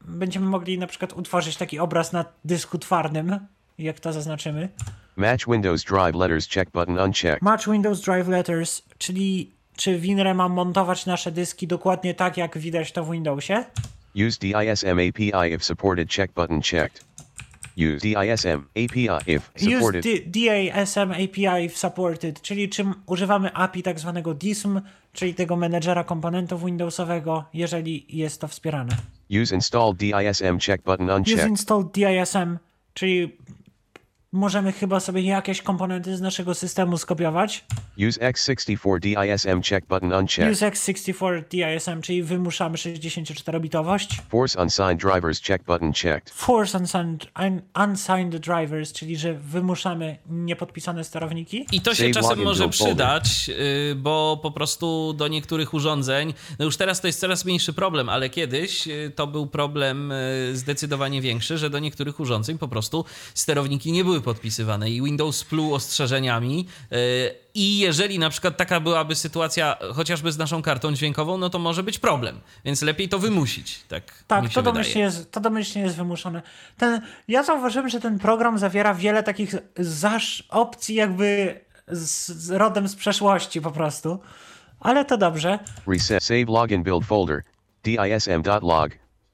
będziemy 0.00 0.46
mogli 0.46 0.78
na 0.78 0.86
przykład 0.86 1.12
utworzyć 1.12 1.56
taki 1.56 1.78
obraz 1.78 2.12
na 2.12 2.24
dysku 2.44 2.78
twardym, 2.78 3.38
jak 3.78 4.00
to 4.00 4.12
zaznaczymy. 4.12 4.68
Match 5.16 5.46
Windows 5.46 5.84
drive 5.84 6.14
letters 6.14 6.48
check 6.48 6.70
button 6.70 6.98
unchecked. 6.98 7.42
Match 7.42 7.68
Windows 7.68 8.00
Drive 8.00 8.28
Letters, 8.28 8.82
czyli 8.98 9.50
czy 9.76 9.98
WinRE 9.98 10.34
ma 10.34 10.48
montować 10.48 11.06
nasze 11.06 11.32
dyski 11.32 11.66
dokładnie 11.66 12.14
tak, 12.14 12.36
jak 12.36 12.58
widać 12.58 12.92
to 12.92 13.04
w 13.04 13.12
Windowsie. 13.12 13.64
Use 14.28 14.38
DISM 14.38 14.98
API 15.08 15.52
if 15.54 15.64
supported 15.64 16.10
check 16.10 16.34
button 16.34 16.60
checked. 16.62 17.11
Use 17.76 17.98
DISM 18.02 18.64
API 18.70 19.08
if 19.32 19.50
Use 19.56 19.70
supported. 19.74 20.02
D- 20.04 20.20
DASM 20.72 21.10
API 21.12 21.64
if 21.64 21.76
supported, 21.76 22.42
czyli 22.42 22.68
czym 22.68 22.94
używamy 23.06 23.52
API 23.54 23.82
tak 23.82 24.00
zwanego 24.00 24.34
DISM, 24.34 24.80
czyli 25.12 25.34
tego 25.34 25.56
menedżera 25.56 26.04
komponentów 26.04 26.64
Windowsowego, 26.64 27.44
jeżeli 27.54 28.06
jest 28.08 28.40
to 28.40 28.48
wspierane. 28.48 28.96
Use 29.42 29.54
installed 29.54 29.96
DISM 29.96 30.58
check 30.66 30.84
button 30.84 31.06
Use 31.10 31.16
unchecked. 31.16 31.48
install 31.48 31.84
DISM, 31.94 32.56
czyli 32.94 33.36
możemy 34.32 34.72
chyba 34.72 35.00
sobie 35.00 35.22
jakieś 35.22 35.62
komponenty 35.62 36.16
z 36.16 36.20
naszego 36.20 36.54
systemu 36.54 36.98
skopiować. 36.98 37.64
Use 38.08 38.20
X64 38.20 39.00
DISM 39.00 39.62
check 39.62 39.86
button 39.86 40.12
unchecked. 40.12 40.52
Use 40.52 40.70
X64 40.70 41.42
DISM, 41.50 42.00
czyli 42.00 42.22
wymuszamy 42.22 42.76
64-bitowość. 42.76 44.20
Force 44.28 44.62
unsigned 44.62 45.00
drivers 45.00 45.42
check 45.42 45.64
button 45.64 45.92
checked. 45.92 46.30
Force 46.30 46.78
unsigned, 46.78 47.26
un, 47.46 47.62
unsigned 47.84 48.36
drivers, 48.36 48.92
czyli 48.92 49.16
że 49.16 49.34
wymuszamy 49.34 50.16
niepodpisane 50.30 51.04
sterowniki. 51.04 51.66
I 51.72 51.80
to 51.80 51.94
się 51.94 52.04
Save 52.04 52.14
czasem 52.14 52.42
może 52.42 52.68
przydać, 52.68 53.48
yy, 53.48 53.94
bo 53.94 54.40
po 54.42 54.50
prostu 54.50 55.12
do 55.12 55.28
niektórych 55.28 55.74
urządzeń, 55.74 56.34
no 56.58 56.64
już 56.64 56.76
teraz 56.76 57.00
to 57.00 57.06
jest 57.06 57.20
coraz 57.20 57.44
mniejszy 57.44 57.72
problem, 57.72 58.08
ale 58.08 58.30
kiedyś 58.30 58.86
yy, 58.86 59.12
to 59.14 59.26
był 59.26 59.46
problem 59.46 60.12
yy, 60.48 60.56
zdecydowanie 60.56 61.20
większy, 61.20 61.58
że 61.58 61.70
do 61.70 61.78
niektórych 61.78 62.20
urządzeń 62.20 62.58
po 62.58 62.68
prostu 62.68 63.04
sterowniki 63.34 63.92
nie 63.92 64.04
były 64.04 64.21
podpisywane 64.22 64.90
i 64.90 65.02
Windows 65.02 65.44
pluł 65.44 65.74
ostrzeżeniami. 65.74 66.66
yy, 66.90 66.98
I 67.54 67.78
jeżeli 67.78 68.18
na 68.18 68.30
przykład 68.30 68.56
taka 68.56 68.80
byłaby 68.80 69.14
sytuacja 69.14 69.76
chociażby 69.94 70.32
z 70.32 70.38
naszą 70.38 70.62
kartą 70.62 70.92
dźwiękową, 70.94 71.38
no 71.38 71.50
to 71.50 71.58
może 71.58 71.82
być 71.82 71.98
problem. 71.98 72.40
Więc 72.64 72.82
lepiej 72.82 73.08
to 73.08 73.18
wymusić, 73.18 73.80
tak, 73.88 74.02
mi 74.04 74.24
Tak, 74.28 74.44
się 74.44 74.48
to 74.48 74.60
wydaje. 74.60 74.64
domyślnie, 74.74 75.02
jest, 75.02 75.32
to 75.32 75.40
domyślnie 75.40 75.82
jest 75.84 75.96
wymuszone. 75.96 76.42
Ten, 76.78 77.00
ja 77.28 77.42
zauważyłem, 77.42 77.88
że 77.88 78.00
ten 78.00 78.18
program 78.18 78.58
zawiera 78.58 78.94
wiele 78.94 79.22
takich 79.22 79.54
zasz 79.78 80.44
opcji 80.48 80.94
jakby 80.94 81.60
z, 81.88 82.28
z 82.28 82.50
rodem 82.50 82.88
z 82.88 82.96
przeszłości 82.96 83.60
po 83.60 83.70
prostu. 83.70 84.18
Ale 84.80 85.04
to 85.04 85.18
dobrze. 85.18 85.58
Reset 85.86 86.22
save 86.24 86.48
login 86.48 86.82
build 86.82 87.04
folder. 87.04 87.42
DISM.log. 87.84 88.90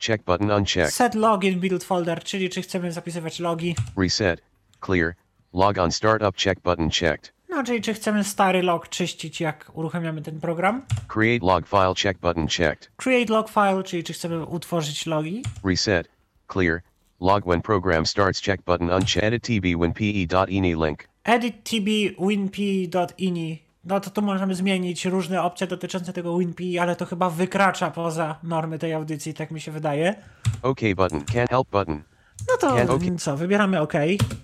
Check 0.07 0.25
button 0.25 0.51
unchecked. 0.51 0.95
Set 0.95 1.15
login 1.15 1.61
build 1.61 1.85
folder, 1.85 2.25
czyli 2.25 2.51
czy 2.51 2.63
chcemy 2.63 2.93
zapisywać 2.93 3.41
logi. 3.41 3.75
Reset. 3.97 4.41
Clear. 4.87 5.15
Log 5.53 5.79
on 5.79 5.93
startup 5.93 6.37
check 6.37 6.63
button 6.63 6.91
checked. 6.91 7.33
No, 7.49 7.65
czyli 7.65 7.81
czy 7.81 7.95
chcemy 7.95 8.25
stary 8.25 8.63
log 8.63 8.89
czyścić, 8.89 9.41
jak 9.41 9.71
uruchamiamy 9.75 10.23
ten 10.23 10.41
program. 10.41 10.83
Create 11.09 11.47
log 11.47 11.67
file 11.67 11.95
check 12.03 12.21
button 12.21 12.47
checked. 12.49 12.91
Create 12.97 13.33
log 13.33 13.49
file, 13.49 13.83
czyli 13.83 14.05
czy 14.05 14.13
chcemy 14.13 14.47
utworzyć 14.47 15.07
logi. 15.07 15.43
Reset. 15.65 16.09
Clear. 16.53 16.81
Log 17.21 17.45
when 17.45 17.63
program 17.63 18.07
starts 18.07 18.43
check 18.43 18.65
button 18.65 18.91
unchecked. 18.91 19.25
Edit 19.25 19.43
tb 19.43 19.77
when 19.79 19.93
pe.ini 19.93 20.75
link. 20.75 21.09
Edit 21.25 21.65
tb 21.65 21.89
winp.ini. 22.29 23.59
No 23.85 24.01
to 24.01 24.11
tu 24.11 24.23
możemy 24.23 24.55
zmienić 24.55 25.05
różne 25.05 25.43
opcje 25.43 25.67
dotyczące 25.67 26.13
tego 26.13 26.39
winp, 26.39 26.59
ale 26.81 26.97
to 26.97 27.07
chyba 27.07 27.31
wykracza 27.31 27.91
poza 27.91 28.39
normy 28.43 28.79
tej 28.79 28.93
audycji, 28.93 29.35
tak 29.35 29.51
mi 29.51 29.61
się 29.61 29.73
wydaje. 29.73 30.15
OK 30.63 30.81
button. 30.97 31.21
Can't 31.21 31.51
help 31.51 31.71
button. 31.71 32.03
No 32.49 32.57
to 32.57 32.95
okej. 32.95 33.17
co, 33.19 33.37
wybieramy 33.37 33.81
OK. 33.81 33.95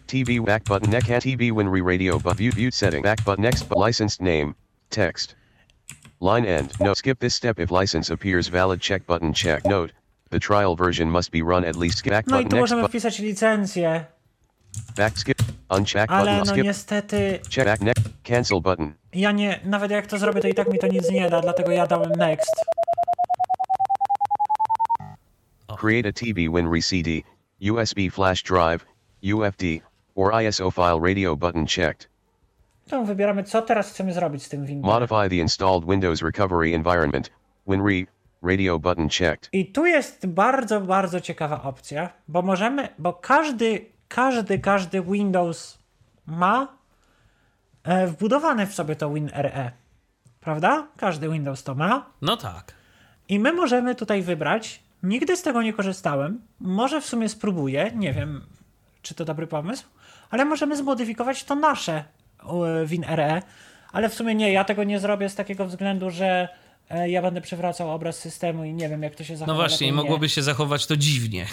TV 0.06 0.44
back 0.44 0.64
button 0.64 0.90
neck 0.90 1.04
TV 1.04 1.52
when 1.52 1.68
re 1.68 1.80
radio 1.80 2.18
but 2.18 2.36
view 2.36 2.52
view 2.52 2.70
setting 2.70 3.02
back 3.02 3.24
button 3.24 3.42
next 3.42 3.68
but 3.68 3.78
licensed 3.86 4.20
name 4.20 4.54
text 4.90 5.36
line 6.20 6.46
end. 6.46 6.72
No 6.80 6.94
skip 6.94 7.18
this 7.18 7.34
step. 7.34 7.58
If 7.58 7.70
license 7.70 8.12
appears 8.12 8.48
valid 8.48 8.80
check 8.80 9.06
button 9.06 9.32
check 9.32 9.64
note. 9.64 9.92
The 10.30 10.38
trial 10.38 10.76
version 10.76 11.10
must 11.10 11.30
be 11.30 11.42
run 11.42 11.64
at 11.64 11.76
least 11.76 12.04
back 12.04 12.26
No 12.26 12.36
i 12.36 12.42
button 12.42 12.50
tu 12.50 12.56
next 12.56 12.60
możemy 12.60 12.88
wpisać 12.88 13.18
licencję, 13.18 14.04
back 14.96 15.18
skip 15.18 15.38
uncheck 15.70 16.10
ale 16.10 16.24
button 16.24 16.38
no 16.38 16.52
skip. 16.52 16.64
niestety 16.64 17.40
check 17.50 17.66
back 17.66 17.80
next 17.80 18.04
cancel 18.22 18.60
button. 18.60 18.94
ja 19.12 19.32
nie, 19.32 19.60
nawet 19.64 19.90
jak 19.90 20.06
to 20.06 20.18
zrobię, 20.18 20.40
to 20.40 20.48
i 20.48 20.54
tak 20.54 20.72
mi 20.72 20.78
to 20.78 20.86
nic 20.86 21.10
nie 21.10 21.30
da, 21.30 21.40
dlatego 21.40 21.72
ja 21.72 21.86
dałem 21.86 22.12
next. 22.12 22.50
create 25.84 26.06
a 26.06 26.12
TV 26.12 26.48
when 26.48 26.66
re 26.66 26.80
CD 26.80 27.24
USB 27.72 28.10
flash 28.12 28.42
drive 28.42 28.86
UFD 29.22 29.80
or 30.14 30.42
ISO 30.42 30.70
file 30.70 31.00
radio 31.00 31.36
button 31.36 31.66
checked 31.66 32.08
To 32.88 33.04
wybieramy, 33.04 33.44
co 33.44 33.62
teraz 33.62 33.90
chcemy 33.90 34.12
zrobić 34.12 34.42
z 34.42 34.48
tym 34.48 34.66
windowem. 34.66 34.94
modify 35.00 35.28
the 35.36 35.42
installed 35.42 35.84
Windows 35.84 36.22
recovery 36.22 36.74
environment 36.74 37.30
when 37.66 37.80
re 37.86 38.06
radio 38.42 38.78
button 38.78 39.08
checked 39.08 39.48
I 39.52 39.72
tu 39.72 39.86
jest 39.86 40.26
bardzo, 40.26 40.80
bardzo 40.80 41.20
ciekawa 41.20 41.62
opcja, 41.62 42.10
bo 42.28 42.42
możemy, 42.42 42.88
bo 42.98 43.12
każdy, 43.12 43.86
każdy, 44.08 44.58
każdy 44.58 45.02
Windows 45.02 45.78
ma 46.26 46.78
e, 47.84 48.06
wbudowane 48.06 48.66
w 48.66 48.74
sobie 48.74 48.96
to 48.96 49.10
WinRE. 49.10 49.70
Prawda? 50.40 50.86
Każdy 50.96 51.28
Windows 51.28 51.62
to 51.64 51.74
ma. 51.74 52.10
No 52.22 52.36
tak. 52.36 52.74
I 53.28 53.38
my 53.38 53.52
możemy 53.52 53.94
tutaj 53.94 54.22
wybrać. 54.22 54.83
Nigdy 55.04 55.36
z 55.36 55.42
tego 55.42 55.62
nie 55.62 55.72
korzystałem. 55.72 56.40
Może 56.60 57.00
w 57.00 57.06
sumie 57.06 57.28
spróbuję. 57.28 57.92
Nie 57.94 58.12
wiem, 58.12 58.46
czy 59.02 59.14
to 59.14 59.24
dobry 59.24 59.46
pomysł. 59.46 59.84
Ale 60.30 60.44
możemy 60.44 60.76
zmodyfikować 60.76 61.44
to 61.44 61.54
nasze 61.54 62.04
WinRE. 62.86 63.42
Ale 63.92 64.08
w 64.08 64.14
sumie 64.14 64.34
nie, 64.34 64.52
ja 64.52 64.64
tego 64.64 64.84
nie 64.84 65.00
zrobię 65.00 65.28
z 65.28 65.34
takiego 65.34 65.66
względu, 65.66 66.10
że 66.10 66.48
e, 66.90 67.10
ja 67.10 67.22
będę 67.22 67.40
przywracał 67.40 67.90
obraz 67.90 68.18
systemu 68.18 68.64
i 68.64 68.72
nie 68.74 68.88
wiem, 68.88 69.02
jak 69.02 69.14
to 69.14 69.24
się 69.24 69.36
zachowa. 69.36 69.52
No 69.52 69.58
właśnie, 69.62 69.92
mogłoby 69.92 70.28
się 70.28 70.42
zachować 70.42 70.86
to 70.86 70.96
dziwnie. 70.96 71.46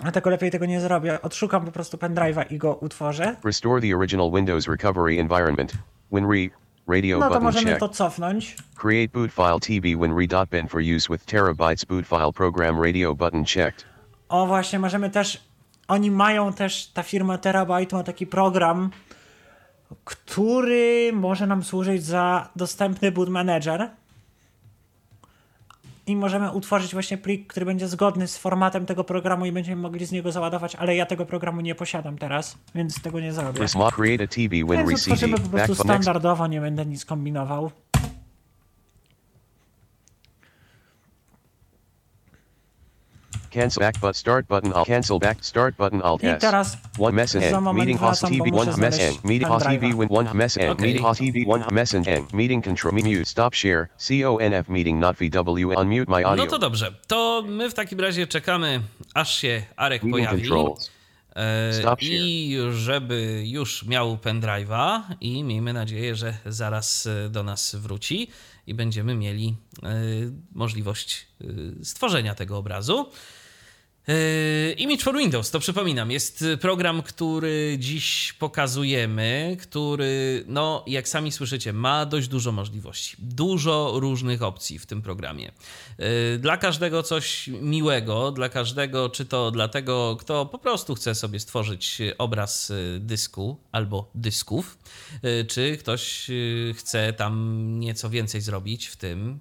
Dlatego 0.00 0.30
lepiej 0.30 0.50
tego 0.50 0.66
nie 0.66 0.80
zrobię. 0.80 1.22
Odszukam 1.22 1.64
po 1.64 1.72
prostu 1.72 1.96
pendrive'a 1.96 2.52
i 2.52 2.58
go 2.58 2.74
utworzę. 2.74 3.36
Restore 3.44 3.80
the 3.80 3.96
original 3.96 4.30
Windows 4.32 4.68
recovery 4.68 5.20
environment. 5.20 5.72
WinRe. 6.12 6.63
Radio 6.88 7.18
No 7.18 7.30
to 7.30 7.40
możemy 7.40 7.64
checked. 7.64 7.80
to 7.80 7.88
cofnąć. 7.88 8.56
Create 8.74 9.08
boot 9.12 9.32
file 9.32 9.60
tb 9.60 9.82
winre.bin 10.00 10.68
for 10.68 10.80
use 10.96 11.08
with 11.10 11.24
terabytes 11.24 11.84
boot 11.84 12.06
file 12.06 12.32
program 12.32 12.80
radio 12.82 13.14
button 13.14 13.44
checked. 13.44 13.84
O 14.28 14.46
właśnie, 14.46 14.78
możemy 14.78 15.10
też. 15.10 15.44
Oni 15.88 16.10
mają 16.10 16.52
też, 16.52 16.86
ta 16.86 17.02
firma 17.02 17.38
Terabyte 17.38 17.96
ma 17.96 18.02
taki 18.02 18.26
program, 18.26 18.90
który 20.04 21.10
może 21.12 21.46
nam 21.46 21.62
służyć 21.64 22.04
za 22.04 22.48
dostępny 22.56 23.12
boot 23.12 23.28
manager. 23.28 23.90
I 26.06 26.16
możemy 26.16 26.50
utworzyć 26.52 26.92
właśnie 26.92 27.18
plik, 27.18 27.46
który 27.46 27.66
będzie 27.66 27.88
zgodny 27.88 28.28
z 28.28 28.38
formatem 28.38 28.86
tego 28.86 29.04
programu 29.04 29.46
i 29.46 29.52
będziemy 29.52 29.82
mogli 29.82 30.06
z 30.06 30.12
niego 30.12 30.32
załadować, 30.32 30.76
ale 30.76 30.96
ja 30.96 31.06
tego 31.06 31.26
programu 31.26 31.60
nie 31.60 31.74
posiadam 31.74 32.18
teraz, 32.18 32.58
więc 32.74 33.02
tego 33.02 33.20
nie 33.20 33.32
zrobię. 33.32 33.58
Więc 34.76 34.90
utworzymy 35.02 35.36
po 35.38 35.48
prostu 35.48 35.74
standardowo, 35.84 36.46
nie 36.46 36.60
będę 36.60 36.86
nic 36.86 37.04
kombinował. 37.04 37.70
Cancel 43.50 43.80
back 43.80 44.00
but 44.00 44.16
start 44.16 44.48
button 44.48 44.72
alt 44.72 44.86
cancel 44.86 45.18
back 45.18 45.44
start 45.44 45.76
button 45.76 46.02
alt 46.02 46.22
I 46.22 46.26
S. 46.26 46.40
teraz 46.40 46.76
One 46.98 47.12
message 47.12 47.52
Meeting 47.74 47.98
host 47.98 48.22
TV 48.22 48.52
one 48.52 48.66
mess 48.66 48.74
znaleźć 48.76 49.00
end. 49.00 49.24
Meeting 49.24 49.48
host 49.48 49.66
TV 49.66 49.80
win 49.80 50.08
one 50.10 50.34
mess 50.34 50.56
end. 50.56 50.70
Okay. 50.70 50.86
Meeting 50.86 51.04
host 51.06 51.20
TV 51.20 51.44
one 51.46 51.64
message 51.72 52.08
end. 52.08 52.32
Meeting 52.32 52.64
control 52.64 52.92
mute 52.94 53.24
stop 53.24 53.54
share. 53.54 53.88
CONF 53.98 54.68
meeting 54.68 55.00
not 55.00 55.16
VW 55.16 55.74
unmute 55.76 56.08
my 56.08 56.24
audio. 56.24 56.44
No 56.44 56.50
to 56.50 56.58
dobrze. 56.58 56.92
To 57.06 57.42
my 57.46 57.70
w 57.70 57.74
takim 57.74 58.00
razie 58.00 58.26
czekamy, 58.26 58.80
aż 59.14 59.38
się 59.38 59.62
Arek 59.76 60.02
Meeting 60.02 60.28
pojawi. 60.28 60.48
controls. 60.48 60.90
E. 61.36 61.96
I 62.00 62.56
żeby 62.72 63.42
już 63.46 63.86
miał 63.86 64.16
pendrive'a 64.16 65.00
i 65.20 65.44
miejmy 65.44 65.72
nadzieję, 65.72 66.14
że 66.14 66.34
zaraz 66.46 67.06
e, 67.06 67.28
do 67.28 67.42
nas 67.42 67.74
wróci 67.76 68.28
i 68.66 68.74
będziemy 68.74 69.14
mieli 69.14 69.56
e, 69.82 70.00
możliwość 70.52 71.26
e, 71.40 71.84
stworzenia 71.84 72.34
tego 72.34 72.58
obrazu. 72.58 73.10
Yy, 74.08 74.72
Image 74.72 75.02
for 75.02 75.16
Windows, 75.16 75.50
to 75.50 75.60
przypominam, 75.60 76.10
jest 76.10 76.44
program, 76.60 77.02
który 77.02 77.76
dziś 77.78 78.32
pokazujemy, 78.38 79.56
który, 79.60 80.44
no, 80.46 80.84
jak 80.86 81.08
sami 81.08 81.32
słyszycie, 81.32 81.72
ma 81.72 82.06
dość 82.06 82.28
dużo 82.28 82.52
możliwości, 82.52 83.16
dużo 83.18 83.92
różnych 83.94 84.42
opcji 84.42 84.78
w 84.78 84.86
tym 84.86 85.02
programie. 85.02 85.52
Yy, 85.98 86.38
Dla 86.38 86.56
każdego 86.56 87.02
coś 87.02 87.48
miłego, 87.48 88.32
dla 88.32 88.48
każdego, 88.48 89.10
czy 89.10 89.24
to 89.24 89.50
dla 89.50 89.68
tego, 89.68 90.16
kto 90.20 90.46
po 90.46 90.58
prostu 90.58 90.94
chce 90.94 91.14
sobie 91.14 91.40
stworzyć 91.40 91.98
obraz 92.18 92.68
yy, 92.68 93.00
dysku 93.00 93.56
albo 93.72 94.10
dysków, 94.14 94.78
czy 95.48 95.76
ktoś 95.76 96.30
chce 96.74 97.12
tam 97.12 97.64
nieco 97.80 98.10
więcej 98.10 98.40
zrobić 98.40 98.86
w 98.86 98.96
tym, 98.96 99.40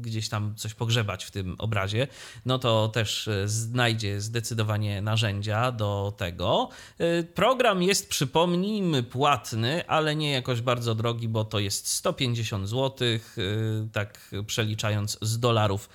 gdzieś 0.00 0.28
tam 0.28 0.54
coś 0.56 0.74
pogrzebać 0.74 1.24
w 1.24 1.30
tym 1.30 1.56
obrazie, 1.58 2.06
no 2.46 2.58
to 2.58 2.88
też 2.88 3.26
yy, 3.26 3.48
znajdzie 3.76 4.20
zdecydowanie 4.20 5.02
narzędzia 5.02 5.72
do 5.72 6.12
tego. 6.16 6.68
Yy, 6.98 7.24
Program 7.34 7.82
jest, 7.82 8.08
przypomnijmy, 8.08 9.02
płatny, 9.02 9.88
ale 9.88 10.16
nie 10.16 10.30
jakoś 10.30 10.60
bardzo 10.60 10.94
drogi, 10.94 11.28
bo 11.28 11.44
to 11.44 11.58
jest 11.58 11.88
150 11.88 12.68
zł, 12.68 13.08
yy, 13.08 13.18
tak 13.92 14.30
przeliczając 14.46 15.18
z 15.22 15.38
dolarów 15.38 15.88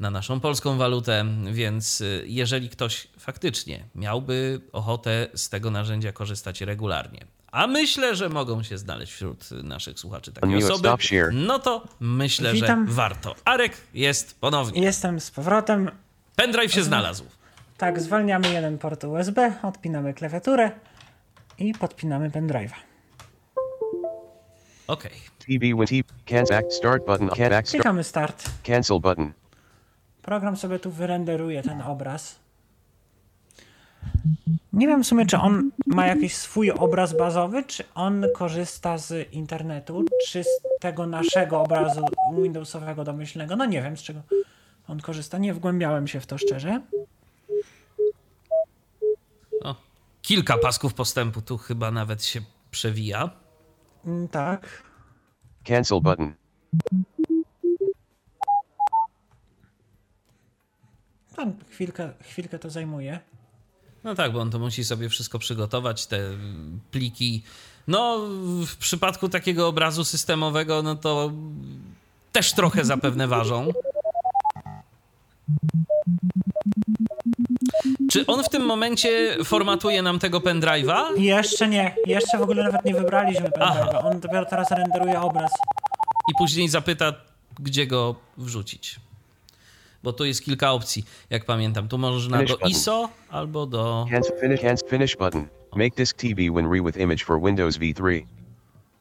na 0.00 0.10
naszą 0.10 0.40
polską 0.40 0.78
walutę, 0.78 1.24
więc 1.52 2.00
y, 2.00 2.24
jeżeli 2.26 2.68
ktoś 2.68 3.08
faktycznie 3.18 3.84
miałby 3.94 4.60
ochotę 4.72 5.26
z 5.34 5.48
tego 5.48 5.70
narzędzia 5.70 6.12
korzystać 6.12 6.60
regularnie, 6.60 7.26
a 7.52 7.66
myślę, 7.66 8.16
że 8.16 8.28
mogą 8.28 8.62
się 8.62 8.78
znaleźć 8.78 9.12
wśród 9.12 9.50
naszych 9.50 9.98
słuchaczy 9.98 10.32
takie 10.32 10.56
osoby, 10.56 10.88
no 11.32 11.58
to 11.58 11.88
myślę, 12.00 12.52
Witam. 12.52 12.86
że 12.86 12.92
warto. 12.92 13.34
Arek 13.44 13.76
jest 13.94 14.40
ponownie. 14.40 14.82
Jestem 14.82 15.20
z 15.20 15.30
powrotem. 15.30 15.90
Pendrive 16.36 16.72
się 16.72 16.82
znalazł. 16.82 17.24
Tak, 17.78 18.00
zwalniamy 18.00 18.52
jeden 18.52 18.78
port 18.78 19.04
USB, 19.04 19.52
odpinamy 19.62 20.14
klawiaturę 20.14 20.70
i 21.58 21.74
podpinamy 21.74 22.30
pendrive'a. 22.30 22.74
Okej. 24.86 25.12
Start 26.40 27.70
Klikamy 27.70 28.04
start. 28.04 28.44
cancel 28.66 29.00
button. 29.00 29.32
Program 30.22 30.56
sobie 30.56 30.78
tu 30.78 30.90
wyrenderuje 30.90 31.62
ten 31.62 31.82
obraz. 31.82 32.38
Nie 34.72 34.86
wiem 34.86 35.04
w 35.04 35.06
sumie, 35.06 35.26
czy 35.26 35.36
on 35.38 35.70
ma 35.86 36.06
jakiś 36.06 36.36
swój 36.36 36.70
obraz 36.70 37.16
bazowy, 37.16 37.64
czy 37.64 37.84
on 37.94 38.24
korzysta 38.34 38.98
z 38.98 39.32
internetu, 39.32 40.04
czy 40.28 40.44
z 40.44 40.48
tego 40.80 41.06
naszego 41.06 41.60
obrazu 41.60 42.04
Windowsowego 42.42 43.04
domyślnego. 43.04 43.56
No 43.56 43.64
nie 43.64 43.82
wiem, 43.82 43.96
z 43.96 44.02
czego 44.02 44.20
on 44.88 45.00
korzysta. 45.00 45.38
Nie 45.38 45.54
wgłębiałem 45.54 46.08
się 46.08 46.20
w 46.20 46.26
to 46.26 46.38
szczerze. 46.38 46.80
O, 49.62 49.74
kilka 50.22 50.58
pasków 50.58 50.94
postępu 50.94 51.42
tu 51.42 51.58
chyba 51.58 51.90
nawet 51.90 52.24
się 52.24 52.40
przewija. 52.70 53.30
Mm, 54.04 54.28
Tak. 54.28 54.82
Cancel 55.68 56.00
button. 56.00 56.34
Tam 61.36 61.52
chwilkę, 61.70 62.12
chwilkę 62.22 62.58
to 62.58 62.70
zajmuje. 62.70 63.20
No 64.04 64.14
tak, 64.14 64.32
bo 64.32 64.40
on 64.40 64.50
to 64.50 64.58
musi 64.58 64.84
sobie 64.84 65.08
wszystko 65.08 65.38
przygotować, 65.38 66.06
te 66.06 66.18
pliki. 66.90 67.42
No, 67.88 68.18
w 68.66 68.76
przypadku 68.76 69.28
takiego 69.28 69.68
obrazu 69.68 70.04
systemowego, 70.04 70.82
no 70.82 70.94
to 70.96 71.32
też 72.32 72.52
trochę 72.52 72.84
zapewne 72.84 73.28
ważą. 73.28 73.68
Czy 78.10 78.26
on 78.26 78.44
w 78.44 78.48
tym 78.48 78.62
momencie 78.62 79.36
formatuje 79.44 80.02
nam 80.02 80.18
tego 80.18 80.40
pendrive'a? 80.40 81.02
Jeszcze 81.16 81.68
nie, 81.68 81.94
jeszcze 82.06 82.38
w 82.38 82.42
ogóle 82.42 82.64
nawet 82.64 82.84
nie 82.84 82.94
wybraliśmy 82.94 83.48
pendrive'a. 83.48 84.04
On 84.04 84.20
dopiero 84.20 84.44
teraz 84.44 84.70
renderuje 84.70 85.20
obraz. 85.20 85.50
i 86.30 86.32
później 86.38 86.68
zapyta, 86.68 87.12
gdzie 87.60 87.86
go 87.86 88.14
wrzucić. 88.38 89.00
Bo 90.02 90.12
tu 90.12 90.24
jest 90.24 90.44
kilka 90.44 90.72
opcji, 90.72 91.04
jak 91.30 91.44
pamiętam. 91.44 91.88
Tu 91.88 91.98
można 91.98 92.36
Finish 92.36 92.50
do 92.50 92.56
button. 92.56 92.70
ISO 92.70 93.08
albo 93.30 93.66
do. 93.66 94.06
Cancel 94.10 94.40
finish 94.40 94.60
finish 94.90 95.16
button. 95.16 95.48
Make 95.76 95.94
disk 95.96 96.16
TB 96.16 96.50
when 96.54 96.72
re 96.72 96.80
with 96.82 96.96
image 96.96 97.24
for 97.24 97.40
Windows 97.42 97.78
V3. 97.78 98.26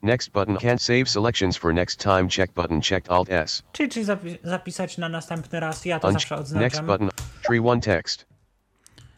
Next 0.04 0.32
button 0.32 0.58
can't 0.58 0.82
save 0.82 1.06
selections 1.10 1.58
for 1.58 1.74
next 1.74 2.00
time 2.00 2.30
check 2.30 2.54
button 2.54 2.82
checked 2.82 3.10
alt 3.12 3.30
S. 3.30 3.64
Czyli, 3.72 3.90
czyli 3.90 4.06
zapi- 4.06 4.38
zapisać 4.44 4.98
na 4.98 5.10
następny 5.10 5.60
raz. 5.60 5.86
Ja 5.86 6.00
to 6.00 6.12
zawsze 6.12 6.44
next 6.54 6.82
button 6.82 7.10
tree 7.48 7.60
1 7.62 7.82
text. 7.82 8.26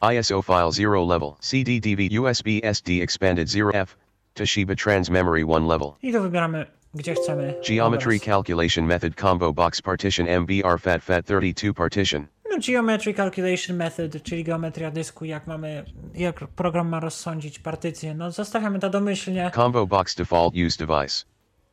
ISO 0.02 0.42
file 0.42 0.72
0 0.72 1.06
level 1.06 1.34
CD 1.42 1.80
DV 1.80 2.20
USB 2.22 2.48
SD 2.64 3.02
expanded 3.02 3.48
0F 3.48 3.88
Toshiba 4.34 4.76
trans 4.76 5.10
memory 5.10 5.44
1 5.46 5.68
level. 5.68 5.96
I 6.02 6.12
tu 6.14 6.22
wybieramy, 6.22 6.66
gdzie 6.94 7.14
chcemy. 7.14 7.54
Geometry 7.68 8.16
obraz. 8.18 8.26
calculation 8.26 8.88
method 8.88 9.16
combo 9.16 9.54
box 9.54 9.82
partition 9.82 10.28
MBR 10.28 10.80
FAT 10.80 11.04
FAT 11.04 11.26
32 11.26 11.74
partition. 11.74 12.28
No, 12.52 12.58
Geometry 12.60 13.14
Calculation 13.14 13.78
Method, 13.78 14.24
czyli 14.24 14.44
geometria 14.44 14.92
dysku, 14.92 15.26
jak 15.26 15.48
mamy, 15.48 15.86
jak 16.16 16.48
program 16.48 16.90
ma 16.90 17.00
rozsądzić 17.00 17.60
partycję. 17.60 18.14
No 18.14 18.32
zostawiamy 18.32 18.80
to 18.80 18.90
domyślnie. 18.90 19.52
Combo 19.56 19.88
box 19.88 20.16
default 20.16 20.54
use 20.68 20.86
device. 20.86 21.26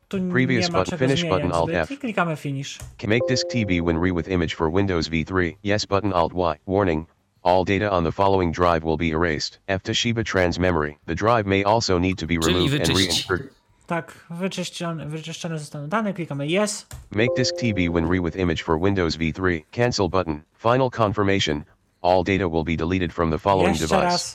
Tu 0.07 0.17
Previous 0.31 0.69
button, 0.69 0.99
finish 0.99 1.23
button, 1.23 1.51
Alt 1.51 1.69
zbyt 1.69 1.75
F. 1.75 1.91
i 1.91 1.97
klikamy 1.97 2.35
Finish. 2.35 2.79
Can 2.97 3.09
make 3.09 3.27
disk 3.29 3.47
TB 3.47 3.81
when 3.81 4.01
re 4.01 4.11
with 4.11 4.29
image 4.29 4.55
for 4.55 4.69
Windows 4.73 5.09
V3. 5.09 5.57
Yes 5.63 5.85
button 5.85 6.13
Alt 6.13 6.33
Y. 6.33 6.55
Warning. 6.65 7.05
All 7.43 7.63
data 7.65 7.91
on 7.91 8.03
the 8.03 8.11
following 8.11 8.55
drive 8.55 8.79
will 8.83 8.97
be 8.97 9.09
erased. 9.09 9.59
F 9.67 9.83
Toshiba 9.83 10.23
trans 10.23 10.59
memory. 10.59 10.97
The 11.05 11.15
drive 11.15 11.45
may 11.45 11.63
also 11.63 11.99
need 11.99 12.17
to 12.17 12.27
be 12.27 12.37
removed 12.37 12.73
and 12.73 12.89
wyczyścić. 12.89 13.49
Tak, 13.87 14.25
wyczyszczone, 14.29 15.05
wyczyszczone 15.05 15.59
zostaną 15.59 15.87
dane, 15.87 16.13
klikamy 16.13 16.47
Yes. 16.47 16.87
Make 17.11 17.29
disk 17.37 17.55
TB 17.55 17.89
when 17.93 18.05
re 18.11 18.21
with 18.25 18.37
image 18.37 18.63
for 18.63 18.79
Windows 18.79 19.17
V3. 19.17 19.61
Cancel 19.71 20.09
button. 20.09 20.41
Final 20.57 20.89
confirmation. 20.97 21.63
All 22.01 22.23
data 22.23 22.47
will 22.49 22.63
be 22.63 22.75
deleted 22.75 23.13
from 23.13 23.31
the 23.31 23.39
following 23.39 23.79
Jeszcze 23.81 23.95
device. 23.95 24.03
raz. 24.11 24.33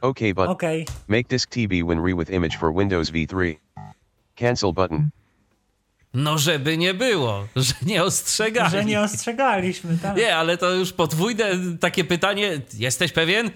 OK 0.00 0.18
button. 0.34 0.48
OK. 0.50 0.62
Make 1.08 1.28
disk 1.28 1.50
TB 1.50 1.72
when 1.86 1.98
re 1.98 2.14
with 2.14 2.30
image 2.30 2.58
for 2.58 2.74
Windows 2.74 3.10
V3. 3.10 3.56
Cancel 4.36 4.72
button. 4.72 5.10
No, 6.14 6.38
żeby 6.38 6.78
nie 6.78 6.94
było, 6.94 7.46
że 7.56 7.74
nie 7.86 8.04
ostrzegali. 8.04 8.70
Że 8.70 8.84
nie 8.84 9.00
ostrzegaliśmy, 9.00 9.98
tak. 9.98 10.16
Nie, 10.16 10.36
ale 10.36 10.58
to 10.58 10.70
już 10.72 10.92
podwójne 10.92 11.44
takie 11.80 12.04
pytanie. 12.04 12.60
Jesteś 12.78 13.12
pewien? 13.12 13.50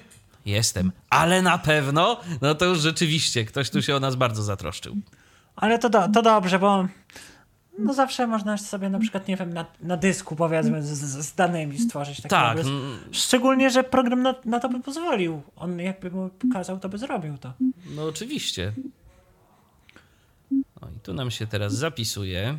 Jestem. 0.47 0.93
Ale 1.11 1.43
na 1.43 1.59
pewno? 1.59 2.21
No 2.43 2.55
to 2.55 2.65
już 2.65 2.79
rzeczywiście 2.79 3.45
ktoś 3.45 3.71
tu 3.71 3.83
się 3.83 3.97
o 3.97 4.01
nas 4.01 4.17
bardzo 4.17 4.43
zatroszczył. 4.43 4.97
Ale 5.57 5.79
to, 5.79 5.91
do, 5.91 6.09
to 6.09 6.23
dobrze, 6.23 6.59
bo 6.59 6.89
No 7.79 7.95
zawsze 7.95 8.27
można 8.27 8.59
sobie 8.59 8.89
na 8.89 8.99
przykład, 8.99 9.29
nie 9.29 9.37
wiem, 9.37 9.53
na, 9.53 9.67
na 9.81 9.97
dysku 9.97 10.37
powiedzmy 10.37 10.83
z, 10.83 10.89
z, 11.27 11.35
danymi 11.35 11.79
stworzyć 11.79 12.17
taki 12.17 12.29
Tak, 12.29 12.51
obraz. 12.53 12.67
mm, 12.67 12.99
Szczególnie, 13.13 13.71
że 13.71 13.85
program 13.85 14.23
na, 14.23 14.35
na 14.45 14.61
to 14.61 14.69
by 14.69 14.81
pozwolił. 14.81 15.43
On 15.57 15.79
jakby 15.81 16.11
mu 16.11 16.29
pokazał, 16.29 16.79
to 16.79 16.89
by 16.89 16.99
zrobił 16.99 17.39
to. 17.39 17.53
no 17.95 18.05
oczywiście. 18.05 18.73
O, 20.81 20.89
i 20.97 21.01
tu 21.03 21.15
nam 21.15 21.31
się 21.31 21.47
teraz 21.47 21.75
zapisuje. 21.75 22.59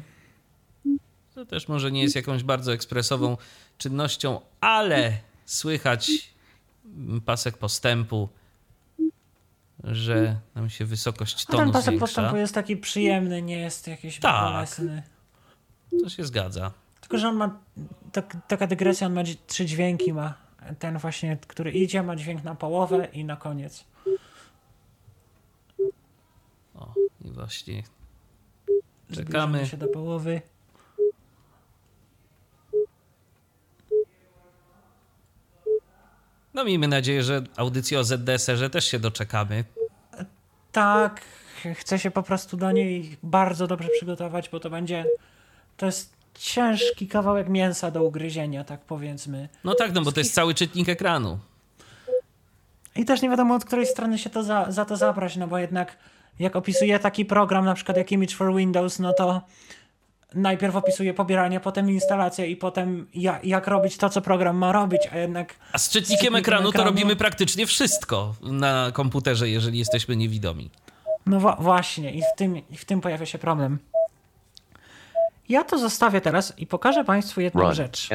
To 1.35 1.45
też 1.45 1.67
może 1.67 1.91
nie 1.91 2.01
jest 2.01 2.15
jakąś 2.15 2.43
bardzo 2.43 2.73
ekspresową 2.73 3.37
czynnością, 3.77 4.41
ale 4.61 5.17
słychać 5.45 6.11
pasek 7.25 7.57
postępu, 7.57 8.29
że 9.83 10.39
nam 10.55 10.69
się 10.69 10.85
wysokość 10.85 11.45
A 11.49 11.51
tonu 11.51 11.63
ten 11.63 11.71
pasek 11.71 11.85
zwiększa. 11.85 12.05
postępu 12.05 12.37
jest 12.37 12.53
taki 12.53 12.77
przyjemny, 12.77 13.41
nie 13.41 13.59
jest 13.59 13.87
jakiś 13.87 14.19
Tak. 14.19 14.53
bolesny. 14.53 15.03
To 16.03 16.09
się 16.09 16.23
zgadza. 16.25 16.71
Tylko, 17.01 17.17
że 17.17 17.27
on 17.29 17.35
ma, 17.35 17.59
tak, 18.11 18.37
taka 18.47 18.67
dygresja, 18.67 19.07
on 19.07 19.13
ma 19.13 19.21
trzy 19.47 19.65
dźwięki, 19.65 20.13
ma 20.13 20.33
ten 20.79 20.97
właśnie, 20.97 21.37
który 21.47 21.71
idzie, 21.71 22.03
ma 22.03 22.15
dźwięk 22.15 22.43
na 22.43 22.55
połowę 22.55 23.07
i 23.13 23.25
na 23.25 23.35
koniec. 23.35 23.85
O, 26.75 26.93
i 27.25 27.31
właśnie 27.31 27.83
Zbliżamy 29.09 29.25
czekamy. 29.25 29.65
się 29.67 29.77
do 29.77 29.87
połowy. 29.87 30.41
No 36.55 36.63
miejmy 36.63 36.87
nadzieję, 36.87 37.23
że 37.23 37.43
audycji 37.57 37.97
o 37.97 38.03
ZDSR-ze 38.03 38.69
też 38.69 38.85
się 38.85 38.99
doczekamy. 38.99 39.63
Tak, 40.71 41.21
chcę 41.75 41.99
się 41.99 42.11
po 42.11 42.23
prostu 42.23 42.57
do 42.57 42.71
niej 42.71 43.17
bardzo 43.23 43.67
dobrze 43.67 43.89
przygotować, 43.97 44.49
bo 44.49 44.59
to 44.59 44.69
będzie, 44.69 45.05
to 45.77 45.85
jest 45.85 46.13
ciężki 46.33 47.07
kawałek 47.07 47.49
mięsa 47.49 47.91
do 47.91 48.03
ugryzienia, 48.03 48.63
tak 48.63 48.81
powiedzmy. 48.81 49.49
No 49.63 49.75
tak, 49.75 49.93
no 49.93 50.01
bo 50.01 50.11
to 50.11 50.19
jest 50.19 50.33
cały 50.33 50.53
czytnik 50.53 50.89
ekranu. 50.89 51.39
I 52.95 53.05
też 53.05 53.21
nie 53.21 53.29
wiadomo, 53.29 53.55
od 53.55 53.65
której 53.65 53.85
strony 53.85 54.17
się 54.17 54.29
to 54.29 54.43
za, 54.43 54.71
za 54.71 54.85
to 54.85 54.97
zabrać, 54.97 55.35
no 55.35 55.47
bo 55.47 55.57
jednak 55.57 55.97
jak 56.39 56.55
opisuję 56.55 56.99
taki 56.99 57.25
program, 57.25 57.65
na 57.65 57.73
przykład 57.73 57.97
jak 57.97 58.11
Image 58.11 58.35
for 58.35 58.55
Windows, 58.55 58.99
no 58.99 59.13
to 59.13 59.41
najpierw 60.33 60.75
opisuję 60.75 61.13
pobieranie, 61.13 61.59
potem 61.59 61.91
instalację 61.91 62.47
i 62.47 62.55
potem 62.57 63.07
ja, 63.13 63.39
jak 63.43 63.67
robić 63.67 63.97
to, 63.97 64.09
co 64.09 64.21
program 64.21 64.57
ma 64.57 64.71
robić, 64.71 65.01
a 65.11 65.17
jednak 65.17 65.55
A 65.71 65.77
z 65.77 65.89
czytnikiem 65.89 66.15
czytnikiem 66.15 66.35
ekranu 66.35 66.71
to 66.71 66.77
ekranu- 66.79 66.85
robimy 66.85 67.15
praktycznie 67.15 67.65
wszystko 67.65 68.35
na 68.41 68.91
komputerze, 68.93 69.49
jeżeli 69.49 69.79
jesteśmy 69.79 70.15
niewidomi. 70.15 70.69
No 71.25 71.39
wa- 71.39 71.55
właśnie, 71.59 72.11
i 72.13 72.21
w, 72.21 72.37
tym, 72.37 72.57
i 72.69 72.77
w 72.77 72.85
tym 72.85 73.01
pojawia 73.01 73.25
się 73.25 73.37
problem. 73.37 73.79
Ja 75.49 75.63
to 75.63 75.77
zostawię 75.77 76.21
teraz 76.21 76.59
i 76.59 76.67
pokażę 76.67 77.03
Państwu 77.03 77.41
jedną 77.41 77.61
Run. 77.61 77.73
rzecz. 77.73 78.09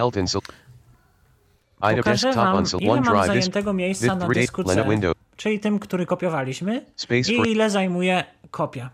Pokażę 1.97 2.32
Wam, 2.32 2.65
ile 2.81 3.01
mam 3.01 3.27
zajętego 3.27 3.73
miejsca 3.73 4.15
na 4.15 4.28
dysku 4.28 4.65
C, 4.65 4.85
czyli 5.37 5.61
tym, 5.61 5.78
który 5.78 6.07
kopiowaliśmy, 6.07 6.87
i 7.28 7.51
ile 7.51 7.70
zajmuje 7.70 8.24
kopia. 8.51 8.91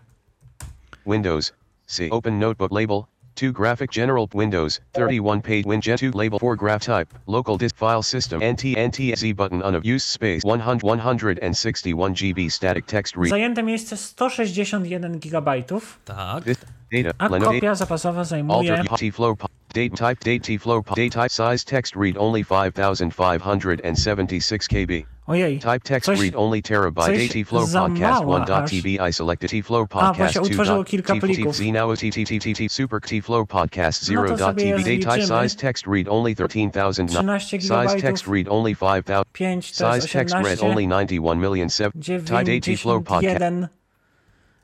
Windows. 1.07 1.53
C. 1.87 2.09
Open 2.09 2.37
notebook 2.37 2.71
label. 2.71 3.07
2 3.35 3.53
graphic 3.53 3.91
general 3.91 4.27
Windows. 4.33 4.81
31 4.93 5.41
page 5.41 5.65
Winjet 5.65 5.99
2 5.99 6.11
label 6.11 6.39
4 6.39 6.55
graph 6.55 6.83
type. 6.83 7.13
Local 7.27 7.57
disk 7.57 7.75
file 7.75 8.03
system. 8.03 8.39
NT 8.39 8.75
NTSC 8.75 9.35
button 9.35 9.61
on 9.61 9.75
of 9.75 9.85
use 9.85 10.03
space 10.03 10.41
100 10.43 10.83
161 10.83 12.15
GB 12.15 12.51
static 12.51 12.85
text 12.87 13.15
read. 13.15 13.31
Zajęte 13.31 13.63
miejsce 13.63 13.95
161 13.95 15.19
GB, 15.19 15.65
Tak. 16.05 16.43
This 16.43 16.57
data. 16.91 17.13
a 17.19 17.29
Leno 17.29 17.45
kopia 17.45 17.75
zapasowa 17.75 18.23
zajmuje 18.23 18.77
Alter 18.77 19.11
flow 19.11 19.37
date 19.73 19.95
type 19.95 20.23
date 20.23 20.43
T 20.43 20.57
flow 20.57 20.81
date 20.95 21.11
type 21.11 21.29
size 21.29 21.63
text 21.63 21.95
read 21.95 22.17
only 22.17 22.43
5576 22.43 24.67
KB. 24.67 25.05
Ojej, 25.27 25.59
Type 25.59 25.79
text 25.79 26.05
coś, 26.05 26.19
read 26.19 26.35
only 26.35 26.61
terabyte 26.61 27.05
coś 27.05 27.17
date 27.17 27.33
T 27.33 27.45
flow 27.45 27.69
za 27.69 27.81
podcast 27.81 28.25
mała 28.25 28.45
1.tb 28.45 28.85
I 29.09 29.13
selected 29.13 29.51
T 29.51 29.63
flow 29.63 29.87
A, 29.91 29.95
bo 29.95 29.99
podcast 30.01 30.33
się 30.33 30.39
2. 30.39 30.49
utworzyło 30.49 30.83
kilka 30.83 31.13
T 31.13 31.19
plików. 31.19 31.55
Z 31.55 31.61
now 31.61 31.99
T 31.99 32.11
T 32.11 32.25
T 32.25 32.39
T 32.39 32.53
T 32.53 32.69
super 32.69 33.01
T 33.01 33.21
flow 33.21 33.45
podcast 33.45 34.11
No 34.11 34.23
to 34.23 34.37
sobie 34.37 34.65
je 34.65 34.75
0.tb 34.75 34.83
date 34.83 35.15
type 35.15 35.21
size 35.21 35.55
text 35.57 35.87
read 35.87 36.07
only 36.09 36.35
13,000 36.35 37.07
13 37.07 37.61
size 37.61 38.01
text 38.01 38.27
read 38.27 38.47
only 38.49 38.75
5,000 38.75 39.25
5 39.33 39.77
to 39.77 39.95
jest 39.95 40.01
size 40.01 40.13
text 40.13 40.35
read 40.35 40.59
18, 40.59 40.63
only 40.69 40.87
91 40.87 41.39
million 41.39 41.69
7 41.69 41.91
type 42.01 42.43
date 42.45 42.61
T 42.61 42.77
flow 42.77 43.01
podcast. 43.01 43.39
91, 43.39 43.67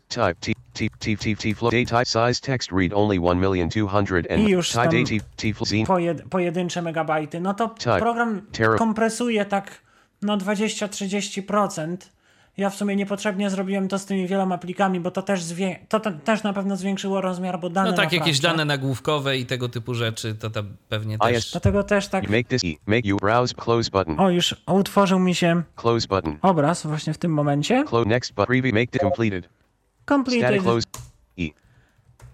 Type 0.10 0.40
T 0.40 0.54
T 0.74 0.90
T 1.00 1.16
T 1.18 1.36
T 1.36 1.54
flow 1.54 1.72
type 1.72 2.06
size 2.06 2.42
text 2.42 2.72
read 2.72 2.94
only 2.94 3.20
one 3.20 3.40
million 3.40 3.70
two 3.70 3.88
hundred 3.88 4.28
and 4.30 4.42
I 4.42 4.52
już 4.52 4.72
type 4.72 5.06
T 5.06 5.20
T 5.36 5.54
flow 5.54 5.68
pojedyncze 6.30 6.82
megabajty. 6.82 7.40
No 7.40 7.54
to 7.54 7.76
program 8.00 8.42
kompresuje 8.78 9.46
tak 9.46 9.83
no 10.24 10.38
20-30%. 10.38 11.98
Ja 12.58 12.70
w 12.70 12.76
sumie 12.76 12.96
niepotrzebnie 12.96 13.50
zrobiłem 13.50 13.88
to 13.88 14.00
z 14.00 14.06
tymi 14.06 14.28
wieloma 14.28 14.58
plikami, 14.58 15.00
bo 15.00 15.12
to 15.12 15.22
też, 15.22 15.44
zwię- 15.44 15.76
to, 15.90 16.00
te- 16.00 16.12
też 16.12 16.44
na 16.44 16.54
pewno 16.54 16.78
zwiększyło 16.78 17.22
rozmiar, 17.22 17.60
bo 17.60 17.70
dane 17.70 17.90
No 17.92 17.96
tak, 17.98 18.14
jakieś 18.14 18.40
dane 18.40 18.66
nagłówkowe 18.66 19.38
i 19.38 19.46
tego 19.46 19.70
typu 19.70 19.94
rzeczy, 19.94 20.36
to 20.36 20.50
tam 20.50 20.76
pewnie 20.90 21.18
też... 21.18 21.32
jest- 21.32 21.52
Dlatego 21.52 21.84
też 21.84 22.08
tak... 22.08 22.30
make 22.30 22.48
this 22.48 22.64
e 22.64 22.68
make 22.86 23.06
you 23.06 23.18
browse 23.18 23.54
close 23.56 23.92
button. 23.92 24.20
O, 24.20 24.30
już 24.30 24.56
utworzył 24.68 25.20
mi 25.20 25.36
się 25.36 25.64
close 25.76 26.08
button. 26.08 26.38
obraz 26.42 26.86
właśnie 26.88 27.14
w 27.14 27.18
tym 27.18 27.34
momencie. 27.34 27.84
close 27.88 28.10
next 28.10 28.34
but 28.34 28.48
preview 28.48 28.74
make 28.74 28.92
the 28.92 29.00
completed. 29.00 29.50
Completed. 30.10 30.44
static 30.46 30.64
close 30.64 30.86
e. 31.40 31.44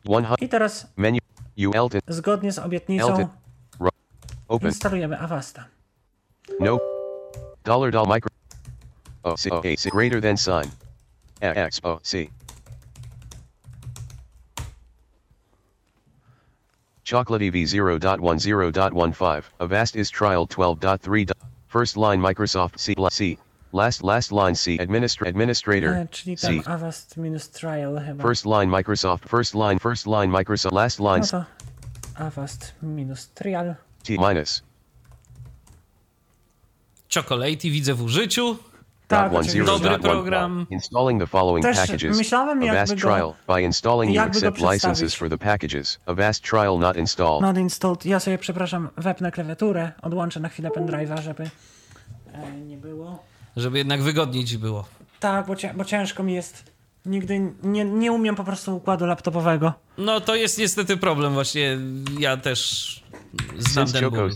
One 0.08 0.28
I 0.42 0.50
teraz 0.50 0.88
menu. 0.98 1.20
You 1.58 1.72
Elton 1.74 2.02
zgodnie 2.08 2.52
z 2.52 2.60
obietnicą 2.60 3.08
Elton 3.10 3.28
ro- 3.80 3.90
open. 4.48 4.70
instalujemy 4.70 5.20
Avasta. 5.20 5.66
no 6.60 6.80
dollar 7.64 7.92
dollar 7.92 8.08
micro 8.08 8.30
oh 9.26 9.36
c 9.36 9.50
oh 9.52 9.62
a 9.64 9.76
c 9.76 9.90
greater 9.90 10.20
than 10.20 10.38
sign 10.38 10.70
x 11.42 11.80
o 11.84 12.00
c 12.04 12.30
Chocolate 17.10 17.42
EV 17.42 17.66
0.10.15. 17.66 19.44
Avast 19.60 19.96
is 19.96 20.12
trial 20.12 20.46
12.3. 20.46 21.32
First 21.68 21.98
line 21.98 22.22
Microsoft 22.22 22.78
C 22.78 22.94
plus 22.94 23.16
C. 23.16 23.40
Last 23.72 24.04
last 24.04 24.32
line 24.32 24.54
C 24.54 24.78
administr 24.78 25.28
administrator. 25.28 25.94
E, 25.94 26.08
czyli 26.12 26.36
tam 26.38 26.62
C. 26.62 26.70
Avast 26.70 27.18
minus 27.18 27.48
trial 27.48 27.98
chyba. 27.98 28.22
First 28.22 28.46
line 28.46 28.70
Microsoft. 28.70 29.28
First 29.28 29.56
line 29.56 29.80
first 29.80 30.06
line 30.06 30.30
Microsoft. 30.30 30.72
Last 30.72 31.00
line 31.00 31.22
No 31.22 31.28
to 31.28 31.48
Avast 32.20 32.74
minus 32.82 33.30
trial. 33.34 33.76
T 34.04 34.18
minus. 34.18 34.62
Chocolate 37.14 37.58
widzę 37.70 37.94
w 37.94 38.02
użyciu. 38.04 38.58
Tak, 39.08 39.32
Dobry 39.66 40.00
program. 40.00 40.66
Installing 40.70 41.22
the 41.22 41.28
following 41.28 41.66
Też 41.66 41.78
packages. 41.78 42.18
myślałem, 42.18 42.62
jakby 42.62 42.78
Avast 42.80 42.94
go- 42.96 43.00
trial. 43.02 43.34
By 43.48 43.62
installing 43.62 44.16
you 44.16 44.22
accept 44.22 44.58
licenses 44.74 45.16
for 45.16 45.30
the 45.30 45.38
packages. 45.38 46.00
Avast 46.06 46.44
trial 46.44 46.80
not 46.80 46.98
installed. 46.98 47.42
Not 47.42 47.58
installed. 47.58 48.06
Ja 48.06 48.20
sobie, 48.20 48.38
przepraszam, 48.38 48.90
wepnę 48.98 49.32
klawiaturę, 49.32 49.92
odłączę 50.02 50.40
na 50.40 50.50
chwilę 50.50 50.70
pendrive'a, 50.70 51.22
żeby 51.22 51.50
e, 52.34 52.52
nie 52.52 52.78
było. 52.78 53.24
Żeby 53.58 53.78
jednak 53.78 54.02
wygodniej 54.02 54.46
ci 54.46 54.58
było. 54.58 54.86
Tak, 55.20 55.46
bo, 55.48 55.56
cię, 55.56 55.74
bo 55.78 55.86
ciężko 55.86 56.24
mi 56.24 56.34
jest. 56.34 56.64
Nigdy 57.06 57.54
nie, 57.64 57.86
nie 57.86 58.12
umiem 58.12 58.36
po 58.36 58.44
prostu 58.44 58.76
układu 58.76 59.06
laptopowego. 59.06 59.74
No 59.98 60.22
to 60.22 60.36
jest 60.36 60.58
niestety 60.58 60.98
problem 60.98 61.34
właśnie. 61.34 61.78
Ja 62.20 62.38
też 62.38 63.04
znam 63.58 63.88
Since 63.88 64.00
ten 64.00 64.10
ból. 64.10 64.32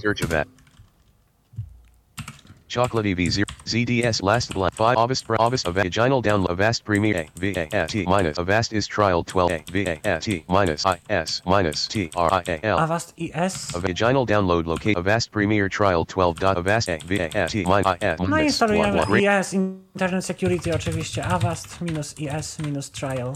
Choco 2.73 3.03
search 3.03 3.05
of 3.05 3.05
Chocolate 3.05 3.05
EV 3.05 3.31
0 3.31 3.45
ZDS 3.65 4.21
last 4.23 4.53
blind 4.53 4.73
5 4.73 4.97
Avast 4.97 5.25
Pro 5.27 5.37
Avast 5.37 5.67
of 5.67 5.75
vaginal 5.75 6.21
download 6.23 6.49
Avast 6.49 6.83
Premier 6.83 7.25
VAST 7.35 7.95
minus 8.07 8.37
Avast 8.39 8.73
is 8.73 8.87
trial 8.87 9.23
12 9.23 9.51
VAST 9.71 10.43
minus 10.47 10.83
IS 11.09 11.41
minus 11.45 11.87
TRIAL 11.87 12.79
Avast 12.79 13.13
IS. 13.17 13.75
a 13.75 13.79
vaginal 13.79 14.25
download 14.25 14.65
locate 14.65 14.97
Avast 14.97 15.31
Premier 15.31 15.69
trial 15.69 16.03
12 16.05 16.39
dot 16.39 16.57
Avast 16.57 16.89
VAST 17.05 17.55
minus 17.67 17.87
IS 18.01 18.19
No 18.19 18.25
i 18.25 18.27
minus 18.27 18.51
instalujemy 18.53 18.99
one- 18.99 19.09
one- 19.09 19.39
IS, 19.39 19.53
Internet 19.53 20.25
Security 20.25 20.71
oczywiście. 20.73 21.23
Avast 21.23 21.81
minus 21.81 22.15
IS 22.19 22.59
minus 22.59 22.89
trial. 22.91 23.33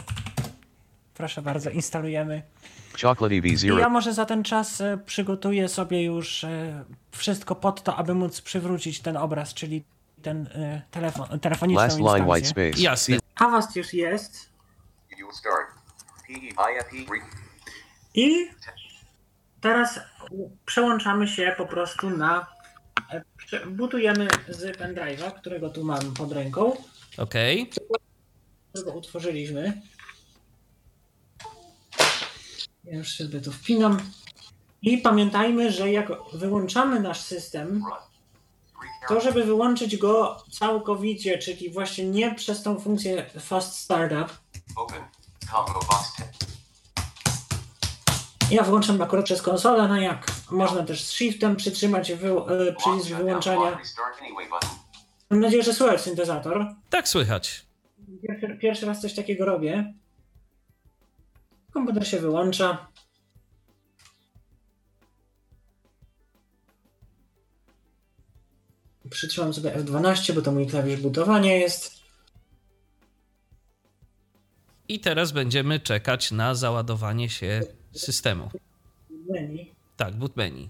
Proszę 1.14 1.42
bardzo, 1.42 1.70
instalujemy. 1.70 2.44
Chocolate 3.02 3.36
EV 3.36 3.46
I 3.46 3.52
ja 3.52 3.58
0 3.58 3.90
może 3.90 4.14
za 4.14 4.26
ten 4.26 4.44
czas 4.44 4.82
e, 4.82 4.98
przygotuję 5.06 5.70
sobie 5.70 6.04
już 6.04 6.44
e, 6.44 6.84
wszystko 7.12 7.56
pod 7.56 7.84
to, 7.84 7.96
aby 7.96 8.14
móc 8.14 8.42
przywrócić 8.42 9.00
ten 9.00 9.18
obraz, 9.18 9.54
czyli 9.54 9.84
ten 10.22 10.48
e, 10.48 10.82
telefon, 10.92 11.40
telefoniczną 11.40 11.84
last 11.84 12.00
line 12.00 12.26
white 12.26 12.40
instancję. 12.40 12.72
space 12.72 12.84
Jasne. 12.84 13.18
Avast 13.36 13.76
już 13.76 13.94
jest. 13.94 14.50
I 18.14 18.48
teraz 19.62 20.00
przełączamy 20.66 21.28
się 21.28 21.54
po 21.58 21.66
prostu 21.66 22.10
na. 22.10 22.48
Butujemy 23.68 24.28
z 24.48 24.78
pendrive'a, 24.78 25.32
którego 25.32 25.70
tu 25.70 25.84
mam 25.84 26.14
pod 26.14 26.32
ręką, 26.32 26.78
Okej. 27.18 27.70
którego 28.72 28.92
utworzyliśmy. 28.92 29.82
Ja 32.92 32.98
już 32.98 33.16
sobie 33.16 33.42
to 33.42 33.52
wpinam. 33.52 33.98
I 34.82 34.98
pamiętajmy, 34.98 35.72
że 35.72 35.92
jak 35.92 36.12
wyłączamy 36.34 37.00
nasz 37.00 37.22
system, 37.22 37.84
to 39.08 39.22
żeby 39.22 39.44
wyłączyć 39.44 39.98
go 39.98 40.44
całkowicie, 40.52 41.38
czyli 41.38 41.70
właśnie 41.70 42.06
nie 42.06 42.36
przez 42.36 42.64
tą 42.64 42.80
funkcję 42.80 43.26
Fast 43.40 43.76
Startup, 43.76 44.38
Open. 44.76 45.04
Combo 45.52 45.80
box 45.80 46.18
10. 46.18 46.38
ja 48.52 48.64
włączam 48.64 49.02
akurat 49.02 49.26
przez 49.26 49.42
konsolę, 49.42 49.88
no 49.88 49.98
jak 49.98 50.32
można 50.52 50.84
też 50.84 51.04
z 51.04 51.12
Shiftem 51.12 51.56
przytrzymać 51.56 52.14
wy, 52.14 52.30
e, 52.30 52.74
przycisk 52.74 53.16
wyłączania. 53.16 53.78
Mam 55.30 55.40
nadzieję, 55.40 55.64
że 55.64 55.74
słychać 55.74 56.02
syntezator. 56.02 56.66
Tak 56.90 57.08
słychać. 57.08 57.66
Pierwszy, 58.28 58.58
pierwszy 58.62 58.86
raz 58.86 59.02
coś 59.02 59.14
takiego 59.14 59.46
robię. 59.46 59.94
Komputer 61.78 62.08
się 62.08 62.20
wyłącza. 62.20 62.88
Przytrzymam 69.10 69.54
sobie 69.54 69.72
F12, 69.72 70.34
bo 70.34 70.42
to 70.42 70.52
mój 70.52 70.68
klawisz 70.68 71.02
butowania 71.02 71.56
jest. 71.56 71.92
I 74.88 75.00
teraz 75.00 75.32
będziemy 75.32 75.80
czekać 75.80 76.32
na 76.32 76.56
załadowanie 76.56 77.30
się 77.30 77.62
systemu. 77.92 78.50
Menu. 79.30 79.72
Tak, 79.98 80.16
boot 80.16 80.36
menu. 80.36 80.70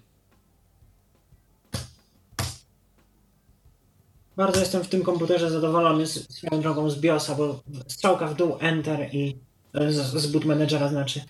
Bardzo 4.35 4.59
jestem 4.59 4.83
w 4.83 4.89
tym 4.89 5.03
komputerze 5.03 5.49
zadowolony 5.49 6.07
z, 6.07 6.35
swoją 6.35 6.61
drogą 6.61 6.89
z 6.89 6.99
BIOSa, 6.99 7.35
bo 7.35 7.63
strzałka 7.87 8.27
w 8.27 8.35
dół 8.35 8.57
Enter 8.59 9.15
i 9.15 9.46
z, 9.89 9.95
z 9.95 10.27
boot 10.27 10.45
managera 10.45 10.87
znaczy. 10.87 11.21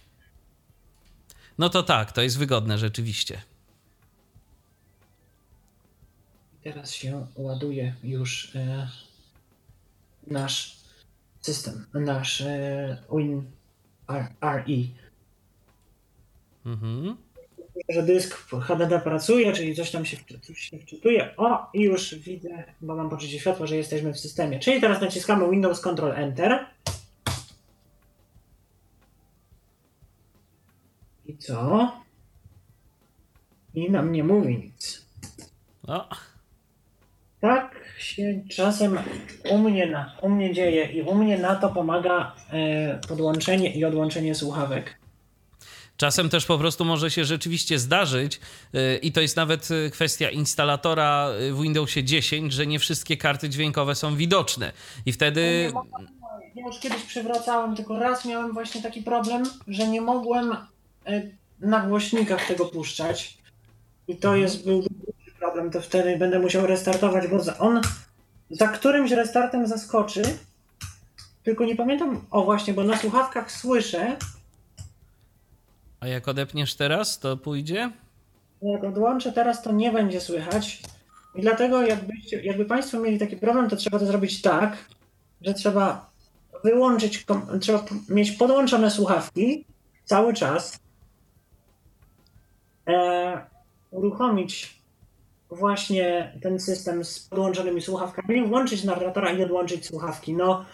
No 1.57 1.69
to 1.69 1.83
tak, 1.83 2.11
to 2.11 2.21
jest 2.21 2.37
wygodne 2.37 2.77
rzeczywiście. 2.77 3.41
Teraz 6.63 6.93
się 6.93 7.27
ładuje 7.35 7.93
już 8.03 8.55
e, 8.55 8.89
nasz 10.27 10.77
system, 11.41 11.85
nasz 11.93 12.41
e, 12.41 12.97
Win 13.11 13.43
R, 14.09 14.25
RE. 14.41 14.77
Mhm. 16.65 17.17
Że 17.89 18.03
dysk 18.03 18.37
HDD 18.61 19.01
pracuje, 19.03 19.53
czyli 19.53 19.75
coś 19.75 19.91
tam 19.91 20.05
się, 20.05 20.17
się 20.55 20.79
wczytuje. 20.79 21.37
O, 21.37 21.69
i 21.73 21.81
już 21.81 22.15
widzę, 22.15 22.63
bo 22.81 22.95
mam 22.95 23.09
poczucie 23.09 23.39
światła, 23.39 23.67
że 23.67 23.75
jesteśmy 23.75 24.13
w 24.13 24.19
systemie. 24.19 24.59
Czyli 24.59 24.81
teraz 24.81 25.01
naciskamy 25.01 25.51
Windows 25.51 25.81
Control 25.81 26.11
Enter. 26.11 26.65
I 31.27 31.37
co? 31.37 31.91
I 33.73 33.91
nam 33.91 34.11
nie 34.11 34.23
mówi 34.23 34.57
nic. 34.57 35.05
O, 35.87 36.09
Tak 37.39 37.75
się 37.97 38.41
czasem 38.49 38.99
u 39.49 39.57
mnie, 39.57 39.87
na, 39.87 40.15
u 40.21 40.29
mnie 40.29 40.53
dzieje 40.53 40.85
i 40.85 41.01
u 41.01 41.15
mnie 41.15 41.37
na 41.37 41.55
to 41.55 41.69
pomaga 41.69 42.35
e, 42.51 42.99
podłączenie 43.07 43.73
i 43.73 43.85
odłączenie 43.85 44.35
słuchawek. 44.35 44.97
Czasem 45.97 46.29
też 46.29 46.45
po 46.45 46.57
prostu 46.57 46.85
może 46.85 47.11
się 47.11 47.25
rzeczywiście 47.25 47.79
zdarzyć, 47.79 48.39
yy, 48.73 48.97
i 48.97 49.11
to 49.11 49.21
jest 49.21 49.35
nawet 49.35 49.69
yy, 49.69 49.89
kwestia 49.91 50.29
instalatora 50.29 51.29
yy, 51.39 51.53
w 51.53 51.61
Windowsie 51.61 52.03
10, 52.03 52.53
że 52.53 52.67
nie 52.67 52.79
wszystkie 52.79 53.17
karty 53.17 53.49
dźwiękowe 53.49 53.95
są 53.95 54.15
widoczne. 54.15 54.71
I 55.05 55.11
wtedy. 55.11 55.71
Ja 56.55 56.67
już 56.67 56.79
kiedyś 56.79 57.03
przywracałem, 57.03 57.75
tylko 57.75 57.99
raz 57.99 58.25
miałem 58.25 58.53
właśnie 58.53 58.81
taki 58.81 59.01
problem, 59.01 59.43
że 59.67 59.87
nie 59.87 60.01
mogłem 60.01 60.51
e, 60.51 60.57
na 61.59 61.79
głośnikach 61.79 62.47
tego 62.47 62.65
puszczać. 62.65 63.37
I 64.07 64.15
to 64.15 64.35
jest 64.35 64.65
był 64.65 64.81
duży 64.81 65.37
problem, 65.39 65.71
to 65.71 65.81
wtedy 65.81 66.17
będę 66.17 66.39
musiał 66.39 66.67
restartować, 66.67 67.27
bo 67.27 67.37
on 67.59 67.81
za 68.49 68.67
którymś 68.67 69.11
restartem 69.11 69.67
zaskoczy. 69.67 70.21
Tylko 71.43 71.65
nie 71.65 71.75
pamiętam, 71.75 72.25
o 72.31 72.43
właśnie, 72.43 72.73
bo 72.73 72.83
na 72.83 72.97
słuchawkach 72.97 73.51
słyszę, 73.51 74.17
A 75.99 76.07
jak 76.07 76.27
odepniesz 76.27 76.75
teraz, 76.75 77.19
to 77.19 77.37
pójdzie? 77.37 77.91
Jak 78.61 78.83
odłączę 78.83 79.31
teraz, 79.31 79.61
to 79.61 79.71
nie 79.71 79.91
będzie 79.91 80.21
słychać. 80.21 80.81
I 81.35 81.41
dlatego 81.41 81.81
jakbyście, 81.81 82.41
jakby 82.43 82.65
Państwo 82.65 82.99
mieli 82.99 83.19
taki 83.19 83.37
problem, 83.37 83.69
to 83.69 83.75
trzeba 83.75 83.99
to 83.99 84.05
zrobić 84.05 84.41
tak, 84.41 84.77
że 85.41 85.53
trzeba 85.53 86.09
wyłączyć, 86.63 87.25
trzeba 87.61 87.85
mieć 88.09 88.31
podłączone 88.31 88.91
słuchawki 88.91 89.65
cały 90.05 90.33
czas, 90.33 90.75
e, 90.75 90.79
uruchomić 93.91 94.77
właśnie 95.49 96.33
ten 96.41 96.59
system 96.59 97.05
z 97.05 97.19
podłączonymi 97.19 97.81
słuchawkami, 97.81 98.47
włączyć 98.47 98.83
narratora 98.83 99.31
i 99.31 99.43
odłączyć 99.43 99.85
słuchawki. 99.85 100.33
No, 100.33 100.65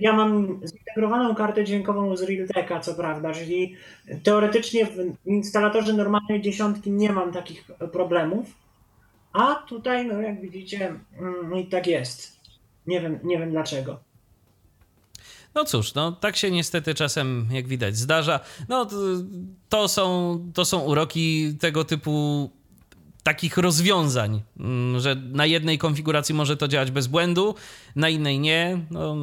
ja 0.00 0.12
mam 0.12 0.60
zintegrowaną 0.66 1.34
kartę 1.34 1.64
dźwiękową 1.64 2.16
z 2.16 2.22
Realteka, 2.22 2.80
co 2.80 2.94
prawda, 2.94 3.32
czyli 3.32 3.76
teoretycznie 4.22 4.86
w 4.86 5.26
instalatorze 5.26 5.92
normalnej 5.92 6.42
dziesiątki 6.42 6.90
nie 6.90 7.12
mam 7.12 7.32
takich 7.32 7.64
problemów, 7.92 8.46
a 9.32 9.54
tutaj, 9.54 10.06
no 10.06 10.20
jak 10.20 10.40
widzicie, 10.40 10.94
mm, 11.20 11.66
tak 11.66 11.86
jest. 11.86 12.36
Nie 12.86 13.00
wiem, 13.00 13.18
nie 13.24 13.38
wiem 13.38 13.50
dlaczego. 13.50 14.00
No 15.56 15.64
cóż, 15.64 15.94
no 15.94 16.12
tak 16.12 16.36
się 16.36 16.50
niestety 16.50 16.94
czasem, 16.94 17.48
jak 17.50 17.68
widać, 17.68 17.96
zdarza. 17.96 18.40
No 18.68 18.86
to, 19.68 19.88
są, 19.88 20.38
to 20.54 20.64
są 20.64 20.80
uroki 20.80 21.54
tego 21.60 21.84
typu 21.84 22.50
takich 23.22 23.56
rozwiązań, 23.58 24.42
mm, 24.60 25.00
że 25.00 25.14
na 25.14 25.46
jednej 25.46 25.78
konfiguracji 25.78 26.34
może 26.34 26.56
to 26.56 26.68
działać 26.68 26.90
bez 26.90 27.06
błędu, 27.06 27.54
na 27.96 28.08
innej 28.08 28.40
nie. 28.40 28.80
No, 28.90 29.16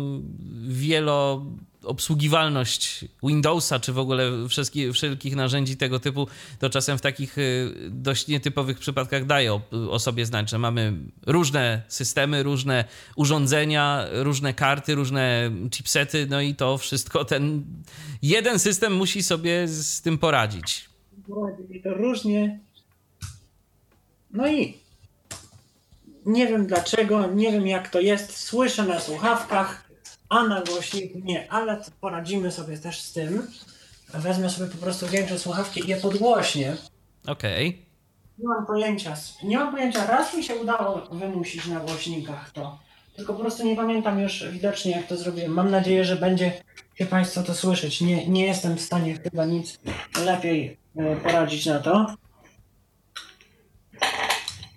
wieloobsługiwalność 1.83 3.05
Windowsa, 3.23 3.79
czy 3.79 3.93
w 3.93 3.99
ogóle 3.99 4.31
wszelki, 4.49 4.93
wszelkich 4.93 5.35
narzędzi 5.35 5.77
tego 5.77 5.99
typu, 5.99 6.27
to 6.59 6.69
czasem 6.69 6.97
w 6.97 7.01
takich 7.01 7.37
y, 7.37 7.73
dość 7.89 8.27
nietypowych 8.27 8.79
przypadkach 8.79 9.25
daje 9.25 9.53
o, 9.53 9.61
o 9.89 9.99
sobie 9.99 10.25
znać, 10.25 10.49
że 10.49 10.59
mamy 10.59 10.93
różne 11.25 11.81
systemy, 11.87 12.43
różne 12.43 12.85
urządzenia, 13.15 14.05
różne 14.11 14.53
karty, 14.53 14.95
różne 14.95 15.51
chipsety, 15.71 16.27
no 16.29 16.41
i 16.41 16.55
to 16.55 16.77
wszystko 16.77 17.25
ten 17.25 17.63
jeden 18.21 18.59
system 18.59 18.93
musi 18.93 19.23
sobie 19.23 19.67
z 19.67 20.01
tym 20.01 20.17
poradzić. 20.17 20.89
I 21.69 21.81
to 21.81 21.93
różnie. 21.93 22.59
No 24.31 24.51
i 24.51 24.77
nie 26.25 26.47
wiem 26.47 26.67
dlaczego, 26.67 27.27
nie 27.27 27.51
wiem 27.51 27.67
jak 27.67 27.89
to 27.89 27.99
jest. 27.99 28.37
Słyszę 28.37 28.83
na 28.83 28.99
słuchawkach, 28.99 29.82
a 30.33 30.47
na 30.47 30.61
głośniku 30.61 31.19
nie, 31.23 31.51
ale 31.51 31.81
poradzimy 32.01 32.51
sobie 32.51 32.77
też 32.77 33.01
z 33.01 33.13
tym. 33.13 33.47
Wezmę 34.13 34.49
sobie 34.49 34.71
po 34.71 34.77
prostu 34.77 35.07
większe 35.07 35.39
słuchawki 35.39 35.85
i 35.85 35.87
je 35.87 35.97
podgłośnię. 35.97 36.75
Okej. 37.27 37.85
Nie 38.37 38.47
mam 38.47 38.65
pojęcia. 38.65 39.15
Nie 39.43 39.57
mam 39.57 39.71
pojęcia. 39.71 40.07
Raz 40.07 40.33
mi 40.33 40.43
się 40.43 40.55
udało 40.55 41.01
wymusić 41.11 41.67
na 41.67 41.79
głośnikach 41.79 42.51
to. 42.51 42.79
Tylko 43.15 43.33
po 43.33 43.39
prostu 43.39 43.65
nie 43.65 43.75
pamiętam 43.75 44.19
już 44.19 44.49
widocznie 44.51 44.91
jak 44.91 45.07
to 45.07 45.17
zrobiłem. 45.17 45.51
Mam 45.51 45.71
nadzieję, 45.71 46.05
że 46.05 46.15
będzie 46.15 46.63
się 46.95 47.05
Państwo 47.05 47.43
to 47.43 47.53
słyszeć. 47.53 48.01
Nie, 48.01 48.27
nie 48.27 48.45
jestem 48.45 48.75
w 48.77 48.81
stanie 48.81 49.19
chyba 49.19 49.45
nic 49.45 49.79
lepiej 50.25 50.77
e, 50.97 51.15
poradzić 51.15 51.65
na 51.65 51.79
to. 51.79 52.15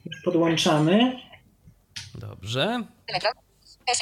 Już 0.05 0.23
podłączamy. 0.25 1.21
Dobrze. 2.15 2.83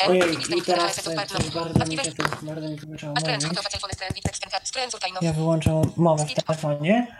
Ojej, 0.08 0.36
i 0.58 0.62
teraz 0.62 0.96
to, 0.96 1.10
to 1.10 1.16
bardzo 1.16 1.86
mi 1.86 1.96
się 1.98 2.12
to, 2.12 2.24
bardzo 2.42 2.68
mi 2.68 2.76
to 2.78 2.86
zaczęło 2.86 3.14
mówić. 3.14 3.44
Ja 5.22 5.32
wyłączam 5.32 5.82
mowę 5.96 6.26
w 6.26 6.34
telefonie. 6.34 7.16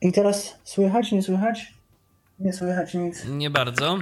I 0.00 0.12
teraz 0.12 0.54
słychać, 0.64 1.12
nie 1.12 1.22
słychać? 1.22 1.74
Nie 2.38 2.52
słychać 2.52 2.94
nic. 2.94 3.24
Nie 3.24 3.50
bardzo. 3.50 3.98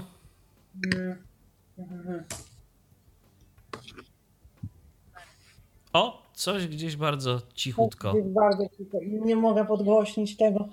O, 5.92 6.22
coś 6.34 6.66
gdzieś 6.66 6.96
bardzo 6.96 7.42
cichutko. 7.54 8.16
Jest 8.16 8.28
bardzo 8.28 8.68
cicho 8.76 8.98
i 9.00 9.10
nie 9.10 9.36
mogę 9.36 9.66
podgłośnić 9.66 10.36
tego. 10.36 10.68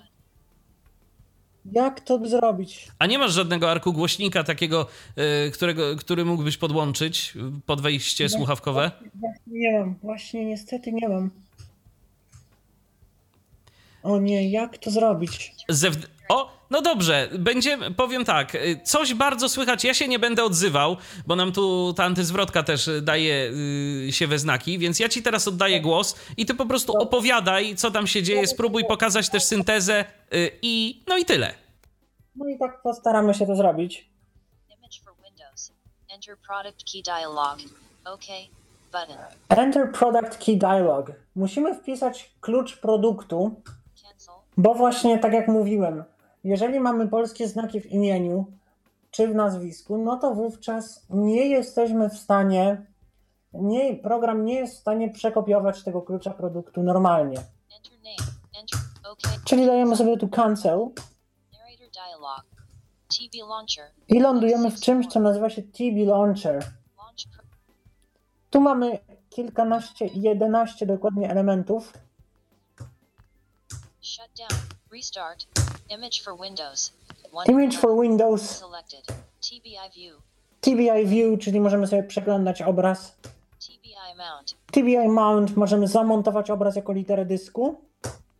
Jak 1.72 2.00
to 2.00 2.28
zrobić? 2.28 2.88
A 2.98 3.06
nie 3.06 3.18
masz 3.18 3.32
żadnego 3.32 3.70
arku 3.70 3.92
głośnika 3.92 4.44
takiego, 4.44 4.86
y, 5.46 5.50
którego, 5.50 5.96
który 5.96 6.24
mógłbyś 6.24 6.56
podłączyć 6.56 7.34
pod 7.66 7.80
wejście 7.80 8.28
słuchawkowe? 8.28 8.90
Właśnie 9.14 9.42
nie 9.46 9.78
mam, 9.78 9.94
właśnie 10.02 10.44
niestety 10.44 10.92
nie 10.92 11.08
mam. 11.08 11.30
O 14.02 14.18
nie, 14.18 14.50
jak 14.50 14.78
to 14.78 14.90
zrobić? 14.90 15.52
Zewn- 15.72 16.06
o, 16.28 16.63
No 16.74 16.82
dobrze, 16.82 17.28
będzie, 17.38 17.78
powiem 17.96 18.24
tak, 18.24 18.54
y, 18.54 18.80
coś 18.84 19.14
bardzo 19.14 19.48
słychać, 19.48 19.84
ja 19.84 19.94
się 19.94 20.08
nie 20.08 20.18
będę 20.18 20.44
odzywał, 20.44 20.96
bo 21.26 21.36
nam 21.36 21.52
tu 21.52 21.94
ta 21.96 22.04
antyzwrotka 22.04 22.62
też 22.62 22.90
daje 23.02 23.52
y, 24.08 24.12
się 24.12 24.26
we 24.26 24.38
znaki, 24.38 24.78
więc 24.78 25.00
ja 25.00 25.08
ci 25.08 25.22
teraz 25.22 25.48
oddaję 25.48 25.80
głos 25.80 26.16
i 26.36 26.46
ty 26.46 26.54
po 26.54 26.66
prostu 26.66 26.92
opowiadaj, 26.92 27.76
co 27.76 27.90
tam 27.90 28.06
się 28.06 28.22
dzieje, 28.22 28.46
spróbuj 28.46 28.84
pokazać 28.84 29.30
też 29.30 29.44
syntezę 29.44 30.04
y, 30.34 30.50
i 30.62 31.02
no 31.08 31.16
i 31.16 31.24
tyle. 31.24 31.54
No 32.36 32.48
i 32.48 32.58
tak 32.58 32.82
postaramy 32.82 33.34
się 33.34 33.46
to 33.46 33.56
zrobić. 33.56 34.10
Image 34.68 35.00
for 35.04 35.14
Windows. 35.24 35.72
Enter 36.14 36.36
product 36.38 36.92
key 36.92 37.02
dialog. 37.02 37.58
OK. 38.04 38.24
Button. 38.92 39.16
Enter 39.48 39.92
product 39.92 40.44
key 40.44 40.56
dialog. 40.56 41.12
Musimy 41.34 41.74
wpisać 41.74 42.30
klucz 42.40 42.76
produktu, 42.76 43.62
Cancel. 44.02 44.34
bo 44.56 44.74
właśnie 44.74 45.18
tak 45.18 45.32
jak 45.32 45.48
mówiłem, 45.48 46.04
jeżeli 46.44 46.80
mamy 46.80 47.08
polskie 47.08 47.48
znaki 47.48 47.80
w 47.80 47.86
imieniu 47.86 48.46
czy 49.10 49.28
w 49.28 49.34
nazwisku, 49.34 49.98
no 49.98 50.16
to 50.16 50.34
wówczas 50.34 51.06
nie 51.10 51.48
jesteśmy 51.48 52.10
w 52.10 52.18
stanie, 52.18 52.86
nie, 53.52 53.96
program 53.96 54.44
nie 54.44 54.54
jest 54.54 54.74
w 54.74 54.80
stanie 54.80 55.10
przekopiować 55.10 55.82
tego 55.82 56.02
klucza 56.02 56.30
produktu 56.30 56.82
normalnie. 56.82 57.38
Czyli 59.44 59.66
dajemy 59.66 59.96
sobie 59.96 60.16
tu 60.16 60.28
cancel 60.28 60.88
i 64.08 64.20
lądujemy 64.20 64.70
w 64.70 64.80
czymś, 64.80 65.06
co 65.06 65.20
nazywa 65.20 65.50
się 65.50 65.62
TB 65.62 66.06
Launcher. 66.06 66.64
Tu 68.50 68.60
mamy 68.60 68.98
kilkanaście, 69.30 70.06
11 70.06 70.86
dokładnie 70.86 71.30
elementów. 71.30 71.92
shut 74.00 74.30
down. 74.36 74.73
Restart. 74.94 75.46
Image 75.90 76.22
for 76.22 76.40
Windows. 76.40 76.92
One 77.32 77.46
Image 77.46 77.76
for 77.76 78.00
Windows, 78.00 78.58
selected. 78.58 79.04
TBI 79.40 79.90
view. 79.94 80.22
TBI 80.60 81.06
View, 81.06 81.40
czyli 81.40 81.60
możemy 81.60 81.86
sobie 81.86 82.02
przeglądać 82.02 82.62
obraz. 82.62 83.16
TBI 83.58 84.14
mount. 84.16 84.54
TBI 84.72 85.08
Mount, 85.08 85.56
możemy 85.56 85.88
zamontować 85.88 86.50
obraz 86.50 86.76
jako 86.76 86.92
literę 86.92 87.24
dysku. 87.26 87.80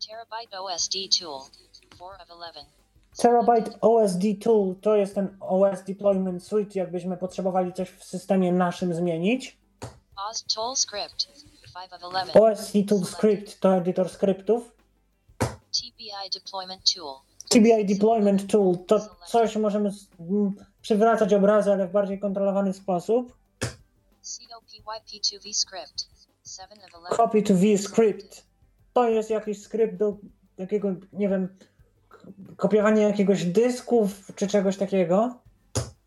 Terabyte 0.09 0.61
OSD 0.61 0.95
tool. 1.21 1.41
4 1.97 2.11
of 2.23 2.29
11. 2.29 2.65
Terabyte 3.17 3.81
OSD 3.81 4.23
Tool 4.43 4.75
to 4.83 4.97
jest 4.97 5.15
ten 5.15 5.37
OS 5.41 5.83
Deployment 5.83 6.45
Suite, 6.45 6.79
jakbyśmy 6.79 7.17
potrzebowali 7.17 7.73
coś 7.73 7.91
w 7.91 8.05
systemie 8.05 8.53
naszym 8.53 8.95
zmienić. 8.95 9.59
OS 10.31 10.45
tool 10.55 10.77
script. 10.77 11.29
5 11.75 11.93
of 11.93 12.03
11. 12.03 12.41
OSD 12.41 12.73
Tool 12.89 13.05
Script 13.05 13.61
to 13.61 13.77
edytor 13.77 14.09
skryptów. 14.09 14.74
TBI 15.81 16.31
deployment 16.35 16.95
tool. 16.95 17.15
TBI 17.49 17.85
Deployment 17.87 18.51
Tool 18.51 18.79
to 18.87 19.17
coś 19.27 19.57
możemy 19.57 19.91
przywracać 20.83 21.35
obrazy, 21.35 21.73
ale 21.73 21.87
w 21.89 21.93
bardziej 21.93 22.19
kontrolowany 22.19 22.73
sposób. 22.73 23.37
COPYP2V 24.23 25.53
script. 25.53 26.09
7 26.47 26.79
of 26.79 26.85
11. 26.85 27.17
Copy 27.17 27.43
to 27.43 27.55
V 27.55 27.79
Script 27.79 28.47
to 28.93 29.09
jest 29.09 29.31
jakiś 29.31 29.63
skrypt 29.63 29.97
do 29.97 30.17
jakiego, 30.59 30.95
nie 31.13 31.29
wiem, 31.29 31.59
kopiowania 32.57 33.09
jakiegoś 33.09 33.45
dysków 33.45 34.33
czy 34.37 34.47
czegoś 34.47 34.77
takiego. 34.77 35.39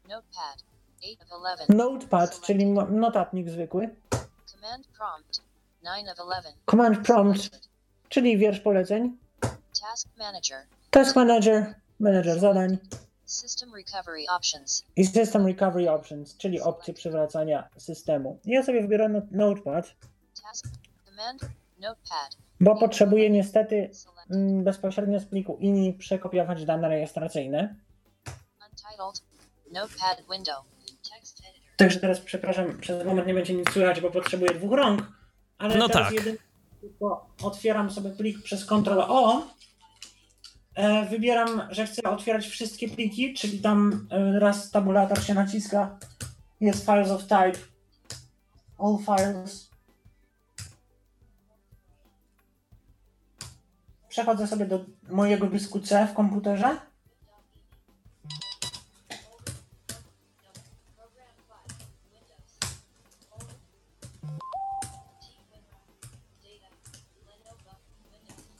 Notepad. 0.07 0.63
8 1.03 1.17
of 1.21 1.43
11. 1.43 1.73
Notepad, 1.73 2.41
czyli 2.41 2.65
notatnik 2.89 3.49
zwykły. 3.49 3.95
Command 4.45 4.87
prompt. 4.87 5.41
9 5.83 6.09
of 6.09 6.17
11. 6.17 6.53
Command 6.65 7.07
prompt, 7.07 7.69
czyli 8.09 8.37
wiersz 8.37 8.59
poleceń. 8.59 9.17
Task 9.87 10.07
manager. 10.17 10.57
Task 10.91 11.15
Manager, 11.15 11.75
manager 11.99 12.39
zadań 12.39 12.77
System 13.25 13.75
recovery 13.75 14.25
options. 14.29 14.83
i 14.95 15.05
System 15.05 15.47
Recovery 15.47 15.89
Options, 15.91 16.37
czyli 16.37 16.61
opcje 16.61 16.93
przywracania 16.93 17.69
systemu. 17.77 18.39
Ja 18.45 18.63
sobie 18.63 18.81
wybiorę 18.81 19.09
not- 19.09 19.31
Notepad, 19.31 19.95
Task. 20.43 20.65
Command. 21.05 21.41
Notepad. 21.79 22.37
bo 22.59 22.75
potrzebuję 22.75 23.29
niestety 23.29 23.89
mm, 24.31 24.63
bezpośrednio 24.63 25.19
z 25.19 25.25
pliku 25.25 25.57
INI 25.61 25.93
przekopiować 25.93 26.65
dane 26.65 26.89
rejestracyjne. 26.89 27.75
Untitled. 28.69 29.21
Notepad 29.71 30.21
window. 30.31 30.65
Text 31.13 31.39
editor. 31.49 31.75
Także 31.77 31.99
teraz, 31.99 32.19
przepraszam, 32.19 32.79
przez 32.79 33.05
moment 33.05 33.27
nie 33.27 33.33
będzie 33.33 33.53
nic 33.53 33.71
słychać, 33.71 34.01
bo 34.01 34.11
potrzebuję 34.11 34.53
dwóch 34.53 34.71
rąk. 34.73 35.11
Ale 35.57 35.75
No 35.75 35.87
teraz 35.89 36.07
tak. 36.07 36.13
jedynie 36.17 36.37
tylko 36.81 37.29
otwieram 37.43 37.91
sobie 37.91 38.09
plik 38.09 38.43
przez 38.43 38.65
Ctrl 38.65 38.99
O. 38.99 39.41
E, 40.77 41.05
wybieram, 41.05 41.61
że 41.69 41.87
chcę 41.87 42.03
otwierać 42.03 42.47
wszystkie 42.47 42.89
pliki, 42.89 43.33
czyli 43.33 43.61
tam 43.61 44.07
e, 44.11 44.39
raz 44.39 44.71
tabulator 44.71 45.23
się 45.23 45.33
naciska, 45.33 45.99
jest 46.59 46.85
files 46.85 47.11
of 47.11 47.23
type, 47.23 47.59
all 48.79 48.97
files. 49.05 49.69
Przechodzę 54.09 54.47
sobie 54.47 54.65
do 54.65 54.85
mojego 55.09 55.47
dysku 55.47 55.79
C 55.79 56.07
w 56.07 56.13
komputerze. 56.13 56.77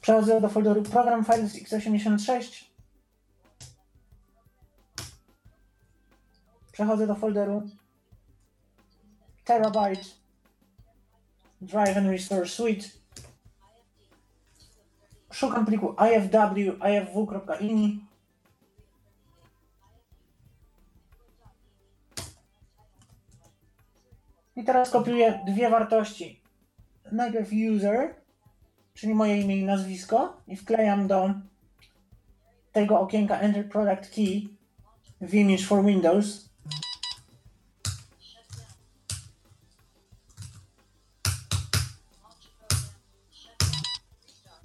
Przechodzę 0.07 0.41
do 0.41 0.49
folderu 0.49 0.83
Program 0.83 1.25
Files 1.25 1.53
x86. 1.55 2.65
Przechodzę 6.71 7.07
do 7.07 7.15
folderu 7.15 7.69
Terabyte 9.45 10.03
Drive 11.61 11.97
and 11.97 12.07
Restore 12.07 12.45
Suite. 12.45 12.87
Szukam 15.31 15.65
pliku 15.65 15.95
ifw 16.15 16.29
ifw.ini. 16.93 18.05
I 24.55 24.63
teraz 24.63 24.89
kopiuję 24.89 25.39
dwie 25.47 25.69
wartości. 25.69 26.41
Najpierw 27.11 27.49
user, 27.75 28.26
czyli 28.97 29.15
moje 29.15 29.41
imię 29.41 29.57
i 29.57 29.65
nazwisko 29.65 30.41
i 30.47 30.55
wklejam 30.55 31.07
do 31.07 31.33
tego 32.71 32.99
okienka 32.99 33.39
Enter 33.39 33.69
Product 33.69 34.09
Key 34.15 34.49
w 35.21 35.33
Image 35.33 35.63
for 35.63 35.85
Windows. 35.85 36.49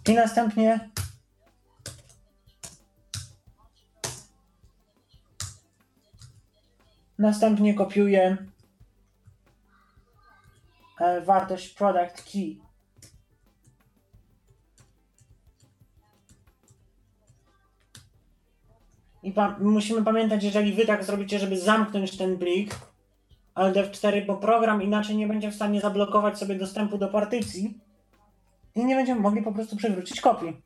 I 0.09 0.15
następnie 0.15 0.91
następnie 7.19 7.75
kopiuję 7.75 8.37
e, 11.01 11.21
wartość 11.21 11.69
Product 11.69 12.33
Key 12.33 12.72
I 19.23 19.33
pa- 19.33 19.57
musimy 19.61 20.03
pamiętać, 20.05 20.45
jeżeli 20.45 20.73
wy 20.73 20.87
tak 20.87 21.05
zrobicie, 21.05 21.39
żeby 21.39 21.59
zamknąć 21.61 22.17
ten 22.17 22.39
plik 22.39 22.75
Alt 23.55 23.77
F4, 23.77 24.27
bo 24.27 24.37
program 24.37 24.83
inaczej 24.83 25.17
nie 25.17 25.27
będzie 25.27 25.51
w 25.51 25.55
stanie 25.55 25.81
zablokować 25.81 26.39
sobie 26.39 26.55
dostępu 26.55 26.99
do 26.99 27.09
partycji 27.09 27.81
i 28.75 28.85
nie 28.85 28.95
będziemy 28.95 29.21
mogli 29.21 29.43
po 29.43 29.53
prostu 29.53 29.77
przywrócić 29.77 30.21
kopii. 30.21 30.63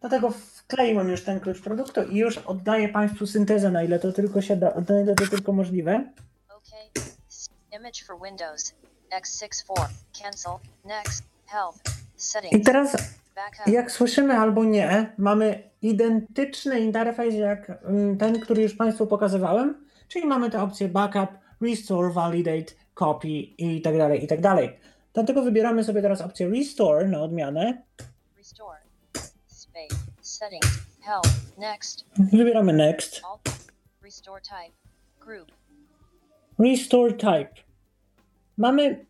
Dlatego 0.00 0.30
wkleiłem 0.30 1.08
już 1.08 1.24
ten 1.24 1.40
klucz 1.40 1.60
produktu 1.62 2.02
i 2.02 2.16
już 2.16 2.38
oddaję 2.38 2.88
Państwu 2.88 3.26
syntezę, 3.26 3.70
na 3.70 3.82
ile 3.82 3.98
to 3.98 4.12
tylko 4.12 4.42
się 4.42 4.56
da, 4.56 4.74
na 4.88 5.00
ile 5.00 5.14
to 5.14 5.26
tylko 5.26 5.52
możliwe. 5.52 6.12
OK. 6.56 6.64
S- 7.28 7.48
Image 7.72 8.04
for 8.06 8.16
Windows. 8.24 8.74
X64. 9.20 9.88
Cancel. 10.22 10.52
Next. 10.84 11.24
Help. 11.46 11.74
I 12.52 12.60
teraz. 12.60 12.96
Jak 13.66 13.92
słyszymy 13.92 14.38
albo 14.38 14.64
nie, 14.64 15.12
mamy 15.18 15.70
identyczny 15.82 16.80
interfejs 16.80 17.34
jak 17.34 17.70
mm, 17.84 18.18
ten, 18.18 18.40
który 18.40 18.62
już 18.62 18.74
Państwu 18.74 19.06
pokazywałem, 19.06 19.86
czyli 20.08 20.26
mamy 20.26 20.50
te 20.50 20.62
opcje 20.62 20.88
backup, 20.88 21.30
restore, 21.60 22.12
validate, 22.12 22.72
copy 22.94 23.28
i 23.28 23.82
tak 23.82 23.98
dalej, 23.98 24.24
i 24.24 24.26
tak 24.26 24.40
dalej. 24.40 24.78
Dlatego 25.14 25.42
wybieramy 25.42 25.84
sobie 25.84 26.02
teraz 26.02 26.20
opcję 26.20 26.48
restore 26.48 27.08
na 27.08 27.20
odmianę. 27.20 27.82
Restore. 28.36 28.78
Space. 29.46 29.96
Settings. 30.20 30.68
Help. 31.02 31.24
Next. 31.58 32.04
Wybieramy 32.32 32.72
next. 32.72 33.22
Restore 34.02 34.40
type. 34.40 34.76
Group. 35.20 35.52
Restore 36.58 37.12
type. 37.12 37.62
Mamy. 38.56 39.06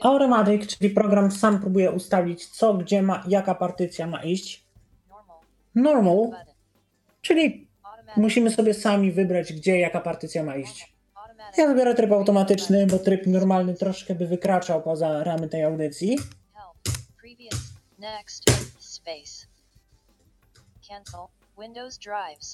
Automatic, 0.00 0.66
czyli 0.66 0.90
program 0.90 1.30
sam 1.30 1.60
próbuje 1.60 1.90
ustalić 1.90 2.46
co, 2.46 2.74
gdzie 2.74 3.02
ma, 3.02 3.24
jaka 3.28 3.54
partycja 3.54 4.06
ma 4.06 4.22
iść. 4.24 4.64
Normal. 5.74 6.30
czyli 7.22 7.68
musimy 8.16 8.50
sobie 8.50 8.74
sami 8.74 9.12
wybrać, 9.12 9.52
gdzie 9.52 9.78
jaka 9.78 10.00
partycja 10.00 10.42
ma 10.42 10.56
iść. 10.56 10.94
Ja 11.56 11.66
wybiorę 11.66 11.94
tryb 11.94 12.12
automatyczny, 12.12 12.86
bo 12.86 12.98
tryb 12.98 13.26
normalny 13.26 13.74
troszkę 13.74 14.14
by 14.14 14.26
wykraczał 14.26 14.82
poza 14.82 15.24
ramy 15.24 15.48
tej 15.48 15.64
audycji. 15.64 16.18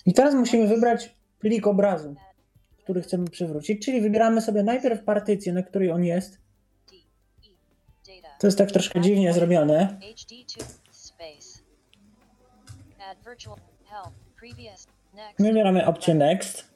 I 0.06 0.14
teraz 0.14 0.34
musimy 0.34 0.66
wybrać 0.66 1.16
plik 1.38 1.66
obrazu, 1.66 2.14
który 2.78 3.02
chcemy 3.02 3.28
przywrócić, 3.28 3.84
czyli 3.84 4.00
wybieramy 4.00 4.40
sobie 4.40 4.62
najpierw 4.62 5.04
partycję, 5.04 5.52
na 5.52 5.62
której 5.62 5.90
on 5.90 6.04
jest. 6.04 6.39
To 8.40 8.46
jest 8.46 8.58
tak 8.58 8.72
troszkę 8.72 9.00
dziwnie 9.00 9.32
zrobione. 9.32 9.98
HD2. 10.00 10.64
Space. 10.90 11.60
Add 13.10 13.24
virtual. 13.24 13.58
Help. 13.84 14.14
Previous. 14.38 14.86
Next. 15.14 15.38
Wybieramy 15.38 15.86
opcję 15.86 16.14
Next. 16.14 16.70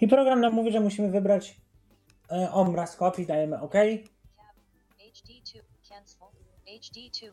I 0.00 0.08
program 0.08 0.40
nam 0.40 0.52
mówi, 0.52 0.72
że 0.72 0.80
musimy 0.80 1.10
wybrać 1.10 1.56
e, 2.30 2.52
obraz 2.52 2.96
kopii, 2.96 3.26
dajemy 3.26 3.60
OK. 3.60 3.74
HD2. 4.98 5.60
Cancel. 5.88 6.28
HD2. 6.66 7.30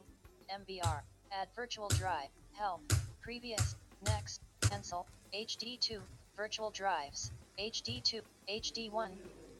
MBR. 0.59 1.03
Add 1.31 1.49
virtual 1.55 1.89
drive. 1.89 2.31
Help. 2.53 2.81
Previous. 3.23 3.75
Next. 4.01 4.41
Cancel. 4.69 4.99
HD2. 5.33 5.99
Virtual 6.37 6.71
drives. 6.71 7.31
HD2. 7.57 8.21
HD1. 8.47 9.09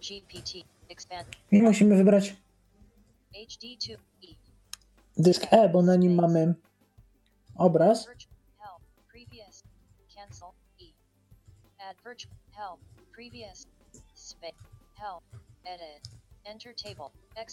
GPT. 0.01 0.73
I 1.51 1.61
musimy 1.61 1.95
wybrać 1.95 2.35
HD2. 3.35 3.93
E. 3.93 3.97
dysk 5.17 5.47
E, 5.51 5.69
bo 5.69 5.81
na 5.81 5.95
nim 5.95 6.15
mamy 6.15 6.53
obraz. 7.55 8.07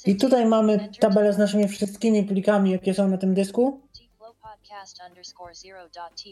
I 0.06 0.16
tutaj 0.16 0.46
mamy 0.46 0.88
tabelę 1.00 1.32
z 1.32 1.38
naszymi 1.38 1.68
wszystkimi 1.68 2.24
plikami, 2.24 2.70
jakie 2.70 2.94
są 2.94 3.08
na 3.08 3.18
tym 3.18 3.34
dysku. 3.34 3.80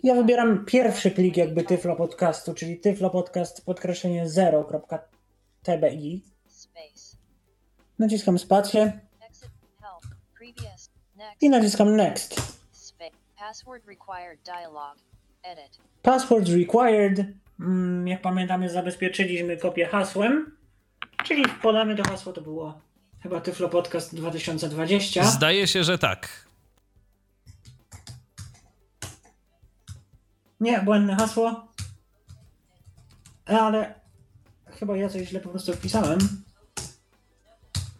Ja 0.02 0.14
wybieram 0.14 0.64
pierwszy 0.64 1.10
plik 1.10 1.36
jakby 1.36 1.64
Tyflo 1.64 1.96
Podcastu, 1.96 2.54
czyli 2.54 2.80
Tyflo 2.80 3.10
Podcast 3.10 3.64
podkreślenie 3.64 4.26
0.tbi. 4.26 6.22
Naciskam 7.98 8.38
spację 8.38 9.00
i 11.40 11.50
naciskam 11.50 11.96
Next. 11.96 12.34
Space. 12.72 13.10
Password 13.38 13.86
required 13.86 14.42
dialog. 14.44 14.96
Edit. 15.42 15.78
Password 16.02 16.48
required. 16.48 17.24
Mm, 17.60 18.08
Jak 18.08 18.22
pamiętamy, 18.22 18.70
zabezpieczyliśmy 18.70 19.56
kopię 19.56 19.86
hasłem, 19.86 20.56
czyli 21.24 21.42
podamy 21.62 21.96
to 21.96 22.02
hasło, 22.08 22.32
to 22.32 22.40
było 22.40 22.80
chyba 23.22 23.40
Tyflo 23.40 23.68
Podcast 23.68 24.14
2020. 24.14 25.24
Zdaje 25.24 25.66
się, 25.66 25.84
że 25.84 25.98
tak. 25.98 26.28
Nie, 30.60 30.80
błędne 30.82 31.16
hasło. 31.16 31.68
E, 33.50 33.60
Ale 33.60 33.94
chyba 34.66 34.96
ja 34.96 35.08
coś 35.08 35.28
źle 35.28 35.40
po 35.40 35.48
prostu 35.48 35.72
wpisałem. 35.72 36.18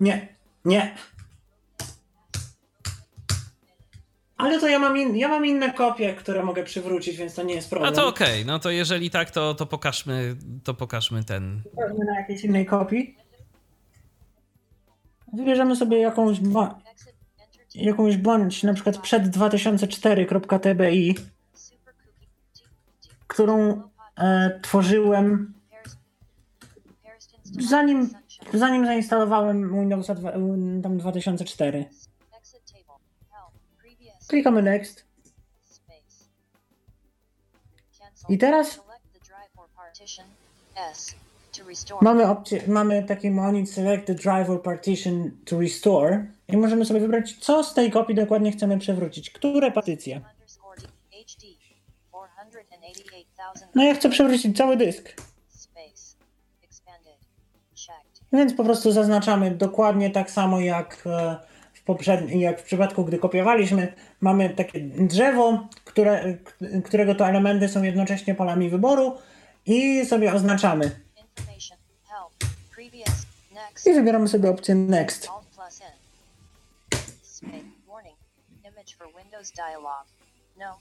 Nie, 0.01 0.29
nie. 0.65 0.95
Ale 4.37 4.61
to 4.61 4.69
ja 4.69 4.79
mam, 4.79 4.97
in, 4.99 5.17
ja 5.17 5.29
mam 5.29 5.47
inne 5.47 5.73
kopie, 5.73 6.15
które 6.15 6.45
mogę 6.45 6.65
przywrócić, 6.65 7.17
więc 7.17 7.35
to 7.35 7.43
nie 7.43 7.55
jest 7.55 7.71
problem. 7.71 7.93
A 7.93 7.97
to 7.97 8.07
okej, 8.09 8.47
no 8.47 8.59
to 8.59 8.71
jeżeli 8.71 9.11
tak, 9.11 9.31
to, 9.31 9.55
to 9.55 9.67
pokażmy, 9.67 10.37
to 10.65 10.75
pokażmy 10.75 11.25
ten. 11.25 11.63
Pewnie 11.77 12.05
na 12.05 12.21
jakiejś 12.21 12.45
innej 12.45 12.67
kopii. 12.67 13.17
Wybierzemy 15.33 15.77
sobie 15.77 15.99
jakąś, 15.99 16.41
ba- 16.41 16.79
jakąś 17.75 18.17
bądź, 18.17 18.63
na 18.63 18.75
przykład 18.75 18.99
przed 18.99 19.37
2004.tbi, 19.37 21.15
Super 21.55 21.95
cookie. 21.95 22.27
T. 22.53 23.09
T. 23.09 23.15
którą 23.27 23.83
e, 24.19 24.61
tworzyłem 24.63 25.55
zanim. 27.45 28.11
Zanim 28.55 28.87
zainstalowałem 28.87 29.81
Windowsa 29.81 30.15
dwa- 30.15 30.33
tam 30.83 30.99
2004. 30.99 31.85
Exit 32.39 32.61
table. 32.73 32.95
Help. 33.31 33.53
Previous. 33.79 34.27
Klikamy 34.27 34.63
Next. 34.63 35.09
I 38.29 38.39
teraz 38.39 38.81
mamy 42.01 42.31
opcję, 42.31 42.63
mamy 42.69 43.03
taki 43.03 43.31
monit 43.31 43.71
Select 43.71 44.07
the 44.07 44.15
drive 44.15 44.51
or 44.51 44.63
partition 44.63 45.31
to 45.45 45.61
restore 45.61 46.27
i 46.49 46.57
możemy 46.57 46.85
sobie 46.85 47.01
wybrać, 47.01 47.37
co 47.41 47.65
z 47.65 47.75
tej 47.75 47.91
kopii 47.91 48.15
dokładnie 48.15 48.53
chcemy 48.53 48.79
przewrócić, 48.79 49.31
które 49.31 49.73
partycje. 49.73 50.17
Underscore 50.17 50.81
D. 50.81 50.87
HD. 50.87 50.93
488,000. 51.27 53.69
No 53.75 53.85
ja 53.85 53.95
chcę 53.95 54.11
przewrócić 54.11 54.57
cały 54.57 54.77
dysk, 54.77 55.15
Więc 58.33 58.55
po 58.55 58.65
prostu 58.65 58.93
zaznaczamy 58.93 59.51
dokładnie 59.51 60.11
tak 60.11 60.31
samo 60.31 60.61
jak 60.61 61.03
e, 61.07 61.37
w 61.75 61.83
poprzednim, 61.83 62.41
jak 62.41 62.61
w 62.61 62.65
przypadku, 62.65 63.05
gdy 63.05 63.19
kopiowaliśmy. 63.19 63.95
Mamy 64.21 64.51
takie 64.51 64.81
drzewo, 64.81 65.69
które, 65.85 66.39
którego 66.85 67.15
to 67.15 67.29
elementy 67.29 67.69
są 67.69 67.83
jednocześnie 67.83 68.35
polami 68.35 68.71
wyboru 68.71 69.19
i 69.67 70.07
sobie 70.07 70.33
oznaczamy. 70.33 71.01
I 73.87 73.95
wybieramy 73.95 74.29
sobie 74.29 74.51
opcję 74.51 74.75
Next. 74.75 75.29
No. 80.59 80.79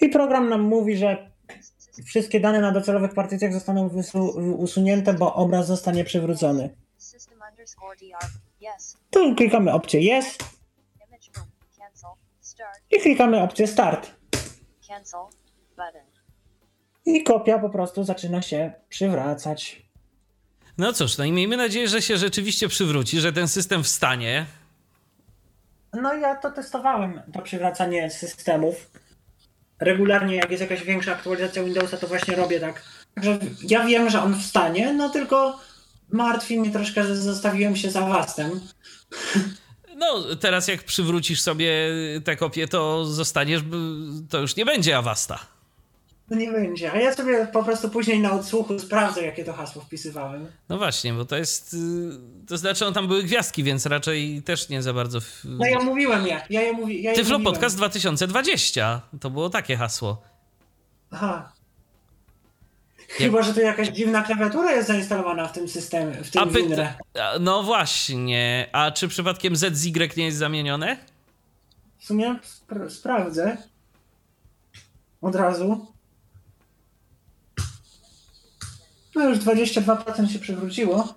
I 0.00 0.08
program 0.08 0.48
nam 0.48 0.60
mówi, 0.60 0.96
że 0.96 1.30
wszystkie 2.06 2.40
dane 2.40 2.60
na 2.60 2.72
docelowych 2.72 3.14
partycjach 3.14 3.52
zostaną 3.52 3.88
wysu- 3.88 4.54
usunięte, 4.56 5.14
bo 5.14 5.34
obraz 5.34 5.66
zostanie 5.66 6.04
przywrócony. 6.04 6.70
System 6.98 7.38
underscore 7.50 7.96
DR. 7.96 8.30
Yes. 8.76 8.96
Tu 9.10 9.34
klikamy 9.34 9.72
opcję 9.72 10.18
Yes 10.18 10.38
i 12.90 13.00
klikamy 13.00 13.42
opcję 13.42 13.66
Start. 13.66 14.10
I 17.06 17.22
kopia 17.24 17.58
po 17.58 17.70
prostu 17.70 18.04
zaczyna 18.04 18.42
się 18.42 18.72
przywracać. 18.88 19.82
No 20.78 20.92
cóż, 20.92 21.18
no 21.18 21.24
i 21.24 21.32
miejmy 21.32 21.56
nadzieję, 21.56 21.88
że 21.88 22.02
się 22.02 22.16
rzeczywiście 22.16 22.68
przywróci, 22.68 23.20
że 23.20 23.32
ten 23.32 23.48
system 23.48 23.84
wstanie. 23.84 24.46
No 25.92 26.14
ja 26.14 26.36
to 26.36 26.50
testowałem, 26.50 27.22
to 27.32 27.42
przywracanie 27.42 28.10
systemów. 28.10 28.90
Regularnie 29.80 30.36
jak 30.36 30.50
jest 30.50 30.60
jakaś 30.60 30.84
większa 30.84 31.12
aktualizacja 31.12 31.64
Windowsa, 31.64 31.96
to 31.96 32.06
właśnie 32.06 32.36
robię 32.36 32.60
tak. 32.60 32.82
Także 33.14 33.38
ja 33.62 33.86
wiem, 33.86 34.10
że 34.10 34.22
on 34.22 34.40
wstanie, 34.40 34.92
no 34.92 35.08
tylko 35.08 35.60
martwi 36.10 36.60
mnie 36.60 36.70
troszkę, 36.70 37.04
że 37.04 37.16
zostawiłem 37.16 37.76
się 37.76 37.90
za 37.90 38.00
wastem. 38.00 38.60
No, 39.96 40.34
teraz 40.40 40.68
jak 40.68 40.84
przywrócisz 40.84 41.40
sobie 41.40 41.90
tę 42.24 42.36
kopię, 42.36 42.68
to 42.68 43.04
zostaniesz, 43.04 43.62
to 44.30 44.40
już 44.40 44.56
nie 44.56 44.64
będzie 44.64 44.96
Avasta. 44.98 45.57
No 46.30 46.36
nie 46.36 46.52
będzie. 46.52 46.92
A 46.92 46.96
ja 46.96 47.14
sobie 47.14 47.46
po 47.52 47.64
prostu 47.64 47.88
później 47.90 48.20
na 48.20 48.32
odsłuchu 48.32 48.78
sprawdzę, 48.78 49.22
jakie 49.22 49.44
to 49.44 49.52
hasło 49.52 49.82
wpisywałem. 49.82 50.46
No 50.68 50.78
właśnie, 50.78 51.12
bo 51.12 51.24
to 51.24 51.36
jest. 51.36 51.74
y, 51.74 51.76
To 52.48 52.58
znaczy, 52.58 52.86
on 52.86 52.94
tam 52.94 53.08
były 53.08 53.22
gwiazdki, 53.22 53.62
więc 53.64 53.86
raczej 53.86 54.42
też 54.42 54.68
nie 54.68 54.82
za 54.82 54.92
bardzo. 54.92 55.20
W... 55.20 55.44
No 55.44 55.66
ja 55.66 55.78
mówiłem 55.80 56.26
je. 56.26 56.40
Ja 56.50 56.62
je 56.62 56.72
mówi, 56.72 57.02
ja 57.02 57.14
Tyflo 57.14 57.38
mówiłem. 57.38 57.54
Podcast 57.54 57.76
2020. 57.76 59.00
To 59.20 59.30
było 59.30 59.50
takie 59.50 59.76
hasło. 59.76 60.22
Aha. 61.10 61.52
Chyba, 63.08 63.42
że 63.42 63.54
to 63.54 63.60
jakaś 63.60 63.88
dziwna 63.88 64.22
klawiatura 64.22 64.72
jest 64.72 64.88
zainstalowana 64.88 65.48
w 65.48 65.52
tym 65.52 65.68
systemie, 65.68 66.12
w 66.24 66.30
tym 66.30 66.42
A 66.42 66.46
WinRe. 66.46 66.94
No 67.40 67.62
właśnie. 67.62 68.68
A 68.72 68.90
czy 68.90 69.08
przypadkiem 69.08 69.56
ZY 69.56 70.08
nie 70.16 70.24
jest 70.24 70.38
zamienione? 70.38 70.96
W 71.98 72.04
sumie 72.04 72.38
spra- 72.68 72.90
sprawdzę. 72.90 73.56
Od 75.22 75.34
razu. 75.34 75.86
No 79.18 79.28
już 79.28 79.38
22% 79.38 80.32
się 80.32 80.38
przywróciło. 80.38 81.14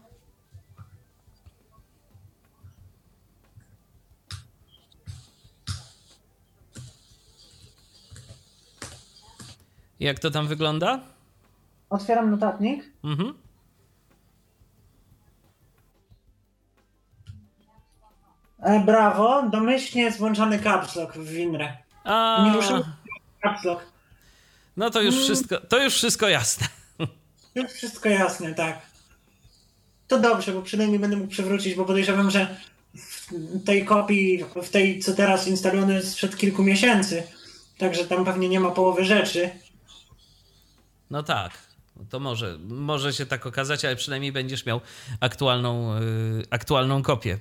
Jak 9.99 10.19
to 10.19 10.31
tam 10.31 10.47
wygląda? 10.47 10.99
Otwieram 11.89 12.31
notatnik. 12.31 12.83
Mhm. 13.03 13.33
E, 18.59 18.79
brawo, 18.85 19.49
domyślnie 19.49 20.03
jest 20.03 20.17
włączony 20.17 20.59
caps 20.59 20.95
lock 20.95 21.13
w 21.13 21.27
Winre. 21.29 21.77
A, 22.03 22.43
Nie 22.45 22.53
ruszył 22.53 22.83
caps 23.43 23.63
lock. 23.63 23.81
no 24.77 24.89
to 24.89 25.01
już 25.01 25.15
wszystko, 25.15 25.59
to 25.59 25.83
już 25.83 25.93
wszystko 25.93 26.29
jasne. 26.29 26.67
Już 27.55 27.71
wszystko 27.71 28.09
jasne, 28.09 28.53
tak. 28.53 28.81
To 30.07 30.19
dobrze, 30.19 30.51
bo 30.53 30.61
przynajmniej 30.61 30.99
będę 30.99 31.17
mógł 31.17 31.31
przywrócić, 31.31 31.75
bo 31.75 31.85
podejrzewam, 31.85 32.31
że 32.31 32.57
w 32.93 33.27
tej 33.65 33.85
kopii, 33.85 34.45
w 34.63 34.69
tej, 34.69 34.99
co 34.99 35.13
teraz 35.13 35.47
instalowany 35.47 35.93
jest 35.93 36.11
sprzed 36.11 36.37
kilku 36.37 36.63
miesięcy, 36.63 37.23
także 37.77 38.05
tam 38.05 38.25
pewnie 38.25 38.49
nie 38.49 38.59
ma 38.59 38.71
połowy 38.71 39.05
rzeczy. 39.05 39.49
No 41.09 41.23
tak. 41.23 41.51
To 42.09 42.19
może, 42.19 42.57
może 42.67 43.13
się 43.13 43.25
tak 43.25 43.45
okazać, 43.45 43.85
ale 43.85 43.95
przynajmniej 43.95 44.31
będziesz 44.31 44.65
miał 44.65 44.81
aktualną, 45.19 45.99
yy, 45.99 46.43
aktualną 46.49 47.03
kopię. 47.03 47.37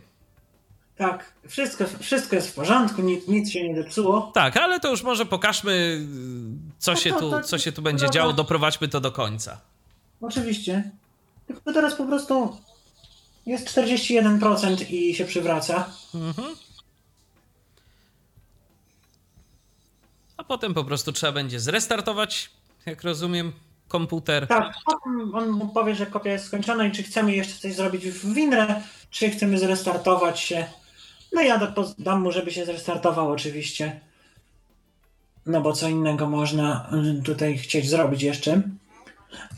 Tak, 0.97 1.33
wszystko, 1.49 1.85
wszystko 2.01 2.37
jest 2.37 2.49
w 2.51 2.55
porządku, 2.55 3.03
nic, 3.03 3.29
nic 3.29 3.51
się 3.51 3.69
nie 3.69 3.83
zepsuło. 3.83 4.31
Tak, 4.35 4.57
ale 4.57 4.81
to 4.81 4.91
już 4.91 5.03
może 5.03 5.27
pokażmy, 5.27 5.77
yy, 5.77 6.73
co, 6.79 6.93
No 6.93 6.99
się, 6.99 7.11
to- 7.11 7.19
tu, 7.19 7.31
to- 7.31 7.41
co 7.43 7.59
się 7.59 7.73
tu 7.73 7.83
będzie 7.83 8.05
no 8.05 8.09
to- 8.09 8.15
działo, 8.15 8.33
doprowadźmy 8.33 8.89
to 8.89 9.01
do 9.01 9.13
końca. 9.13 9.61
Oczywiście. 10.21 10.91
Tylko 11.47 11.73
teraz 11.73 11.95
po 11.95 12.05
prostu 12.07 12.57
jest 13.47 13.69
41% 13.69 14.91
i 14.91 15.15
się 15.15 15.25
przywraca. 15.25 15.93
A 20.37 20.45
potem 20.45 20.75
po 20.75 20.85
prostu 20.85 21.13
trzeba 21.13 21.33
będzie 21.33 21.61
zrestartować, 21.61 22.51
jak 22.87 23.03
rozumiem, 23.03 23.53
komputer. 23.89 24.47
Tak, 24.47 24.75
potem 24.87 25.35
on 25.35 25.51
mu 25.51 25.69
powie, 25.69 25.95
że 25.95 26.07
kopia 26.07 26.33
jest 26.33 26.45
skończona 26.47 26.87
i 26.87 26.93
czy 26.93 27.03
chcemy 27.03 27.37
jeszcze 27.37 27.61
coś 27.61 27.75
zrobić 27.75 28.07
w 28.07 28.35
Winre, 28.35 28.83
czy 29.11 29.31
chcemy 29.31 29.59
zrestartować 29.59 30.41
się. 30.41 30.67
No 31.33 31.43
ja 31.43 31.59
da- 31.59 31.75
dam 31.99 32.23
mu, 32.23 32.33
żeby 32.33 32.51
się 32.53 32.65
zrestartował 32.67 33.31
oczywiście. 33.31 34.01
No 35.47 35.61
bo 35.61 35.73
co 35.73 35.89
innego 35.89 36.29
można 36.29 36.91
y, 37.19 37.23
tutaj 37.23 37.59
chcieć 37.59 37.89
zrobić 37.91 38.23
jeszcze. 38.23 38.63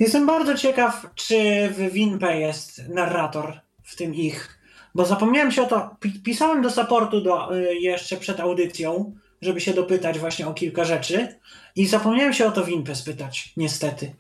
Jestem 0.01 0.27
bardzo 0.27 0.55
ciekaw, 0.55 1.07
czy 1.15 1.69
w 1.69 1.93
WinPay 1.93 2.40
jest 2.40 2.89
narrator 2.89 3.61
w 3.82 3.97
tym 3.97 4.15
ich. 4.15 4.59
Bo 4.94 5.07
zapomniałem 5.07 5.53
się 5.53 5.62
o 5.62 5.66
to, 5.66 5.97
pi- 6.01 6.20
pisałem 6.20 6.62
do 6.62 6.70
supportu 6.70 7.20
do, 7.20 7.57
y, 7.57 7.74
jeszcze 7.74 8.16
przed 8.16 8.40
audycją, 8.40 9.15
żeby 9.43 9.61
się 9.61 9.74
dopytać 9.74 10.19
właśnie 10.19 10.47
o 10.49 10.55
kilka 10.55 10.85
rzeczy. 10.85 11.39
I 11.77 11.86
zapomniałem 11.86 12.32
się 12.32 12.47
o 12.47 12.51
to 12.51 12.65
WinPay 12.65 12.97
spytać, 12.97 13.53
niestety. 13.57 14.15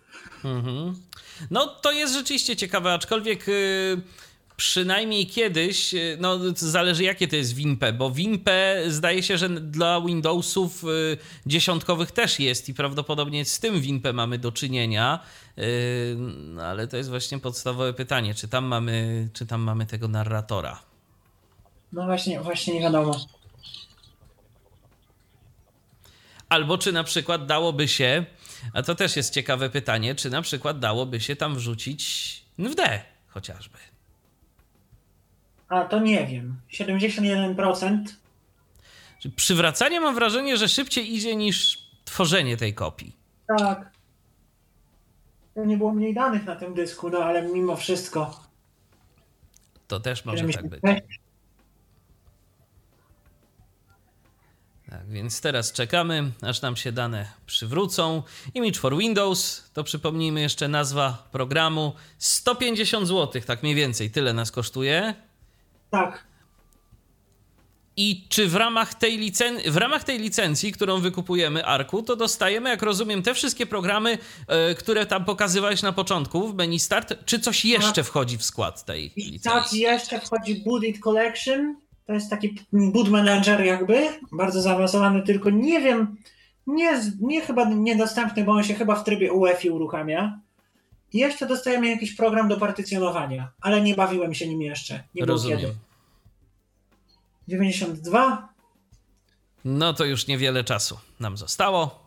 Mhm. 0.44 0.94
No 1.50 1.66
to 1.66 1.92
jest 1.92 2.14
rzeczywiście 2.14 2.56
ciekawe, 2.56 2.92
aczkolwiek 2.92 3.48
y, 3.48 4.00
przynajmniej 4.56 5.26
kiedyś, 5.26 5.94
y, 5.94 6.16
no 6.20 6.38
zależy 6.56 7.04
jakie 7.04 7.28
to 7.28 7.36
jest 7.36 7.54
WinPe, 7.54 7.92
bo 7.92 8.10
WinPe 8.10 8.82
zdaje 8.88 9.22
się, 9.22 9.38
że 9.38 9.48
dla 9.48 10.00
Windowsów 10.00 10.84
y, 10.84 11.18
dziesiątkowych 11.46 12.10
też 12.10 12.40
jest 12.40 12.68
i 12.68 12.74
prawdopodobnie 12.74 13.44
z 13.44 13.60
tym 13.60 13.80
WinPe 13.80 14.12
mamy 14.12 14.38
do 14.38 14.52
czynienia, 14.52 15.20
y, 15.58 16.16
no, 16.38 16.62
ale 16.62 16.88
to 16.88 16.96
jest 16.96 17.10
właśnie 17.10 17.38
podstawowe 17.38 17.92
pytanie, 17.92 18.34
czy 18.34 18.48
tam 18.48 18.64
mamy, 18.64 19.28
czy 19.32 19.46
tam 19.46 19.60
mamy 19.60 19.86
tego 19.86 20.08
narratora. 20.08 20.82
No 21.92 22.04
właśnie, 22.04 22.40
właśnie 22.40 22.74
nie 22.74 22.80
wiadomo. 22.80 23.26
Albo 26.48 26.78
czy 26.78 26.92
na 26.92 27.04
przykład 27.04 27.46
dałoby 27.46 27.88
się, 27.88 28.24
a 28.74 28.82
to 28.82 28.94
też 28.94 29.16
jest 29.16 29.34
ciekawe 29.34 29.70
pytanie, 29.70 30.14
czy 30.14 30.30
na 30.30 30.42
przykład 30.42 30.78
dałoby 30.78 31.20
się 31.20 31.36
tam 31.36 31.54
wrzucić 31.54 32.42
NVD 32.58 33.02
chociażby. 33.28 33.91
A 35.72 35.84
to 35.84 36.00
nie 36.00 36.26
wiem. 36.26 36.56
71%. 36.72 38.04
Czyli 39.20 39.34
Przywracanie 39.34 40.00
mam 40.00 40.14
wrażenie, 40.14 40.56
że 40.56 40.68
szybciej 40.68 41.14
idzie 41.14 41.36
niż 41.36 41.86
tworzenie 42.04 42.56
tej 42.56 42.74
kopii. 42.74 43.16
Tak. 43.58 43.90
Nie 45.56 45.76
było 45.76 45.92
mniej 45.92 46.14
danych 46.14 46.44
na 46.44 46.56
tym 46.56 46.74
dysku, 46.74 47.10
no 47.10 47.18
ale 47.18 47.42
mimo 47.42 47.76
wszystko. 47.76 48.40
To 49.88 50.00
też 50.00 50.24
może 50.24 50.48
tak 50.48 50.68
być. 50.68 50.80
76. 50.82 51.20
Tak, 54.90 55.08
więc 55.08 55.40
teraz 55.40 55.72
czekamy, 55.72 56.30
aż 56.42 56.62
nam 56.62 56.76
się 56.76 56.92
dane 56.92 57.26
przywrócą. 57.46 58.22
Image 58.54 58.78
for 58.78 58.96
Windows, 58.96 59.70
to 59.72 59.84
przypomnijmy 59.84 60.40
jeszcze 60.40 60.68
nazwa 60.68 61.28
programu. 61.32 61.92
150 62.18 63.08
zł, 63.08 63.42
tak 63.46 63.62
mniej 63.62 63.74
więcej, 63.74 64.10
tyle 64.10 64.32
nas 64.32 64.50
kosztuje. 64.50 65.14
Tak. 65.92 66.24
I 67.96 68.24
czy 68.28 68.48
w 68.48 68.56
ramach 68.56 68.94
tej, 68.94 69.18
licen- 69.18 69.70
w 69.70 69.76
ramach 69.76 70.04
tej 70.04 70.18
licencji, 70.18 70.72
którą 70.72 71.00
wykupujemy, 71.00 71.66
Arku, 71.66 72.02
to 72.02 72.16
dostajemy, 72.16 72.70
jak 72.70 72.82
rozumiem, 72.82 73.22
te 73.22 73.34
wszystkie 73.34 73.66
programy, 73.66 74.18
e, 74.48 74.74
które 74.74 75.06
tam 75.06 75.24
pokazywałeś 75.24 75.82
na 75.82 75.92
początku 75.92 76.48
w 76.48 76.54
menu 76.54 76.78
Start, 76.78 77.14
czy 77.24 77.40
coś 77.40 77.64
jeszcze 77.64 78.04
wchodzi 78.04 78.38
w 78.38 78.44
skład 78.44 78.84
tej 78.84 79.04
I 79.06 79.10
tak 79.10 79.32
licencji? 79.32 79.80
jeszcze 79.80 80.20
wchodzi 80.20 80.62
Boot 80.66 80.84
It 80.84 80.98
Collection. 80.98 81.76
To 82.06 82.12
jest 82.12 82.30
taki 82.30 82.54
boot 82.72 83.08
manager 83.08 83.64
jakby, 83.64 84.08
bardzo 84.32 84.62
zaawansowany, 84.62 85.22
tylko 85.22 85.50
nie 85.50 85.80
wiem, 85.80 86.16
nie, 86.66 87.00
nie 87.20 87.40
chyba 87.40 87.64
niedostępny, 87.64 88.44
bo 88.44 88.52
on 88.52 88.64
się 88.64 88.74
chyba 88.74 88.94
w 88.96 89.04
trybie 89.04 89.32
UEFI 89.32 89.70
uruchamia. 89.70 90.38
I 91.12 91.18
jeszcze 91.18 91.46
dostajemy 91.46 91.88
jakiś 91.88 92.14
program 92.16 92.48
do 92.48 92.56
partycjonowania, 92.56 93.52
ale 93.60 93.80
nie 93.80 93.94
bawiłem 93.94 94.34
się 94.34 94.48
nim 94.48 94.62
jeszcze. 94.62 95.04
Nie 95.14 95.24
Rozumiem. 95.24 95.58
kiedy. 95.60 95.74
92, 97.48 98.48
No 99.64 99.94
to 99.94 100.04
już 100.04 100.26
niewiele 100.26 100.64
czasu 100.64 100.98
nam 101.20 101.36
zostało. 101.36 102.02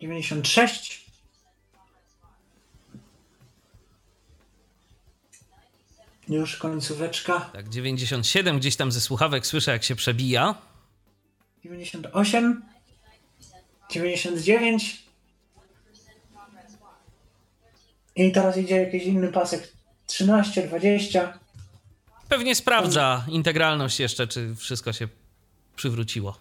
dziewięćdziesiąt 0.00 0.48
sześć, 0.48 1.03
Już 6.28 6.56
końcóweczka. 6.56 7.40
Tak, 7.40 7.68
97 7.68 8.58
gdzieś 8.58 8.76
tam 8.76 8.92
ze 8.92 9.00
słuchawek 9.00 9.46
słyszę, 9.46 9.70
jak 9.70 9.84
się 9.84 9.96
przebija. 9.96 10.54
98, 11.64 12.62
99 13.90 15.04
i 18.16 18.32
teraz 18.32 18.56
idzie 18.56 18.76
jakiś 18.76 19.04
inny 19.04 19.32
pasek 19.32 19.72
13, 20.06 20.68
20. 20.68 21.38
Pewnie 22.28 22.54
sprawdza 22.54 23.24
integralność 23.28 24.00
jeszcze, 24.00 24.26
czy 24.26 24.54
wszystko 24.56 24.92
się 24.92 25.08
przywróciło. 25.76 26.36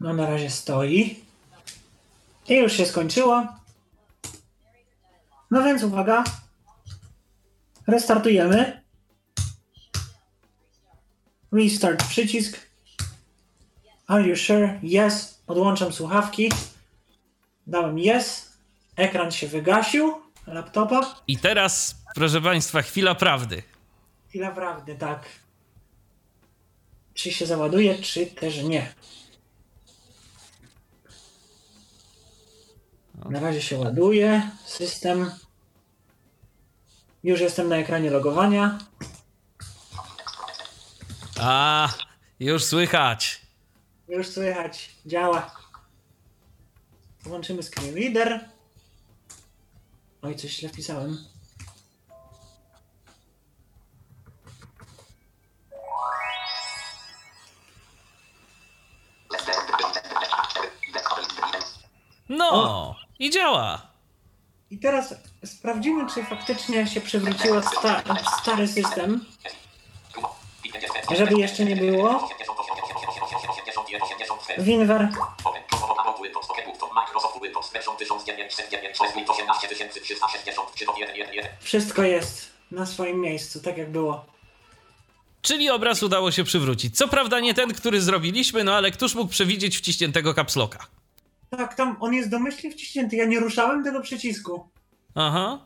No 0.00 0.12
na 0.12 0.30
razie 0.30 0.50
stoi. 0.50 1.25
I 2.48 2.54
już 2.54 2.72
się 2.72 2.86
skończyło. 2.86 3.46
No 5.50 5.62
więc 5.62 5.82
uwaga. 5.82 6.24
Restartujemy. 7.86 8.82
Restart 11.52 12.04
przycisk. 12.08 12.60
Are 14.06 14.28
you 14.28 14.36
sure? 14.36 14.80
Yes. 14.82 15.42
Podłączam 15.46 15.92
słuchawki. 15.92 16.52
Dałem 17.66 17.98
yes. 17.98 18.52
Ekran 18.96 19.30
się 19.32 19.46
wygasił. 19.46 20.14
Laptopa. 20.46 21.14
I 21.26 21.38
teraz, 21.38 21.96
proszę 22.14 22.40
Państwa, 22.40 22.82
chwila 22.82 23.14
prawdy. 23.14 23.62
Chwila 24.28 24.50
prawdy, 24.50 24.96
tak. 24.96 25.28
Czy 27.14 27.32
się 27.32 27.46
załaduje, 27.46 27.98
czy 27.98 28.26
też 28.26 28.62
nie. 28.62 28.94
Na 33.30 33.40
razie 33.40 33.62
się 33.62 33.78
ładuje 33.78 34.50
system. 34.64 35.30
Już 37.24 37.40
jestem 37.40 37.68
na 37.68 37.76
ekranie 37.76 38.10
logowania. 38.10 38.78
A, 41.40 41.88
już 42.40 42.64
słychać. 42.64 43.40
Już 44.08 44.28
słychać, 44.28 44.90
działa. 45.06 45.54
Włączymy 47.22 47.62
screen 47.62 47.94
reader. 47.94 48.48
Oj, 50.22 50.36
coś 50.36 50.50
źle 50.50 50.68
wpisałem. 50.68 51.18
No, 62.28 62.96
i 63.18 63.30
działa. 63.30 63.82
I 64.70 64.78
teraz 64.78 65.14
sprawdzimy, 65.44 66.10
czy 66.14 66.24
faktycznie 66.24 66.86
się 66.86 67.00
przywrócił 67.00 67.62
sta 67.62 68.02
stary 68.42 68.68
system. 68.68 69.24
Żeby 71.16 71.34
jeszcze 71.40 71.64
nie 71.64 71.76
było, 71.76 72.28
WinWare 74.58 75.08
wszystko 81.60 82.02
jest 82.02 82.50
na 82.70 82.86
swoim 82.86 83.20
miejscu, 83.20 83.60
tak 83.60 83.76
jak 83.78 83.90
było. 83.90 84.24
Czyli 85.42 85.70
obraz 85.70 86.02
udało 86.02 86.30
się 86.30 86.44
przywrócić. 86.44 86.96
Co 86.96 87.08
prawda 87.08 87.40
nie 87.40 87.54
ten, 87.54 87.74
który 87.74 88.00
zrobiliśmy, 88.00 88.64
no 88.64 88.74
ale 88.74 88.90
któż 88.90 89.14
mógł 89.14 89.30
przewidzieć 89.30 89.78
wciśniętego 89.78 90.34
kapsloka? 90.34 90.86
Tak, 91.50 91.74
tam 91.74 91.96
on 92.00 92.14
jest 92.14 92.30
domyślnie 92.30 92.70
wciśnięty. 92.70 93.16
Ja 93.16 93.24
nie 93.24 93.40
ruszałem 93.40 93.84
tego 93.84 94.00
przycisku. 94.00 94.68
Aha. 95.14 95.58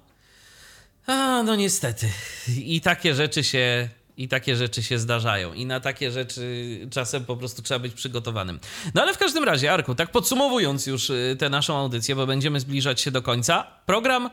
A, 1.06 1.42
no 1.42 1.56
niestety. 1.56 2.08
I 2.56 2.80
takie 2.80 3.14
rzeczy 3.14 3.44
się. 3.44 3.88
I 4.16 4.28
takie 4.28 4.56
rzeczy 4.56 4.82
się 4.82 4.98
zdarzają. 4.98 5.52
I 5.52 5.66
na 5.66 5.80
takie 5.80 6.10
rzeczy 6.10 6.66
czasem 6.90 7.24
po 7.24 7.36
prostu 7.36 7.62
trzeba 7.62 7.78
być 7.78 7.94
przygotowanym. 7.94 8.60
No 8.94 9.02
ale 9.02 9.14
w 9.14 9.18
każdym 9.18 9.44
razie, 9.44 9.72
Arku, 9.72 9.94
tak 9.94 10.10
podsumowując 10.10 10.86
już 10.86 11.10
y, 11.10 11.36
tę 11.38 11.48
naszą 11.48 11.76
audycję, 11.76 12.16
bo 12.16 12.26
będziemy 12.26 12.60
zbliżać 12.60 13.00
się 13.00 13.10
do 13.10 13.22
końca, 13.22 13.66
program, 13.86 14.30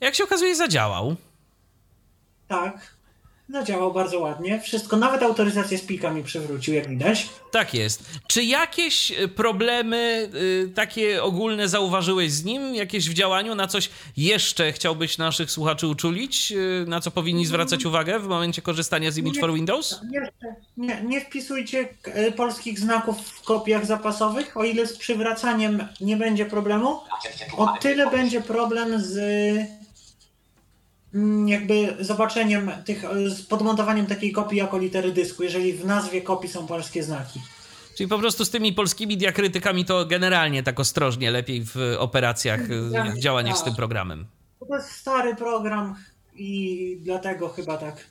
jak 0.00 0.14
się 0.14 0.24
okazuje, 0.24 0.56
zadziałał. 0.56 1.16
Tak. 2.48 2.94
Zadziałał 3.48 3.92
bardzo 3.92 4.20
ładnie. 4.20 4.60
Wszystko, 4.60 4.96
nawet 4.96 5.22
autoryzację 5.22 5.78
z 5.78 5.82
plika 5.82 6.10
mi 6.10 6.22
przywrócił, 6.22 6.74
jak 6.74 6.88
widać. 6.88 7.28
Tak 7.50 7.74
jest. 7.74 8.04
Czy 8.26 8.44
jakieś 8.44 9.10
y, 9.10 9.28
problemy 9.28 10.30
y, 10.34 10.72
takie 10.74 11.22
ogólne 11.22 11.68
zauważyłeś 11.68 12.32
z 12.32 12.44
nim? 12.44 12.74
Jakieś 12.74 13.10
w 13.10 13.14
działaniu? 13.14 13.54
Na 13.54 13.66
coś 13.66 13.90
jeszcze 14.16 14.72
chciałbyś 14.72 15.18
naszych 15.18 15.50
słuchaczy 15.50 15.86
uczulić? 15.86 16.52
Y, 16.52 16.84
na 16.88 17.00
co 17.00 17.10
powinni 17.10 17.46
zwracać 17.46 17.84
uwagę 17.84 18.18
w 18.18 18.26
momencie 18.26 18.62
korzystania 18.62 19.10
z 19.10 19.18
Image 19.18 19.40
for 19.40 19.54
Windows? 19.54 20.00
Nie, 20.76 21.02
nie 21.02 21.20
wpisujcie 21.20 21.88
e, 22.04 22.32
polskich 22.32 22.78
znaków 22.78 23.20
w 23.28 23.42
kopiach 23.42 23.86
zapasowych, 23.86 24.56
o 24.56 24.64
ile 24.64 24.86
z 24.86 24.96
przywracaniem 24.96 25.88
nie 26.00 26.16
będzie 26.16 26.46
problemu. 26.46 27.00
O 27.56 27.68
tyle 27.80 28.10
będzie 28.10 28.40
problem 28.40 29.00
z 29.00 29.18
mm, 29.18 29.83
jakby 31.46 31.96
zobaczeniem 32.00 32.70
tych, 32.84 33.04
e, 33.04 33.30
z 33.30 33.42
podmontowaniem 33.42 34.06
takiej 34.06 34.32
kopii 34.32 34.58
jako 34.58 34.78
litery 34.78 35.12
dysku, 35.12 35.42
jeżeli 35.42 35.72
w 35.72 35.84
nazwie 35.84 36.22
kopii 36.22 36.50
są 36.50 36.66
polskie 36.66 37.02
znaki. 37.02 37.40
Czyli 37.96 38.08
po 38.08 38.18
prostu 38.18 38.44
z 38.44 38.50
tymi 38.50 38.72
polskimi 38.72 39.16
diakrytykami 39.16 39.84
to 39.84 40.06
generalnie 40.06 40.62
tak 40.62 40.80
ostrożnie, 40.80 41.30
lepiej 41.30 41.64
w 41.64 41.76
operacjach, 41.98 42.70
y, 42.70 43.12
w 43.16 43.18
działaniach 43.18 43.58
z 43.58 43.64
tym 43.64 43.74
programem. 43.74 44.26
To 44.68 44.76
jest 44.76 44.90
stary 44.90 45.36
program 45.36 45.94
i 46.34 46.98
dlatego 47.00 47.48
chyba 47.48 47.76
tak. 47.76 48.04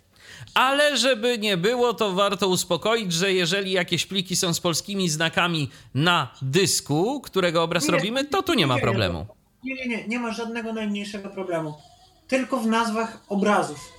Ale 0.54 0.98
żeby 0.98 1.38
nie 1.38 1.58
było, 1.58 1.94
to 1.94 2.14
warto 2.14 2.48
uspokoić, 2.48 3.14
że 3.14 3.34
jeżeli 3.34 3.72
jakieś 3.72 4.06
pliki 4.06 4.36
są 4.36 4.54
z 4.54 4.60
polskimi 4.60 5.10
znakami 5.10 5.70
na 5.94 6.34
dysku, 6.42 7.22
którego 7.22 7.64
obraz 7.64 7.88
Nie, 7.88 7.92
robimy, 7.92 8.26
to 8.26 8.44
tu 8.44 8.54
nie 8.54 8.68
ma 8.68 8.78
problemu. 8.78 9.26
Nie, 9.64 9.76
nie, 9.76 9.88
nie, 9.88 10.08
nie 10.08 10.20
ma 10.20 10.32
żadnego 10.32 10.74
najmniejszego 10.74 11.30
problemu. 11.30 11.74
Tylko 12.34 12.58
w 12.58 12.68
nazwach 12.68 13.18
obrazów. 13.30 13.94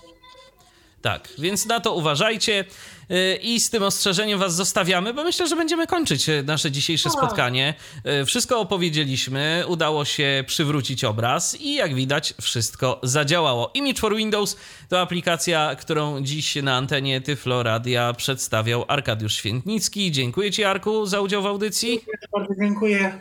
Tak, 1.03 1.29
więc 1.39 1.67
na 1.67 1.81
to 1.81 1.95
uważajcie 1.95 2.65
yy, 3.09 3.37
i 3.43 3.61
z 3.61 3.71
tym 3.71 3.83
ostrzeżeniem 3.83 4.39
was 4.39 4.55
zostawiamy, 4.55 5.15
bo 5.15 5.25
myślę, 5.25 5.49
że 5.49 5.57
będziemy 5.57 5.87
kończyć 5.87 6.29
e, 6.29 6.43
nasze 6.43 6.71
dzisiejsze 6.71 7.11
spotkanie. 7.11 7.75
Yy, 8.05 8.25
Wszystko 8.25 8.61
opowiedzieliśmy, 8.61 9.65
udało 9.69 10.05
się 10.05 10.45
przywrócić 10.47 11.05
obraz 11.05 11.61
i 11.61 11.75
jak 11.75 11.95
widać 11.95 12.35
wszystko 12.41 13.01
zadziałało. 13.03 13.71
Image 13.75 14.01
for 14.01 14.17
Windows 14.17 14.57
to 14.89 15.01
aplikacja, 15.01 15.77
którą 15.81 16.23
dziś 16.23 16.57
na 16.57 16.77
antenie 16.77 17.21
Tyflo 17.21 17.63
Radia 17.63 18.13
przedstawiał 18.13 18.85
Arkadiusz 18.89 19.37
Świętnicki. 19.37 20.13
Dziękuję 20.13 20.51
ci 20.51 20.65
Arku 20.65 21.07
za 21.07 21.21
udział 21.21 21.43
w 21.43 21.47
audycji. 21.47 22.01
Bardzo 22.33 22.55
dziękuję. 22.61 23.21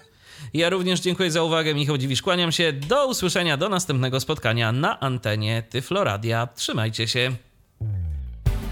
Ja 0.54 0.70
również 0.70 1.00
dziękuję 1.00 1.32
za 1.32 1.44
uwagę. 1.44 1.74
Michał 1.74 1.98
Dziwisz, 1.98 2.22
kłaniam 2.22 2.52
się. 2.52 2.74
Do 2.74 3.08
usłyszenia, 3.08 3.58
do 3.58 3.70
następnego 3.70 4.20
spotkania 4.20 4.72
na 4.72 5.00
antenie 5.00 5.64
Tyflo 5.70 6.04
Radia. 6.04 6.48
Trzymajcie 6.56 7.08
się. 7.08 7.32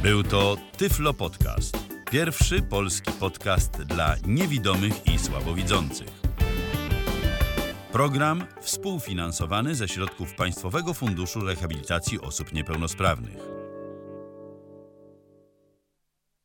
Był 0.04 0.24
to 0.24 0.58
Tyflo 0.78 1.14
Podcast. 1.14 1.78
Pierwszy 2.12 2.62
polski 2.62 3.12
podcast 3.12 3.72
dla 3.72 4.16
niewidomych 4.26 5.08
i 5.08 5.20
słabowidzących. 5.20 6.08
Program 7.92 8.46
współfinansowany 8.62 9.76
ze 9.76 9.88
środków 9.88 10.34
Państwowego 10.34 10.94
Funduszu 10.94 11.42
Rehabilitacji 11.42 12.22
Osób 12.22 12.54
Niepełnosprawnych. 12.54 13.61